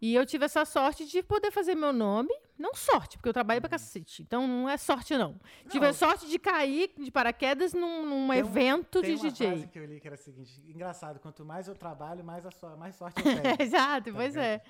E 0.03 0.15
eu 0.15 0.27
tive 0.27 0.45
essa 0.45 0.65
sorte 0.65 1.07
de 1.07 1.23
poder 1.23 1.51
fazer 1.51 1.75
meu 1.75 1.93
nome. 1.93 2.29
Não 2.59 2.75
sorte, 2.75 3.17
porque 3.17 3.29
eu 3.29 3.33
trabalho 3.33 3.61
pra 3.61 3.71
cacete. 3.71 4.23
Então, 4.23 4.47
não 4.47 4.69
é 4.69 4.77
sorte, 4.77 5.17
não. 5.17 5.35
Tive 5.69 5.87
a 5.87 5.89
Não. 5.89 5.95
sorte 5.95 6.29
de 6.29 6.39
cair 6.39 6.91
de 6.99 7.11
paraquedas 7.11 7.73
num, 7.73 8.05
num 8.05 8.29
Tem 8.29 8.43
um- 8.43 8.47
evento 8.47 9.01
Tem 9.01 9.15
de 9.17 9.21
uma 9.23 9.31
DJ. 9.31 9.47
frase 9.49 9.67
que 9.69 9.79
eu 9.79 9.87
li 9.87 10.01
que 10.01 10.07
era 10.07 10.15
a 10.15 10.19
seguinte, 10.19 10.63
engraçado, 10.69 11.19
quanto 11.19 11.45
mais 11.45 11.67
eu 11.69 11.75
trabalho, 11.75 12.23
mais, 12.23 12.45
a 12.47 12.51
so- 12.51 12.77
mais 12.77 12.95
sorte 12.97 13.19
eu 13.19 13.25
tenho. 13.25 13.35
Exato, 13.61 14.11
Tá 14.11 14.17
pois 14.17 14.35
ligado? 14.35 14.45
é. 14.47 14.63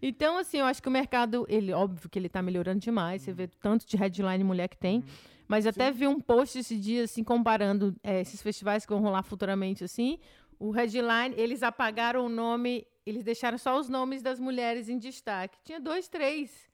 Então, 0.00 0.36
assim, 0.38 0.58
eu 0.58 0.66
acho 0.66 0.80
que 0.82 0.88
o 0.88 0.92
mercado, 0.92 1.44
ele, 1.48 1.72
óbvio 1.72 2.08
que 2.08 2.18
ele 2.18 2.28
tá 2.28 2.40
melhorando 2.40 2.80
demais. 2.80 3.22
Você 3.22 3.32
vê 3.32 3.48
tanto 3.48 3.86
de 3.86 3.96
headline 3.96 4.44
mulher 4.44 4.68
que 4.68 4.76
tem. 4.76 5.02
Mas 5.48 5.66
até 5.66 5.90
vi 5.90 6.06
um 6.06 6.20
post 6.20 6.58
esse 6.58 6.76
dia, 6.78 7.04
assim, 7.04 7.22
comparando 7.24 7.94
eh, 8.02 8.20
esses 8.20 8.42
festivais 8.42 8.84
que 8.84 8.92
vão 8.92 9.00
rolar 9.02 9.22
futuramente, 9.22 9.82
assim. 9.84 10.18
O 10.58 10.70
headline, 10.70 11.34
eles 11.36 11.62
apagaram 11.62 12.26
o 12.26 12.28
nome, 12.28 12.86
eles 13.06 13.22
deixaram 13.22 13.56
só 13.56 13.78
os 13.78 13.88
nomes 13.88 14.20
das 14.20 14.40
mulheres 14.40 14.88
em 14.88 14.98
destaque. 14.98 15.56
Tinha 15.64 15.80
dois, 15.80 16.08
três. 16.08 16.68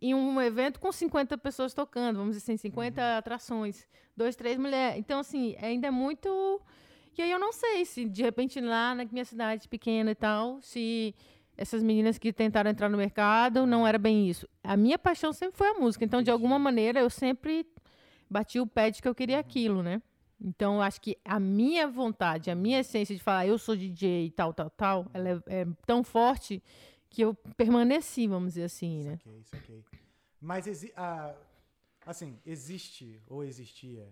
Em 0.00 0.14
um 0.14 0.40
evento 0.40 0.78
com 0.80 0.90
50 0.92 1.36
pessoas 1.38 1.74
tocando, 1.74 2.18
vamos 2.18 2.36
dizer 2.36 2.52
assim, 2.52 2.56
50 2.56 3.18
atrações. 3.18 3.86
Dois, 4.16 4.36
três 4.36 4.56
mulheres. 4.56 4.98
Então, 4.98 5.18
assim, 5.18 5.56
ainda 5.60 5.88
é 5.88 5.90
muito. 5.90 6.60
E 7.18 7.22
aí 7.22 7.30
eu 7.30 7.38
não 7.38 7.52
sei 7.52 7.84
se, 7.84 8.04
de 8.04 8.22
repente, 8.22 8.60
lá 8.60 8.94
na 8.94 9.04
minha 9.04 9.24
cidade 9.24 9.68
pequena 9.68 10.12
e 10.12 10.14
tal, 10.14 10.60
se 10.62 11.14
essas 11.56 11.82
meninas 11.82 12.16
que 12.16 12.32
tentaram 12.32 12.70
entrar 12.70 12.88
no 12.88 12.96
mercado 12.96 13.66
não 13.66 13.86
era 13.86 13.98
bem 13.98 14.28
isso. 14.28 14.48
A 14.62 14.76
minha 14.76 14.98
paixão 14.98 15.32
sempre 15.32 15.56
foi 15.56 15.68
a 15.68 15.74
música. 15.74 16.04
Então, 16.04 16.22
de 16.22 16.30
alguma 16.30 16.58
maneira, 16.58 17.00
eu 17.00 17.10
sempre 17.10 17.66
bati 18.30 18.60
o 18.60 18.66
pé 18.66 18.90
de 18.90 19.02
que 19.02 19.08
eu 19.08 19.14
queria 19.14 19.38
aquilo, 19.38 19.82
né? 19.82 20.00
Então, 20.44 20.76
eu 20.76 20.82
acho 20.82 21.00
que 21.00 21.16
a 21.24 21.38
minha 21.38 21.86
vontade, 21.86 22.50
a 22.50 22.54
minha 22.54 22.80
essência 22.80 23.14
de 23.14 23.22
falar 23.22 23.46
eu 23.46 23.56
sou 23.56 23.76
DJ 23.76 24.26
e 24.26 24.30
tal, 24.30 24.52
tal, 24.52 24.70
tal, 24.70 25.06
ela 25.14 25.28
é, 25.28 25.60
é 25.60 25.66
tão 25.86 26.02
forte 26.02 26.62
que 27.08 27.22
eu 27.22 27.34
permaneci, 27.56 28.26
vamos 28.26 28.54
dizer 28.54 28.64
assim, 28.64 29.04
né? 29.04 29.18
Saquei, 29.18 29.44
saquei. 29.44 29.84
Mas, 30.40 30.66
exi 30.66 30.92
ah, 30.96 31.34
assim, 32.04 32.38
existe 32.44 33.22
ou 33.28 33.44
existia 33.44 34.08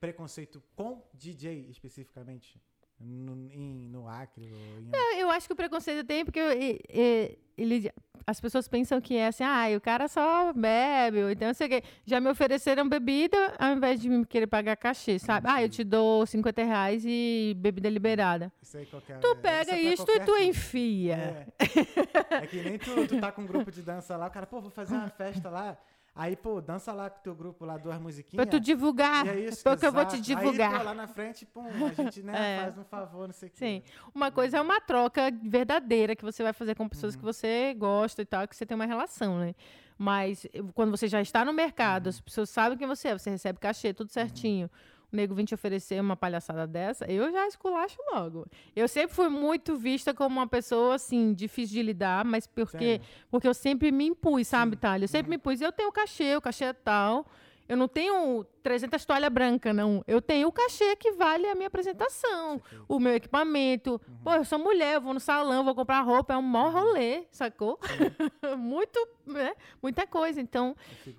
preconceito 0.00 0.62
com 0.74 1.02
DJ 1.12 1.68
especificamente? 1.68 2.60
No, 3.00 3.34
em- 3.52 3.88
no 3.90 4.08
Acre 4.08 4.44
em... 4.46 5.18
Eu 5.18 5.30
acho 5.30 5.46
que 5.46 5.52
o 5.52 5.56
preconceito 5.56 6.06
tem 6.06 6.24
porque 6.24 6.40
e- 6.40 6.80
e- 6.88 7.38
ele, 7.56 7.90
as 8.26 8.40
pessoas 8.40 8.66
pensam 8.66 9.00
que 9.00 9.16
é 9.16 9.26
assim, 9.28 9.44
ah, 9.44 9.66
o 9.76 9.80
cara 9.80 10.08
só 10.08 10.52
bebe, 10.52 11.22
ou 11.22 11.30
então 11.30 11.48
não 11.48 11.54
sei 11.54 11.66
o 11.66 11.70
quê. 11.70 11.82
Já 12.06 12.20
me 12.20 12.28
ofereceram 12.30 12.88
bebida 12.88 13.54
ao 13.58 13.72
invés 13.76 14.00
de 14.00 14.08
me 14.08 14.24
querer 14.24 14.46
pagar 14.46 14.76
cachê, 14.76 15.18
sabe? 15.18 15.46
Ah, 15.50 15.62
eu 15.62 15.68
te 15.68 15.84
dou 15.84 16.24
50 16.26 16.64
reais 16.64 17.04
e 17.06 17.54
bebida 17.58 17.88
liberada. 17.90 18.50
Isso 18.62 18.76
aí 18.78 18.86
qualquer, 18.86 19.18
Tu 19.20 19.26
é, 19.28 19.34
pega 19.36 19.76
isso 19.78 20.10
é 20.10 20.16
e 20.16 20.20
tu 20.20 20.36
enfia. 20.38 21.14
É. 21.14 22.34
É 22.42 22.46
que 22.46 22.62
nem 22.62 22.78
tu, 22.78 23.06
tu 23.06 23.20
tá 23.20 23.30
com 23.30 23.42
um 23.42 23.46
grupo 23.46 23.70
de 23.70 23.82
dança 23.82 24.16
lá, 24.16 24.26
o 24.26 24.30
cara, 24.30 24.46
pô, 24.46 24.60
vou 24.60 24.70
fazer 24.70 24.94
uma 24.94 25.08
festa 25.10 25.50
lá. 25.50 25.76
Aí, 26.16 26.36
pô, 26.36 26.60
dança 26.60 26.92
lá 26.92 27.10
com 27.10 27.18
o 27.18 27.22
teu 27.24 27.34
grupo 27.34 27.64
lá, 27.64 27.76
duas 27.76 27.96
Pra 27.96 28.02
musiquinhas. 28.04 28.46
tu 28.48 28.60
divulgar. 28.60 29.26
E 29.26 29.30
é 29.30 29.40
isso, 29.48 29.64
Porque 29.64 29.84
eu 29.84 29.92
vou 29.92 30.04
te 30.04 30.20
divulgar. 30.20 30.72
Aí, 30.72 30.78
pô, 30.78 30.84
lá 30.84 30.94
na 30.94 31.08
frente, 31.08 31.44
pum, 31.44 31.66
a 31.66 31.92
gente, 31.92 32.22
né, 32.22 32.32
É. 32.38 32.62
faz 32.62 32.78
um 32.78 32.84
favor, 32.84 33.26
não 33.26 33.34
sei 33.34 33.48
o 33.48 33.50
quê. 33.50 33.56
Sim. 33.58 33.82
Uma 34.14 34.30
coisa 34.30 34.58
é 34.58 34.60
uma 34.60 34.80
troca 34.80 35.32
verdadeira 35.42 36.14
que 36.14 36.24
você 36.24 36.42
vai 36.44 36.52
fazer 36.52 36.76
com 36.76 36.84
Uhum. 36.84 36.88
pessoas 36.88 37.16
que 37.16 37.22
você 37.22 37.74
gosta 37.74 38.22
e 38.22 38.24
tal, 38.24 38.46
que 38.46 38.54
você 38.54 38.64
tem 38.64 38.76
uma 38.76 38.86
relação, 38.86 39.38
né? 39.40 39.56
Mas 39.98 40.46
quando 40.72 40.92
você 40.92 41.08
já 41.08 41.20
está 41.20 41.44
no 41.44 41.52
mercado, 41.52 42.06
Uhum. 42.06 42.10
as 42.10 42.20
pessoas 42.20 42.48
sabem 42.48 42.78
quem 42.78 42.86
você 42.86 43.08
é, 43.08 43.18
você 43.18 43.30
recebe 43.30 43.58
cachê, 43.58 43.92
tudo 43.92 44.10
certinho. 44.12 44.66
O 44.66 44.93
nego 45.14 45.34
vem 45.34 45.44
te 45.44 45.54
oferecer 45.54 46.00
uma 46.00 46.16
palhaçada 46.16 46.66
dessa, 46.66 47.04
eu 47.10 47.30
já 47.30 47.46
esculacho 47.46 47.96
logo. 48.12 48.46
Eu 48.74 48.88
sempre 48.88 49.14
fui 49.14 49.28
muito 49.28 49.76
vista 49.76 50.12
como 50.12 50.38
uma 50.40 50.46
pessoa, 50.46 50.96
assim, 50.96 51.32
difícil 51.32 51.74
de 51.74 51.82
lidar, 51.82 52.24
mas 52.24 52.46
porque, 52.46 52.78
Sério? 52.78 53.00
porque 53.30 53.48
eu 53.48 53.54
sempre 53.54 53.90
me 53.92 54.06
impus, 54.06 54.48
sabe, 54.48 54.72
Sim. 54.76 54.80
Thalia? 54.80 55.04
Eu 55.04 55.08
sempre 55.08 55.26
Uhum. 55.28 55.30
me 55.30 55.36
impus. 55.36 55.60
Eu 55.60 55.72
tenho 55.72 55.90
cachê, 55.92 56.36
o 56.36 56.40
cachê 56.40 56.64
é 56.64 56.72
tal. 56.72 57.26
Eu 57.66 57.76
não 57.76 57.88
tenho 57.88 58.44
300 58.62 59.04
toalha 59.04 59.30
branca, 59.30 59.72
não. 59.72 60.04
Eu 60.06 60.20
tenho 60.20 60.48
o 60.48 60.52
cachê 60.52 60.96
que 60.96 61.12
vale 61.12 61.46
a 61.46 61.54
minha 61.54 61.68
apresentação, 61.68 62.60
o 62.86 63.00
meu 63.00 63.14
equipamento. 63.14 63.92
Uhum. 64.06 64.16
Pô, 64.22 64.32
eu 64.32 64.44
sou 64.44 64.58
mulher, 64.58 64.96
eu 64.96 65.00
vou 65.00 65.14
no 65.14 65.20
salão, 65.20 65.64
vou 65.64 65.74
comprar 65.74 66.02
roupa, 66.02 66.34
é 66.34 66.36
um 66.36 66.42
maior 66.42 66.72
rolê, 66.72 67.24
sacou? 67.30 67.78
Muito, 68.58 69.08
né? 69.26 69.54
Muita 69.82 70.06
coisa. 70.06 70.40
Então, 70.40 70.76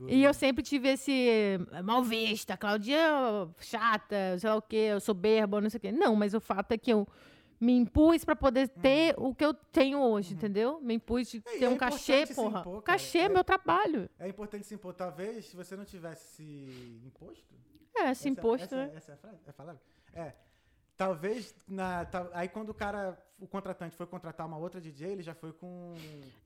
e 0.08 0.24
eu 0.24 0.34
sempre 0.34 0.64
tive 0.64 0.90
esse 0.90 1.12
eh, 1.12 1.82
mal 1.82 2.04
vista, 2.04 2.56
Claudia 2.56 3.48
chata, 3.60 4.38
sei 4.38 4.50
lá 4.50 4.56
o 4.56 4.62
quê, 4.62 5.00
soberba, 5.00 5.60
não 5.60 5.70
sei 5.70 5.78
o 5.80 5.82
quê. 5.82 5.92
Não, 5.92 6.16
mas 6.16 6.36
o 6.36 6.40
fato 6.40 6.72
é 6.74 6.78
que 6.78 6.94
eu 6.94 7.08
me 7.60 7.74
impus 7.78 8.24
para 8.26 8.36
poder 8.36 8.68
ter 8.68 9.16
o 9.18 9.34
que 9.34 9.46
eu 9.46 9.54
tenho 9.54 10.00
hoje, 10.00 10.34
entendeu? 10.34 10.80
Me 10.82 10.96
impus 10.96 11.30
de 11.30 11.38
Uhum. 11.38 11.44
É, 11.48 11.58
ter 11.60 11.66
é 11.66 11.70
um 11.70 11.78
cachê, 11.78 12.14
importante 12.22 12.28
se 12.30 12.36
porra. 12.36 12.60
impor, 12.62 12.82
cachê 12.84 13.18
é 13.20 13.22
É- 13.24 13.30
meu 13.30 13.44
trabalho. 13.44 14.10
É 14.20 14.28
importante 14.28 14.66
se 14.66 14.76
impor. 14.76 14.94
Talvez, 14.94 15.46
se 15.46 15.56
você 15.56 15.76
não 15.76 15.86
tivesse 15.86 16.36
se 16.36 17.02
imposto... 17.06 17.54
É, 17.96 18.04
Essa- 18.10 18.28
imposto, 18.28 18.66
essa, 18.66 18.76
né? 18.76 18.92
Essa 18.96 19.12
é 19.12 19.16
a 19.16 19.18
frase? 19.18 19.40
É 19.46 19.50
a 19.50 19.54
palavra? 19.54 19.82
É. 20.14 20.34
Talvez, 20.98 21.54
na, 21.68 22.08
aí 22.34 22.48
quando 22.48 22.70
o 22.70 22.74
cara, 22.74 23.18
o 23.38 23.46
contratante 23.48 23.98
foi 23.98 24.06
contratar 24.06 24.48
uma 24.48 24.58
outra 24.58 24.80
DJ, 24.80 25.12
ele 25.12 25.24
já 25.24 25.34
foi 25.34 25.52
com... 25.52 25.94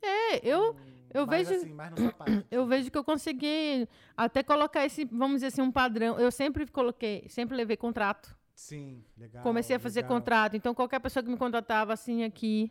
É, 0.02 0.38
eu, 0.48 0.74
com 0.74 0.80
eu 1.14 1.28
mais 1.28 1.48
vejo- 1.48 1.62
Assim, 1.62 1.74
mais 1.74 1.92
no 1.92 1.98
sapato. 1.98 2.32
eu 2.50 2.66
vejo 2.66 2.90
que 2.90 2.98
eu 2.98 3.04
consegui 3.04 3.88
até 4.18 4.42
colocar 4.42 4.84
esse, 4.86 5.06
vamos 5.06 5.36
dizer 5.38 5.48
assim, 5.48 5.62
um 5.62 5.72
padrão. 5.72 6.20
Eu 6.20 6.32
sempre 6.32 6.66
coloquei, 6.68 7.28
sempre 7.30 7.56
levei 7.56 7.78
contrato. 7.78 8.36
Sim, 8.60 9.02
legal. 9.18 9.42
Comecei 9.42 9.76
a 9.78 9.80
fazer 9.80 10.02
legal. 10.02 10.18
contrato. 10.18 10.56
Então, 10.58 10.76
qualquer 10.76 11.00
pessoa 11.00 11.24
que 11.24 11.30
me 11.30 11.38
contratava 11.38 11.94
assim 11.94 12.24
aqui, 12.24 12.70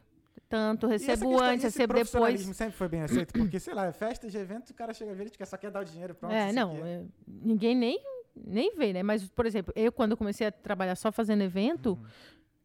tanto, 0.48 0.86
recebo 0.86 1.28
questão- 1.30 1.46
antes, 1.48 1.64
recebo 1.64 1.94
depois. 1.94 2.40
sempre 2.56 2.76
foi 2.76 2.88
bem 2.88 3.00
aceito, 3.02 3.32
porque, 3.32 3.58
sei 3.58 3.72
lá, 3.72 3.86
é 3.86 3.92
festa 3.92 4.28
de 4.28 4.36
evento, 4.36 4.68
o 4.70 4.74
cara 4.74 4.92
chega 4.92 5.12
a 5.12 5.14
ver, 5.14 5.22
ele 5.24 5.30
quer, 5.30 5.46
só 5.46 5.56
quer 5.56 5.70
dar 5.70 5.80
o 5.80 5.84
dinheiro, 5.84 6.14
pronto. 6.14 6.32
É, 6.32 6.52
não, 6.52 6.74
quê. 6.76 6.80
é, 6.84 7.02
ninguém 7.26 7.74
nem, 7.74 7.98
nem 8.36 8.74
vê, 8.76 8.92
né? 8.92 9.02
Mas, 9.02 9.26
por 9.28 9.46
exemplo, 9.46 9.72
eu 9.74 9.90
quando 9.90 10.14
comecei 10.14 10.46
a 10.46 10.52
trabalhar 10.52 10.94
só 10.94 11.10
fazendo 11.10 11.42
evento, 11.42 11.98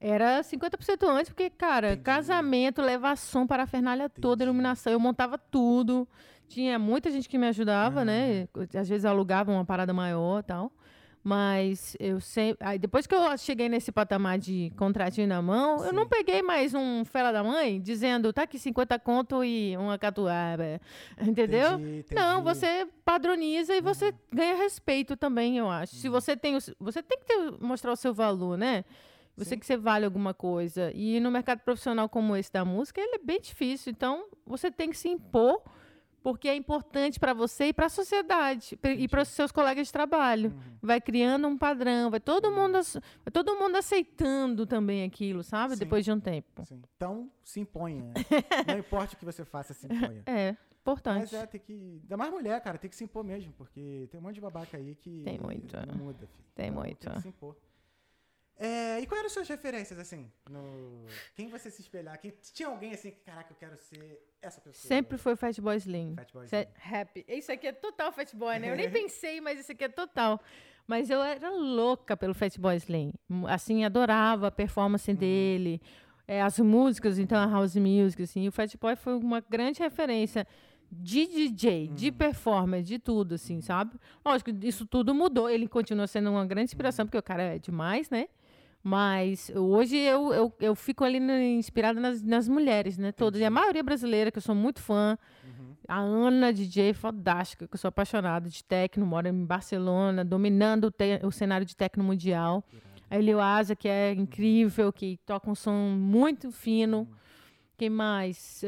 era 0.01 0.43
50% 0.43 1.07
antes, 1.07 1.30
porque, 1.30 1.49
cara, 1.49 1.88
Uhum. 1.88 1.93
Entendi. 1.93 2.03
casamento, 2.03 2.82
levar 2.82 3.15
som 3.15 3.47
para 3.47 3.63
a 3.63 3.67
fernália 3.67 4.09
toda, 4.09 4.43
Entendi. 4.43 4.49
iluminação, 4.49 4.91
eu 4.91 4.99
montava 4.99 5.38
tudo. 5.38 6.05
Tinha 6.49 6.78
muita 6.78 7.09
gente 7.09 7.30
que 7.30 7.38
me 7.38 7.47
ajudava, 7.47 8.03
né? 8.03 8.47
Às 8.78 8.89
vezes 8.89 9.05
alugava 9.05 9.49
uma 9.51 9.63
parada 9.65 9.93
maior 9.93 10.41
e 10.41 10.43
tal. 10.43 10.71
Mas 11.24 11.95
eu 12.01 12.19
sempre. 12.19 12.57
Aí 12.67 12.78
depois 12.78 13.07
que 13.07 13.15
eu 13.15 13.38
cheguei 13.38 13.69
nesse 13.69 13.91
patamar 13.93 14.38
de 14.38 14.74
contratinho 14.76 15.26
na 15.28 15.41
mão, 15.41 15.84
eu 15.86 15.93
não 15.93 16.03
Sim. 16.03 16.09
peguei 16.09 16.41
mais 16.41 16.74
um 16.74 17.05
fela 17.05 17.32
da 17.32 17.41
mãe 17.41 17.80
dizendo, 17.80 18.34
tá 18.34 18.43
aqui 18.43 18.59
50 18.59 18.99
conto 18.99 19.41
e 19.43 19.78
uma 19.78 19.97
catuaba. 19.97 20.82
Entendeu? 21.21 21.76
Entendi, 21.80 22.05
Não, 22.13 22.39
entendi. 22.41 22.43
você 22.59 22.88
padroniza 23.05 23.74
e 23.74 23.80
você 23.82 24.07
Uhum. 24.07 24.13
ganha 24.34 24.55
respeito 24.55 25.15
também, 25.15 25.57
eu 25.57 25.69
acho. 25.69 25.95
Se 25.95 26.09
você 26.09 26.36
tem, 26.36 26.57
o 26.57 26.59
você 26.78 27.01
tem 27.01 27.17
que 27.19 27.26
ter- 27.26 27.51
mostrar 27.61 27.93
o 27.93 27.95
seu 27.95 28.13
valor, 28.13 28.57
né? 28.57 28.84
Você 29.38 29.51
Sim. 29.51 29.59
que 29.59 29.65
você 29.65 29.78
vale 29.78 30.03
alguma 30.05 30.34
coisa. 30.34 30.91
E 30.93 31.19
no 31.21 31.32
mercado 31.32 31.59
profissional 31.61 32.07
como 32.09 32.36
esse 32.36 32.51
da 32.51 32.65
música, 32.65 32.99
ele 32.99 33.15
é 33.15 33.19
bem 33.19 33.39
difícil. 33.39 33.91
Então, 33.91 34.26
você 34.45 34.69
tem 34.69 34.89
que 34.89 34.97
se 34.97 35.07
impor, 35.07 35.61
porque 36.24 36.47
é 36.47 36.55
importante 36.55 37.19
para 37.19 37.34
você 37.34 37.65
e 37.67 37.74
para 37.74 37.88
a 37.88 37.89
sociedade 37.89 38.76
pra- 38.78 38.91
e 38.93 39.07
para 39.07 39.21
os 39.21 39.28
seus 39.28 39.51
colegas 39.51 39.88
de 39.88 39.93
trabalho. 39.93 40.49
Uhum. 40.51 40.78
Vai 40.82 41.01
criando 41.01 41.47
um 41.47 41.57
padrão, 41.57 42.09
vai 42.09 42.19
todo 42.19 42.49
mundo, 42.51 42.78
ace- 42.78 42.99
vai 43.24 43.32
todo 43.32 43.55
mundo 43.55 43.76
aceitando 43.76 44.65
também 44.65 45.03
aquilo, 45.03 45.43
sabe? 45.43 45.74
Sim. 45.74 45.80
Depois 45.80 46.05
de 46.05 46.11
um 46.11 46.19
tempo. 46.19 46.65
Sim. 46.65 46.82
Então, 46.95 47.30
se 47.43 47.59
imponha. 47.59 48.03
né? 48.05 48.13
não 48.67 48.80
importa 48.80 49.13
o 49.13 49.17
que 49.17 49.26
você 49.26 49.43
faça, 49.43 49.74
se 49.74 49.86
imponha. 49.86 50.24
É, 50.26 50.55
importante. 50.82 51.19
Mas 51.32 51.34
é, 51.34 51.45
tem 51.45 51.59
que. 51.59 51.99
Ainda 52.03 52.17
mais 52.17 52.32
mulher, 52.32 52.59
cara, 52.61 52.78
tem 52.78 52.89
que 52.89 52.95
se 52.95 53.03
impor 53.03 53.24
mesmo, 53.24 53.51
porque 53.57 54.07
tem 54.09 54.19
um 54.19 54.24
monte 54.24 54.36
de 54.36 54.41
babaca 54.41 54.78
aí 54.78 54.95
que. 54.95 55.24
Tem 55.24 55.38
muito, 55.38 55.76
Não 55.76 55.84
é. 55.84 55.97
muda, 55.97 56.19
filho. 56.28 56.43
Tem 56.55 56.67
Então, 56.69 56.82
muito, 56.84 56.99
Tem 56.99 57.11
é. 57.11 57.15
que 57.15 57.21
se 57.21 57.28
impor. 57.28 57.55
É, 58.58 58.99
e 59.01 59.06
quais 59.08 59.20
eram 59.20 59.28
as 59.28 59.34
suas 59.34 59.47
referências, 59.49 59.97
assim? 59.99 60.32
No... 60.49 61.06
Quem 61.36 61.49
você 61.49 61.70
se 61.72 61.82
espelhar? 61.82 62.20
Quem... 62.20 62.32
Tinha 62.54 62.70
alguém 62.70 62.93
assim 62.93 63.12
que, 63.12 63.20
caraca, 63.22 63.51
eu 63.51 63.58
quero 63.58 63.78
ser 63.78 64.22
essa 64.41 64.62
pessoa? 64.62 64.88
Sempre 64.88 65.18
foi 65.18 65.36
Fatboy 65.36 65.76
Slim. 65.78 66.14
Fatboy 66.16 66.45
Slim. 66.45 66.66
rap. 66.76 67.26
Isso 67.28 67.51
aqui 67.51 67.68
é 67.68 67.72
total 67.72 68.12
Fatboy, 68.12 68.60
né? 68.60 68.72
Eu 68.72 68.76
nem 68.76 68.89
pensei, 68.91 69.41
mas 69.41 69.60
isso 69.60 69.72
aqui 69.72 69.84
é 69.86 69.89
total. 69.89 70.39
Mas 70.86 71.10
eu 71.10 71.22
era 71.22 71.49
louca 71.49 72.16
pelo 72.16 72.34
Fatboy 72.34 72.76
Slim. 72.78 73.12
Assim, 73.47 73.84
adorava 73.84 74.47
a 74.47 74.51
performance 74.51 75.10
Uhum. 75.10 75.18
dele, 75.18 75.82
é, 76.28 76.41
as 76.41 76.60
músicas, 76.60 77.18
então 77.20 77.38
a 77.38 77.45
house 77.47 77.76
music, 77.76 78.22
assim. 78.24 78.43
E 78.43 78.47
o 78.47 78.51
Fatboy 78.51 78.95
foi 78.95 79.16
uma 79.16 79.41
grande 79.41 79.80
referência 79.82 80.47
de 80.91 81.26
DJ, 81.26 81.88
de 81.88 82.10
Uhum. 82.10 82.14
performance, 82.14 82.84
de 82.84 82.99
tudo, 82.99 83.34
assim, 83.34 83.62
sabe? 83.62 83.99
Lógico, 84.24 84.51
isso 84.64 84.86
tudo 84.86 85.14
mudou. 85.14 85.49
Ele 85.49 85.68
continua 85.68 86.06
sendo 86.06 86.30
uma 86.30 86.45
grande 86.45 86.66
inspiração, 86.66 87.06
porque 87.06 87.18
o 87.18 87.24
cara 87.24 87.41
é 87.56 87.58
demais, 87.60 88.10
né? 88.12 88.28
Mas 88.84 89.49
hoje 89.55 89.95
eu, 89.97 90.34
eu, 90.34 90.53
eu 90.59 90.75
fico 90.75 91.05
ali 91.05 91.17
inspirada 91.55 92.01
nas, 92.01 92.21
nas 92.21 92.47
mulheres, 92.49 92.97
né? 92.97 93.11
Todas. 93.13 93.39
E 93.39 93.45
a 93.45 93.49
maioria 93.49 93.81
brasileira, 93.81 94.29
que 94.29 94.38
eu 94.38 94.41
sou 94.41 94.53
muito 94.53 94.81
fã. 94.81 95.17
Uhum. 95.45 95.73
A 95.88 95.99
Ana, 95.99 96.51
DJ, 96.51 96.93
fantástica, 96.93 97.65
que 97.67 97.75
eu 97.75 97.79
sou 97.79 97.88
apaixonada 97.88 98.49
de 98.49 98.61
techno, 98.63 99.05
mora 99.05 99.29
em 99.29 99.45
Barcelona, 99.45 100.25
dominando 100.25 100.86
o, 100.86 100.91
te- 100.91 101.21
o 101.23 101.31
cenário 101.31 101.65
de 101.65 101.75
techno 101.77 102.03
mundial. 102.03 102.63
A 103.09 103.17
Elioasa, 103.17 103.75
que 103.75 103.88
é 103.88 104.11
incrível, 104.11 104.91
que 104.91 105.17
toca 105.25 105.49
um 105.49 105.55
som 105.55 105.71
muito 105.97 106.51
fino. 106.51 107.07
Quem 107.84 107.89
mais? 107.89 108.63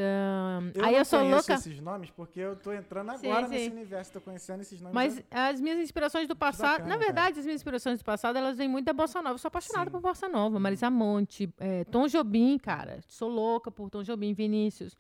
Eu 0.76 0.84
aí 0.84 0.96
eu 0.98 1.06
sou 1.06 1.20
conheço 1.20 1.36
louca. 1.36 1.54
esses 1.54 1.80
nomes 1.80 2.10
porque 2.12 2.38
eu 2.38 2.58
tô 2.58 2.74
entrando 2.74 3.12
agora 3.12 3.46
sim. 3.48 3.54
nesse 3.54 3.70
universo, 3.70 4.12
tô 4.12 4.20
conhecendo 4.20 4.60
esses 4.62 4.82
nomes. 4.82 4.94
Mas 4.94 5.24
as 5.32 5.62
minhas 5.62 5.80
inspirações 5.80 6.28
do 6.28 6.36
passado, 6.36 6.80
bacana, 6.80 6.90
na 6.90 6.98
verdade, 6.98 7.40
as 7.40 7.46
minhas 7.46 7.62
inspirações 7.62 8.00
do 8.00 8.04
passado, 8.04 8.38
elas 8.38 8.58
vêm 8.58 8.68
muito 8.68 8.86
da 8.86 8.92
bossa 8.92 9.22
nova. 9.22 9.36
Eu 9.36 9.38
sou 9.38 9.48
apaixonada 9.48 9.86
Sim. 9.86 9.92
por 9.92 10.02
bossa 10.02 10.28
nova, 10.28 10.60
Marisa 10.60 10.90
Monte, 10.90 11.50
é, 11.60 11.86
Tom 11.86 12.08
Jobim, 12.08 12.58
cara. 12.58 13.00
Sou 13.08 13.30
louca 13.30 13.72
por 13.72 13.90
Tom 13.90 14.04
Jobim, 14.04 14.34
Vinícius. 14.34 14.98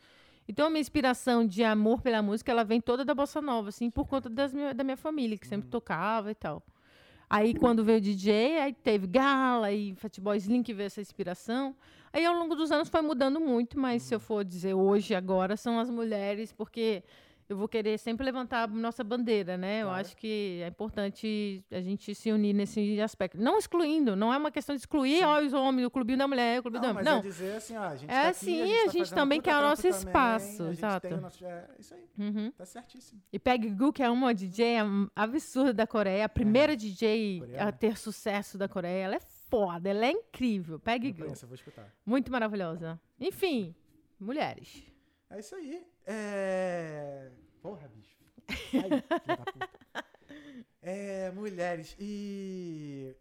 Então, 0.47 0.68
a 0.68 0.70
minha 0.70 0.80
inspiração 0.80 1.45
de 1.45 1.61
amor 1.63 2.01
pela 2.01 2.22
música, 2.22 2.51
ela 2.51 2.63
vem 2.63 2.80
toda 2.80 3.03
da 3.03 3.13
bossa 3.13 3.41
nova, 3.41 3.68
assim, 3.68 3.89
por 3.89 4.07
conta 4.07 4.30
das 4.30 4.53
minha- 4.53 4.74
da 4.74 4.84
minha 4.84 4.95
família, 4.95 5.38
que 5.38 5.45
Uhum. 5.45 5.49
sempre 5.49 5.70
tocava 5.70 6.32
e 6.32 6.36
tal. 6.36 6.63
Aí, 7.30 7.54
quando 7.54 7.84
veio 7.84 7.98
o 7.98 8.02
DJ, 8.02 8.60
aí 8.60 8.74
teve 8.74 9.08
Gala 9.08 9.72
e 9.72 9.96
Fatboy 9.96 10.38
Slim, 10.38 10.62
que 10.62 10.74
veio 10.74 10.88
essa 10.88 11.02
inspiração. 11.02 11.76
Aí, 12.14 12.26
ao 12.26 12.34
longo 12.34 12.56
dos 12.56 12.72
anos, 12.72 12.88
foi 12.88 13.02
mudando 13.02 13.40
muito, 13.40 13.80
mas 13.80 14.04
se 14.04 14.14
eu 14.14 14.20
for 14.20 14.44
dizer 14.44 14.74
hoje, 14.74 15.16
agora, 15.16 15.58
são 15.58 15.80
as 15.80 15.90
mulheres, 15.90 16.54
porque 16.54 17.04
eu 17.48 17.56
vou 17.56 17.68
querer 17.68 17.98
sempre 18.00 18.26
levantar 18.26 18.64
a 18.64 18.68
nossa 18.68 19.04
bandeira, 19.04 19.56
né? 19.58 19.82
Eu 19.82 19.88
Claro. 19.88 20.02
acho 20.02 20.18
que 20.18 20.62
é 20.64 20.68
importante 20.68 21.64
a 21.72 21.80
gente 21.82 22.16
se 22.16 22.32
unir 22.32 22.54
nesse 22.54 23.00
aspecto. 23.02 23.38
Não 23.39 23.58
excluindo, 23.58 24.16
não 24.16 24.34
é 24.34 24.38
uma 24.38 24.50
questão 24.52 24.76
de 24.76 24.82
excluir, 24.82 25.24
ó, 25.24 25.39
os 25.41 25.54
homens, 25.54 25.86
o 25.86 25.91
clubinho 25.91 26.18
da 26.18 26.28
mulher, 26.28 26.60
o 26.60 26.64
clube 26.64 26.78
Não, 26.78 26.88
da 26.88 26.93
mas 26.93 27.06
Não, 27.06 27.20
é 27.20 27.22
dizer 27.22 27.56
assim, 27.58 27.78
ó, 27.78 27.84
a 27.84 27.96
gente 27.96 28.10
É 28.10 28.14
tá 28.14 28.22
aqui, 28.22 28.30
assim, 28.30 28.62
a 28.62 28.66
gente, 28.66 28.80
a 28.80 28.86
tá 28.86 28.91
gente 28.91 29.14
também 29.14 29.39
quer 29.41 29.58
o 29.58 29.62
nosso 29.62 29.88
espaço, 29.88 30.64
a 30.64 30.66
gente 30.68 30.78
exato. 30.80 31.08
tem 31.08 31.18
o 31.18 31.22
nosso- 31.22 31.46
é 31.46 31.68
isso 31.80 31.93
aí, 31.93 32.06
Uhum. 32.18 32.52
tá 32.52 32.66
certíssimo. 32.66 33.22
E 33.32 33.38
Peg 33.38 33.70
Gu, 33.70 33.93
que 33.93 34.02
é 34.02 34.10
uma 34.10 34.34
DJ 34.34 34.78
am- 34.80 35.10
absurda 35.16 35.74
da 35.74 35.86
Coreia, 35.88 36.26
a 36.26 36.30
primeira 36.30 36.76
DJ 36.76 37.39
Coreana. 37.41 37.70
a 37.70 37.72
ter 37.72 37.98
sucesso 37.98 38.58
da 38.58 38.68
Coreia. 38.68 39.04
Ela 39.06 39.16
é 39.18 39.22
foda, 39.50 39.89
ela 39.89 40.06
é 40.06 40.12
incrível. 40.12 40.80
Peg 40.80 41.10
Não 41.10 41.12
Gu. 41.14 41.24
conheço, 41.26 41.46
eu 41.46 41.50
vou 41.50 41.56
escutar. 41.56 41.93
Muito 42.06 42.32
maravilhosa. 42.32 43.00
Enfim, 43.20 43.76
mulheres. 44.20 44.84
É 45.30 45.39
isso 45.39 45.56
aí. 45.56 45.84
É... 46.06 47.32
Porra, 47.62 47.88
bicho. 47.88 48.16
Ai, 48.47 48.60
filho 48.72 49.38
da 49.38 49.51
puta. 49.51 49.70
É, 50.82 51.32
mulheres. 51.32 51.95
E. 51.99 53.16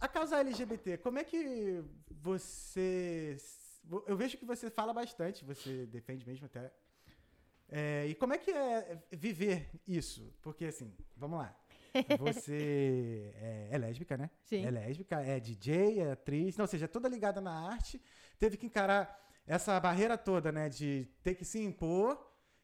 A 0.00 0.08
causa 0.08 0.38
LGBT, 0.38 0.98
como 0.98 1.20
é 1.20 1.24
que 1.24 1.82
você. 2.10 3.36
Eu 4.06 4.16
vejo 4.16 4.36
que 4.36 4.44
você 4.44 4.68
fala 4.68 4.92
bastante, 4.92 5.44
você 5.44 5.86
defende 5.86 6.26
mesmo 6.26 6.46
até. 6.46 6.72
É, 7.68 8.06
e 8.08 8.14
como 8.16 8.34
é 8.34 8.38
que 8.38 8.50
é 8.50 9.00
viver 9.12 9.70
isso? 9.86 10.34
Porque, 10.42 10.64
assim, 10.66 10.92
vamos 11.16 11.38
lá. 11.38 11.56
Você 12.18 13.32
é, 13.38 13.68
é 13.70 13.78
lésbica, 13.78 14.16
né? 14.16 14.28
Sim. 14.44 14.66
É 14.66 14.70
lésbica, 14.70 15.20
é 15.20 15.38
DJ, 15.38 16.00
é 16.00 16.12
atriz, 16.12 16.56
não, 16.56 16.64
ou 16.64 16.68
seja, 16.68 16.88
toda 16.88 17.08
ligada 17.08 17.40
na 17.40 17.52
arte. 17.52 18.02
Teve 18.40 18.56
que 18.56 18.66
encarar 18.66 19.25
essa 19.46 19.78
barreira 19.80 20.16
toda, 20.18 20.50
né? 20.52 20.68
De 20.68 21.06
ter 21.22 21.34
que 21.34 21.44
se 21.44 21.62
impor. 21.62 22.18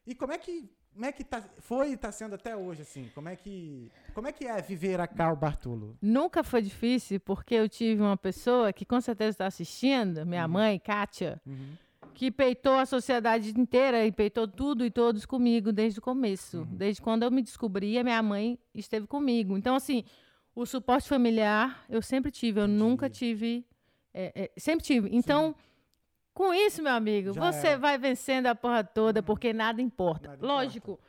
E 0.05 0.13
como 0.13 0.33
é 0.33 0.37
que 0.37 0.69
como 0.93 1.05
é 1.07 1.11
que 1.11 1.23
tá, 1.23 1.41
foi 1.57 1.93
e 1.93 1.97
tá 1.97 2.11
sendo 2.11 2.35
até 2.35 2.55
hoje, 2.55 2.83
assim? 2.83 3.09
Como 3.15 3.27
é 3.27 3.35
que, 3.35 3.91
como 4.13 4.27
é, 4.27 4.31
que 4.31 4.45
é 4.45 4.61
viver 4.61 5.01
a 5.01 5.07
Cal 5.07 5.35
Bartolo? 5.35 5.97
Nunca 5.99 6.43
foi 6.43 6.61
difícil, 6.61 7.19
porque 7.19 7.55
eu 7.55 7.67
tive 7.67 7.99
uma 7.99 8.15
pessoa 8.15 8.71
que 8.71 8.85
com 8.85 9.01
certeza 9.01 9.31
está 9.31 9.47
assistindo, 9.47 10.23
minha 10.23 10.47
mãe, 10.47 10.77
Kátia, 10.77 11.41
Uhum. 11.47 11.75
que 12.13 12.29
peitou 12.29 12.73
a 12.77 12.85
sociedade 12.85 13.59
inteira 13.59 14.05
e 14.05 14.11
peitou 14.11 14.47
tudo 14.47 14.85
e 14.85 14.91
todos 14.91 15.25
comigo 15.25 15.71
desde 15.73 15.97
o 15.97 16.01
começo. 16.01 16.63
Desde 16.69 17.01
quando 17.01 17.23
eu 17.23 17.31
me 17.31 17.41
descobri, 17.41 17.97
a 17.97 18.03
minha 18.03 18.21
mãe 18.21 18.59
esteve 18.75 19.07
comigo. 19.07 19.57
Então, 19.57 19.73
assim, 19.75 20.03
o 20.53 20.63
suporte 20.63 21.09
familiar 21.09 21.85
eu 21.89 22.03
sempre 22.03 22.29
tive, 22.29 22.59
eu 22.61 22.67
nunca 22.67 23.09
tive. 23.09 23.65
é, 24.13 24.31
é, 24.43 24.51
sempre 24.59 24.85
tive. 24.85 25.09
Então, 25.11 25.55
com 26.33 26.53
isso, 26.53 26.81
meu 26.81 26.93
amigo, 26.93 27.33
Já 27.33 27.51
você 27.51 27.67
era. 27.67 27.77
vai 27.77 27.97
vencendo 27.97 28.47
a 28.47 28.55
porra 28.55 28.83
toda, 28.83 29.21
porque 29.21 29.53
nada 29.53 29.81
importa. 29.81 30.29
Nada 30.29 30.45
Lógico, 30.45 30.99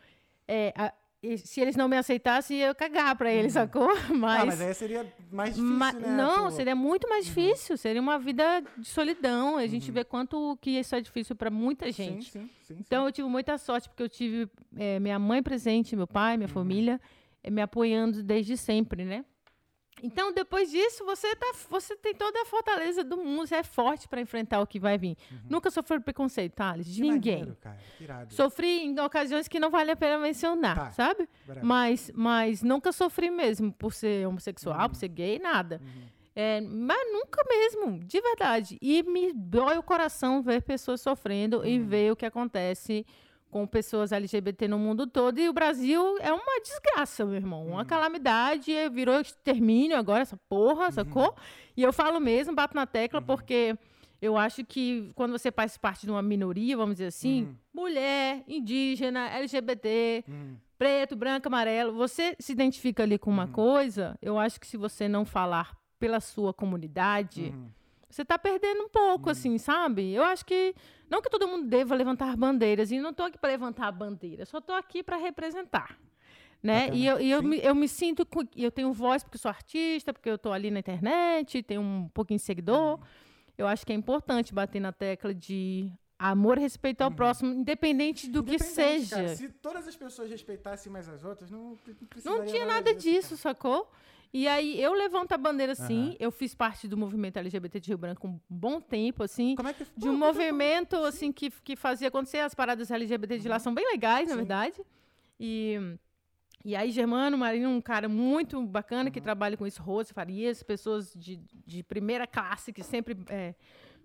é, 0.46 0.72
a- 0.76 0.92
e 1.22 1.38
se 1.38 1.58
eles 1.58 1.74
não 1.74 1.88
me 1.88 1.96
aceitassem, 1.96 2.58
eu 2.58 2.66
ia 2.68 2.74
cagar 2.74 3.16
pra 3.16 3.32
eles, 3.32 3.54
sacou? 3.54 3.88
Mas. 4.14 4.42
ah, 4.42 4.44
mas 4.44 4.60
aí 4.60 4.74
seria 4.74 5.10
mais 5.32 5.54
difícil, 5.54 5.74
Ma- 5.78 5.92
né? 5.94 6.16
não, 6.16 6.50
seria 6.50 6.74
muito 6.76 7.08
mais 7.08 7.24
difícil. 7.24 7.78
Seria 7.78 8.02
uma 8.02 8.18
vida 8.18 8.62
de 8.76 8.86
solidão. 8.86 9.56
A 9.56 9.66
gente 9.66 9.90
vê 9.90 10.04
quanto 10.04 10.58
que 10.60 10.72
isso 10.72 10.94
é 10.94 11.00
difícil 11.00 11.34
para 11.34 11.50
muita 11.50 11.90
gente. 11.90 12.30
Sim, 12.30 12.40
sim, 12.42 12.50
sim. 12.74 12.76
Então 12.78 13.06
eu 13.06 13.12
tive 13.12 13.26
muita 13.26 13.56
sorte 13.56 13.88
porque 13.88 14.02
eu 14.02 14.08
tive 14.10 14.50
eh, 14.76 15.00
minha 15.00 15.18
mãe 15.18 15.42
presente, 15.42 15.96
meu 15.96 16.06
pai, 16.06 16.32
Uhum. 16.34 16.38
minha 16.40 16.48
família 16.48 17.00
eh, 17.42 17.50
me 17.50 17.62
apoiando 17.62 18.22
desde 18.22 18.54
sempre, 18.58 19.02
né? 19.06 19.24
Então 20.02 20.32
depois 20.32 20.70
disso 20.70 21.04
você 21.04 21.34
tá, 21.36 21.52
você 21.70 21.96
tem 21.96 22.14
toda 22.14 22.42
a 22.42 22.44
fortaleza 22.44 23.02
do 23.02 23.16
mundo, 23.16 23.46
você 23.46 23.56
é 23.56 23.62
forte 23.62 24.06
para 24.08 24.20
enfrentar 24.20 24.60
o 24.60 24.66
que 24.66 24.78
vai 24.78 24.98
vir. 24.98 25.16
Nunca 25.48 25.70
sofreu 25.70 26.00
preconceito, 26.00 26.52
Thales, 26.54 26.86
de 26.86 27.02
Uhum. 27.02 27.12
Ninguém. 27.12 27.38
maneiro. 27.38 28.28
Sofri 28.30 28.84
em 28.84 28.98
ocasiões 29.00 29.48
que 29.48 29.58
não 29.60 29.70
vale 29.70 29.90
a 29.92 29.96
pena 29.96 30.18
mencionar, 30.18 30.74
Tá. 30.76 30.90
sabe? 30.90 31.28
Bravo. 31.46 31.66
Mas, 31.66 32.10
mas 32.14 32.62
nunca 32.62 32.92
sofri 32.92 33.30
mesmo 33.30 33.72
por 33.72 33.92
ser 33.94 34.26
homossexual, 34.26 34.78
Uhum. 34.82 34.88
por 34.88 34.96
ser 34.96 35.08
gay, 35.08 35.38
nada. 35.38 35.80
É, 36.36 36.60
mas 36.60 37.12
nunca 37.12 37.44
mesmo, 37.48 38.00
de 38.00 38.20
verdade. 38.20 38.76
E 38.82 39.02
me 39.04 39.32
dói 39.32 39.78
o 39.78 39.82
coração 39.84 40.42
ver 40.42 40.62
pessoas 40.62 41.00
sofrendo 41.00 41.64
e 41.64 41.78
Uhum. 41.78 41.86
ver 41.86 42.12
o 42.12 42.16
que 42.16 42.26
acontece 42.26 43.06
com 43.54 43.64
pessoas 43.68 44.10
LGBT 44.10 44.66
no 44.66 44.80
mundo 44.80 45.06
todo. 45.06 45.38
E 45.38 45.48
o 45.48 45.52
Brasil 45.52 46.18
é 46.18 46.32
uma 46.32 46.60
desgraça, 46.60 47.24
meu 47.24 47.36
irmão. 47.36 47.62
Uhum. 47.66 47.74
Uma 47.74 47.84
calamidade, 47.84 48.72
é, 48.74 48.90
virou 48.90 49.20
extermínio 49.20 49.96
agora, 49.96 50.22
essa 50.22 50.36
porra, 50.48 50.86
Uhum. 50.86 50.90
sacou? 50.90 51.36
E 51.76 51.80
eu 51.84 51.92
falo 51.92 52.18
mesmo, 52.18 52.52
bato 52.52 52.74
na 52.74 52.84
tecla, 52.84 53.22
porque 53.22 53.78
eu 54.20 54.36
acho 54.36 54.64
que 54.64 55.08
quando 55.14 55.30
você 55.38 55.52
faz 55.52 55.76
parte 55.76 56.04
de 56.04 56.10
uma 56.10 56.20
minoria, 56.20 56.76
vamos 56.76 56.96
dizer 56.96 57.06
assim, 57.06 57.44
Uhum. 57.44 57.54
mulher, 57.72 58.42
indígena, 58.48 59.28
LGBT, 59.28 60.24
Hum, 60.28 60.56
preto, 60.76 61.14
branco, 61.14 61.46
amarelo, 61.46 61.92
você 61.94 62.34
se 62.40 62.50
identifica 62.50 63.04
ali 63.04 63.16
com 63.18 63.30
Uhum. 63.30 63.36
uma 63.36 63.46
coisa, 63.46 64.18
eu 64.20 64.36
acho 64.36 64.58
que 64.58 64.66
se 64.66 64.76
você 64.76 65.06
não 65.06 65.24
falar 65.24 65.76
pela 66.00 66.18
sua 66.18 66.52
comunidade, 66.52 67.52
uhum. 67.54 67.68
Você 68.14 68.24
tá 68.24 68.38
perdendo 68.38 68.84
um 68.84 68.88
pouco, 68.88 69.28
assim, 69.28 69.58
sabe? 69.58 70.12
Eu 70.12 70.22
acho 70.22 70.46
que. 70.46 70.72
Não 71.10 71.20
que 71.20 71.28
todo 71.28 71.48
mundo 71.48 71.66
deva 71.66 71.96
levantar 71.96 72.36
bandeiras, 72.36 72.92
e 72.92 73.00
não 73.00 73.12
tô 73.12 73.24
aqui 73.24 73.36
para 73.36 73.50
levantar 73.50 73.88
a 73.88 73.92
bandeira, 73.92 74.46
só 74.46 74.60
tô 74.60 74.72
aqui 74.72 75.02
para 75.02 75.16
representar. 75.16 75.98
Né? 76.62 76.82
Bacana. 76.86 76.96
E, 76.96 77.06
eu, 77.06 77.20
e 77.20 77.30
eu, 77.30 77.42
me, 77.42 77.58
eu 77.58 77.74
me 77.74 77.88
sinto. 77.88 78.26
Eu 78.56 78.70
tenho 78.70 78.92
voz 78.92 79.24
porque 79.24 79.36
sou 79.36 79.48
artista, 79.48 80.12
porque 80.12 80.30
eu 80.30 80.38
tô 80.38 80.52
ali 80.52 80.70
na 80.70 80.78
internet, 80.78 81.60
tenho 81.64 81.80
um 81.82 82.08
pouquinho 82.14 82.38
de 82.38 82.44
seguidor. 82.44 83.00
Eu 83.58 83.66
acho 83.66 83.84
que 83.84 83.92
é 83.92 83.96
importante 83.96 84.54
bater 84.54 84.80
na 84.80 84.92
tecla 84.92 85.34
de 85.34 85.90
amor 86.16 86.56
e 86.56 86.60
respeito 86.60 87.02
ao 87.02 87.10
próximo, 87.10 87.52
independente 87.52 88.30
do 88.30 88.44
que 88.44 88.50
Uhum. 88.52 88.56
Independente, 88.56 89.06
seja. 89.06 89.16
cara, 89.16 89.36
se 89.36 89.48
todas 89.48 89.88
as 89.88 89.96
pessoas 89.96 90.30
respeitassem 90.30 90.90
mais 90.90 91.08
as 91.08 91.24
outras, 91.24 91.50
não, 91.50 91.76
não 92.24 92.38
Não 92.38 92.46
tinha 92.46 92.64
nada 92.64 92.94
disso, 92.94 93.30
cara. 93.30 93.40
sacou? 93.54 93.90
E 94.34 94.48
aí 94.48 94.82
eu 94.82 94.92
levanto 94.92 95.30
a 95.30 95.38
bandeira 95.38 95.76
sim. 95.76 96.08
Aham. 96.08 96.16
Eu 96.18 96.32
fiz 96.32 96.56
parte 96.56 96.88
do 96.88 96.96
movimento 96.96 97.36
LGBT 97.36 97.78
de 97.78 97.86
Rio 97.86 97.98
Branco 97.98 98.26
um 98.26 98.40
bom 98.50 98.80
tempo, 98.80 99.22
assim. 99.22 99.54
Como 99.54 99.68
é 99.68 99.72
que 99.72 99.86
De 99.96 100.08
um 100.08 100.18
Pô, 100.18 100.26
movimento 100.26 100.96
assim 100.96 101.30
que, 101.30 101.50
que 101.50 101.76
fazia 101.76 102.08
acontecer 102.08 102.38
as 102.38 102.52
paradas 102.52 102.90
LGBT 102.90 103.38
de 103.38 103.48
lá 103.48 103.60
são 103.60 103.72
bem 103.72 103.88
legais, 103.92 104.26
na 104.26 104.32
Sim. 104.32 104.38
verdade. 104.38 104.82
E, 105.38 105.78
e 106.64 106.74
aí, 106.74 106.90
Germano 106.90 107.38
Marinho, 107.38 107.68
um 107.68 107.80
cara 107.80 108.08
muito 108.08 108.60
bacana 108.66 109.08
que 109.08 109.20
trabalha 109.20 109.56
com 109.56 109.68
isso, 109.68 109.80
Rose 109.80 110.12
Farias, 110.12 110.64
pessoas 110.64 111.14
de, 111.14 111.40
de 111.64 111.84
primeira 111.84 112.26
classe 112.26 112.72
que 112.72 112.82
sempre 112.82 113.16
é, 113.28 113.54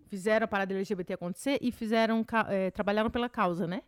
fizeram 0.09 0.45
a 0.45 0.47
parada 0.47 0.75
LGBT 0.75 1.13
acontecer 1.13 1.57
e 1.59 1.71
fizeram 1.71 2.23
é, 2.49 2.69
trabalharam 2.69 3.09
pela 3.09 3.29
causa, 3.29 3.65
né? 3.65 3.81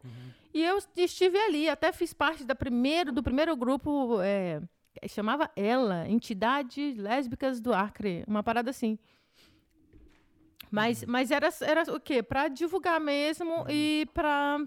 E 0.51 0.63
eu 0.63 0.79
estive 0.97 1.37
ali, 1.37 1.69
até 1.69 1.91
fiz 1.91 2.15
parte 2.15 2.43
da 2.43 2.55
primeiro, 2.55 3.11
do 3.11 3.21
primeiro 3.21 3.55
grupo, 3.55 4.19
é, 4.21 4.59
chamava 5.07 5.49
ela, 5.55 6.07
Entidade 6.07 6.93
Lésbicas 6.97 7.59
do 7.59 7.73
Acre, 7.73 8.23
uma 8.27 8.43
parada 8.43 8.69
assim. 8.69 8.97
Mas, 10.69 11.03
mas 11.03 11.31
era, 11.31 11.49
era 11.61 11.83
o 11.93 11.99
quê? 11.99 12.23
Para 12.23 12.47
divulgar 12.47 12.99
mesmo 12.99 13.65
e 13.69 14.07
para 14.13 14.57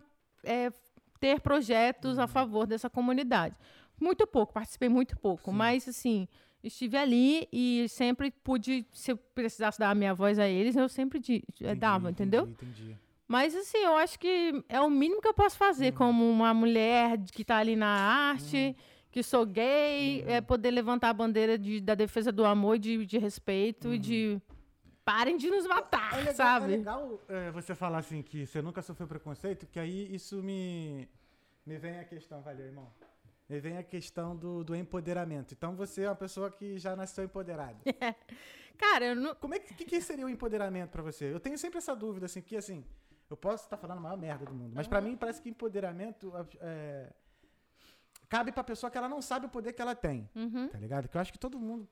ter 1.19 1.41
projetos 1.41 2.19
a 2.19 2.27
favor 2.27 2.67
dessa 2.67 2.91
comunidade. 2.91 3.57
Muito 3.99 4.27
pouco, 4.27 4.53
participei 4.53 4.89
muito 4.89 5.17
pouco, 5.19 5.51
mas 5.53 5.89
assim, 5.89 6.29
estive 6.63 6.97
ali 6.99 7.49
e 7.53 7.87
sempre 7.89 8.31
pude, 8.31 8.85
se 8.93 9.13
eu 9.13 9.17
precisasse 9.17 9.79
dar 9.79 9.91
a 9.91 9.95
minha 9.95 10.13
voz 10.13 10.39
a 10.39 10.47
eles, 10.47 10.77
eu 10.77 10.89
sempre 10.89 11.19
di- 11.19 11.43
eh, 11.61 11.65
Entendi, 11.65 11.77
dava, 11.81 12.11
entendeu? 12.11 12.43
Entendi, 12.43 12.83
entendi. 12.83 12.99
Mas 13.27 13.55
assim, 13.57 13.79
eu 13.79 13.97
acho 13.97 14.19
que 14.19 14.63
é 14.69 14.79
o 14.81 14.91
mínimo 14.91 15.23
que 15.23 15.29
eu 15.29 15.33
posso 15.33 15.57
fazer 15.57 15.93
como 15.93 16.29
uma 16.29 16.53
mulher 16.53 17.17
que 17.33 17.41
está 17.41 17.57
ali 17.57 17.75
na 17.77 17.87
arte, 17.89 18.77
que 19.15 19.23
sou 19.23 19.47
gay, 19.47 20.25
é 20.27 20.41
poder 20.41 20.73
levantar 20.73 21.11
a 21.11 21.13
bandeira 21.13 21.57
de, 21.57 21.81
da 21.81 21.95
defesa 21.95 22.33
do 22.33 22.45
amor, 22.45 22.75
e 22.75 22.79
de, 22.81 23.07
de 23.07 23.17
respeito 23.17 23.95
e 23.95 23.99
de 23.99 24.43
parem 25.05 25.37
de 25.37 25.49
nos 25.49 25.65
matar, 25.69 26.15
É 26.15 26.17
legal, 26.17 26.31
é 26.31 26.35
sabe? 26.35 26.67
legal 26.67 27.21
é, 27.29 27.49
você 27.53 27.77
falar 27.77 27.99
assim 27.99 28.23
que 28.23 28.45
você 28.45 28.61
nunca 28.61 28.83
sofreu 28.83 29.07
preconceito, 29.07 29.69
que 29.69 29.79
aí 29.79 30.13
isso 30.13 30.43
me, 30.43 31.09
me 31.65 31.79
vem 31.79 32.01
a 32.01 32.05
questão, 32.05 32.43
valeu, 32.43 32.67
irmão. 32.67 32.91
Me 33.49 33.61
vem 33.61 33.77
a 33.79 33.85
questão 33.85 34.35
do, 34.35 34.65
do 34.65 34.75
empoderamento. 34.75 35.55
Então 35.55 35.77
você 35.77 36.03
é 36.03 36.09
uma 36.09 36.17
pessoa 36.17 36.51
que 36.51 36.77
já 36.77 36.97
nasceu 36.97 37.23
empoderada. 37.23 37.77
Cara, 38.77 39.05
eu 39.05 39.15
não, 39.15 39.33
Como 39.37 39.55
é 39.55 39.61
que, 39.61 39.75
que, 39.75 39.85
que 39.85 40.01
seria 40.01 40.27
o 40.27 40.29
empoderamento 40.29 40.91
pra 40.91 41.03
você? 41.03 41.33
Eu 41.33 41.39
tenho 41.39 41.57
sempre 41.57 41.79
essa 41.79 41.95
dúvida, 41.95 42.27
assim, 42.27 42.43
que 42.43 42.57
assim, 42.57 42.85
eu 43.31 43.37
posso 43.37 43.63
estar 43.63 43.77
falando 43.77 43.99
a 43.99 44.01
maior 44.01 44.19
merda 44.19 44.45
do 44.45 44.53
mundo, 44.53 44.73
mas 44.75 44.89
pra 44.89 45.01
mim 45.01 45.17
parece 45.17 45.41
que 45.41 45.49
empoderamento 45.49 46.33
é, 46.61 47.13
cabe 48.35 48.51
pra 48.53 48.65
pessoa 48.65 48.91
que 48.91 48.99
ela 48.99 49.09
não 49.15 49.21
sabe 49.31 49.47
o 49.47 49.49
poder 49.57 49.73
que 49.73 49.83
ela 49.83 49.95
tem, 49.95 50.29
Uhum. 50.35 50.69
tá 50.69 50.79
ligado? 50.79 51.09
Que 51.09 51.17
eu 51.17 51.21
acho 51.21 51.33
que 51.33 51.39
todo 51.39 51.59
mundo 51.59 51.87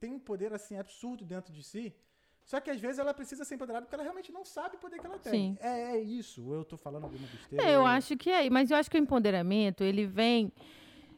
tem 0.00 0.12
um 0.12 0.18
poder, 0.18 0.52
assim, 0.52 0.76
absurdo 0.76 1.24
dentro 1.24 1.52
de 1.52 1.62
si, 1.62 1.84
só 2.44 2.60
que 2.60 2.70
às 2.70 2.80
vezes 2.80 2.98
ela 2.98 3.12
precisa 3.14 3.44
ser 3.44 3.54
empoderada 3.56 3.84
porque 3.86 3.94
ela 3.96 4.04
realmente 4.04 4.30
não 4.30 4.44
sabe 4.44 4.76
o 4.76 4.78
poder 4.78 4.98
que 5.00 5.06
ela 5.06 5.18
tem. 5.18 5.32
Sim. 5.32 5.58
É, 5.60 5.96
é 5.96 6.00
isso, 6.00 6.52
eu 6.52 6.64
tô 6.64 6.76
falando 6.76 7.04
alguma 7.04 7.26
besteira. 7.26 7.64
É, 7.64 7.74
eu 7.74 7.80
ou- 7.80 7.86
acho 7.86 8.16
que 8.16 8.30
é, 8.30 8.48
mas 8.50 8.70
eu 8.70 8.76
acho 8.76 8.90
que 8.90 8.96
o 8.98 9.00
empoderamento, 9.06 9.82
ele 9.82 10.06
vem 10.06 10.52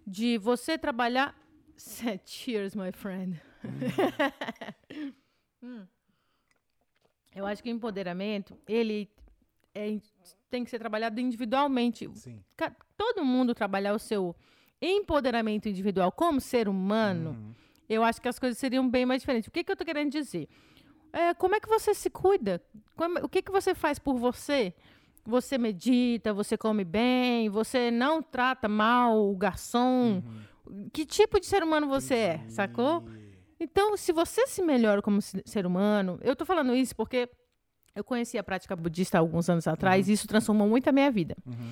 de 0.07 0.39
você 0.39 0.79
trabalhar 0.79 1.37
Cheers, 2.25 2.75
my 2.75 2.93
friend. 2.93 3.41
Hum. 5.63 5.87
Eu 7.35 7.45
acho 7.47 7.63
que 7.63 7.69
o 7.69 7.73
empoderamento, 7.73 8.57
ele 8.67 9.11
é- 9.75 10.01
tem 10.49 10.65
que 10.65 10.71
ser 10.71 10.79
trabalhado 10.79 11.21
individualmente. 11.21 12.09
Sim. 12.15 12.43
Todo 12.97 13.25
mundo 13.25 13.55
trabalhar 13.55 13.93
o 13.93 13.99
seu 13.99 14.35
empoderamento 14.81 15.69
individual 15.69 16.11
como 16.13 16.41
ser 16.41 16.69
humano, 16.69 17.31
Uhum. 17.31 17.55
eu 17.89 18.03
acho 18.05 18.21
que 18.21 18.29
as 18.29 18.39
coisas 18.39 18.59
seriam 18.59 18.89
bem 18.89 19.05
mais 19.07 19.23
diferentes. 19.23 19.49
O 19.49 19.51
que, 19.51 19.65
que 19.65 19.73
eu 19.73 19.77
tô 19.77 19.85
querendo 19.85 20.11
dizer? 20.11 20.49
É, 21.13 21.33
como 21.35 21.55
é 21.55 21.61
que 21.61 21.69
você 21.69 21.95
se 21.95 22.11
cuida? 22.11 22.63
Como- 22.95 23.19
o 23.21 23.29
que, 23.29 23.43
que 23.43 23.51
você 23.51 23.75
faz 23.75 23.99
por 23.99 24.17
você? 24.19 24.75
Você 25.25 25.59
medita, 25.59 26.33
você 26.33 26.57
come 26.57 26.85
bem, 26.85 27.49
você 27.51 27.91
não 27.91 28.23
trata 28.23 28.69
mal 28.69 29.19
o 29.31 29.37
garçom. 29.37 30.23
Que 30.93 31.05
tipo 31.05 31.41
de 31.41 31.47
ser 31.47 31.63
humano 31.63 31.89
você 31.89 32.15
é, 32.15 32.45
sacou? 32.49 33.05
Então, 33.61 33.97
se 33.97 34.13
você 34.13 34.47
se 34.47 34.63
melhora 34.63 35.03
como 35.03 35.21
se- 35.21 35.43
ser 35.45 35.67
humano, 35.67 36.19
eu 36.23 36.37
tô 36.37 36.45
falando 36.47 36.75
isso 36.75 36.95
porque 36.95 37.29
eu 37.95 38.05
conheci 38.05 38.39
a 38.39 38.43
prática 38.45 38.77
budista 38.77 39.19
há 39.19 39.21
alguns 39.21 39.49
anos 39.51 39.67
atrás 39.67 40.09
e 40.09 40.13
isso 40.13 40.29
transformou 40.29 40.69
muito 40.69 40.87
a 40.89 40.93
minha 40.93 41.11
vida. 41.11 41.35
Uhum. 41.45 41.71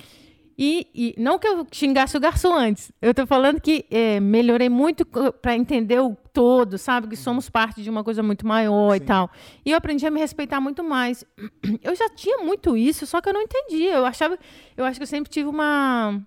E, 0.59 0.86
e 0.94 1.14
não 1.18 1.38
que 1.38 1.46
eu 1.46 1.66
xingasse 1.70 2.16
o 2.16 2.20
garçom 2.20 2.54
antes, 2.54 2.90
eu 3.02 3.12
tô 3.12 3.26
falando 3.26 3.61
que 3.61 3.84
é, 3.90 4.18
melhorei 4.18 4.70
muito 4.70 5.04
para 5.04 5.54
entender 5.54 6.00
o 6.00 6.16
todo, 6.32 6.78
sabe? 6.78 7.09
Que 7.09 7.16
somos 7.16 7.50
parte 7.50 7.82
de 7.82 7.90
uma 7.90 8.02
coisa 8.02 8.22
muito 8.22 8.46
maior 8.46 8.94
e 8.94 9.00
Sim. 9.00 9.04
tal. 9.04 9.30
E 9.64 9.70
eu 9.70 9.76
aprendi 9.76 10.07
a 10.07 10.11
me 10.11 10.18
respeitar 10.18 10.61
muito 10.61 10.82
mais. 10.82 11.24
Eu 11.82 11.94
já 11.94 12.09
tinha 12.09 12.38
muito 12.38 12.76
isso, 12.76 13.07
só 13.07 13.20
que 13.20 13.28
eu 13.28 13.32
não 13.32 13.42
entendia. 13.42 13.94
Eu 13.94 14.07
achava, 14.07 14.38
eu 14.76 14.84
acho 14.84 14.98
que 14.98 15.02
eu 15.02 15.07
sempre 15.07 15.30
tive 15.30 15.48
uma 15.48 16.20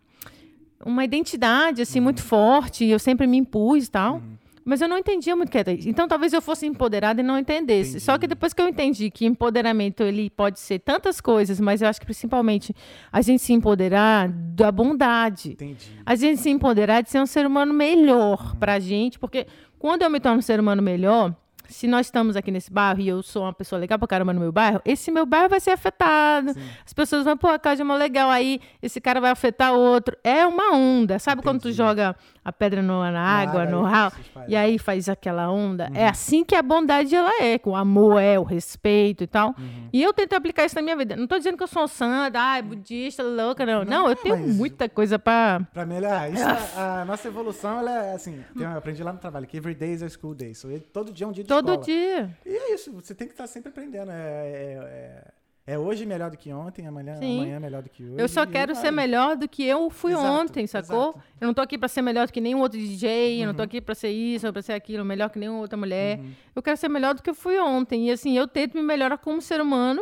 uma 0.85 1.03
identidade 1.03 1.81
assim 1.81 1.99
muito 1.99 2.23
forte, 2.23 2.85
e 2.85 2.91
eu 2.91 2.99
sempre 2.99 3.27
me 3.27 3.37
impus 3.37 3.87
e 3.87 3.91
tal. 3.91 4.21
Mas 4.69 4.81
eu 4.81 4.87
não 4.87 4.97
entendia 4.99 5.35
muito 5.35 5.49
o 5.49 5.51
que 5.51 5.57
era 5.57 5.71
isso. 5.73 5.89
Então 5.89 6.07
talvez 6.07 6.31
eu 6.31 6.41
fosse 6.41 6.67
empoderada 6.67 7.21
e 7.21 7.23
não 7.23 7.39
entendesse. 7.39 7.89
Entendi. 7.91 8.03
Só 8.05 8.17
que 8.17 8.27
depois 8.27 8.53
que 8.53 8.61
eu 8.61 8.67
entendi 8.67 9.09
que 9.09 9.25
empoderamento 9.25 10.03
ele 10.03 10.29
pode 10.29 10.59
ser 10.59 10.77
tantas 10.79 11.19
coisas, 11.19 11.59
mas 11.59 11.81
eu 11.81 11.87
acho 11.87 11.99
que 11.99 12.05
principalmente 12.05 12.75
a 13.11 13.21
gente 13.21 13.41
se 13.41 13.51
empoderar 13.51 14.29
da 14.29 14.71
bondade. 14.71 15.53
Entendi. 15.53 15.91
A 16.05 16.13
gente 16.15 16.39
se 16.39 16.49
empoderar 16.49 17.01
de 17.01 17.09
ser 17.09 17.19
um 17.19 17.25
ser 17.25 17.47
humano 17.47 17.73
melhor 17.73 18.51
Uhum. 18.53 18.59
pra 18.59 18.79
gente, 18.79 19.17
porque 19.17 19.47
quando 19.79 20.03
eu 20.03 20.09
me 20.09 20.19
torno 20.19 20.37
um 20.39 20.41
ser 20.41 20.59
humano 20.59 20.81
melhor, 20.81 21.33
se 21.69 21.87
nós 21.87 22.07
estamos 22.07 22.35
aqui 22.35 22.51
nesse 22.51 22.71
bairro 22.71 22.99
e 22.99 23.07
eu 23.07 23.21
sou 23.23 23.43
uma 23.43 23.53
pessoa 23.53 23.79
legal 23.79 23.97
pra 23.97 24.07
caramba 24.07 24.33
no 24.33 24.39
meu 24.39 24.51
bairro, 24.51 24.81
esse 24.83 25.11
meu 25.11 25.25
bairro 25.25 25.49
vai 25.49 25.59
ser 25.59 25.71
afetado. 25.71 26.53
Sim. 26.53 26.61
As 26.85 26.93
pessoas 26.93 27.23
vão, 27.23 27.37
pô, 27.37 27.47
a 27.47 27.59
Cádia 27.59 27.83
é 27.83 27.85
mó 27.85 27.95
legal, 27.95 28.29
aí 28.29 28.59
esse 28.81 28.99
cara 28.99 29.21
vai 29.21 29.31
afetar 29.31 29.73
outro. 29.73 30.17
É 30.23 30.45
uma 30.45 30.73
onda. 30.75 31.19
Sabe 31.19 31.41
quando 31.41 31.59
tu 31.61 31.67
Entendi. 31.69 31.77
joga 31.77 32.15
a 32.43 32.51
pedra 32.51 32.81
no- 32.81 32.99
na 33.11 33.21
água, 33.21 33.65
no 33.65 33.85
espalha. 33.87 34.45
E 34.47 34.55
aí 34.55 34.77
faz 34.79 35.07
aquela 35.07 35.49
onda. 35.51 35.87
Uhum. 35.89 35.95
É 35.95 36.07
assim 36.07 36.43
que 36.43 36.55
a 36.55 36.61
bondade 36.61 37.15
ela 37.15 37.31
é, 37.43 37.57
que 37.57 37.69
o 37.69 37.75
amor 37.75 38.19
é, 38.21 38.39
o 38.39 38.43
respeito 38.43 39.23
e 39.23 39.27
tal. 39.27 39.49
Uhum. 39.57 39.89
E 39.93 40.01
eu 40.01 40.13
tento 40.13 40.33
aplicar 40.33 40.65
isso 40.65 40.75
na 40.75 40.81
minha 40.81 40.95
vida. 40.95 41.15
Não 41.15 41.27
tô 41.27 41.37
dizendo 41.37 41.57
que 41.57 41.63
eu 41.63 41.67
sou 41.67 41.87
santa, 41.87 42.39
ai, 42.39 42.61
budista, 42.61 43.21
louca, 43.23 43.65
não. 43.65 43.83
Não, 43.85 44.09
eu 44.09 44.15
tenho 44.15 44.37
muita 44.37 44.89
coisa 44.89 45.19
pra. 45.19 45.61
Pra 45.73 45.85
melhorar. 45.85 46.31
Isso, 46.31 46.43
a, 46.75 47.01
a 47.01 47.05
nossa 47.05 47.27
evolução, 47.27 47.79
ela 47.79 47.91
é 48.05 48.13
assim. 48.13 48.43
eu 48.55 48.69
aprendi 48.77 49.03
lá 49.03 49.13
no 49.13 49.19
trabalho 49.19 49.45
que 49.45 49.57
every 49.57 49.75
day 49.75 49.93
is 49.93 50.01
a 50.03 50.09
school 50.09 50.33
day. 50.33 50.53
So, 50.55 50.67
todo 50.93 51.11
dia 51.11 51.25
é 51.25 51.29
um 51.29 51.31
dia 51.31 51.43
de 51.43 51.47
Todo 51.61 51.69
escola. 51.81 51.85
dia. 51.85 52.37
E 52.45 52.49
é 52.55 52.73
isso, 52.73 52.91
você 52.91 53.13
tem 53.15 53.27
que 53.27 53.33
estar 53.33 53.47
sempre 53.47 53.69
aprendendo. 53.69 54.11
É, 54.11 54.15
é, 54.15 55.23
é, 55.67 55.73
é 55.73 55.77
hoje 55.77 56.05
melhor 56.05 56.31
do 56.31 56.37
que 56.37 56.51
ontem, 56.51 56.87
amanhã, 56.87 57.15
Sim. 57.17 57.37
amanhã 57.39 57.59
melhor 57.59 57.83
do 57.83 57.89
que 57.89 58.03
hoje. 58.03 58.15
Eu 58.21 58.27
só 58.27 58.45
quero 58.45 58.73
vai. 58.73 58.81
ser 58.83 58.91
melhor 58.91 59.35
do 59.35 59.47
que 59.47 59.63
eu 59.63 59.89
fui 59.89 60.13
Exato, 60.13 60.27
ontem, 60.27 60.65
sacou? 60.67 61.09
exato. 61.09 61.23
Eu 61.39 61.47
não 61.47 61.53
tô 61.53 61.61
aqui 61.61 61.77
pra 61.77 61.87
ser 61.87 62.01
melhor 62.01 62.25
do 62.27 62.33
que 62.33 62.41
nenhum 62.41 62.59
outro 62.61 62.79
DJ, 62.79 63.43
eu 63.43 63.47
não 63.47 63.53
tô 63.53 63.61
Uhum. 63.61 63.65
aqui 63.65 63.79
pra 63.81 63.93
ser 63.93 64.09
isso, 64.09 64.47
ou 64.47 64.53
pra 64.53 64.61
ser 64.61 64.73
aquilo, 64.73 65.05
melhor 65.05 65.29
que 65.29 65.37
nenhuma 65.37 65.59
outra 65.59 65.77
mulher. 65.77 66.19
Uhum. 66.19 66.31
Eu 66.55 66.61
quero 66.63 66.75
ser 66.77 66.89
melhor 66.89 67.13
do 67.13 67.21
que 67.21 67.29
eu 67.29 67.35
fui 67.35 67.59
ontem. 67.59 68.07
E 68.07 68.11
assim, 68.11 68.35
eu 68.37 68.47
tento 68.47 68.75
me 68.75 68.81
melhorar 68.83 69.17
como 69.19 69.41
ser 69.41 69.61
humano, 69.61 70.01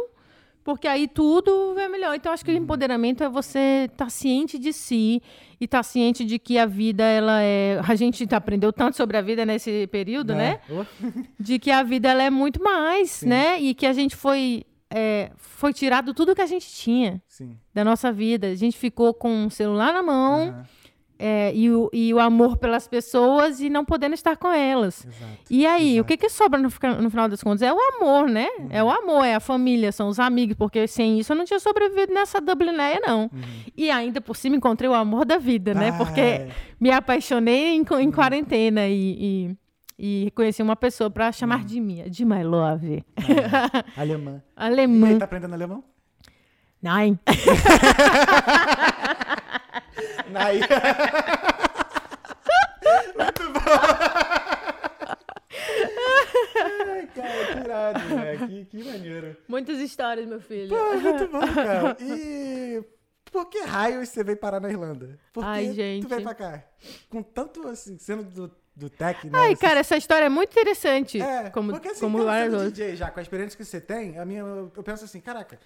porque 0.68 0.86
aí 0.86 1.08
tudo 1.08 1.80
é 1.80 1.88
melhor. 1.88 2.14
Então, 2.14 2.34
acho 2.34 2.44
que 2.44 2.52
Uhum. 2.52 2.58
o 2.58 2.62
empoderamento 2.62 3.24
é 3.24 3.30
você 3.30 3.88
estar 3.90 4.10
ciente 4.10 4.60
de 4.60 4.74
si 4.74 5.22
e 5.62 5.64
estar 5.64 5.82
ciente 5.82 6.26
de 6.26 6.38
que 6.38 6.58
a 6.58 6.66
vida, 6.66 7.06
ela 7.06 7.42
é. 7.42 7.80
A 7.88 7.96
gente 7.96 8.28
aprendeu 8.36 8.74
tanto 8.74 8.98
sobre 8.98 9.16
a 9.16 9.22
vida 9.22 9.46
nesse 9.46 9.88
período, 9.88 10.36
né? 10.36 10.60
Oh, 10.70 10.84
de 11.40 11.58
que 11.58 11.72
a 11.72 11.84
vida 11.84 12.10
ela 12.10 12.22
é 12.22 12.30
muito 12.30 12.62
mais, 12.62 13.12
Sim. 13.12 13.28
né? 13.30 13.62
E 13.62 13.74
que 13.74 13.86
a 13.86 13.94
gente 13.94 14.14
foi 14.14 14.66
é, 14.94 15.32
foi 15.38 15.72
tirado 15.72 16.14
tudo 16.14 16.36
que 16.36 16.42
a 16.42 16.46
gente 16.46 16.68
tinha 16.70 17.22
Sim. 17.30 17.58
da 17.74 17.86
nossa 17.86 18.12
vida. 18.12 18.48
A 18.48 18.56
gente 18.56 18.78
ficou 18.78 19.14
com 19.14 19.46
o 19.46 19.50
celular 19.50 19.94
na 19.94 20.04
mão 20.04 20.50
Aham, 20.50 20.64
é, 21.20 21.52
e, 21.56 21.70
o, 21.72 21.90
e 21.92 22.14
o 22.14 22.20
amor 22.20 22.58
pelas 22.58 22.88
pessoas 22.88 23.60
e 23.60 23.70
não 23.70 23.84
podendo 23.84 24.14
estar 24.14 24.38
com 24.38 24.52
elas. 24.52 25.06
Exato. 25.06 25.32
E 25.50 25.66
aí, 25.66 25.86
o 25.86 25.94
Exato. 25.96 26.08
que, 26.08 26.18
que 26.18 26.30
sobra 26.30 26.60
no, 26.60 26.70
no 27.02 27.10
final 27.10 27.28
das 27.28 27.42
contas? 27.42 27.62
É 27.62 27.74
o 27.74 27.78
amor, 27.96 28.28
né? 28.30 28.48
Uhum. 28.60 28.68
É 28.70 28.84
o 28.84 28.90
amor, 28.90 29.24
é 29.26 29.36
a 29.36 29.40
família, 29.40 29.92
são 29.92 30.08
os 30.10 30.20
amigos, 30.20 30.56
porque 30.58 30.88
sem 30.88 31.20
isso 31.20 31.34
eu 31.34 31.38
não 31.38 31.46
tinha 31.46 31.60
sobrevivido 31.60 32.14
nessa 32.14 32.40
Dublinéia, 32.40 33.00
não. 33.06 33.24
Uhum. 33.24 33.42
E 33.76 33.90
ainda 33.90 34.22
por 34.22 34.36
cima 34.36 34.56
encontrei 34.56 34.90
o 34.90 34.94
amor 34.94 35.26
da 35.26 35.38
vida, 35.38 35.74
né? 35.74 35.92
Porque 35.98 36.22
Ai, 36.22 36.50
me 36.80 36.92
apaixonei 36.92 37.76
em, 37.76 37.82
Uhum. 37.90 38.00
em 38.00 38.12
quarentena 38.12 38.88
e, 38.88 39.56
e, 40.00 40.26
e 40.28 40.32
conheci 40.32 40.62
uma 40.62 40.76
pessoa 40.76 41.10
para 41.10 41.32
chamar 41.32 41.60
Uhum. 41.62 41.66
de 41.66 41.80
minha, 41.82 42.10
de 42.10 42.24
my 42.26 42.44
love. 42.44 43.04
alemã. 43.98 44.42
E 44.56 44.62
aí, 44.62 44.68
Alemã. 44.72 45.18
tá 45.18 45.26
aprendendo 45.26 45.54
alemão? 45.54 45.84
Nein. 46.82 47.18
Aí. 50.36 50.60
Muito 53.18 53.52
bom. 53.54 53.60
Ai, 56.90 57.08
cara, 57.16 57.46
que 57.54 57.60
irado, 57.60 58.00
né? 58.16 58.38
Que, 58.48 58.66
que 58.66 58.84
maneiro. 58.84 59.38
Muitas 59.48 59.80
histórias, 59.80 60.28
meu 60.28 60.40
filho. 60.42 60.70
Pô, 60.70 60.94
muito 60.98 61.28
bom, 61.28 61.40
cara. 61.54 61.98
E 62.00 62.84
por 63.32 63.46
que 63.50 63.60
raios 63.62 64.10
você 64.10 64.24
veio 64.24 64.38
parar 64.38 64.60
na 64.60 64.70
Irlanda? 64.70 65.20
Por 65.34 65.44
que 65.44 65.50
Ai, 65.50 65.74
gente. 65.74 66.04
tu 66.04 66.10
veio 66.10 66.24
pra 66.24 66.34
cá? 66.34 66.64
Com 67.10 67.22
tanto, 67.22 67.68
assim, 67.68 67.98
sendo 67.98 68.24
do, 68.24 68.52
do 68.76 68.90
tech, 68.90 69.26
né? 69.30 69.38
Ai, 69.38 69.56
você- 69.56 69.62
cara, 69.62 69.80
essa 69.80 69.98
história 69.98 70.26
é 70.26 70.30
muito 70.30 70.52
interessante. 70.52 71.22
É, 71.22 71.50
como 71.50 71.72
porque 71.72 71.90
assim, 71.90 72.00
como 72.00 72.20
outras. 72.20 72.72
DJ 72.72 72.96
já, 72.96 73.12
com 73.12 73.20
a 73.20 73.24
experiência 73.24 73.58
que 73.58 73.66
você 73.66 73.82
tem, 73.82 74.18
a 74.18 74.26
minha, 74.26 74.42
eu 74.42 74.84
penso 74.84 75.06
assim, 75.06 75.20
caraca. 75.20 75.60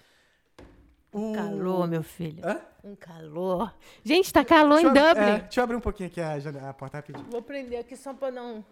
O... 1.12 1.32
Calor, 1.34 1.86
meu 1.86 2.02
filho. 2.02 2.42
Hã? 2.46 2.60
Um 2.82 2.96
calor. 2.96 3.74
Gente, 4.02 4.32
tá 4.32 4.44
calor 4.44 4.80
Deixa 4.80 4.88
em 4.88 4.96
eu, 4.98 5.06
ab- 5.06 5.14
Dublin. 5.18 5.30
é, 5.34 5.38
deixa 5.40 5.60
eu 5.60 5.64
abrir 5.64 5.76
um 5.76 5.80
pouquinho 5.80 6.08
aqui 6.08 6.20
a, 6.20 6.34
a 6.70 6.72
porta 6.74 6.96
rapidinho. 6.98 7.26
Vou 7.30 7.42
prender 7.42 7.78
aqui 7.78 7.96
só 7.96 8.14
pra 8.14 8.30
dar 8.30 8.42
um, 8.42 8.64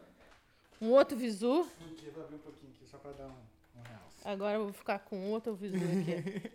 um 0.81 0.91
outro 0.91 1.17
visu. 1.17 1.67
Aqui, 1.93 2.11
vou 2.11 2.25
abrir 2.25 2.37
um 2.37 2.39
pouquinho 2.39 2.73
aqui, 2.73 2.87
só 2.91 2.97
pra 2.99 3.13
dar 3.13 3.27
um, 3.27 3.29
um 3.79 3.83
realce. 3.83 4.17
Agora 4.29 4.55
eu 4.55 4.65
vou 4.65 4.73
ficar 4.73 4.99
com 5.01 5.31
outro 5.31 5.55
visu 5.55 5.77
aqui. 5.77 6.51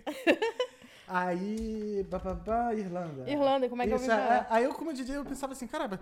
Aí, 1.07 2.03
bababá, 2.09 2.73
Irlanda. 2.73 3.29
Irlanda, 3.29 3.69
como 3.69 3.81
é 3.81 3.87
que 3.87 3.93
eu 3.93 3.97
vim 3.99 4.05
Isso, 4.05 4.15
pra 4.15 4.35
é, 4.37 4.47
Aí 4.49 4.63
eu, 4.63 4.73
como 4.73 4.91
DJ, 4.91 5.17
eu 5.17 5.23
pensava 5.25 5.53
assim, 5.53 5.67
caramba, 5.67 5.99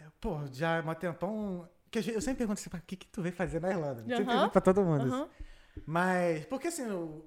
é, 0.00 0.04
pô, 0.20 0.38
já 0.52 0.78
há 0.78 0.82
um 0.90 0.94
tempão... 0.94 1.68
Que 1.90 1.98
eu 1.98 2.20
sempre 2.20 2.38
pergunto 2.38 2.60
assim, 2.60 2.68
"Pá, 2.70 2.78
o 2.78 2.82
que 2.86 2.94
que 2.96 3.06
tu 3.06 3.22
veio 3.22 3.34
fazer 3.34 3.60
na 3.60 3.70
Irlanda? 3.70 4.02
Eu 4.02 4.16
Sempre 4.16 4.24
Aham. 4.24 4.26
pergunto 4.26 4.52
pra 4.52 4.60
todo 4.60 4.82
mundo. 4.84 5.12
Assim. 5.14 5.30
Mas, 5.86 6.44
porque 6.46 6.68
assim, 6.68 6.82
eu- 6.82 7.24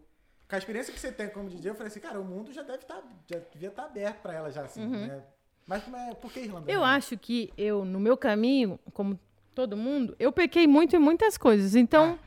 com 0.50 0.56
a 0.56 0.58
experiência 0.58 0.92
que 0.92 1.00
você 1.00 1.12
tem 1.12 1.30
como 1.30 1.48
DJ, 1.48 1.70
eu 1.70 1.76
falei 1.76 1.92
assim, 1.92 2.00
cara, 2.00 2.20
o 2.20 2.26
mundo 2.26 2.52
já 2.52 2.64
deve 2.64 2.80
estar, 2.80 3.02
já 3.30 3.40
devia 3.54 3.70
estar 3.70 3.86
aberto 3.86 4.20
pra 4.22 4.34
ela 4.34 4.52
já, 4.52 4.64
assim, 4.64 4.86
né? 4.86 5.22
Mas 5.68 5.84
como 5.84 5.96
é, 5.96 6.16
por 6.16 6.34
que 6.34 6.40
Irlanda? 6.40 6.66
Uhum. 6.66 6.74
Eu 6.74 6.82
né? 6.82 6.88
acho 6.88 7.16
que 7.16 7.54
eu, 7.56 7.86
no 7.86 8.00
meu 8.00 8.18
caminho, 8.18 8.80
como 8.92 9.20
todo 9.54 9.78
mundo, 9.78 10.16
eu 10.18 10.32
pequei 10.32 10.66
muito 10.66 10.96
em 10.96 11.00
muitas 11.00 11.38
coisas. 11.38 11.76
Então, 11.76 12.18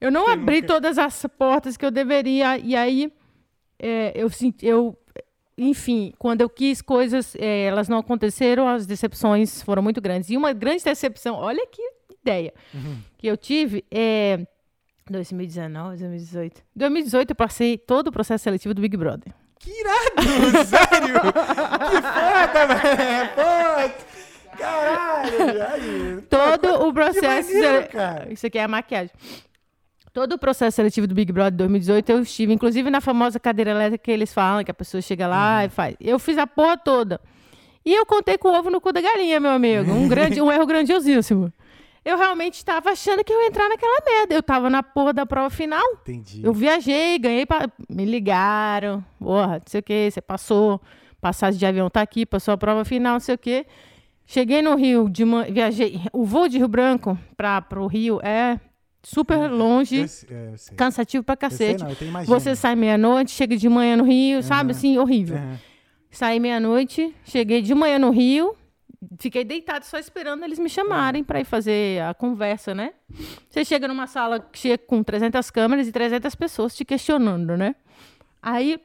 eu 0.00 0.12
não 0.12 0.28
abri 0.28 0.60
nunca? 0.60 0.68
todas 0.68 0.96
as 0.98 1.26
portas 1.36 1.76
que 1.76 1.84
eu 1.84 1.90
deveria. 1.90 2.56
E 2.58 2.76
aí, 2.76 3.12
é, 3.76 4.12
eu 4.14 4.30
senti. 4.30 4.64
Eu, 4.64 4.96
enfim, 5.58 6.14
quando 6.16 6.42
eu 6.42 6.48
quis 6.48 6.80
coisas, 6.80 7.34
é, 7.34 7.64
elas 7.64 7.88
não 7.88 7.98
aconteceram, 7.98 8.68
as 8.68 8.86
decepções 8.86 9.60
foram 9.62 9.82
muito 9.82 10.00
grandes. 10.00 10.30
E 10.30 10.36
uma 10.36 10.52
grande 10.52 10.84
decepção, 10.84 11.34
olha 11.34 11.66
que 11.66 11.82
ideia 12.22 12.54
Uhum. 12.72 12.98
que 13.18 13.26
eu 13.26 13.36
tive 13.36 13.84
é. 13.90 14.46
2019, 15.10 15.96
2018. 15.98 16.62
2018 16.74 17.30
eu 17.30 17.36
passei 17.36 17.76
todo 17.78 18.08
o 18.08 18.12
processo 18.12 18.44
seletivo 18.44 18.72
do 18.74 18.80
Big 18.80 18.96
Brother. 18.96 19.32
Que 19.58 19.70
irado, 19.70 20.64
sério? 20.66 21.14
que 21.20 22.02
foda, 22.02 22.66
velho! 22.66 23.30
Pô, 23.34 24.56
caralho! 24.58 25.62
Aí, 25.72 26.22
todo 26.28 26.86
o 26.88 26.92
processo. 26.92 27.52
maneiro, 27.52 27.88
cara. 27.88 28.32
Isso 28.32 28.46
aqui 28.46 28.58
é 28.58 28.64
a 28.64 28.68
maquiagem. 28.68 29.10
Todo 30.12 30.34
o 30.34 30.38
processo 30.38 30.76
seletivo 30.76 31.06
do 31.06 31.14
Big 31.14 31.32
Brother 31.32 31.56
2018 31.58 32.12
eu 32.12 32.20
estive, 32.22 32.52
inclusive 32.52 32.88
na 32.88 33.00
famosa 33.00 33.40
cadeira 33.40 33.72
elétrica 33.72 34.04
que 34.04 34.10
eles 34.10 34.32
falam, 34.32 34.62
que 34.64 34.70
a 34.70 34.74
pessoa 34.74 35.00
chega 35.02 35.26
lá 35.26 35.58
Uhum. 35.60 35.64
e 35.66 35.68
faz. 35.70 35.96
Eu 36.00 36.18
fiz 36.18 36.38
a 36.38 36.46
porra 36.46 36.76
toda. 36.78 37.20
E 37.84 37.92
eu 37.92 38.06
contei 38.06 38.38
com 38.38 38.48
o 38.48 38.54
ovo 38.58 38.70
no 38.70 38.80
cu 38.80 38.92
da 38.92 39.00
galinha, 39.00 39.38
meu 39.40 39.50
amigo. 39.50 39.90
Um, 39.90 40.08
grande, 40.08 40.40
um 40.40 40.50
erro 40.50 40.64
grandiosíssimo. 40.66 41.52
Eu 42.04 42.18
realmente 42.18 42.54
estava 42.54 42.90
achando 42.90 43.24
que 43.24 43.32
eu 43.32 43.40
ia 43.40 43.46
entrar 43.48 43.68
naquela 43.68 44.00
merda. 44.04 44.34
Eu 44.34 44.40
estava 44.40 44.68
na 44.68 44.82
porra 44.82 45.12
da 45.12 45.24
prova 45.24 45.48
final. 45.48 45.82
Entendi. 46.02 46.42
Eu 46.44 46.52
viajei, 46.52 47.18
ganhei. 47.18 47.46
Pa... 47.46 47.66
Me 47.88 48.04
ligaram. 48.04 49.02
Porra, 49.18 49.54
não 49.54 49.62
sei 49.66 49.80
o 49.80 49.82
que, 49.82 50.10
você 50.10 50.20
passou. 50.20 50.80
Passagem 51.20 51.58
de 51.58 51.64
avião 51.64 51.88
tá 51.88 52.02
aqui, 52.02 52.26
passou 52.26 52.52
a 52.52 52.58
prova 52.58 52.84
final, 52.84 53.14
não 53.14 53.20
sei 53.20 53.34
o 53.34 53.38
quê. 53.38 53.64
Cheguei 54.26 54.60
no 54.60 54.74
Rio, 54.74 55.08
de 55.08 55.24
man... 55.24 55.44
viajei. 55.44 56.00
O 56.12 56.24
voo 56.24 56.48
de 56.48 56.58
Rio 56.58 56.68
Branco 56.68 57.18
para 57.36 57.64
o 57.80 57.86
Rio 57.86 58.20
é 58.22 58.60
super 59.02 59.50
longe, 59.50 60.00
Eu, 60.00 60.36
é, 60.36 60.50
eu 60.52 60.76
cansativo 60.76 61.24
pra 61.24 61.36
Eu 61.40 61.50
sei 61.50 61.74
cacete. 61.76 62.04
não. 62.12 62.24
Você 62.24 62.54
sai 62.54 62.74
meia-noite, 62.74 63.30
chega 63.30 63.56
de 63.56 63.68
manhã 63.68 63.96
no 63.96 64.04
Rio, 64.04 64.42
sabe? 64.42 64.70
Aham. 64.70 64.78
Assim, 64.78 64.98
horrível. 64.98 65.36
Aham. 65.36 65.58
Saí 66.10 66.38
meia-noite, 66.38 67.12
cheguei 67.24 67.60
de 67.60 67.74
manhã 67.74 67.98
no 67.98 68.10
Rio, 68.10 68.54
fiquei 69.18 69.44
deitado 69.44 69.84
só 69.84 69.98
esperando 69.98 70.44
eles 70.44 70.58
me 70.58 70.68
chamarem 70.68 71.22
para 71.24 71.40
ir 71.40 71.44
fazer 71.44 72.02
a 72.02 72.14
conversa, 72.14 72.74
né? 72.74 72.92
Você 73.48 73.64
chega 73.64 73.86
numa 73.88 74.06
sala 74.06 74.40
que 74.40 74.58
chega 74.58 74.78
com 74.78 75.02
300 75.02 75.50
câmeras 75.50 75.86
e 75.88 75.92
300 75.92 76.34
pessoas 76.34 76.74
te 76.76 76.84
questionando, 76.84 77.56
né? 77.56 77.74
Aí 78.42 78.80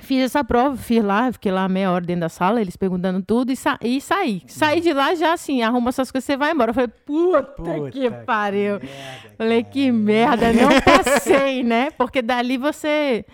fiz 0.00 0.22
essa 0.22 0.42
prova, 0.44 0.76
fiz 0.76 1.02
lá, 1.02 1.32
fiquei 1.32 1.50
lá 1.50 1.68
meia 1.68 1.90
hora 1.90 2.04
dentro 2.04 2.20
da 2.20 2.28
sala, 2.28 2.60
eles 2.60 2.76
perguntando 2.76 3.20
tudo 3.22 3.50
e, 3.52 3.56
sa 3.56 3.76
e 3.82 4.00
saí. 4.00 4.42
Saí 4.46 4.80
de 4.80 4.92
lá 4.92 5.14
já 5.14 5.32
assim, 5.32 5.62
arruma 5.62 5.92
suas 5.92 6.10
coisas, 6.10 6.24
você 6.24 6.36
vai 6.36 6.52
embora. 6.52 6.70
Eu 6.70 6.74
falei, 6.74 6.88
puta, 7.04 7.42
Puta 7.42 7.90
que 7.90 8.10
pariu. 8.24 8.78
merda, 8.78 9.34
Falei, 9.36 9.64
que 9.64 9.90
merda, 9.92 10.52
não 10.52 10.68
passei, 10.80 11.62
né? 11.64 11.90
Porque 11.90 12.22
dali 12.22 12.56
você. 12.56 13.24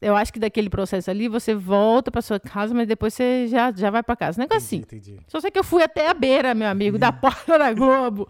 Eu 0.00 0.14
acho 0.16 0.32
que 0.32 0.38
daquele 0.38 0.70
processo 0.70 1.10
ali, 1.10 1.26
você 1.28 1.54
volta 1.54 2.10
pra 2.10 2.22
sua 2.22 2.38
casa, 2.38 2.72
mas 2.72 2.86
depois 2.86 3.12
você 3.14 3.46
já, 3.48 3.72
já 3.72 3.90
vai 3.90 4.02
pra 4.02 4.14
casa. 4.14 4.40
Negócio 4.40 4.58
assim. 4.58 4.76
Entendi. 4.76 5.18
Só 5.26 5.40
sei 5.40 5.50
que 5.50 5.58
eu 5.58 5.64
fui 5.64 5.82
até 5.82 6.08
a 6.08 6.14
beira, 6.14 6.54
meu 6.54 6.68
amigo, 6.68 6.96
da 6.98 7.10
porta 7.12 7.58
da 7.58 7.72
Globo. 7.72 8.28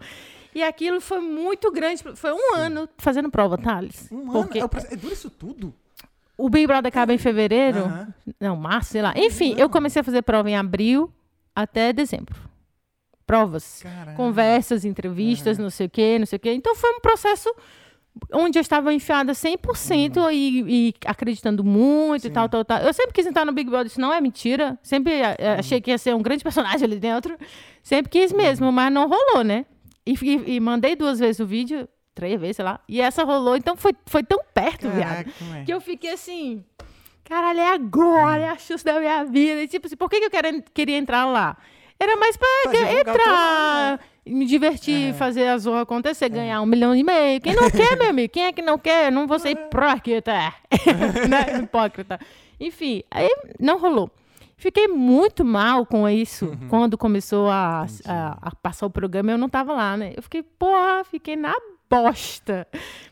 E 0.55 0.63
aquilo 0.63 0.99
foi 0.99 1.19
muito 1.19 1.71
grande. 1.71 2.03
Foi 2.15 2.31
um 2.33 2.55
ano 2.55 2.89
fazendo 2.97 3.29
prova, 3.29 3.55
Thales. 3.57 4.09
Um 4.11 4.21
ano? 4.21 4.31
Porque 4.31 4.57
É, 4.59 4.65
o 4.65 4.69
processo- 4.69 4.93
é 4.93 4.97
duro 4.97 5.13
isso 5.13 5.29
tudo? 5.29 5.73
o 6.35 6.49
Big 6.49 6.65
Brother 6.65 6.87
acaba 6.89 7.13
em 7.13 7.17
fevereiro. 7.17 7.79
Aham. 7.79 8.13
Não, 8.39 8.55
março, 8.55 8.91
sei 8.91 9.01
lá. 9.01 9.13
Enfim, 9.15 9.53
eu 9.57 9.69
comecei 9.69 9.99
a 9.99 10.03
fazer 10.03 10.21
prova 10.23 10.49
em 10.49 10.55
abril 10.55 11.11
até 11.55 11.93
dezembro. 11.93 12.35
provas. 13.27 13.81
Caralho. 13.83 14.17
Conversas, 14.17 14.85
entrevistas, 14.85 15.57
não 15.59 15.69
sei 15.69 15.85
o 15.85 15.89
quê, 15.89 16.17
não 16.17 16.25
sei 16.25 16.37
o 16.37 16.39
quê. 16.39 16.51
Então 16.53 16.75
foi 16.75 16.89
um 16.95 16.99
processo 16.99 17.53
onde 18.33 18.57
eu 18.59 18.61
estava 18.61 18.93
enfiada 18.93 19.33
100% 19.33 20.31
e, 20.33 20.89
e 20.89 20.93
acreditando 21.05 21.63
muito 21.63 22.23
e 22.25 22.27
Sim. 22.27 22.33
tal, 22.33 22.49
tal, 22.49 22.65
tal. 22.65 22.79
Eu 22.79 22.93
sempre 22.93 23.13
quis 23.13 23.25
entrar 23.25 23.45
no 23.45 23.51
Big 23.53 23.69
Brother, 23.69 23.87
isso 23.87 24.01
não 24.01 24.13
é 24.13 24.19
mentira. 24.19 24.77
Sempre 24.83 25.13
eh, 25.21 25.55
achei 25.59 25.79
que 25.79 25.89
ia 25.91 25.97
ser 25.97 26.13
um 26.15 26.21
grande 26.21 26.43
personagem 26.45 26.83
ali 26.85 26.99
dentro. 26.99 27.37
Sempre 27.81 28.09
quis 28.11 28.31
mesmo, 28.31 28.71
mas 28.71 28.91
não 28.91 29.07
rolou, 29.07 29.43
né? 29.43 29.65
E, 30.05 30.13
e- 30.21 30.55
e 30.55 30.59
mandei 30.59 30.95
duas 30.95 31.19
vezes 31.19 31.39
o 31.39 31.45
vídeo, 31.45 31.87
três 32.15 32.39
vezes, 32.39 32.57
sei 32.57 32.65
lá. 32.65 32.79
E 32.89 32.99
essa 32.99 33.23
rolou, 33.23 33.55
então 33.55 33.75
foi, 33.77 33.93
foi 34.05 34.23
tão 34.23 34.39
perto, 34.53 34.89
viado. 34.89 35.09
Caraca, 35.25 35.31
moleque. 35.41 35.65
Que 35.65 35.73
eu 35.73 35.79
fiquei 35.81 36.11
assim, 36.11 36.63
caralho, 37.23 37.59
é 37.59 37.73
agora, 37.73 38.41
é 38.41 38.49
a 38.49 38.57
chance 38.57 38.83
da 38.83 38.99
minha 38.99 39.23
vida. 39.23 39.61
E, 39.63 39.67
tipo 39.67 39.87
assim, 39.87 39.95
por 39.95 40.09
que, 40.09 40.19
que 40.19 40.25
eu 40.25 40.31
quero, 40.31 40.63
queria 40.73 40.97
entrar 40.97 41.25
lá? 41.25 41.55
Era 42.01 42.15
mais 42.17 42.35
pra, 42.37 42.47
Pra 42.63 42.93
entrar, 42.93 43.99
me 44.29 44.45
divertir, 44.45 45.09
É. 45.09 45.13
fazer 45.13 45.47
a 45.47 45.57
zorra 45.57 45.81
acontecer, 45.81 46.29
ganhar 46.29 46.61
um 46.61 46.65
milhão 46.65 46.95
e 46.95 47.03
meio. 47.03 47.41
Quem 47.41 47.53
não 47.55 47.69
quer, 47.71 47.97
meu 47.97 48.09
amigo? 48.09 48.31
Quem 48.33 48.43
é 48.45 48.51
que 48.53 48.61
não 48.61 48.77
quer? 48.77 49.07
Eu 49.07 49.11
não 49.11 49.27
vou 49.27 49.39
ser 49.39 49.49
hipócrita. 49.51 50.33
né? 51.29 51.59
Hipócrita. 51.63 52.19
Enfim, 52.59 53.03
aí 53.09 53.29
não 53.59 53.79
rolou. 53.79 54.09
Fiquei 54.57 54.87
muito 54.89 55.45
mal 55.45 55.85
com 55.85 56.07
isso 56.09 56.51
quando 56.69 56.97
começou 56.97 57.49
a, 57.49 57.85
a, 58.05 58.37
a 58.49 58.55
passar 58.61 58.85
o 58.85 58.89
programa. 58.89 59.31
Eu 59.31 59.37
não 59.37 59.47
tava 59.47 59.71
lá, 59.73 59.95
né? 59.95 60.13
Eu 60.17 60.21
fiquei, 60.21 60.43
porra, 60.43 61.03
fiquei 61.05 61.37
na 61.37 61.53
bosta. 61.89 62.67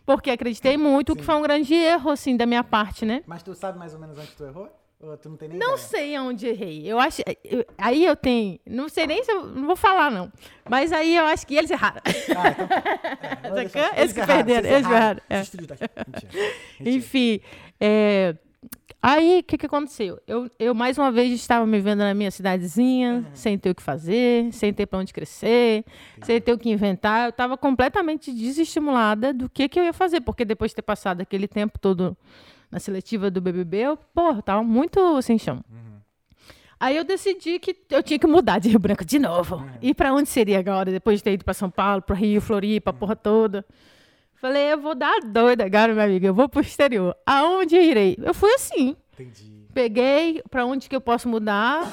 Porque 0.05 0.29
acreditei 0.29 0.75
muito, 0.77 1.13
o 1.13 1.15
que 1.15 1.23
foi 1.23 1.35
um 1.35 1.41
grande 1.41 1.73
erro, 1.73 2.11
assim, 2.11 2.35
da 2.35 2.45
minha 2.45 2.63
parte, 2.65 3.05
né? 3.05 3.23
Mas 3.25 3.43
tu 3.43 3.53
sabe 3.55 3.79
mais 3.79 3.93
ou 3.93 3.99
menos 3.99 4.17
onde 4.17 4.31
tu 4.31 4.43
errou? 4.43 4.69
Ou 4.99 5.15
tu 5.15 5.29
não 5.29 5.37
tem 5.37 5.49
nem 5.49 5.59
Não 5.59 5.73
ideia? 5.73 5.77
sei 5.87 6.15
aonde 6.15 6.47
errei. 6.47 6.81
Eu 6.85 6.99
acho. 6.99 7.21
eu- 7.43 7.65
aí 7.77 8.03
eu 8.03 8.15
tenho. 8.15 8.59
Não 8.65 8.89
sei 8.89 9.05
nem 9.05 9.23
se 9.23 9.31
eu. 9.31 9.45
Não 9.45 9.67
vou 9.67 9.75
falar, 9.75 10.09
não. 10.09 10.31
Mas 10.67 10.91
aí 10.91 11.15
eu 11.15 11.23
acho 11.25 11.45
que 11.45 11.55
eles 11.55 11.69
erraram. 11.69 12.01
Ah, 12.05 12.49
então. 12.49 12.67
É, 13.43 13.47
vou 13.49 13.57
deixar- 13.59 13.83
Sacou? 13.83 13.99
Eles 13.99 14.13
que 14.13 14.19
erraram, 14.19 14.35
perderam, 14.45 14.69
eles 14.69 14.87
erraram, 14.89 15.21
é. 15.29 15.41
Enfim. 16.79 17.39
é, 17.79 18.35
Aí, 18.99 19.39
o 19.39 19.43
que, 19.43 19.57
que 19.59 19.65
aconteceu? 19.67 20.19
Eu, 20.27 20.49
eu, 20.57 20.73
mais 20.73 20.97
uma 20.97 21.11
vez, 21.11 21.31
estava 21.31 21.65
me 21.67 21.79
vendo 21.79 21.99
na 21.99 22.13
minha 22.15 22.31
cidadezinha, 22.31 23.25
sem 23.33 23.55
ter 23.57 23.69
o 23.69 23.75
que 23.75 23.81
fazer, 23.83 24.51
sem 24.51 24.73
ter 24.73 24.87
para 24.87 24.97
onde 24.99 25.13
crescer, 25.13 25.85
sem 26.23 26.41
ter 26.41 26.51
o 26.51 26.57
que 26.57 26.69
inventar. 26.71 27.25
Eu 27.25 27.29
estava 27.29 27.55
completamente 27.55 28.33
desestimulada 28.33 29.31
do 29.33 29.47
que, 29.47 29.69
que 29.69 29.79
eu 29.79 29.83
ia 29.83 29.93
fazer, 29.93 30.21
porque 30.21 30.43
depois 30.43 30.71
de 30.71 30.75
ter 30.77 30.81
passado 30.81 31.21
aquele 31.21 31.47
tempo 31.47 31.77
todo 31.79 32.17
na 32.71 32.79
seletiva 32.79 33.31
do 33.31 33.41
BBB, 33.41 33.77
eu, 33.77 33.97
porra, 34.13 34.41
tava 34.41 34.63
muito 34.63 35.21
sem 35.21 35.37
chão. 35.37 35.63
Aí 36.79 36.95
eu 36.95 37.03
decidi 37.03 37.57
que 37.57 37.75
eu 37.89 38.03
tinha 38.03 38.19
que 38.19 38.27
mudar 38.27 38.59
de 38.59 38.69
Rio 38.69 38.79
Branco 38.79 39.03
de 39.03 39.17
novo. 39.17 39.65
E 39.81 39.95
para 39.95 40.13
onde 40.13 40.29
seria 40.29 40.59
agora, 40.59 40.91
depois 40.91 41.17
de 41.19 41.23
ter 41.23 41.33
ido 41.33 41.43
para 41.43 41.53
São 41.53 41.71
Paulo, 41.71 42.03
para 42.03 42.15
Rio, 42.15 42.39
Floripa, 42.39 42.91
a 42.91 42.93
porra 42.93 43.15
toda? 43.15 43.65
Falei, 44.35 44.73
eu 44.73 44.79
vou 44.79 44.93
dar 44.93 45.19
doida 45.21 45.65
agora, 45.65 45.91
minha 45.93 46.05
amiga. 46.05 46.27
Eu 46.27 46.33
vou 46.35 46.47
pro 46.47 46.61
exterior. 46.61 47.15
Aonde 47.25 47.75
eu 47.75 47.81
irei? 47.81 48.15
Eu 48.21 48.33
fui 48.35 48.53
assim. 48.53 48.95
Entendi. 49.13 49.65
Peguei 49.73 50.43
para 50.51 50.65
onde 50.65 50.87
que 50.87 50.95
eu 50.95 51.01
posso 51.01 51.27
mudar. 51.27 51.91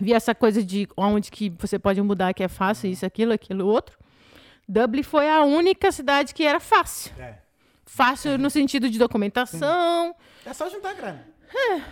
Vi 0.00 0.12
essa 0.12 0.34
coisa 0.34 0.62
de 0.62 0.88
onde 0.96 1.30
que 1.30 1.48
você 1.50 1.78
pode 1.78 2.02
mudar, 2.02 2.34
que 2.34 2.42
é 2.42 2.48
fácil, 2.48 2.90
isso, 2.90 3.06
aquilo, 3.06 3.32
aquilo, 3.32 3.66
outro. 3.66 3.96
Dublin 4.68 5.04
foi 5.04 5.30
a 5.30 5.42
única 5.42 5.92
cidade 5.92 6.34
que 6.34 6.42
era 6.42 6.58
fácil. 6.58 7.12
É. 7.20 7.38
Fácil 7.86 8.36
no 8.38 8.50
sentido 8.50 8.90
de 8.90 8.98
documentação. 8.98 10.14
É 10.44 10.52
só 10.52 10.68
juntar 10.68 10.90
a 10.90 10.94
grana. 10.94 11.26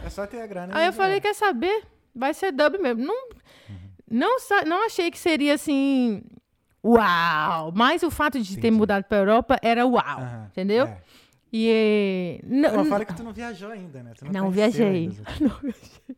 É. 0.05 0.11
só 0.11 0.26
ter 0.26 0.40
a 0.42 0.47
grana. 0.47 0.76
Aí 0.76 0.86
eu 0.86 0.92
falei, 0.92 1.20
quer 1.20 1.34
saber? 1.34 1.84
Vai 2.14 2.34
ser 2.34 2.53
Dublin 2.53 2.82
mesmo. 2.82 3.05
Não, 3.05 3.28
não, 4.11 4.38
sa- 4.40 4.64
não 4.64 4.84
achei 4.86 5.11
que 5.11 5.18
seria 5.18 5.55
assim. 5.55 6.22
Uau! 6.84 7.72
Mas 7.74 8.03
o 8.03 8.11
fato 8.11 8.38
de 8.40 8.55
ter 8.55 8.59
Entendi. 8.68 8.76
mudado 8.76 9.05
para 9.05 9.18
Europa 9.18 9.59
era 9.62 9.86
uau. 9.86 10.03
Aham, 10.05 10.47
Entendeu? 10.51 10.86
é. 10.86 10.99
E. 11.57 11.68
eh, 11.70 12.40
não- 12.44 12.70
Pô, 12.78 12.84
fala 12.86 13.05
que 13.05 13.14
tu 13.14 13.22
não 13.22 13.32
viajou 13.32 13.70
ainda, 13.70 14.02
né? 14.02 14.12
Tu 14.18 14.24
Não 14.24 14.50
conheceu 14.50 14.52
viajei. 14.52 14.86
ainda. 14.96 15.22
Não 15.40 15.48
viajei. 15.61 16.16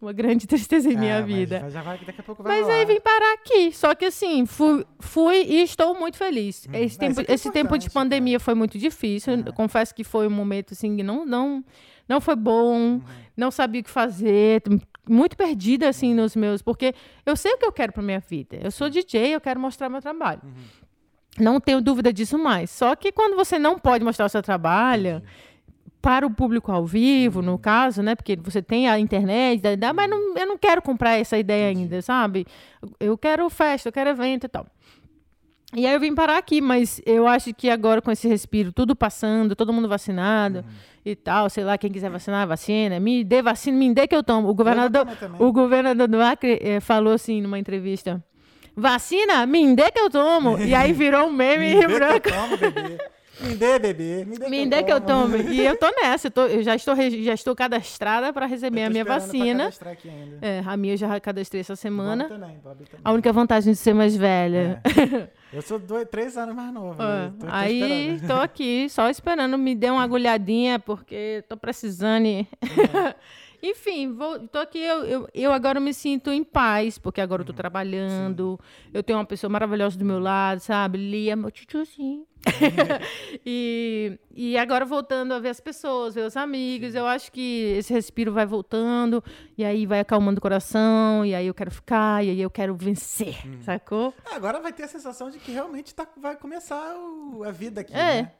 Uma 0.00 0.12
grande 0.12 0.46
tristeza 0.46 0.88
em 0.88 0.96
minha 0.96 1.16
Ah, 1.18 1.20
mas 1.22 1.26
vida. 1.34 1.68
Já 1.68 1.82
vai, 1.82 1.98
daqui 1.98 2.20
a 2.20 2.22
pouco 2.22 2.44
vai 2.44 2.52
Mas 2.60 2.62
rolar. 2.68 2.78
aí 2.78 2.86
vim 2.86 3.00
parar 3.00 3.32
aqui. 3.34 3.72
Só 3.72 3.92
que 3.92 4.04
assim, 4.04 4.46
fui, 4.46 4.86
fui 5.00 5.42
e 5.42 5.62
estou 5.64 5.98
muito 5.98 6.16
feliz. 6.16 6.64
Esse, 6.72 6.96
é, 6.96 6.98
tempo, 7.08 7.20
é 7.22 7.24
esse 7.34 7.50
tempo 7.50 7.76
de 7.76 7.90
pandemia 7.90 8.38
foi 8.38 8.54
muito 8.54 8.78
difícil. 8.78 9.34
Eu 9.44 9.52
confesso 9.52 9.92
que 9.92 10.04
foi 10.04 10.28
um 10.28 10.30
momento 10.30 10.74
assim 10.74 10.96
que 10.96 11.02
não, 11.02 11.26
não, 11.26 11.64
não 12.08 12.20
foi 12.20 12.36
bom. 12.36 12.76
Uhum. 12.78 13.02
Não 13.36 13.50
sabia 13.50 13.80
o 13.80 13.84
que 13.84 13.90
fazer. 13.90 14.62
Muito 15.08 15.36
perdida 15.36 15.88
assim 15.88 16.14
nos 16.14 16.36
meus. 16.36 16.62
Porque 16.62 16.94
eu 17.26 17.34
sei 17.34 17.52
o 17.54 17.58
que 17.58 17.66
eu 17.66 17.72
quero 17.72 17.92
para 17.92 18.02
minha 18.02 18.20
vida. 18.20 18.56
Eu 18.62 18.70
sou 18.70 18.88
DJ, 18.88 19.34
eu 19.34 19.40
quero 19.40 19.58
mostrar 19.58 19.88
meu 19.88 20.00
trabalho. 20.00 20.40
Uhum. 20.44 20.52
Não 21.38 21.60
tenho 21.60 21.80
dúvida 21.80 22.12
disso 22.12 22.38
mais. 22.38 22.70
Só 22.70 22.94
que 22.96 23.12
quando 23.12 23.36
você 23.36 23.58
não 23.58 23.78
pode 23.78 24.04
mostrar 24.04 24.26
o 24.26 24.28
seu 24.28 24.42
trabalho 24.42 25.22
para 26.00 26.26
o 26.26 26.30
público 26.30 26.70
ao 26.70 26.86
vivo, 26.86 27.40
Uhum. 27.40 27.46
no 27.46 27.58
caso, 27.58 28.02
né? 28.02 28.14
Porque 28.14 28.36
você 28.36 28.62
tem 28.62 28.88
a 28.88 28.98
internet, 28.98 29.60
mas 29.94 30.08
não- 30.08 30.36
eu 30.36 30.46
não 30.46 30.56
quero 30.58 30.80
comprar 30.80 31.16
essa 31.18 31.36
ideia 31.36 31.68
ainda, 31.68 32.00
sabe? 32.02 32.46
Eu 33.00 33.18
quero 33.18 33.48
festa, 33.50 33.88
eu 33.88 33.92
quero 33.92 34.10
evento 34.10 34.44
e 34.44 34.48
tal. 34.48 34.66
E 35.74 35.86
aí 35.86 35.92
eu 35.92 36.00
vim 36.00 36.14
parar 36.14 36.38
aqui, 36.38 36.62
mas 36.62 37.00
eu 37.04 37.26
acho 37.26 37.52
que 37.52 37.68
agora 37.68 38.00
com 38.00 38.10
esse 38.10 38.26
respiro, 38.26 38.72
tudo 38.72 38.96
passando, 38.96 39.54
todo 39.54 39.70
mundo 39.72 39.86
vacinado 39.86 40.60
Uhum. 40.60 40.64
e 41.04 41.14
tal, 41.14 41.50
sei 41.50 41.62
lá, 41.62 41.76
quem 41.76 41.90
quiser 41.92 42.08
vacinar, 42.10 42.46
vacina, 42.48 42.98
me 42.98 43.22
dê 43.22 43.42
vacina, 43.42 43.76
me 43.76 43.92
dê 43.92 44.06
que 44.08 44.14
eu 44.16 44.22
tomo. 44.22 44.48
O 44.48 44.54
governador, 44.54 45.06
o 45.38 45.52
governador 45.52 46.08
do 46.08 46.22
Acre 46.22 46.58
eh, 46.62 46.80
falou 46.80 47.12
assim 47.12 47.42
numa 47.42 47.58
entrevista, 47.58 48.24
vacina, 48.78 49.44
me 49.46 49.74
dê 49.74 49.90
que 49.90 50.00
eu 50.00 50.08
tomo. 50.10 50.58
e 50.58 50.74
aí 50.74 50.92
virou 50.92 51.26
um 51.26 51.32
meme 51.32 51.66
Me 51.68 51.74
em 51.74 51.78
que 51.78 51.84
eu 51.84 51.90
branco. 51.98 52.28
tomo, 52.28 52.56
bebê. 52.56 52.98
Me 53.40 53.54
dê, 53.54 53.78
bebê. 53.78 54.24
Me 54.24 54.36
dê, 54.36 54.48
Me 54.48 54.66
dê 54.66 54.82
que 54.82 54.92
eu 54.92 55.00
tomo. 55.00 55.36
E 55.36 55.64
eu 55.64 55.76
tô 55.78 55.88
nessa, 56.02 56.26
eu, 56.26 56.30
tô- 56.32 56.46
eu 56.46 56.60
já, 56.60 56.74
estou, 56.74 56.96
já 56.96 57.32
estou 57.34 57.54
cadastrada 57.54 58.32
para 58.32 58.46
receber 58.46 58.80
Eu 58.80 58.86
a 58.86 58.90
minha 58.90 59.04
vacina. 59.04 59.70
É, 60.42 60.60
a 60.66 60.76
minha 60.76 60.94
eu 60.94 60.96
já 60.98 61.20
cadastrei 61.20 61.60
essa 61.60 61.76
semana. 61.76 62.24
Também. 62.28 62.58
A 63.04 63.12
única 63.12 63.32
vantagem 63.32 63.72
de 63.72 63.78
ser 63.78 63.94
mais 63.94 64.16
velha. 64.16 64.82
Eu 65.50 65.62
sou 65.62 65.78
dois, 65.78 66.06
três 66.10 66.36
anos 66.36 66.54
mais 66.54 66.70
novo. 66.74 67.02
É, 67.02 67.26
eu 67.28 67.30
tô- 67.30 67.46
tô 67.46 67.52
aí 67.52 67.78
esperando. 68.16 68.26
tô 68.28 68.34
aqui 68.42 68.86
só 68.90 69.08
esperando 69.08 69.56
me 69.56 69.74
dê 69.74 69.88
uma 69.88 70.02
agulhadinha, 70.02 70.78
porque 70.78 71.42
tô 71.48 71.56
precisando. 71.56 72.26
ir. 72.26 72.46
Enfim, 73.62 74.12
vou, 74.14 74.38
tô 74.48 74.58
aqui. 74.58 74.78
Eu, 74.78 75.04
eu, 75.04 75.28
eu 75.34 75.52
agora 75.52 75.80
me 75.80 75.92
sinto 75.92 76.30
em 76.30 76.44
paz, 76.44 76.98
porque 76.98 77.20
agora 77.20 77.42
eu 77.42 77.46
tô 77.46 77.52
trabalhando. 77.52 78.58
Eu 78.94 79.02
tenho 79.02 79.18
uma 79.18 79.24
pessoa 79.24 79.50
maravilhosa 79.50 79.98
do 79.98 80.04
meu 80.04 80.18
lado, 80.20 80.60
sabe? 80.60 80.96
Lia, 80.98 81.34
meu 81.34 81.50
tchutchuzinho. 81.50 82.24
e, 83.44 84.18
e 84.34 84.56
agora 84.56 84.84
voltando 84.84 85.34
a 85.34 85.38
ver 85.40 85.48
as 85.50 85.60
pessoas, 85.60 86.14
ver 86.14 86.24
os 86.26 86.36
amigos, 86.36 86.94
eu 86.94 87.06
acho 87.06 87.32
que 87.32 87.74
esse 87.76 87.92
respiro 87.92 88.32
vai 88.32 88.46
voltando, 88.46 89.22
e 89.56 89.64
aí 89.64 89.86
vai 89.86 90.00
acalmando 90.00 90.38
o 90.38 90.40
coração, 90.40 91.24
e 91.26 91.34
aí 91.34 91.46
eu 91.46 91.54
quero 91.54 91.70
ficar, 91.70 92.24
e 92.24 92.30
aí 92.30 92.40
eu 92.40 92.48
quero 92.50 92.74
vencer, 92.74 93.36
sacou? 93.62 94.14
Ah, 94.24 94.36
Agora 94.36 94.60
vai 94.60 94.72
ter 94.72 94.84
a 94.84 94.88
sensação 94.88 95.30
de 95.30 95.38
que 95.38 95.50
realmente 95.50 95.94
tá, 95.94 96.06
vai 96.16 96.36
começar 96.36 96.94
o- 96.96 97.42
a 97.44 97.50
vida 97.50 97.80
aqui, 97.80 97.92
É. 97.92 98.22
né? 98.22 98.32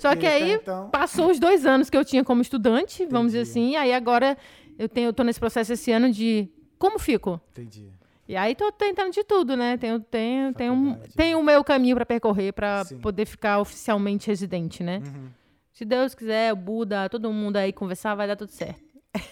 Só 0.00 0.16
que 0.16 0.26
aí 0.26 0.52
então... 0.54 0.90
passou 0.90 1.30
os 1.30 1.38
dois 1.38 1.64
anos 1.64 1.88
que 1.88 1.96
eu 1.96 2.04
tinha 2.04 2.24
como 2.24 2.42
estudante, 2.42 3.06
vamos 3.06 3.28
dizer 3.32 3.42
Entendi. 3.42 3.50
assim. 3.68 3.76
Aí 3.76 3.92
agora 3.94 4.36
eu 4.78 4.88
tenho, 4.88 5.08
eu 5.08 5.12
tô 5.12 5.22
nesse 5.22 5.40
processo 5.40 5.72
esse 5.72 5.90
ano 5.92 6.10
de 6.12 6.48
como 6.78 6.98
fico. 6.98 7.40
Entendi. 7.52 7.86
E 8.28 8.36
aí 8.36 8.54
tô 8.56 8.72
tentando 8.72 9.12
de 9.12 9.22
tudo, 9.22 9.56
né? 9.56 9.76
Tenho, 9.76 10.00
tenho, 10.00 10.52
tenho, 10.54 10.72
um- 10.72 10.94
tenho 11.16 11.38
o 11.38 11.44
meu 11.44 11.62
caminho 11.62 11.94
para 11.94 12.04
percorrer 12.04 12.52
para 12.52 12.84
poder 13.00 13.24
ficar 13.24 13.60
oficialmente 13.60 14.26
residente, 14.26 14.82
né? 14.82 14.98
Uhum. 15.04 15.28
Se 15.72 15.84
Deus 15.84 16.14
quiser, 16.14 16.52
o 16.52 16.56
Buda, 16.56 17.08
todo 17.08 17.30
mundo 17.32 17.56
aí 17.56 17.72
conversar, 17.72 18.14
vai 18.14 18.26
dar 18.26 18.34
tudo 18.34 18.50
certo. 18.50 18.82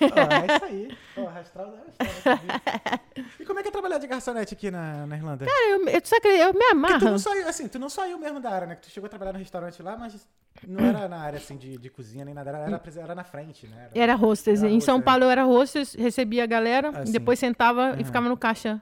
É 0.01 0.47
isso 0.57 0.65
aí. 0.65 0.99
Da 1.17 1.29
arrastral. 1.29 1.75
e 3.41 3.45
como 3.45 3.59
é 3.59 3.63
que 3.63 3.69
é 3.69 3.73
trabalhar 3.73 3.99
de 3.99 4.07
garçonete 4.07 4.55
aqui 4.55 4.71
na, 4.71 5.07
na 5.07 5.17
Irlanda? 5.17 5.45
Cara, 5.47 5.71
eu, 5.71 5.89
eu, 5.89 6.01
só 6.05 6.17
eu 6.25 6.53
me 6.53 6.53
Porque 6.53 6.65
tu 6.67 6.73
amarro. 6.73 7.05
não 7.11 7.19
saiu, 7.19 7.49
assim, 7.49 7.69
tu 7.69 7.79
não 7.79 7.89
saiu 7.89 8.19
mesmo 8.19 8.41
da 8.41 8.51
área, 8.51 8.67
né? 8.67 8.75
Tu 8.77 8.89
chegou 8.91 9.07
a 9.07 9.11
trabalhar 9.11 9.33
no 9.33 9.39
restaurante 9.39 9.83
lá, 9.83 9.97
mas 9.97 10.27
não 10.67 10.85
era 10.85 11.09
na 11.09 11.19
área, 11.19 11.39
assim, 11.39 11.57
de, 11.57 11.77
de 11.79 11.91
cozinha 11.91 12.25
nem 12.25 12.35
nada. 12.35 12.51
Era, 12.51 12.59
era, 12.61 12.83
era 13.03 13.15
na 13.15 13.25
frente, 13.25 13.67
né? 13.67 13.89
Era- 13.95 14.03
Era 14.13 14.17
hostess. 14.17 14.63
Era 14.63 14.71
em 14.73 14.81
São 14.81 14.97
hostess. 14.97 15.05
Paulo 15.05 15.25
eu 15.25 15.31
era 15.31 15.45
hostess, 15.47 15.95
recebia 15.95 16.45
a 16.45 16.47
galera, 16.47 16.91
Ah, 16.95 17.03
e 17.03 17.07
sim. 17.07 17.13
depois 17.13 17.39
sentava 17.39 17.91
Aham. 17.91 17.97
e 18.01 18.05
ficava 18.05 18.29
no 18.29 18.37
caixa. 18.37 18.81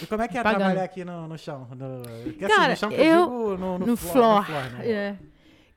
E 0.00 0.06
como 0.06 0.22
é 0.22 0.28
que 0.28 0.38
é 0.38 0.42
Pagando. 0.42 0.60
trabalhar 0.60 0.84
aqui 0.84 1.04
no, 1.04 1.26
no 1.26 1.36
chão? 1.36 1.66
No, 1.76 2.02
Cara, 2.48 2.70
no 2.70 2.76
chão 2.76 2.88
que 2.90 2.94
eu- 2.94 3.24
digo 3.24 3.56
no, 3.56 3.78
no, 3.78 3.86
no 3.86 3.96
floor. 3.96 4.44
floor. 4.44 4.46
floor, 4.46 4.70
né? 4.78 4.88
É. 4.88 5.16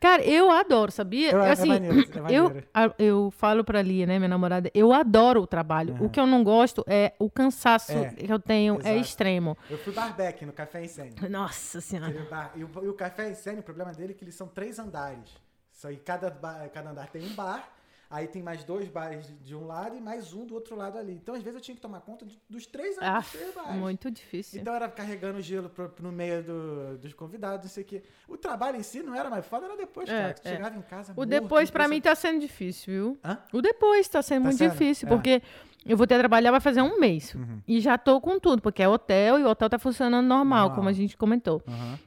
Cara, 0.03 0.21
eu 0.21 0.51
adoro, 0.51 0.91
sabia? 0.91 1.31
Eu- 1.31 1.41
é 1.41 1.51
assim, 1.51 1.69
maneiro, 1.69 1.97
é 2.01 2.03
eu, 2.35 2.43
maneiro. 2.43 2.67
a- 2.73 2.93
eu 2.99 3.31
falo 3.31 3.63
pra 3.63 3.81
Lia, 3.81 4.05
né, 4.05 4.19
minha 4.19 4.27
namorada, 4.27 4.69
eu 4.73 4.91
adoro 4.91 5.41
o 5.43 5.47
trabalho. 5.47 5.93
Aham. 5.93 6.05
O 6.05 6.09
que 6.09 6.19
eu 6.19 6.27
não 6.27 6.43
gosto 6.43 6.84
é 6.88 7.13
o 7.17 7.30
cansaço 7.30 7.93
É, 7.93 8.09
que 8.09 8.30
eu 8.30 8.38
tenho, 8.38 8.75
é 8.84 8.89
exato. 8.89 8.97
extremo. 8.99 9.57
Eu 9.69 9.77
fui 9.77 9.93
barback 9.93 10.45
no 10.45 10.51
Café 10.51 10.84
Insênio. 10.84 11.13
Nossa 11.30 11.80
senhora. 11.80 12.27
Bar- 12.30 12.51
E 12.53 12.65
o, 12.65 12.69
e 12.84 12.88
o 12.89 12.93
Café 12.93 13.30
Insênio, 13.31 13.61
o 13.61 13.63
problema 13.63 13.93
dele 13.93 14.11
é 14.11 14.13
que 14.13 14.25
eles 14.25 14.35
são 14.35 14.45
três 14.47 14.77
andares. 14.77 15.38
Só, 15.71 15.89
e 15.89 15.95
cada, 15.95 16.30
cada 16.73 16.89
andar 16.89 17.07
tem 17.07 17.23
um 17.23 17.34
bar. 17.34 17.65
Aí 18.09 18.27
tem 18.27 18.43
mais 18.43 18.63
dois 18.63 18.88
bares 18.89 19.34
de 19.41 19.55
um 19.55 19.65
lado 19.65 19.95
e 19.97 20.01
mais 20.01 20.34
um 20.34 20.45
do 20.45 20.53
outro 20.53 20.75
lado 20.75 20.97
ali. 20.99 21.13
Então, 21.13 21.34
às 21.34 21.41
vezes, 21.41 21.55
eu 21.57 21.61
tinha 21.61 21.73
que 21.75 21.81
tomar 21.81 22.01
conta 22.01 22.25
de- 22.25 22.39
dos 22.47 22.65
três, 22.67 22.95
Ah, 23.01 23.19
dos 23.19 23.31
três 23.31 23.53
bares. 23.55 23.75
muito 23.75 24.11
difícil. 24.11 24.61
Então 24.61 24.73
era 24.75 24.88
carregando 24.88 25.41
gelo 25.41 25.67
pro- 25.69 25.91
no 25.99 26.11
meio 26.11 26.43
do- 26.43 26.97
dos 26.99 27.13
convidados, 27.13 27.65
não 27.65 27.71
sei 27.71 27.84
o 27.84 27.85
quê. 27.88 28.03
O 28.27 28.38
trabalho 28.38 28.77
em 28.77 28.84
si 28.84 29.01
não 29.01 29.15
era 29.15 29.30
mais 29.30 29.45
foda, 29.45 29.65
era 29.65 29.75
depois, 29.77 30.07
É, 30.09 30.11
cara. 30.34 30.35
é. 30.43 30.49
chegava 30.49 30.77
em 30.77 30.81
casa. 30.84 31.11
o 31.11 31.15
morto, 31.15 31.30
depois, 31.30 31.71
pra 31.71 31.88
mim, 31.88 31.99
tá 31.99 32.13
sendo 32.13 32.39
difícil, 32.39 32.93
viu? 32.93 33.17
Hã? 33.23 33.39
O 33.51 33.61
depois 33.61 34.07
tá 34.07 34.21
sendo 34.21 34.43
Tá 34.43 34.45
muito 34.49 34.57
sendo? 34.59 34.71
difícil, 34.71 35.07
É. 35.07 35.09
porque 35.09 35.41
eu 35.85 35.97
vou 35.97 36.05
ter 36.05 36.13
que 36.15 36.19
trabalhar, 36.19 36.51
vai 36.51 36.59
fazer 36.61 36.81
um 36.84 36.99
mês. 36.99 37.34
Uhum. 37.34 37.61
E 37.67 37.80
já 37.80 37.97
tô 37.97 38.21
com 38.21 38.39
tudo, 38.39 38.61
porque 38.61 38.84
é 38.84 38.88
hotel 38.88 39.39
e 39.39 39.43
o 39.43 39.49
hotel 39.49 39.69
tá 39.69 39.80
funcionando 39.80 40.25
normal, 40.27 40.59
Normal. 40.59 40.75
como 40.75 40.88
a 40.89 40.93
gente 40.93 41.17
comentou. 41.17 41.63
Aham. 41.67 41.99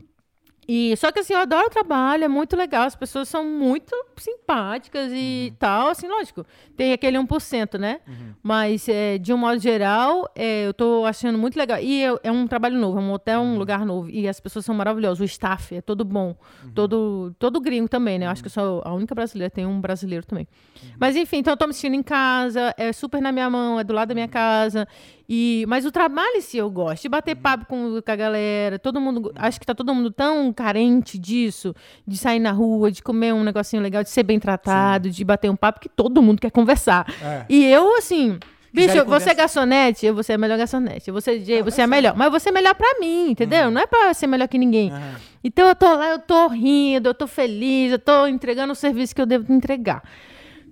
E 0.68 0.96
só 0.96 1.12
que 1.12 1.20
assim, 1.20 1.32
eu 1.32 1.38
adoro 1.40 1.66
o 1.66 1.70
trabalho, 1.70 2.24
é 2.24 2.28
muito 2.28 2.56
legal, 2.56 2.82
as 2.84 2.96
pessoas 2.96 3.28
são 3.28 3.44
muito 3.44 3.94
simpáticas 4.16 5.10
e 5.14 5.48
Uhum. 5.50 5.56
tal, 5.58 5.88
assim, 5.88 6.08
lógico. 6.08 6.44
Tem 6.76 6.92
aquele 6.92 7.16
1%, 7.18 7.78
né? 7.78 8.00
Uhum. 8.06 8.34
Mas 8.42 8.88
é, 8.88 9.16
de 9.18 9.32
um 9.32 9.36
modo 9.38 9.58
geral, 9.60 10.28
é, 10.34 10.66
eu 10.66 10.74
tô 10.74 11.04
achando 11.04 11.38
muito 11.38 11.56
legal. 11.56 11.78
E 11.80 12.02
eu- 12.02 12.18
é 12.22 12.32
um 12.32 12.46
trabalho 12.46 12.76
novo, 12.78 12.98
é 12.98 13.02
um 13.02 13.12
hotel, 13.12 13.40
Uhum. 13.40 13.54
um 13.54 13.58
lugar 13.58 13.86
novo. 13.86 14.10
E 14.10 14.28
as 14.28 14.40
pessoas 14.40 14.64
são 14.64 14.74
maravilhosas, 14.74 15.20
o 15.20 15.24
staff 15.24 15.74
é 15.74 15.80
todo 15.80 16.04
bom. 16.04 16.34
Uhum. 16.64 16.70
Todo, 16.74 17.34
todo 17.38 17.60
gringo 17.60 17.88
também, 17.88 18.18
né? 18.18 18.26
Eu 18.26 18.30
acho 18.30 18.42
que 18.42 18.48
eu 18.48 18.52
sou 18.52 18.82
a 18.84 18.92
única 18.92 19.14
brasileira, 19.14 19.50
tem 19.50 19.64
um 19.66 19.80
brasileiro 19.80 20.26
também. 20.26 20.46
Uhum. 20.82 20.88
Mas 20.98 21.16
enfim, 21.16 21.38
então 21.38 21.52
eu 21.52 21.56
tô 21.56 21.66
me 21.66 21.72
sentindo 21.74 21.94
em 21.94 22.02
casa, 22.02 22.74
é 22.76 22.92
super 22.92 23.20
na 23.22 23.30
minha 23.32 23.48
mão, 23.48 23.78
é 23.78 23.84
do 23.84 23.94
lado 23.94 24.08
da 24.08 24.14
minha 24.14 24.28
casa. 24.28 24.86
E, 25.28 25.64
mas 25.66 25.84
o 25.84 25.90
trabalho 25.90 26.36
em 26.36 26.40
si 26.40 26.56
eu 26.56 26.70
gosto, 26.70 27.02
de 27.02 27.08
Uhum. 27.08 27.10
bater 27.10 27.34
papo 27.34 27.66
com, 27.66 28.00
com 28.00 28.10
a 28.12 28.16
galera. 28.16 28.78
Todo 28.78 29.00
mundo, 29.00 29.32
acho 29.34 29.58
que 29.58 29.66
tá 29.66 29.74
todo 29.74 29.92
mundo 29.94 30.10
tão 30.10 30.52
carente 30.52 31.18
disso, 31.18 31.74
de 32.06 32.16
sair 32.16 32.38
na 32.38 32.52
rua, 32.52 32.92
de 32.92 33.02
comer 33.02 33.34
um 33.34 33.42
negocinho 33.42 33.82
legal, 33.82 34.02
de 34.04 34.10
ser 34.10 34.22
bem 34.22 34.38
tratado, 34.38 35.10
de 35.10 35.24
bater 35.24 35.50
um 35.50 35.56
papo, 35.56 35.80
que 35.80 35.88
todo 35.88 36.22
mundo 36.22 36.40
quer 36.40 36.50
conversar. 36.50 37.06
É. 37.22 37.44
E 37.48 37.64
eu, 37.64 37.96
assim. 37.96 38.38
Bicho, 38.72 39.04
você 39.06 39.30
é 39.30 39.34
garçonete, 39.34 40.04
eu 40.04 40.12
vou 40.12 40.22
ser 40.22 40.34
a 40.34 40.38
melhor 40.38 40.58
garçonete. 40.58 41.10
Você 41.10 41.30
é 41.30 41.38
DJ, 41.38 41.60
Ah, 41.60 41.64
você 41.64 41.80
é 41.80 41.84
a 41.84 41.86
melhor. 41.86 42.14
Mas 42.14 42.30
você 42.30 42.50
é 42.50 42.52
melhor 42.52 42.74
pra 42.74 42.98
mim, 43.00 43.30
entendeu? 43.30 43.70
Não 43.70 43.80
é 43.80 43.86
pra 43.86 44.12
ser 44.12 44.26
melhor 44.26 44.46
que 44.48 44.58
ninguém. 44.58 44.90
Aham. 44.90 45.14
Então 45.42 45.66
eu 45.66 45.74
tô 45.74 45.86
lá, 45.94 46.10
eu 46.10 46.18
tô 46.18 46.46
rindo, 46.48 47.08
eu 47.08 47.14
tô 47.14 47.26
feliz, 47.26 47.90
eu 47.92 47.98
tô 47.98 48.26
entregando 48.26 48.72
o 48.74 48.76
serviço 48.76 49.14
que 49.14 49.20
eu 49.22 49.24
devo 49.24 49.50
entregar. 49.50 50.02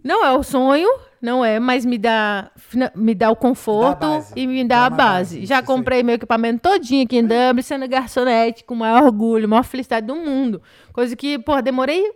Não 0.02 0.22
é 0.22 0.32
o 0.32 0.42
sonho, 0.42 0.86
não 1.24 1.44
é, 1.44 1.58
mas 1.58 1.84
me 1.84 1.98
dá, 1.98 2.50
me 2.94 3.14
dá 3.14 3.30
o 3.30 3.36
conforto 3.36 4.00
Dá 4.00 4.08
base. 4.08 4.32
e 4.36 4.46
me 4.46 4.62
Dá 4.64 4.76
dá 4.80 4.86
a 4.86 4.90
base. 4.90 5.34
base, 5.36 5.46
Já 5.46 5.62
comprei 5.62 6.02
meu 6.02 6.14
equipamento 6.16 6.60
todinho 6.60 7.04
aqui 7.04 7.16
em 7.16 7.22
Dublin, 7.26 7.62
sendo 7.62 7.88
garçonete, 7.88 8.62
com 8.64 8.74
o 8.74 8.76
maior 8.76 9.02
orgulho, 9.02 9.48
maior 9.48 9.64
felicidade 9.64 10.06
do 10.06 10.14
mundo. 10.14 10.62
Coisa 10.92 11.16
que, 11.16 11.38
pô, 11.38 11.60
demorei 11.62 12.12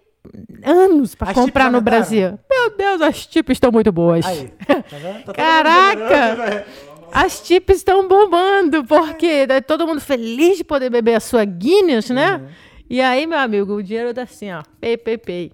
anos 0.63 1.15
pra 1.15 1.29
As 1.31 1.35
comprar 1.35 1.71
no? 1.73 1.81
Brasil. 1.81 2.39
Meu 2.51 2.77
Deus, 2.77 3.01
as 3.01 3.27
tips 3.27 3.53
estão 3.55 3.73
muito 3.73 3.91
boas. 3.91 4.27
Aí, 4.27 4.49
tá? 4.67 4.83
Tá 5.25 5.33
Caraca! 5.35 6.67
As 7.11 7.41
tips 7.41 7.79
estão 7.79 8.07
bombando, 8.07 8.85
porque 8.85 9.47
tá 9.47 9.63
todo 9.63 9.87
mundo 9.87 10.01
feliz 10.01 10.59
de 10.59 10.65
poder 10.65 10.91
beber 10.91 11.15
a 11.15 11.21
sua 11.21 11.45
Guinness, 11.45 12.11
né? 12.11 12.37
Uhum. 12.37 12.49
E 12.91 13.01
aí, 13.01 13.27
meu 13.27 13.39
amigo, 13.39 13.75
o 13.75 13.83
dinheiro 13.83 14.13
tá 14.13 14.23
assim, 14.23 14.53
ó, 14.53 14.63
pei, 14.81 14.97
pei, 14.97 15.17
pei. 15.17 15.53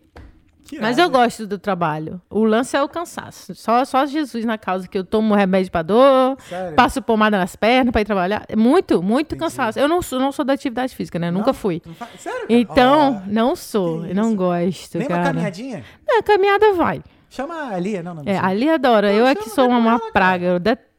Que 0.64 0.80
Mas 0.80 0.96
eu 0.96 1.10
gosto 1.10 1.46
do 1.46 1.58
trabalho. 1.58 2.20
O 2.30 2.42
lance 2.44 2.74
é 2.74 2.82
o 2.82 2.88
cansaço. 2.88 3.54
Só, 3.54 3.84
só 3.84 4.06
Jesus 4.06 4.44
na 4.46 4.56
causa 4.56 4.88
que 4.88 4.96
eu 4.96 5.04
tomo 5.04 5.34
remédio 5.34 5.70
pra 5.70 5.82
dor, 5.82 6.38
Sério? 6.48 6.74
passo 6.74 7.02
pomada 7.02 7.36
nas 7.36 7.54
pernas 7.54 7.92
pra 7.92 8.00
ir 8.00 8.04
trabalhar. 8.06 8.44
É 8.48 8.56
muito, 8.56 9.02
muito 9.02 9.36
cansaço. 9.36 9.78
Eu 9.78 9.86
não 9.88 10.00
sou, 10.00 10.18
não 10.18 10.32
sou 10.32 10.42
da 10.44 10.54
atividade 10.54 10.96
física, 10.96 11.18
né? 11.18 11.30
Nunca 11.30 11.48
Não? 11.48 11.54
fui. 11.54 11.82
Não 11.84 11.94
faz- 11.94 12.10
Sério? 12.18 12.40
cara? 12.48 12.52
Então, 12.60 13.22
Ó, 13.26 13.30
não 13.30 13.54
sou. 13.54 14.06
Eu 14.06 14.14
não 14.14 14.34
gosto, 14.34 14.96
nem 14.98 15.06
uma 15.06 15.16
cara. 15.16 15.28
caminhadinha? 15.28 15.84
Não, 16.08 16.22
caminhada 16.22 16.72
vai. 16.72 17.02
Chama 17.28 17.68
a 17.74 17.78
Lia, 17.78 18.02
não, 18.02 18.14
não. 18.14 18.22
É, 18.24 18.38
ali 18.38 18.70
adora. 18.70 19.12
Eu 19.12 19.26
é 19.26 19.34
que 19.34 19.50
sou 19.50 19.66
uma 19.66 19.74
ela, 19.76 19.84
má 19.84 19.98
cara. 19.98 20.12
praga, 20.12 20.46
eu 20.46 20.58
detesto. 20.58 20.93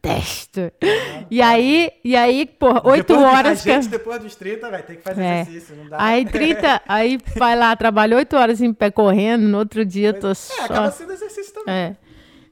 E 1.30 1.42
aí, 1.42 1.92
e 2.04 2.16
aí, 2.16 2.46
porra, 2.46 2.82
oito 2.88 3.14
horas 3.18 3.60
A 3.60 3.64
que 3.64 3.70
eu- 3.70 3.74
gente, 3.76 3.88
depois 3.90 4.22
dos 4.22 4.36
30, 4.36 4.70
vai 4.70 4.84
ter 4.84 4.98
que 4.98 5.02
fazer 5.02 5.22
É. 5.24 5.42
exercício, 5.42 5.76
não 5.76 5.90
dá. 5.90 5.98
Aí 6.00 6.26
30, 6.26 6.82
aí 6.88 7.20
vai 7.36 7.56
lá, 7.56 7.76
trabalha 7.76 8.16
oito 8.18 8.36
horas 8.36 8.62
em 8.62 8.74
pé 8.74 8.92
correndo, 8.92 9.44
no 9.44 9.58
outro 9.58 9.84
dia 9.86 10.10
eu 10.10 10.20
tô 10.20 10.30
É, 10.30 10.34
só. 10.34 10.66
acaba 10.66 10.92
sendo 10.92 11.12
exercício 11.14 11.54
também. 11.54 11.74
É. 11.76 11.96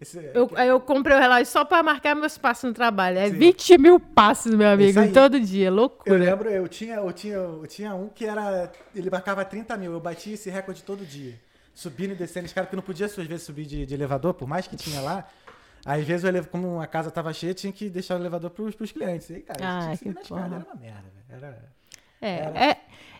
Esse- 0.01 0.17
Eu, 0.33 0.49
eu 0.57 0.79
comprei 0.81 1.15
o 1.15 1.19
relógio 1.19 1.45
só 1.45 1.63
pra 1.63 1.81
marcar 1.81 2.13
meus 2.13 2.37
passos 2.37 2.65
no 2.65 2.73
trabalho. 2.73 3.17
É 3.19 3.29
Sim. 3.29 3.37
20 3.37 3.77
mil 3.77 3.99
passos, 4.01 4.53
meu 4.53 4.67
amigo, 4.67 4.99
todo 5.13 5.39
dia. 5.39 5.67
Eu 5.67 5.73
Loucura. 5.73 6.17
lembro, 6.17 6.49
eu 6.49 6.67
tinha, 6.67 6.95
eu, 6.95 7.13
tinha, 7.13 7.35
eu 7.35 7.65
tinha 7.67 7.95
um 7.95 8.09
que 8.09 8.25
era. 8.25 8.69
Ele 8.93 9.09
marcava 9.09 9.45
30 9.45 9.77
mil, 9.77 9.93
eu 9.93 10.01
batia 10.01 10.33
esse 10.33 10.49
recorde 10.49 10.83
todo 10.83 11.05
dia. 11.05 11.35
Subindo 11.73 12.11
e 12.11 12.15
descendo 12.15 12.45
escada, 12.45 12.67
porque 12.67 12.75
eu 12.75 12.77
não 12.77 12.83
podia, 12.85 13.05
às 13.05 13.15
vezes, 13.15 13.43
subir 13.43 13.65
de, 13.65 13.85
de 13.85 13.93
elevador, 13.93 14.33
por 14.33 14.47
mais 14.47 14.67
que 14.67 14.75
tinha 14.75 14.99
lá. 14.99 15.25
Às 15.85 16.03
vezes, 16.05 16.23
elevo, 16.23 16.47
como 16.49 16.79
a 16.79 16.87
casa 16.87 17.11
tava 17.11 17.33
cheia, 17.33 17.53
tinha 17.53 17.71
que 17.73 17.89
deixar 17.89 18.15
o 18.15 18.19
elevador 18.21 18.49
pros, 18.51 18.73
pros 18.73 18.91
clientes. 18.91 19.29
E 19.29 19.35
aí, 19.35 19.41
cara, 19.41 19.59
Ah, 19.61 19.79
tinha 19.81 19.97
que 19.97 20.03
que 20.05 20.13
na 20.13 20.21
escada, 20.21 20.55
era 20.55 20.65
uma 20.65 20.75
merda, 20.75 21.03
velho. 21.29 21.43
Era... 21.45 21.73
É, 22.21 22.69
é, 22.69 22.77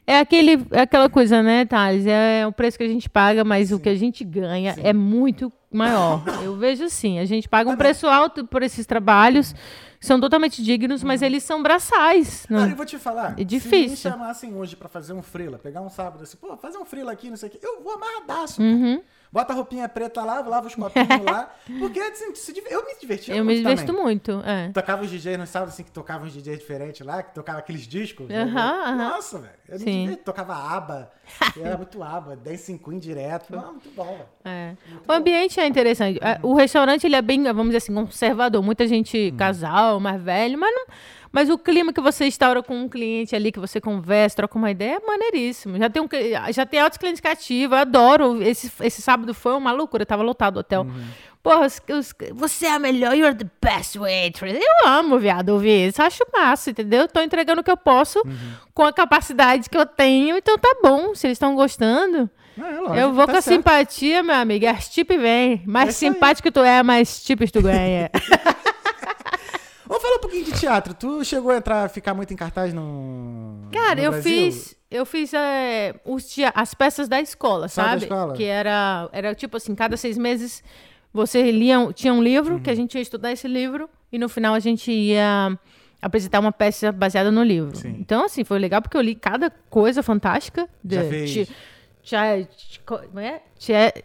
é, 0.08 0.20
aquele, 0.20 0.66
é 0.72 0.80
aquela 0.82 1.10
coisa, 1.10 1.44
né, 1.44 1.66
Thales? 1.66 2.06
É 2.08 2.48
o 2.48 2.54
preço 2.54 2.78
que 2.78 2.84
a 2.86 2.88
gente 2.88 3.10
paga, 3.10 3.44
mas 3.44 3.72
o 3.74 3.80
que 3.80 3.90
a 3.90 3.96
gente 3.96 4.24
ganha 4.24 4.76
é 4.82 4.94
muito 4.94 5.52
maior. 5.70 6.24
Eu 6.42 6.56
vejo 6.56 6.86
assim, 6.86 7.20
a 7.20 7.26
gente 7.26 7.50
paga 7.50 7.70
um 7.70 7.76
preço 7.76 8.08
alto 8.08 8.48
por 8.48 8.64
esses 8.64 8.86
trabalhos, 8.86 9.54
são 10.00 10.22
totalmente 10.22 10.64
dignos, 10.64 11.04
mas 11.04 11.22
eles 11.22 11.44
são 11.44 11.62
braçais. 11.62 12.46
Cara, 12.46 12.62
Não, 12.62 12.70
eu 12.70 12.76
vou 12.76 12.86
te 12.86 12.98
falar. 12.98 13.32
É 13.32 13.36
Se 13.36 13.40
me 13.40 13.46
difícil. 13.46 14.12
chamassem 14.12 14.54
hoje 14.56 14.76
pra 14.76 14.88
fazer 14.88 15.12
um 15.14 15.22
frila, 15.22 15.58
pegar 15.58 15.82
um 15.82 15.90
sábado 15.90 16.24
assim, 16.24 16.38
pô, 16.38 16.56
fazer 16.58 16.78
um 16.78 16.86
frila 16.86 17.12
aqui, 17.12 17.30
não 17.30 17.38
sei 17.38 17.50
o 17.50 17.52
quê, 17.52 17.60
eu 17.62 17.82
vou 17.84 17.94
amarradaço. 17.94 18.62
Uhum. 18.62 18.98
cara. 18.98 19.04
Bota 19.34 19.52
a 19.52 19.56
roupinha 19.56 19.90
preta 19.90 20.24
lá, 20.24 20.42
lava 20.42 20.68
os 20.68 20.76
copinhos 20.76 21.10
lá. 21.26 21.52
Porque 21.80 22.00
assim, 22.00 22.26
eu 22.70 22.86
me 22.86 22.96
divertia 23.02 23.34
eu 23.36 23.44
me 23.44 23.56
muito 23.56 23.68
divirto 23.68 23.88
também. 23.88 24.04
muito. 24.04 24.32
É. 24.46 24.70
Tocava 24.72 25.02
os 25.04 25.10
DJs 25.10 25.40
no 25.40 25.48
sábado, 25.48 25.70
assim, 25.70 25.84
que 25.84 25.90
tocavam 25.90 26.28
uns 26.28 26.34
DJs 26.34 26.60
diferentes 26.60 27.04
lá, 27.04 27.24
que 27.24 27.34
tocava 27.34 27.58
aqueles 27.58 27.88
discos. 27.88 28.28
né? 28.30 28.44
Aham, 28.44 28.84
aham. 28.84 28.96
Nossa, 28.96 29.40
velho. 29.40 29.54
Eu 29.68 29.80
me 29.80 29.86
divertia. 29.86 30.18
Tocava 30.24 30.54
aba. 30.56 31.12
era 31.60 31.76
muito 31.78 32.04
aba. 32.04 32.36
10 32.36 32.60
5 32.60 32.94
direto. 33.00 33.52
Muito 33.58 33.90
bom, 33.96 34.06
velho. 34.06 34.26
É. 34.46 34.76
O 35.08 35.12
ambiente 35.12 35.60
é 35.60 35.66
interessante. 35.66 36.20
É, 36.22 36.38
O 36.44 36.54
restaurante 36.54 37.06
ele 37.08 37.16
é 37.16 37.22
bem, 37.24 37.42
vamos 37.46 37.68
dizer 37.74 37.78
assim, 37.78 37.94
conservador. 37.96 38.62
Muita 38.62 38.88
gente 38.88 39.32
Hum. 39.34 39.38
casal, 39.38 40.00
mais 40.00 40.22
velho, 40.22 40.60
mas 40.60 40.72
não. 40.76 40.86
Mas 41.34 41.50
o 41.50 41.58
clima 41.58 41.92
que 41.92 42.00
você 42.00 42.28
instaura 42.28 42.62
com 42.62 42.78
um 42.78 42.88
cliente 42.88 43.36
ali, 43.36 43.52
que 43.52 43.60
você 43.60 43.82
conversa, 43.82 44.36
troca 44.36 44.56
uma 44.56 44.70
ideia, 44.70 44.98
é 44.98 45.00
maneiríssimo. 45.06 45.78
Já 45.80 45.90
tem, 45.90 46.02
um, 46.02 46.08
já 46.54 46.64
tem 46.66 46.80
altos 46.80 46.98
clientes 47.00 47.20
cativos, 47.20 47.76
eu 47.76 47.82
adoro. 47.82 48.42
Esse, 48.44 48.72
esse 48.82 49.02
sábado 49.02 49.34
foi 49.34 49.54
uma 49.56 49.72
loucura, 49.72 50.06
tava 50.06 50.22
lotado 50.22 50.58
o 50.58 50.60
hotel. 50.60 50.84
Uhum. 50.84 51.04
Porra, 51.42 51.66
os- 51.66 51.82
os- 51.92 52.14
você 52.36 52.68
é 52.68 52.72
a 52.74 52.80
melhor, 52.80 53.16
you're 53.18 53.36
the 53.36 53.50
best 53.62 53.98
waitress. 53.98 54.58
Eu 54.58 54.88
amo, 54.88 55.18
viado, 55.18 55.50
ouvir 55.50 55.90
isso. 55.90 56.02
Acho 56.04 56.24
massa, 56.32 56.70
entendeu? 56.70 57.08
Tô 57.08 57.20
entregando 57.20 57.62
o 57.62 57.64
que 57.64 57.72
eu 57.72 57.78
posso 57.78 58.20
Uhum. 58.24 58.52
com 58.74 58.84
a 58.86 58.94
capacidade 58.94 59.70
que 59.70 59.76
eu 59.78 59.86
tenho, 59.88 60.38
então 60.38 60.56
tá 60.60 60.76
bom. 60.84 61.16
Se 61.16 61.26
eles 61.28 61.36
estão 61.36 61.56
gostando. 61.56 62.30
É 62.56 62.62
lógico, 62.62 62.94
Eu 62.94 63.12
vou 63.12 63.26
tá 63.26 63.32
com 63.34 63.40
a 63.40 63.42
certo. 63.42 63.58
simpatia, 63.58 64.22
meu 64.22 64.36
amigo. 64.36 64.68
As 64.68 64.88
tip 64.88 65.10
vem. 65.18 65.64
Mais 65.66 65.88
É 65.88 65.92
isso 65.92 66.06
aí. 66.06 66.12
simpático 66.14 66.52
tu 66.52 66.60
é, 66.60 66.84
mais 66.84 67.24
tips 67.24 67.50
tu 67.52 67.62
ganha. 67.64 68.12
Falar 70.04 70.18
um 70.18 70.20
pouquinho 70.20 70.44
de 70.44 70.52
teatro. 70.60 70.94
Tu 70.94 71.24
chegou 71.24 71.50
a 71.52 71.58
entrar, 71.58 71.90
ficar 71.90 72.14
muito 72.14 72.34
em 72.34 72.36
cartaz 72.36 72.74
no. 72.74 73.70
Cara, 73.72 73.96
no 73.96 74.02
eu 74.02 74.12
Brasil? 74.12 74.52
fiz. 74.52 74.76
Eu 74.92 75.06
fiz 75.06 75.34
é, 75.34 75.96
os 76.06 76.36
as 76.54 76.74
peças 76.74 77.08
da 77.08 77.22
escola, 77.22 77.70
Só 77.70 77.82
da 77.82 77.88
sabe? 77.90 78.02
escola? 78.04 78.34
Que 78.34 78.44
era, 78.44 79.08
era 79.14 79.34
tipo 79.34 79.56
assim, 79.56 79.74
cada 79.74 79.96
seis 79.96 80.18
meses 80.18 80.62
você 81.14 81.50
lia, 81.52 81.80
um- 81.80 81.94
tinha 81.94 82.14
um 82.14 82.22
livro, 82.22 82.56
Uhum. 82.56 82.60
que 82.60 82.70
a 82.70 82.76
gente 82.76 82.96
ia 82.96 83.02
estudar 83.02 83.32
esse 83.32 83.48
livro, 83.48 83.90
e 84.12 84.20
no 84.20 84.28
final 84.28 84.54
a 84.54 84.60
gente 84.60 84.92
ia 84.92 85.58
apresentar 86.02 86.42
uma 86.42 86.52
peça 86.52 86.92
baseada 86.92 87.32
no 87.32 87.42
livro. 87.42 87.78
Sim. 87.78 87.96
Então, 87.98 88.26
assim, 88.26 88.44
foi 88.44 88.60
legal 88.60 88.82
porque 88.82 88.98
eu 88.98 89.02
li 89.02 89.16
cada 89.16 89.50
coisa 89.70 90.04
fantástica. 90.04 90.68
De, 90.84 90.96
Já 90.96 91.04
fez? 91.06 91.38
É? 91.38 91.48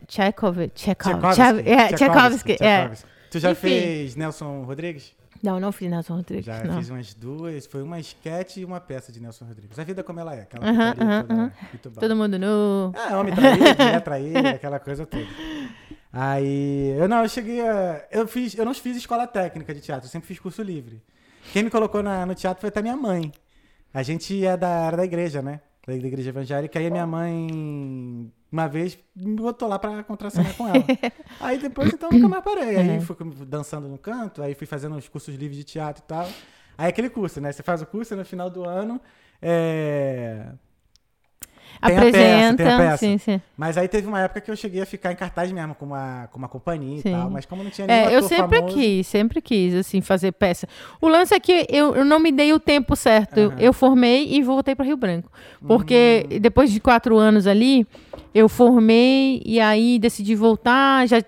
Tchekov- 0.06 0.70
Tchaikovsky. 0.74 1.68
É, 1.68 1.88
Tchaikovsky, 1.96 2.52
é. 2.52 2.56
Tchaikovsky. 2.56 3.08
Tu 3.30 3.38
já 3.40 3.50
Enfim. 3.50 3.60
fez 3.68 4.16
Nelson 4.16 4.62
Rodrigues? 4.62 5.12
Não, 5.42 5.60
não 5.60 5.70
fiz 5.72 5.90
Nelson 5.90 6.16
Rodrigues. 6.16 6.46
Já 6.46 6.64
não. 6.64 6.78
fiz 6.78 6.90
umas 6.90 7.14
duas. 7.14 7.66
Foi 7.66 7.82
uma 7.82 7.98
esquete 8.00 8.60
e 8.60 8.64
uma 8.64 8.80
peça 8.80 9.12
de 9.12 9.20
Nelson 9.20 9.44
Rodrigues. 9.44 9.78
A 9.78 9.84
vida 9.84 10.02
como 10.02 10.18
ela 10.20 10.34
é. 10.34 10.42
Aquela 10.42 10.64
putaria 10.66 10.82
aham, 11.04 11.22
toda, 11.22 11.34
aham. 11.34 11.52
muito 11.72 11.90
bom. 11.90 12.00
Todo 12.00 12.16
mundo 12.16 12.38
nu. 12.38 12.92
É, 12.94 13.16
homem 13.16 13.34
traído, 13.34 13.64
mulher 13.82 14.00
traída, 14.02 14.50
aquela 14.50 14.78
coisa 14.80 15.06
toda. 15.06 15.26
Aí, 16.12 16.94
eu 16.98 17.08
não, 17.08 17.22
eu 17.22 17.28
cheguei 17.28 17.60
a. 17.60 18.04
Eu, 18.10 18.26
fiz, 18.26 18.54
eu 18.56 18.64
não 18.64 18.72
fiz 18.74 18.96
escola 18.96 19.26
técnica 19.26 19.74
de 19.74 19.80
teatro, 19.80 20.06
eu 20.06 20.10
sempre 20.10 20.26
fiz 20.26 20.38
curso 20.38 20.62
livre. 20.62 21.02
Quem 21.52 21.62
me 21.62 21.70
colocou 21.70 22.02
na- 22.02 22.24
no 22.26 22.34
teatro 22.34 22.60
foi 22.60 22.68
até 22.68 22.80
minha 22.82 22.96
mãe. 22.96 23.32
A 23.92 24.02
gente 24.02 24.44
é 24.44 24.56
da, 24.56 24.68
era 24.86 24.96
da 24.96 25.04
igreja, 25.04 25.40
né? 25.42 25.60
Da 25.86 25.94
igreja 25.94 26.30
evangélica. 26.30 26.78
Aí 26.78 26.86
a 26.86 26.90
minha 26.90 27.06
mãe, 27.06 28.30
uma 28.50 28.66
vez, 28.66 28.98
me 29.14 29.34
botou 29.36 29.68
lá 29.68 29.78
pra 29.78 30.02
contracenar 30.02 30.54
com 30.54 30.66
ela. 30.68 30.84
aí 31.40 31.58
depois, 31.58 31.92
então, 31.92 32.10
nunca 32.10 32.28
mais 32.28 32.42
parei. 32.44 32.76
Aí 32.76 32.88
Uhum. 32.90 33.00
fui 33.00 33.16
dançando 33.46 33.88
no 33.88 33.98
canto, 33.98 34.42
aí 34.42 34.54
fui 34.54 34.66
fazendo 34.66 34.96
os 34.96 35.08
cursos 35.08 35.34
livres 35.34 35.56
de 35.56 35.64
teatro 35.64 36.02
e 36.04 36.06
tal. 36.08 36.26
Aí 36.76 36.88
aquele 36.88 37.10
curso, 37.10 37.40
né? 37.40 37.52
Você 37.52 37.62
faz 37.62 37.82
o 37.82 37.86
curso 37.86 38.14
e 38.14 38.16
no 38.16 38.24
final 38.24 38.48
do 38.48 38.64
ano. 38.64 39.00
É... 39.42 40.46
Tem 41.86 41.96
a 41.96 42.00
peça, 42.00 42.08
Apresenta. 42.18 42.56
tem 42.56 42.72
a 42.72 42.76
peça. 42.76 42.96
Sim, 42.98 43.18
sim. 43.18 43.40
Mas 43.56 43.78
aí 43.78 43.86
teve 43.86 44.08
uma 44.08 44.20
época 44.20 44.40
que 44.40 44.50
eu 44.50 44.56
cheguei 44.56 44.80
a 44.82 44.86
ficar 44.86 45.12
em 45.12 45.16
cartaz 45.16 45.52
mesmo, 45.52 45.76
com 45.76 45.86
uma, 45.86 46.26
com 46.32 46.38
uma 46.38 46.48
companhia 46.48 47.00
Sim. 47.02 47.08
e 47.08 47.12
tal. 47.12 47.30
Mas 47.30 47.46
como 47.46 47.62
não 47.62 47.70
tinha 47.70 47.86
nenhum 47.86 48.08
É, 48.08 48.16
eu 48.16 48.22
sempre 48.22 48.58
famoso, 48.58 48.74
quis, 48.74 49.06
sempre 49.06 49.40
quis, 49.40 49.74
assim, 49.74 50.00
fazer 50.00 50.32
peça. 50.32 50.66
O 51.00 51.06
lance 51.08 51.32
é 51.34 51.38
que 51.38 51.66
eu, 51.68 51.94
eu 51.94 52.04
não 52.04 52.18
me 52.18 52.32
dei 52.32 52.52
o 52.52 52.58
tempo 52.58 52.96
certo. 52.96 53.38
Eu- 53.38 53.50
Aham. 53.50 53.60
Eu 53.60 53.72
formei 53.72 54.26
e 54.34 54.42
voltei 54.42 54.74
para 54.74 54.84
Rio 54.86 54.96
Branco. 54.96 55.30
Porque 55.68 56.26
Hum. 56.32 56.38
depois 56.40 56.72
de 56.72 56.80
quatro 56.80 57.16
anos 57.16 57.46
ali, 57.46 57.86
eu 58.34 58.48
formei 58.48 59.42
e 59.44 59.58
aí 59.60 59.98
decidi 59.98 60.34
voltar. 60.34 61.06
Já 61.08 61.18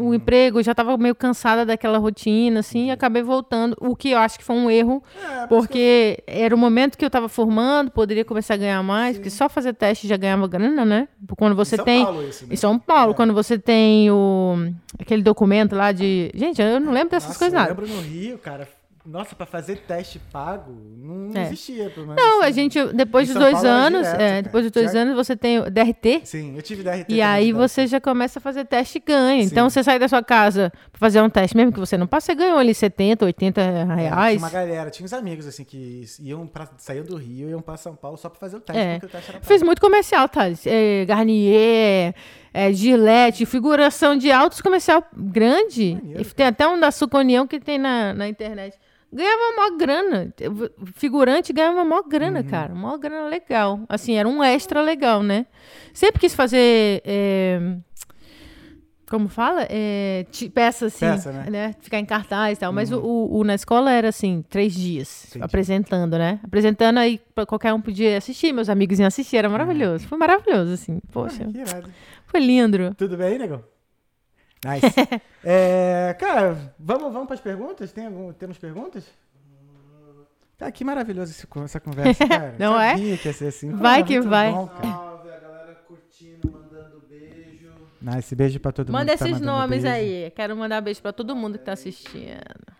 o 0.00 0.14
emprego, 0.14 0.62
já 0.62 0.72
estava 0.72 0.96
meio 0.96 1.14
cansada 1.14 1.64
daquela 1.66 1.98
rotina, 1.98 2.60
assim, 2.60 2.86
e 2.86 2.90
acabei 2.90 3.22
voltando. 3.22 3.76
O 3.80 3.96
que 3.96 4.10
eu 4.10 4.18
acho 4.18 4.38
que 4.38 4.44
foi 4.44 4.56
um 4.56 4.70
erro, 4.70 5.02
É, 5.42 5.46
porque 5.46 6.22
era 6.26 6.54
o 6.54 6.58
momento 6.58 6.96
que 6.98 7.04
eu 7.04 7.08
estava 7.08 7.28
formando, 7.28 7.90
poderia 7.90 8.24
começar 8.24 8.54
a 8.54 8.56
ganhar 8.56 8.82
mais, 8.82 9.16
porque 9.16 9.30
só 9.30 9.48
fazer 9.48 9.72
teste 9.74 10.06
já 10.06 10.16
ganhava 10.16 10.46
grana, 10.46 10.84
né? 10.84 11.08
Quando 11.36 11.54
você 11.56 11.74
em 11.74 11.78
São 11.78 11.84
tem. 11.84 12.04
Paulo 12.04 12.28
isso, 12.28 12.46
né? 12.46 12.54
Em 12.54 12.56
São 12.56 12.78
Paulo, 12.78 13.12
É. 13.12 13.14
quando 13.14 13.34
você 13.34 13.58
tem 13.58 14.10
o 14.10 14.72
aquele 14.98 15.22
documento 15.22 15.74
lá 15.74 15.92
de. 15.92 16.30
Gente, 16.34 16.60
eu 16.60 16.78
não 16.80 16.92
lembro 16.92 17.10
dessas 17.10 17.28
Nossa, 17.30 17.38
coisas 17.38 17.54
eu 17.54 17.58
nada. 17.60 17.70
lembro 17.80 17.88
no 17.88 18.00
Rio, 18.02 18.38
cara. 18.38 18.68
Nossa, 19.02 19.34
pra 19.34 19.46
fazer 19.46 19.76
teste 19.78 20.18
pago, 20.30 20.70
não, 20.98 21.34
É. 21.34 21.46
existia. 21.46 21.88
Pelo 21.88 22.06
menos, 22.06 22.22
Não, 22.22 22.42
a 22.42 22.44
assim. 22.44 22.52
gente, 22.54 22.92
depois 22.92 23.28
São 23.30 23.40
dois 23.40 23.54
Paulo 23.54 23.66
era 23.66 23.76
anos, 23.76 24.06
direto, 24.06 24.20
é, 24.20 24.42
depois 24.42 24.64
dos 24.64 24.70
dois 24.72 24.92
Já- 24.92 25.00
anos 25.00 25.14
você 25.16 25.34
tem 25.34 25.58
o 25.58 25.70
DRT. 25.70 26.20
Sim, 26.24 26.54
eu 26.54 26.60
tive 26.60 26.82
DRT. 26.82 27.06
E 27.14 27.22
aí 27.22 27.46
de 27.46 27.52
você 27.54 27.86
já 27.86 27.98
começa 27.98 28.38
a 28.38 28.42
fazer 28.42 28.66
teste 28.66 28.98
e 28.98 29.00
ganha. 29.00 29.42
Então 29.42 29.70
Sim. 29.70 29.74
você 29.74 29.84
sai 29.84 29.98
da 29.98 30.06
sua 30.06 30.22
casa 30.22 30.70
pra 30.92 30.98
fazer 31.00 31.22
um 31.22 31.30
teste, 31.30 31.56
mesmo 31.56 31.72
que 31.72 31.80
você 31.80 31.96
não 31.96 32.06
passe, 32.06 32.26
você 32.26 32.34
ganhou 32.34 32.58
ali 32.58 32.74
70, 32.74 33.24
80 33.24 33.58
É, 33.62 33.84
reais. 33.84 34.36
Tinha 34.36 34.46
uma 34.46 34.50
galera, 34.50 34.90
tinha 34.90 35.04
uns 35.06 35.14
amigos 35.14 35.46
assim 35.46 35.64
que 35.64 36.04
iam 36.20 36.46
pra, 36.46 36.68
saíam 36.76 37.04
do 37.04 37.16
Rio 37.16 37.48
e 37.48 37.50
iam 37.52 37.62
pra 37.62 37.78
São 37.78 37.96
Paulo 37.96 38.18
só 38.18 38.28
pra 38.28 38.38
fazer 38.38 38.58
o 38.58 38.60
teste, 38.60 38.80
É. 38.82 38.92
porque 38.98 39.06
o 39.06 39.08
teste 39.08 39.30
era 39.30 39.40
Fez 39.40 39.60
pago. 39.60 39.66
muito 39.66 39.80
comercial, 39.80 40.28
Thales. 40.28 40.66
É, 40.66 41.06
Garnier, 41.06 42.14
é, 42.52 42.70
Gillette, 42.70 43.46
figuração 43.46 44.14
de 44.14 44.30
altos 44.30 44.60
comercial 44.60 45.02
grande. 45.16 45.94
Maneiro, 45.94 46.20
E 46.20 46.24
tem 46.34 46.46
até 46.46 46.68
um 46.68 46.78
da 46.78 46.90
Suconião 46.90 47.46
que 47.46 47.58
tem 47.58 47.78
na, 47.78 48.12
na 48.12 48.28
internet. 48.28 48.76
Ganhava 49.12 49.56
maior 49.56 49.76
grana. 49.76 50.34
Figurante 50.94 51.52
ganhava 51.52 51.84
maior 51.84 52.02
grana, 52.04 52.40
Uhum. 52.40 52.44
cara. 52.46 52.74
Maior 52.74 52.96
grana 52.98 53.28
legal. 53.28 53.80
Assim, 53.88 54.14
era 54.16 54.28
um 54.28 54.42
extra 54.42 54.80
legal, 54.80 55.22
né? 55.22 55.46
Sempre 55.92 56.20
quis 56.20 56.34
fazer. 56.34 57.02
é, 57.04 57.60
como 59.10 59.28
fala? 59.28 59.66
É, 59.68 60.24
peça 60.54 60.86
assim, 60.86 61.00
Peça, 61.04 61.32
né? 61.32 61.74
Ficar 61.80 61.98
em 61.98 62.04
cartaz 62.04 62.56
e 62.56 62.60
tal. 62.60 62.72
Mas 62.72 62.92
o, 62.92 63.00
o- 63.00 63.38
o 63.38 63.42
na 63.44 63.56
escola 63.56 63.90
era 63.90 64.08
assim, 64.10 64.44
três 64.48 64.72
dias 64.72 65.24
Entendi. 65.30 65.44
apresentando, 65.44 66.16
né? 66.16 66.38
Apresentando 66.44 66.98
aí 66.98 67.20
qualquer 67.48 67.74
um 67.74 67.80
podia 67.80 68.16
assistir, 68.18 68.52
meus 68.52 68.68
amigos 68.68 69.00
iam 69.00 69.08
assistir, 69.08 69.38
era 69.38 69.48
maravilhoso. 69.48 70.06
Foi 70.06 70.16
maravilhoso, 70.16 70.74
assim. 70.74 71.00
Poxa, 71.12 71.44
Ah, 71.44 71.88
foi 72.26 72.38
lindo. 72.38 72.94
Tudo 72.94 73.16
bem, 73.16 73.36
negão? 73.36 73.64
Nice. 74.64 74.86
É, 75.42 76.14
cara, 76.20 76.74
vamos, 76.78 77.10
vamos 77.14 77.26
pras 77.26 77.40
perguntas? 77.40 77.90
Tem 77.92 78.04
algum, 78.04 78.30
temos 78.30 78.58
perguntas? 78.58 79.04
Tá, 80.58 80.70
que 80.70 80.84
maravilhoso 80.84 81.32
esse 81.32 81.46
essa 81.64 81.80
conversa, 81.80 82.28
cara. 82.28 82.54
Não 82.58 82.78
é? 82.78 82.90
Sabia 82.90 83.16
que 83.16 83.28
ia 83.28 83.32
ser 83.32 83.46
assim. 83.46 83.72
Vai 83.72 84.04
que 84.04 84.20
vai. 84.20 84.52
bom. 84.52 84.68
Salve, 84.68 85.30
a 85.30 85.38
galera 85.38 85.74
curtindo, 85.88 86.52
mandando 86.52 87.02
beijo. 87.08 87.72
Nice, 88.02 88.34
beijo 88.36 88.60
pra 88.60 88.70
todo 88.70 88.88
mundo. 88.88 88.98
Manda 88.98 89.16
tá 89.16 89.24
esses 89.24 89.40
mandando 89.40 89.46
nomes 89.46 89.82
beijo. 89.84 89.96
aí. 89.96 90.30
Quero 90.32 90.54
mandar 90.54 90.82
beijo 90.82 91.00
pra 91.00 91.14
todo 91.14 91.34
mundo 91.34 91.58
que 91.58 91.64
tá 91.64 91.72
assistindo. 91.72 92.79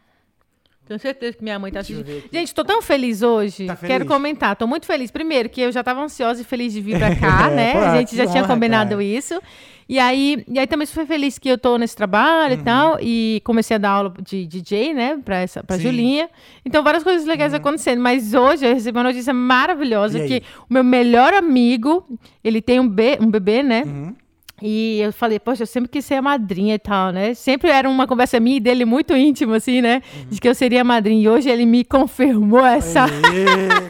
Tenho 0.91 0.99
certeza 0.99 1.37
que 1.37 1.45
minha 1.45 1.57
mãe 1.57 1.71
tá 1.71 1.79
assistindo. 1.79 2.25
Gente, 2.33 2.53
tô 2.53 2.65
tão 2.65 2.83
feliz 2.83 3.23
hoje. 3.23 3.65
Tá 3.65 3.77
feliz? 3.77 3.93
Quero 3.97 4.07
comentar. 4.07 4.57
Tô 4.57 4.67
muito 4.67 4.87
feliz. 4.87 5.09
Primeiro, 5.09 5.49
que 5.49 5.61
eu 5.61 5.71
já 5.71 5.85
tava 5.85 6.01
ansiosa 6.03 6.41
e 6.43 6.45
feliz 6.45 6.73
de 6.73 6.81
vir 6.81 6.99
pra 6.99 7.15
cá, 7.15 7.49
É, 7.49 7.55
né? 7.55 7.73
pô, 7.75 7.79
a 7.79 7.97
gente 7.99 8.17
já 8.17 8.27
tinha 8.27 8.43
honra, 8.43 8.53
combinado 8.53 8.91
cara. 8.91 9.05
isso. 9.05 9.41
E 9.89 10.01
aí, 10.01 10.45
e 10.49 10.59
aí 10.59 10.67
também 10.67 10.89
fui 10.89 11.07
feliz 11.07 11.39
que 11.39 11.49
eu 11.49 11.57
tô 11.57 11.77
nesse 11.79 11.95
trabalho 11.95 12.55
Uhum. 12.57 12.61
e 12.61 12.65
tal. 12.65 12.99
E 13.01 13.41
comecei 13.45 13.77
a 13.77 13.79
dar 13.79 13.91
aula 13.91 14.12
de 14.21 14.45
DJ, 14.47 14.93
né? 14.93 15.21
Pra, 15.25 15.37
essa, 15.37 15.62
pra 15.62 15.77
Sim. 15.77 15.85
Uhum. 15.87 15.91
Julinha. 15.93 16.29
Então, 16.65 16.83
várias 16.83 17.05
coisas 17.05 17.25
legais 17.25 17.55
acontecendo. 17.55 18.01
Mas 18.01 18.35
hoje 18.35 18.67
eu 18.67 18.75
recebi 18.75 18.99
uma 18.99 19.05
notícia 19.05 19.33
maravilhosa 19.33 20.19
que 20.27 20.43
o 20.69 20.75
meu 20.75 20.83
melhor 20.83 21.33
amigo, 21.35 22.05
ele 22.43 22.61
tem 22.61 22.81
um, 22.81 22.89
be 22.89 23.17
um 23.21 23.31
bebê, 23.31 23.62
né? 23.62 23.85
Uhum. 23.87 24.15
E 24.62 25.01
eu 25.01 25.12
falei, 25.12 25.39
poxa, 25.39 25.62
eu 25.62 25.66
sempre 25.66 25.89
quis 25.89 26.05
ser 26.05 26.15
a 26.15 26.23
madrinha 26.23 26.74
e 26.74 26.78
tal, 26.78 27.12
né? 27.12 27.35
Sempre 27.35 27.70
era 27.70 27.89
uma 27.89 28.07
conversa 28.07 28.39
minha 28.39 28.59
e 28.59 28.61
dele 28.61 28.85
muito 28.85 29.16
íntima, 29.16 29.57
assim, 29.57 29.81
né? 29.81 30.03
De 30.28 30.41
que 30.41 30.49
eu 30.49 30.55
seria 30.55 30.82
a 30.82 30.85
madrinha. 30.85 31.23
E 31.23 31.28
hoje 31.28 31.49
ele 31.49 31.65
me 31.65 31.85
confirmou 31.85 32.65
essa. 32.65 33.07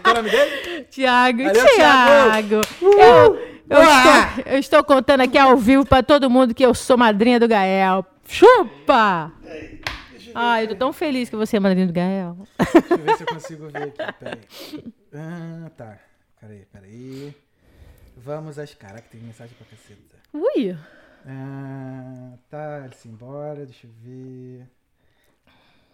Qual 0.02 0.16
é 0.16 0.18
o 0.18 0.22
nome 0.22 0.30
dele? 0.30 0.86
Tiago, 0.90 1.38
Tiago. 1.52 2.60
Eu, 2.82 3.36
eu, 3.68 3.82
estou, 3.82 4.44
eu 4.52 4.58
estou 4.58 4.84
contando 4.84 5.20
aqui 5.20 5.38
ao 5.38 5.56
vivo 5.56 5.84
para 5.84 6.02
todo 6.02 6.28
mundo 6.28 6.54
que 6.54 6.64
eu 6.64 6.74
sou 6.74 6.96
madrinha 6.96 7.38
do 7.38 7.48
Gael. 7.48 8.04
Chupa! 8.26 9.32
Ai, 10.34 10.64
eu 10.64 10.68
tô 10.68 10.74
tão 10.76 10.92
feliz 10.92 11.28
que 11.28 11.36
você 11.36 11.56
é 11.56 11.60
madrinha 11.60 11.86
do 11.86 11.92
Gael. 11.92 12.36
Deixa 12.58 12.94
eu 12.94 12.98
ver 12.98 13.16
se 13.16 13.22
eu 13.22 13.26
consigo 13.26 13.68
ver 13.68 13.82
aqui. 13.82 14.18
Peraí. 14.18 14.40
Ah, 15.14 15.70
tá. 15.76 15.98
Peraí, 16.40 16.66
peraí. 16.72 17.34
Vamos 18.16 18.58
às. 18.58 18.74
Caraca, 18.74 19.04
tem 19.10 19.20
mensagem 19.20 19.54
pra 19.56 19.66
caceta. 19.66 20.09
Ui! 20.32 20.76
Ah, 21.26 22.32
tá, 22.50 22.88
se 22.96 23.08
embora, 23.08 23.64
deixa 23.66 23.86
eu 23.86 23.90
ver. 24.02 24.66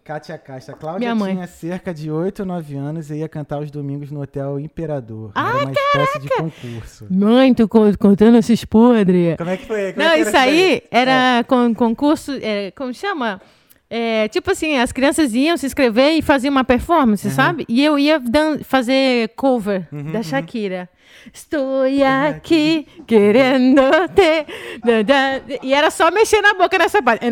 Kátia 0.04 0.38
Castro. 0.38 0.74
A 0.74 0.78
Cláudia 0.78 1.16
tinha 1.16 1.46
cerca 1.48 1.92
de 1.92 2.08
8 2.12 2.40
ou 2.40 2.46
9 2.46 2.76
anos 2.76 3.10
e 3.10 3.16
ia 3.16 3.28
cantar 3.28 3.58
os 3.58 3.72
domingos 3.72 4.08
no 4.12 4.20
Hotel 4.20 4.60
Imperador. 4.60 5.32
Ah, 5.34 5.48
Era 5.48 5.58
uma 5.64 5.72
espécie 5.72 6.18
de 6.20 6.28
concurso. 6.28 7.06
Mãe, 7.10 7.52
co- 7.54 7.98
contando 7.98 8.38
esses 8.38 8.64
podres. 8.64 9.36
Como 9.36 9.50
é 9.50 9.56
que 9.56 9.66
foi? 9.66 9.92
Como 9.92 10.02
é 10.02 10.04
Não, 10.06 10.12
era 10.12 10.18
isso 10.20 10.36
aí 10.36 10.74
É. 10.76 10.82
era 10.92 11.44
com, 11.44 11.74
concurso, 11.74 12.30
é, 12.40 12.70
como 12.70 12.94
chama? 12.94 13.40
É, 13.88 14.26
tipo 14.28 14.50
assim, 14.50 14.78
as 14.78 14.90
crianças 14.90 15.32
iam 15.32 15.56
se 15.56 15.64
inscrever 15.66 16.12
e 16.18 16.22
faziam 16.22 16.50
uma 16.50 16.64
performance, 16.64 17.28
sabe? 17.30 17.64
E 17.68 17.84
eu 17.84 17.96
ia 17.98 18.20
fazer 18.64 19.30
cover 19.36 19.86
Uhum, 19.92 20.10
da 20.12 20.22
Shakira. 20.22 20.88
Estou 21.32 21.82
aqui 22.28 22.86
querendo 23.06 23.80
ter. 24.14 24.46
E 25.62 25.72
era 25.72 25.90
só 25.90 26.10
mexer 26.10 26.40
na 26.40 26.54
boca 26.54 26.76
nessa 26.78 27.00
parte. 27.02 27.24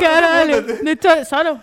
Caralho, 0.00 0.64
só 1.24 1.42
não. 1.44 1.60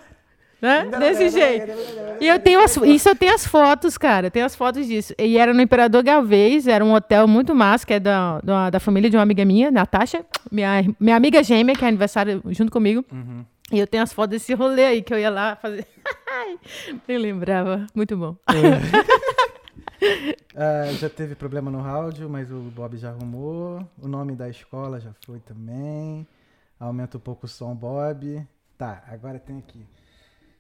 Né? 0.62 0.86
Desse 1.00 1.30
jeito. 1.30 1.72
E 2.20 2.28
eu 2.28 2.38
tenho 2.40 2.60
as, 2.62 2.76
isso 2.78 3.08
eu 3.08 3.16
tenho 3.16 3.34
as 3.34 3.46
fotos, 3.46 3.98
cara. 3.98 4.28
Eu 4.28 4.32
tenho 4.32 4.46
as 4.46 4.56
fotos 4.56 4.86
disso. 4.86 5.14
E 5.18 5.38
era 5.38 5.54
no 5.54 5.62
Imperador 5.62 6.04
Galvez, 6.04 6.68
era 6.68 6.84
um 6.84 6.94
hotel 6.94 7.28
muito 7.28 7.56
massa, 7.56 7.86
que 7.86 7.94
é 7.94 8.00
da, 8.00 8.42
da, 8.42 8.70
da 8.70 8.80
família 8.80 9.10
de 9.10 9.16
uma 9.16 9.24
amiga 9.24 9.46
minha, 9.46 9.72
Natasha, 9.72 10.26
minha, 10.52 10.84
minha 11.00 11.16
amiga 11.16 11.42
gêmea, 11.42 11.76
que 11.76 11.86
é 11.86 11.88
aniversário 11.88 12.42
junto 12.48 12.72
comigo. 12.72 13.06
Uhum. 13.12 13.46
E 13.72 13.80
eu 13.80 13.88
tenho 13.88 14.04
as 14.04 14.12
fotos 14.12 14.32
desse 14.32 14.54
rolê 14.54 14.86
aí 14.86 15.02
que 15.02 15.14
eu 15.14 15.20
ia 15.20 15.30
lá 15.30 15.56
fazer. 15.56 15.86
Nem 17.08 17.18
lembrava. 17.18 17.86
Muito 17.96 18.18
bom. 18.18 18.36
Ah, 20.56 20.92
já 20.94 21.10
teve 21.10 21.36
problema 21.36 21.70
no 21.70 21.86
áudio, 21.86 22.30
mas 22.30 22.50
o 22.52 22.60
Bob 22.60 22.98
já 22.98 23.10
arrumou. 23.10 23.86
O 24.02 24.08
nome 24.08 24.34
da 24.34 24.50
escola 24.50 25.00
já 25.00 25.12
foi 25.26 25.40
também. 25.40 26.26
Aumenta 26.80 27.18
um 27.18 27.20
pouco 27.20 27.46
o 27.46 27.50
som, 27.50 27.76
Bob. 27.76 28.46
Tá, 28.78 29.04
agora 29.08 29.38
tem 29.40 29.58
aqui. 29.58 29.86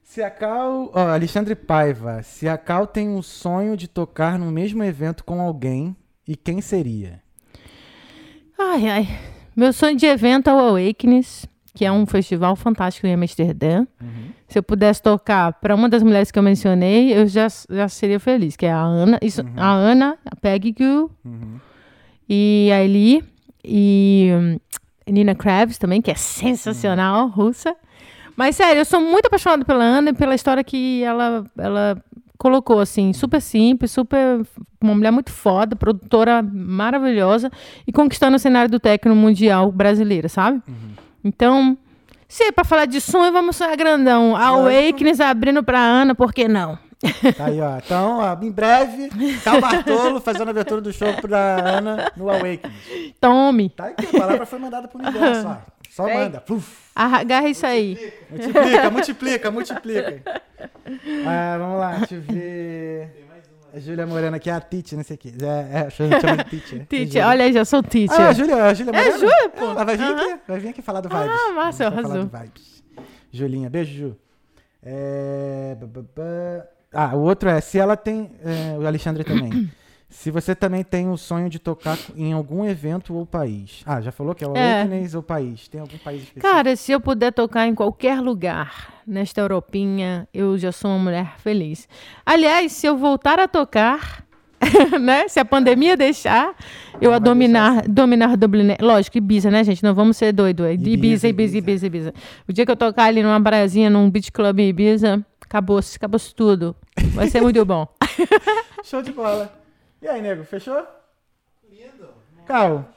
Se 0.10 0.24
a 0.24 0.32
Cal. 0.32 0.90
Ó, 0.92 1.08
Alexandre 1.08 1.54
Paiva. 1.54 2.24
Se 2.24 2.50
a 2.50 2.58
Cal 2.58 2.88
tem 2.88 3.08
um 3.08 3.22
sonho 3.22 3.78
de 3.78 3.88
tocar 3.88 4.40
no 4.40 4.52
mesmo 4.52 4.84
evento 4.84 5.24
com 5.24 5.40
alguém, 5.40 5.96
e 6.28 6.36
quem 6.36 6.62
seria? 6.62 7.22
Ai, 8.58 8.90
ai. 8.90 9.08
Meu 9.56 9.72
sonho 9.72 9.96
de 9.96 10.08
evento 10.08 10.50
é 10.50 10.54
o 10.56 10.58
Awakeness, 10.58 11.46
que 11.76 11.86
é 11.86 11.92
um 11.92 12.08
festival 12.08 12.56
fantástico 12.56 13.06
em 13.06 13.14
Amsterdã. 13.14 13.86
Uhum. 14.02 14.32
Se 14.48 14.58
eu 14.58 14.64
pudesse 14.64 15.00
tocar 15.00 15.54
para 15.54 15.76
uma 15.76 15.88
das 15.88 16.02
mulheres 16.02 16.32
que 16.32 16.40
eu 16.40 16.44
mencionei, 16.44 17.14
eu 17.14 17.28
já, 17.28 17.46
já 17.70 17.88
seria 17.88 18.20
feliz, 18.20 18.56
que 18.56 18.66
é 18.66 18.72
a 18.72 18.82
Ana, 18.82 19.20
isso, 19.22 19.44
a 19.56 19.72
Ana, 19.72 20.18
a 20.26 20.36
Peggy 20.36 20.72
Goo 20.72 21.12
Uhum. 21.24 21.60
e 22.28 22.72
a 22.74 22.84
Eli 22.84 23.24
e 23.64 24.32
hum, 24.34 24.60
Nina 25.08 25.36
Kravitz 25.36 25.78
também, 25.78 26.02
que 26.02 26.10
é 26.10 26.16
sensacional, 26.16 27.28
russa. 27.28 27.76
Mas 28.40 28.56
sério, 28.56 28.80
eu 28.80 28.86
sou 28.86 29.02
muito 29.02 29.26
apaixonada 29.26 29.66
pela 29.66 29.84
Ana 29.84 30.12
e 30.12 30.14
pela 30.14 30.34
história 30.34 30.64
que 30.64 31.04
ela 31.04 31.44
ela 31.58 32.02
colocou 32.38 32.80
assim, 32.80 33.12
super 33.12 33.42
simples, 33.42 33.92
super 33.92 34.48
uma 34.80 34.96
mulher 34.96 35.12
muito 35.12 35.30
foda, 35.30 35.76
produtora 35.76 36.42
maravilhosa 36.42 37.52
e 37.86 37.92
conquistando 37.92 38.38
o 38.38 38.40
cenário 38.40 38.72
do 38.72 38.80
técnico 38.80 39.14
mundial 39.14 39.70
brasileiro, 39.74 40.30
sabe? 40.30 40.64
Então, 41.22 41.78
se 42.30 42.44
é 42.44 42.52
pra 42.54 42.64
falar 42.64 42.86
de 42.86 43.02
sonho, 43.02 43.34
vamos 43.34 43.58
sonhar 43.58 43.76
grandão. 43.76 44.38
A 44.38 44.46
Awakeness 44.46 45.20
abrindo 45.20 45.62
pra 45.62 45.78
Ana, 45.78 46.16
por 46.16 46.32
que 46.32 46.48
não? 46.48 46.80
Tá 47.38 47.48
aí, 47.48 47.60
ó. 47.60 47.78
Então, 47.78 48.20
ó, 48.20 48.38
em 48.42 48.52
breve, 48.52 49.10
Cal 49.44 49.60
Bartolo 49.60 50.22
fazendo 50.22 50.48
a 50.48 50.52
abertura 50.52 50.80
do 50.80 50.94
show 50.94 51.10
da 51.28 51.78
Ana 51.78 52.10
no 52.16 52.30
Awakening. 52.30 52.74
Tome. 53.20 53.68
Tá 53.68 53.88
aqui, 53.88 54.16
a 54.16 54.18
palavra 54.18 54.46
foi 54.46 54.60
mandada 54.60 54.88
pro 54.88 54.98
universo, 54.98 55.46
ó. 55.46 55.79
Só 56.00 56.06
Peraí. 56.06 56.18
manda. 56.24 56.40
Puf. 56.40 56.78
Agarra 56.96 57.50
isso 57.50 57.66
aí. 57.66 58.14
Multiplica, 58.30 58.90
multiplica, 58.90 59.52
multiplica. 59.52 60.42
Ah, 61.28 61.58
vamos 61.60 61.78
lá, 61.78 61.98
deixa 61.98 62.16
eu 62.16 62.22
ver. 62.22 63.12
Tem 63.14 63.26
mais 63.26 63.44
uma 63.48 63.78
A 63.78 63.80
Júlia 63.80 64.08
Morena 64.08 64.38
aqui 64.38 64.50
é 64.50 64.54
a 64.54 64.64
não 64.96 65.04
sei 65.04 65.16
o 65.16 65.20
quê. 65.20 65.34
É, 65.42 65.80
é, 65.80 65.90
chama 65.90 66.18
de 66.18 66.44
Titi. 66.46 66.76
é. 66.76 66.80
Tite, 66.80 67.06
Júlia. 67.08 67.28
olha 67.28 67.44
aí, 67.44 67.52
já 67.52 67.66
sou 67.66 67.84
Tite. 67.84 68.14
Ah, 68.14 68.30
a 68.30 68.34
Júlia, 68.34 68.64
a 68.64 68.74
Júlia 68.74 68.94
Morena? 68.94 69.18
Júlia, 69.18 69.50
pô. 69.50 69.66
Ela 69.66 69.84
vai 69.84 69.98
vir 69.98 70.04
Aham. 70.04 70.16
aqui, 70.34 70.40
vai 70.48 70.60
vir 70.60 70.70
aqui 70.70 70.82
falar 70.82 71.02
do 71.02 71.10
Vibes. 71.10 71.28
Ah, 71.30 71.52
massa, 71.54 71.88
arrasou. 71.88 72.30
Julinha, 73.30 73.70
beijo, 73.70 73.94
Ju. 73.94 74.18
É... 74.82 75.76
Ah, 76.94 77.14
o 77.14 77.20
outro 77.24 77.50
é, 77.50 77.60
se 77.60 77.78
ela 77.78 77.98
tem, 77.98 78.32
é, 78.42 78.78
o 78.78 78.88
Alexandre 78.88 79.26
também, 79.26 79.70
se 80.10 80.32
você 80.32 80.56
também 80.56 80.84
tem 80.84 81.08
o 81.10 81.16
sonho 81.18 81.50
de 81.50 81.60
tocar 81.60 81.98
em 82.16 82.34
algum 82.34 82.66
evento 82.66 83.14
ou 83.16 83.26
país. 83.26 83.84
Ah, 83.86 84.02
já 84.02 84.12
falou 84.12 84.34
que 84.34 84.44
é 84.44 84.48
o 84.48 84.58
É. 84.58 84.82
Awakenings 84.82 85.14
ou 85.14 85.22
país. 85.22 85.68
Tem 85.68 85.80
algum 85.80 85.98
país 86.00 86.24
específico? 86.24 86.42
Cara, 86.42 86.76
se 86.76 86.92
eu 86.92 87.00
puder 87.00 87.32
tocar 87.32 87.68
em 87.68 87.76
qualquer 87.76 88.20
lugar 88.20 88.94
nesta 89.06 89.40
Europinha, 89.42 90.28
eu 90.34 90.58
já 90.58 90.72
sou 90.72 90.90
uma 90.92 91.00
mulher 91.00 91.36
feliz. 91.38 91.88
Aliás, 92.26 92.72
se 92.72 92.88
eu 92.88 92.98
voltar 92.98 93.40
a 93.40 93.48
tocar, 93.48 94.26
né? 95.00 95.28
Se 95.28 95.40
a 95.40 95.46
pandemia 95.46 95.96
deixar, 95.96 96.56
eu 97.00 97.12
Não 97.12 97.16
a 97.18 97.20
dominar, 97.20 97.88
dominar 97.88 98.36
Dublin. 98.36 98.76
Lógico, 98.82 99.18
Ibiza, 99.18 99.52
né, 99.52 99.64
gente? 99.64 99.84
Não 99.84 99.94
vamos 99.94 100.18
ser 100.18 100.34
doido. 100.34 100.66
é 100.66 100.74
Ibiza, 100.74 100.92
Ibiza, 100.94 101.28
Ibiza, 101.28 101.58
Ibiza. 101.58 101.86
Ibiza. 101.88 102.14
O 102.48 102.52
dia 102.52 102.66
que 102.66 102.72
eu 102.72 102.76
tocar 102.76 103.06
ali 103.06 103.22
numa 103.22 103.40
braiazinha, 103.40 103.90
num 103.90 104.10
beach 104.10 104.32
club 104.32 104.60
em 104.60 104.70
Ibiza, 104.70 105.24
acabou-se, 105.42 105.96
acabou-se 105.98 106.34
tudo. 106.34 106.76
Vai 107.14 107.28
ser 107.30 107.42
muito 107.42 107.64
bom. 107.64 107.88
Show 108.84 109.02
de 109.02 109.12
bola. 109.12 109.59
E 110.02 110.08
aí, 110.08 110.22
nego, 110.22 110.44
fechou? 110.44 110.82
Lindo. 111.70 112.10
Cal, 112.46 112.90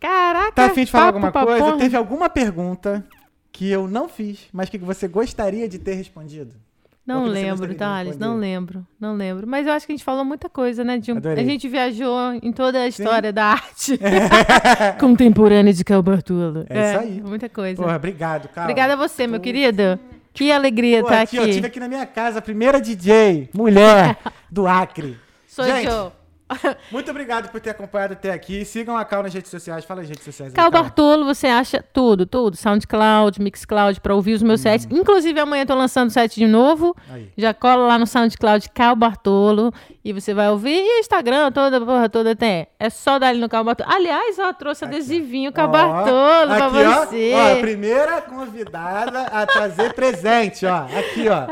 Caraca, 0.00 0.52
tá 0.52 0.66
afim 0.66 0.84
de 0.84 0.90
falar 0.90 1.06
alguma 1.06 1.30
coisa? 1.32 1.58
porra. 1.58 1.78
Teve 1.78 1.96
alguma 1.96 2.30
pergunta 2.30 3.04
que 3.52 3.70
eu 3.70 3.86
não 3.86 4.08
fiz, 4.08 4.48
mas 4.52 4.68
que 4.68 4.78
você 4.78 5.06
gostaria 5.06 5.68
de 5.68 5.78
ter 5.78 5.94
respondido? 5.94 6.52
Não 7.06 7.26
lembro, 7.26 7.74
Thales, 7.74 8.16
não 8.16 8.36
lembro, 8.36 8.86
não 8.98 9.14
lembro. 9.14 9.46
Mas 9.46 9.66
eu 9.66 9.74
acho 9.74 9.84
que 9.84 9.92
a 9.92 9.94
gente 9.96 10.04
falou 10.04 10.24
muita 10.24 10.48
coisa, 10.48 10.82
né? 10.82 10.96
De 10.96 11.12
um- 11.12 11.18
a 11.18 11.42
gente 11.44 11.68
viajou 11.68 12.32
em 12.42 12.50
toda 12.50 12.80
a 12.80 12.88
história 12.88 13.30
da 13.30 13.44
arte 13.44 13.98
contemporânea 14.98 15.72
de 15.72 15.84
Calbertula. 15.84 16.64
É 16.70 16.90
isso 16.92 17.00
aí. 17.00 17.20
Muita 17.22 17.48
coisa. 17.50 17.82
Porra, 17.82 17.96
obrigado, 17.96 18.48
Cal. 18.48 18.64
Obrigada 18.64 18.94
a 18.94 18.96
você, 18.96 19.26
meu 19.26 19.38
querido. 19.38 19.98
Que 20.32 20.50
alegria 20.50 21.00
estar 21.00 21.20
aqui, 21.20 21.38
aqui. 21.38 21.48
ó, 21.50 21.52
tive 21.52 21.66
aqui 21.66 21.78
na 21.78 21.88
minha 21.88 22.06
casa 22.06 22.38
a 22.38 22.42
primeira 22.42 22.80
DJ, 22.80 23.50
mulher, 23.52 24.16
do 24.50 24.66
Acre. 24.66 25.16
Sou 25.46 25.64
Gente, 25.64 25.86
eu. 25.86 26.10
Muito 26.90 27.10
obrigado 27.10 27.50
por 27.50 27.60
ter 27.60 27.70
acompanhado 27.70 28.12
até 28.12 28.30
aqui. 28.32 28.64
Sigam 28.64 28.96
a 28.96 29.04
Cal 29.04 29.22
nas 29.22 29.32
redes 29.32 29.50
sociais. 29.50 29.84
Fala 29.84 30.02
as 30.02 30.08
redes 30.08 30.24
sociais. 30.24 30.52
aí, 30.52 30.56
Cal. 30.56 30.70
Bartolo, 30.70 31.24
você 31.24 31.46
acha 31.46 31.82
tudo, 31.82 32.26
tudo. 32.26 32.56
SoundCloud, 32.56 33.40
Mixcloud, 33.40 34.00
para 34.00 34.14
ouvir 34.14 34.34
os 34.34 34.42
meus 34.42 34.60
sets. 34.60 34.86
Inclusive, 34.90 35.38
amanhã 35.40 35.62
eu 35.62 35.66
tô 35.66 35.74
lançando 35.74 36.10
set 36.10 36.34
de 36.38 36.46
novo. 36.46 36.94
Aí. 37.10 37.28
Já 37.36 37.54
cola 37.54 37.86
lá 37.86 37.98
no 37.98 38.06
SoundCloud 38.06 38.68
Cal 38.70 38.94
Bartolo 38.94 39.72
e 40.04 40.12
você 40.12 40.34
vai 40.34 40.50
ouvir. 40.50 40.76
E 40.76 40.98
o 40.98 41.00
Instagram, 41.00 41.50
toda 41.50 41.80
porra 41.80 42.08
toda 42.08 42.36
tem. 42.36 42.66
É 42.78 42.90
só 42.90 43.18
dar 43.18 43.28
ali 43.28 43.40
no 43.40 43.48
Cal 43.48 43.64
Bartolo. 43.64 43.90
Aliás, 43.90 44.38
ó, 44.38 44.52
trouxe 44.52 44.84
adesivinho 44.84 45.50
Cal 45.52 45.68
Ó, 45.68 45.72
Bartolo 45.72 46.54
pra 46.54 46.66
aqui, 46.66 46.76
ó, 46.84 47.06
você. 47.06 47.32
Ó, 47.34 47.52
a 47.58 47.60
primeira 47.60 48.20
convidada 48.22 49.22
a 49.22 49.46
trazer 49.46 49.92
presente, 49.94 50.66
ó. 50.66 50.84
Aqui, 50.84 51.26
ó. 51.28 51.44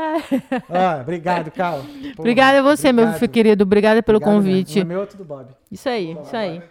Ó, 0.69 1.01
obrigado, 1.01 1.49
Cal. 1.51 1.79
Porra, 1.79 2.13
Obrigada 2.19 2.59
a 2.59 2.61
você, 2.61 2.91
meu 2.91 3.05
obrigado. 3.07 3.29
querido. 3.29 3.63
Obrigada 3.63 4.03
pelo 4.03 4.17
Obrigado 4.17 4.35
convite. 4.35 4.75
mesmo. 4.75 4.82
O 4.83 4.87
meu 4.87 5.03
é 5.03 5.05
tudo 5.05 5.23
Bob. 5.23 5.47
Isso 5.71 5.89
aí, 5.89 6.17
isso 6.23 6.35
aí. 6.35 6.61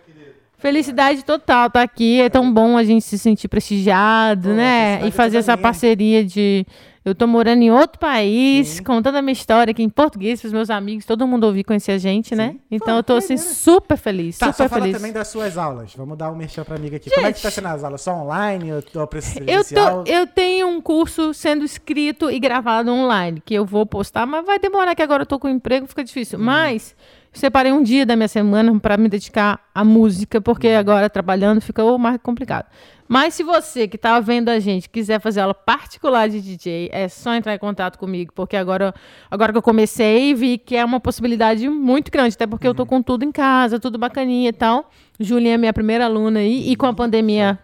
Felicidade 0.59 1.25
total 1.25 1.69
tá 1.69 1.83
aqui. 1.83 2.21
É 2.21 2.29
tão 2.29 2.53
bom 2.53 2.77
a 2.77 2.85
gente 2.85 3.05
se 3.05 3.19
sentir 3.19 3.49
prestigiado, 3.49 4.51
Pô, 4.51 4.55
né? 4.55 5.01
E 5.07 5.11
fazer 5.11 5.31
toda 5.31 5.39
essa 5.41 5.57
minha. 5.57 5.63
parceria 5.63 6.25
de. 6.25 6.65
Eu 7.05 7.17
tô 7.17 7.27
morando 7.27 7.61
em 7.63 7.71
outro 7.73 7.99
país, 7.99 8.69
Sim. 8.69 8.85
contando 8.85 9.17
a 9.17 9.23
minha 9.23 9.33
história 9.33 9.73
aqui 9.73 9.83
em 9.83 9.89
português 9.89 10.41
pros 10.41 10.53
meus 10.53 10.71
amigos, 10.71 11.05
todo 11.05 11.27
mundo 11.27 11.43
ouvir 11.43 11.65
conhecer 11.65 11.91
a 11.91 11.99
gente, 11.99 12.33
né? 12.37 12.51
Sim. 12.51 12.61
Então 12.71 12.91
Pô, 12.91 12.99
eu 12.99 13.03
tô 13.03 13.15
assim 13.17 13.37
super 13.37 13.97
feliz, 13.97 14.39
Tá, 14.39 14.47
só 14.47 14.53
super 14.53 14.69
fala 14.69 14.83
feliz. 14.83 14.97
também 14.99 15.13
das 15.13 15.27
suas 15.27 15.59
aulas. 15.59 15.93
Vamos 15.97 16.17
dar 16.17 16.31
um 16.31 16.37
merchan 16.37 16.63
pra 16.63 16.77
amiga 16.77 16.99
aqui. 16.99 17.11
Como 17.11 17.27
é 17.27 17.33
que 17.33 17.43
tá 17.43 17.49
Gente. 17.49 17.57
sendo 17.57 17.67
as 17.67 17.83
aulas? 17.83 18.03
Só 18.03 18.15
online 18.15 18.71
ou 18.73 19.07
preço 19.09 19.41
Eu, 19.45 19.65
tô, 19.65 20.05
eu 20.07 20.29
tenho 20.29 20.69
um 20.69 20.81
curso 20.81 21.35
sendo 21.35 21.65
escrito 21.65 22.31
e 22.31 22.39
gravado 22.39 22.93
online, 22.93 23.43
que 23.45 23.53
eu 23.53 23.67
vou 23.67 23.85
postar, 23.85 24.25
mas 24.25 24.47
vai 24.47 24.61
demorar, 24.61 24.95
que 24.95 25.03
agora 25.03 25.23
eu 25.23 25.27
tô 25.27 25.41
com 25.41 25.49
emprego, 25.49 25.89
fica 25.89 26.05
difícil. 26.05 26.39
Uhum. 26.39 26.45
Mas 26.45 26.95
separei 27.33 27.73
um 27.73 27.83
dia 27.83 28.05
da 28.07 28.15
minha 28.17 28.29
semana 28.29 28.79
para 28.79 28.97
me 28.97 29.09
dedicar 29.09 29.61
à 29.75 29.85
música, 29.85 30.41
porque 30.41 30.69
Uhum. 30.69 30.79
agora 30.79 31.09
trabalhando 31.11 31.61
fica 31.61 31.83
o 31.85 31.99
mais 31.99 32.19
complicado. 32.23 32.67
Mas 33.09 33.35
se 33.35 33.43
você 33.43 33.87
que 33.87 33.99
tá 33.99 34.19
vendo 34.21 34.49
a 34.49 34.59
gente 34.59 34.89
quiser 34.89 35.21
fazer 35.21 35.41
aula 35.41 35.53
particular 35.53 36.31
de 36.31 36.41
DJ, 36.41 36.89
é 36.91 37.09
só 37.09 37.35
entrar 37.35 37.55
em 37.55 37.59
contato 37.59 37.99
comigo, 37.99 38.33
porque 38.35 38.57
agora, 38.57 38.95
agora 39.31 39.53
que 39.53 39.59
eu 39.59 39.63
comecei, 39.63 40.33
vi 40.35 40.57
que 40.57 40.77
é 40.77 40.85
uma 40.85 40.99
possibilidade 40.99 41.69
muito 41.69 42.11
grande, 42.11 42.35
até 42.35 42.47
porque 42.47 42.67
eu 42.67 42.71
Uhum. 42.71 42.77
tô 42.77 42.87
com 42.87 43.03
tudo 43.03 43.23
em 43.25 43.31
casa, 43.33 43.79
tudo 43.79 43.99
bacaninha 43.99 44.49
e 44.49 44.53
tal. 44.53 44.89
Julinha 45.21 45.55
é 45.55 45.59
minha 45.59 45.73
primeira 45.75 46.07
aluna 46.07 46.39
aí, 46.41 46.71
e 46.71 46.75
com 46.75 46.87
a 46.87 46.95
pandemia 46.95 47.59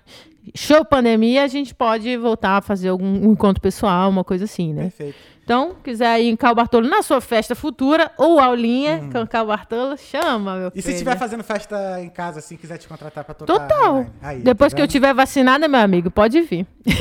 show 0.54 0.84
pandemia, 0.84 1.44
a 1.44 1.46
gente 1.48 1.74
pode 1.74 2.16
voltar 2.16 2.58
a 2.58 2.60
fazer 2.62 2.88
algum 2.88 3.06
um 3.28 3.32
encontro 3.32 3.60
pessoal, 3.60 4.08
uma 4.10 4.24
coisa 4.24 4.44
assim, 4.44 4.72
né? 4.72 4.82
Perfeito. 4.84 5.16
Então, 5.44 5.76
quiser 5.82 6.20
ir 6.20 6.28
em 6.28 6.36
Cal 6.36 6.54
Bartolo 6.54 6.86
na 6.86 7.00
sua 7.02 7.22
festa 7.22 7.54
futura 7.54 8.10
ou 8.18 8.38
aulinha 8.38 9.08
com 9.10 9.26
Cal 9.26 9.46
Bartolo, 9.46 9.96
chama, 9.96 10.56
meu 10.56 10.68
Hum. 10.68 10.72
E 10.74 10.78
se 10.78 10.82
filho. 10.82 10.94
estiver 10.94 11.16
fazendo 11.18 11.42
festa 11.42 12.00
em 12.02 12.10
casa, 12.10 12.40
assim, 12.40 12.56
quiser 12.56 12.76
te 12.76 12.86
contratar 12.86 13.24
pra 13.24 13.32
tocar? 13.34 13.52
Total. 13.66 14.06
Aí, 14.20 14.40
Depois 14.40 14.72
tá 14.72 14.76
que 14.76 14.82
eu 14.82 14.88
tiver 14.88 15.14
vacinada, 15.14 15.66
meu 15.66 15.80
amigo, 15.80 16.10
pode 16.10 16.40
vir. 16.42 16.66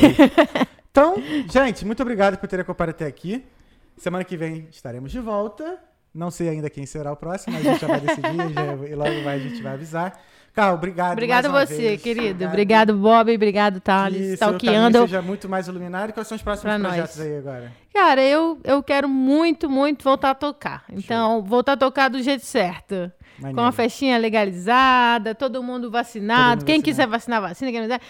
Então, 0.90 1.14
gente, 1.52 1.84
muito 1.86 2.02
obrigado 2.02 2.38
por 2.38 2.48
terem 2.48 2.62
acompanhado 2.62 2.90
até 2.96 3.06
aqui. 3.06 3.44
Semana 3.96 4.24
que 4.24 4.36
vem 4.36 4.66
estaremos 4.70 5.12
de 5.12 5.20
volta. 5.20 5.78
Não 6.14 6.30
sei 6.30 6.48
ainda 6.48 6.68
quem 6.68 6.86
será 6.86 7.12
o 7.12 7.16
próximo, 7.16 7.54
mas 7.54 7.64
a 7.66 7.70
gente 7.72 7.80
já 7.80 7.86
vai 7.86 8.00
decidir 8.00 8.36
já- 8.54 8.88
e 8.88 8.94
logo 8.96 9.22
mais 9.22 9.44
a 9.44 9.48
gente 9.48 9.62
vai 9.62 9.74
avisar. 9.74 10.18
Carl, 10.54 10.74
obrigado. 10.74 11.12
Obrigado 11.12 11.46
a 11.46 11.64
você, 11.66 11.74
vez. 11.76 12.02
querido. 12.02 12.44
Obrigado, 12.44 12.94
Bob. 12.94 13.32
Obrigado, 13.34 13.74
Que 13.74 13.80
Thales. 13.80 14.32
Stalkeando. 14.32 14.92
caminho 14.98 15.08
seja 15.08 15.22
muito 15.22 15.48
mais 15.48 15.68
iluminado. 15.68 16.12
Quais 16.12 16.26
são 16.26 16.34
os 16.36 16.42
próximos 16.42 16.64
Pra 16.74 16.78
nós. 16.78 16.92
projetos 16.94 17.20
aí 17.20 17.38
agora? 17.38 17.72
Cara, 17.94 18.22
eu, 18.22 18.58
eu 18.64 18.82
quero 18.82 19.08
muito, 19.08 19.70
muito 19.70 20.02
voltar 20.04 20.30
a 20.30 20.34
tocar. 20.34 20.84
Então, 20.90 21.42
voltar 21.42 21.72
a 21.72 21.76
tocar 21.76 22.08
do 22.08 22.20
jeito 22.22 22.44
certo. 22.44 23.10
Com 23.36 23.42
Maneiro. 23.42 23.68
a 23.68 23.72
festinha 23.72 24.18
legalizada, 24.18 25.34
todo 25.34 25.62
mundo 25.62 25.90
vacinado. 25.90 26.38
Todo 26.40 26.48
mundo 26.60 26.64
Quem 26.66 26.76
vacinado. 26.76 26.82
quiser 26.84 27.06
vacinar, 27.06 27.40
vacina. 27.40 27.70
Quem 27.70 27.80
não 27.80 27.86
quiser. 27.88 28.00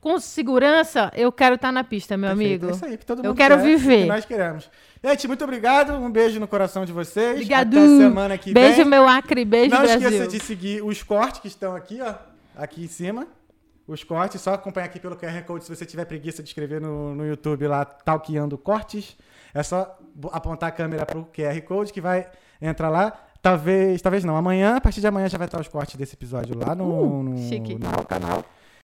Com 0.00 0.18
segurança, 0.20 1.10
eu 1.16 1.32
quero 1.32 1.56
estar 1.56 1.72
na 1.72 1.82
pista, 1.82 2.16
meu 2.16 2.30
Perfeito, 2.30 2.62
amigo. 2.64 2.68
É 2.68 2.70
isso 2.76 2.84
aí 2.86 2.96
que 2.96 3.04
todo 3.04 3.18
Eu 3.20 3.30
mundo 3.30 3.36
quero 3.36 3.56
quer, 3.56 3.64
viver. 3.64 4.02
que 4.02 4.08
nós 4.08 4.24
queremos. 4.24 4.70
Gente, 5.02 5.26
muito 5.26 5.42
obrigado. 5.44 5.92
Um 5.94 6.10
beijo 6.10 6.38
no 6.38 6.46
coração 6.46 6.84
de 6.84 6.92
vocês. 6.92 7.32
Obrigado. 7.32 7.68
Até 7.76 7.86
semana 7.86 8.36
que 8.36 8.52
Beijo, 8.52 8.76
vem. 8.78 8.84
meu 8.84 9.08
Acre. 9.08 9.44
Beijo, 9.44 9.74
Não 9.74 9.82
Brasil. 9.82 10.08
esqueça 10.08 10.28
de 10.28 10.40
seguir 10.40 10.82
os 10.84 11.02
cortes 11.02 11.40
que 11.40 11.48
estão 11.48 11.74
aqui, 11.74 12.00
ó. 12.02 12.14
Aqui 12.56 12.84
em 12.84 12.88
cima. 12.88 13.26
Os 13.88 14.04
cortes, 14.04 14.40
só 14.40 14.54
acompanhar 14.54 14.86
aqui 14.86 15.00
pelo 15.00 15.16
QR 15.16 15.42
Code 15.44 15.64
se 15.64 15.74
você 15.74 15.84
tiver 15.86 16.04
preguiça 16.04 16.42
de 16.42 16.48
escrever 16.50 16.80
no, 16.80 17.14
no 17.14 17.26
YouTube 17.26 17.66
lá, 17.66 17.84
Talqueando 17.84 18.56
Cortes. 18.58 19.16
É 19.52 19.62
só 19.62 19.98
apontar 20.32 20.68
a 20.68 20.72
câmera 20.72 21.04
pro 21.06 21.24
QR 21.34 21.60
Code 21.62 21.92
que 21.92 22.00
vai 22.00 22.28
entrar 22.60 22.88
lá. 22.90 23.12
Talvez, 23.42 24.00
talvez 24.02 24.22
não. 24.22 24.36
Amanhã, 24.36 24.76
a 24.76 24.80
partir 24.80 25.00
de 25.00 25.06
amanhã 25.06 25.28
já 25.28 25.38
vai 25.38 25.46
estar 25.48 25.58
os 25.60 25.66
cortes 25.66 25.96
desse 25.96 26.14
episódio 26.14 26.56
lá 26.56 26.74
no, 26.74 26.84
Uh, 26.84 27.22
no, 27.22 27.30
no 27.32 28.06
canal. 28.06 28.44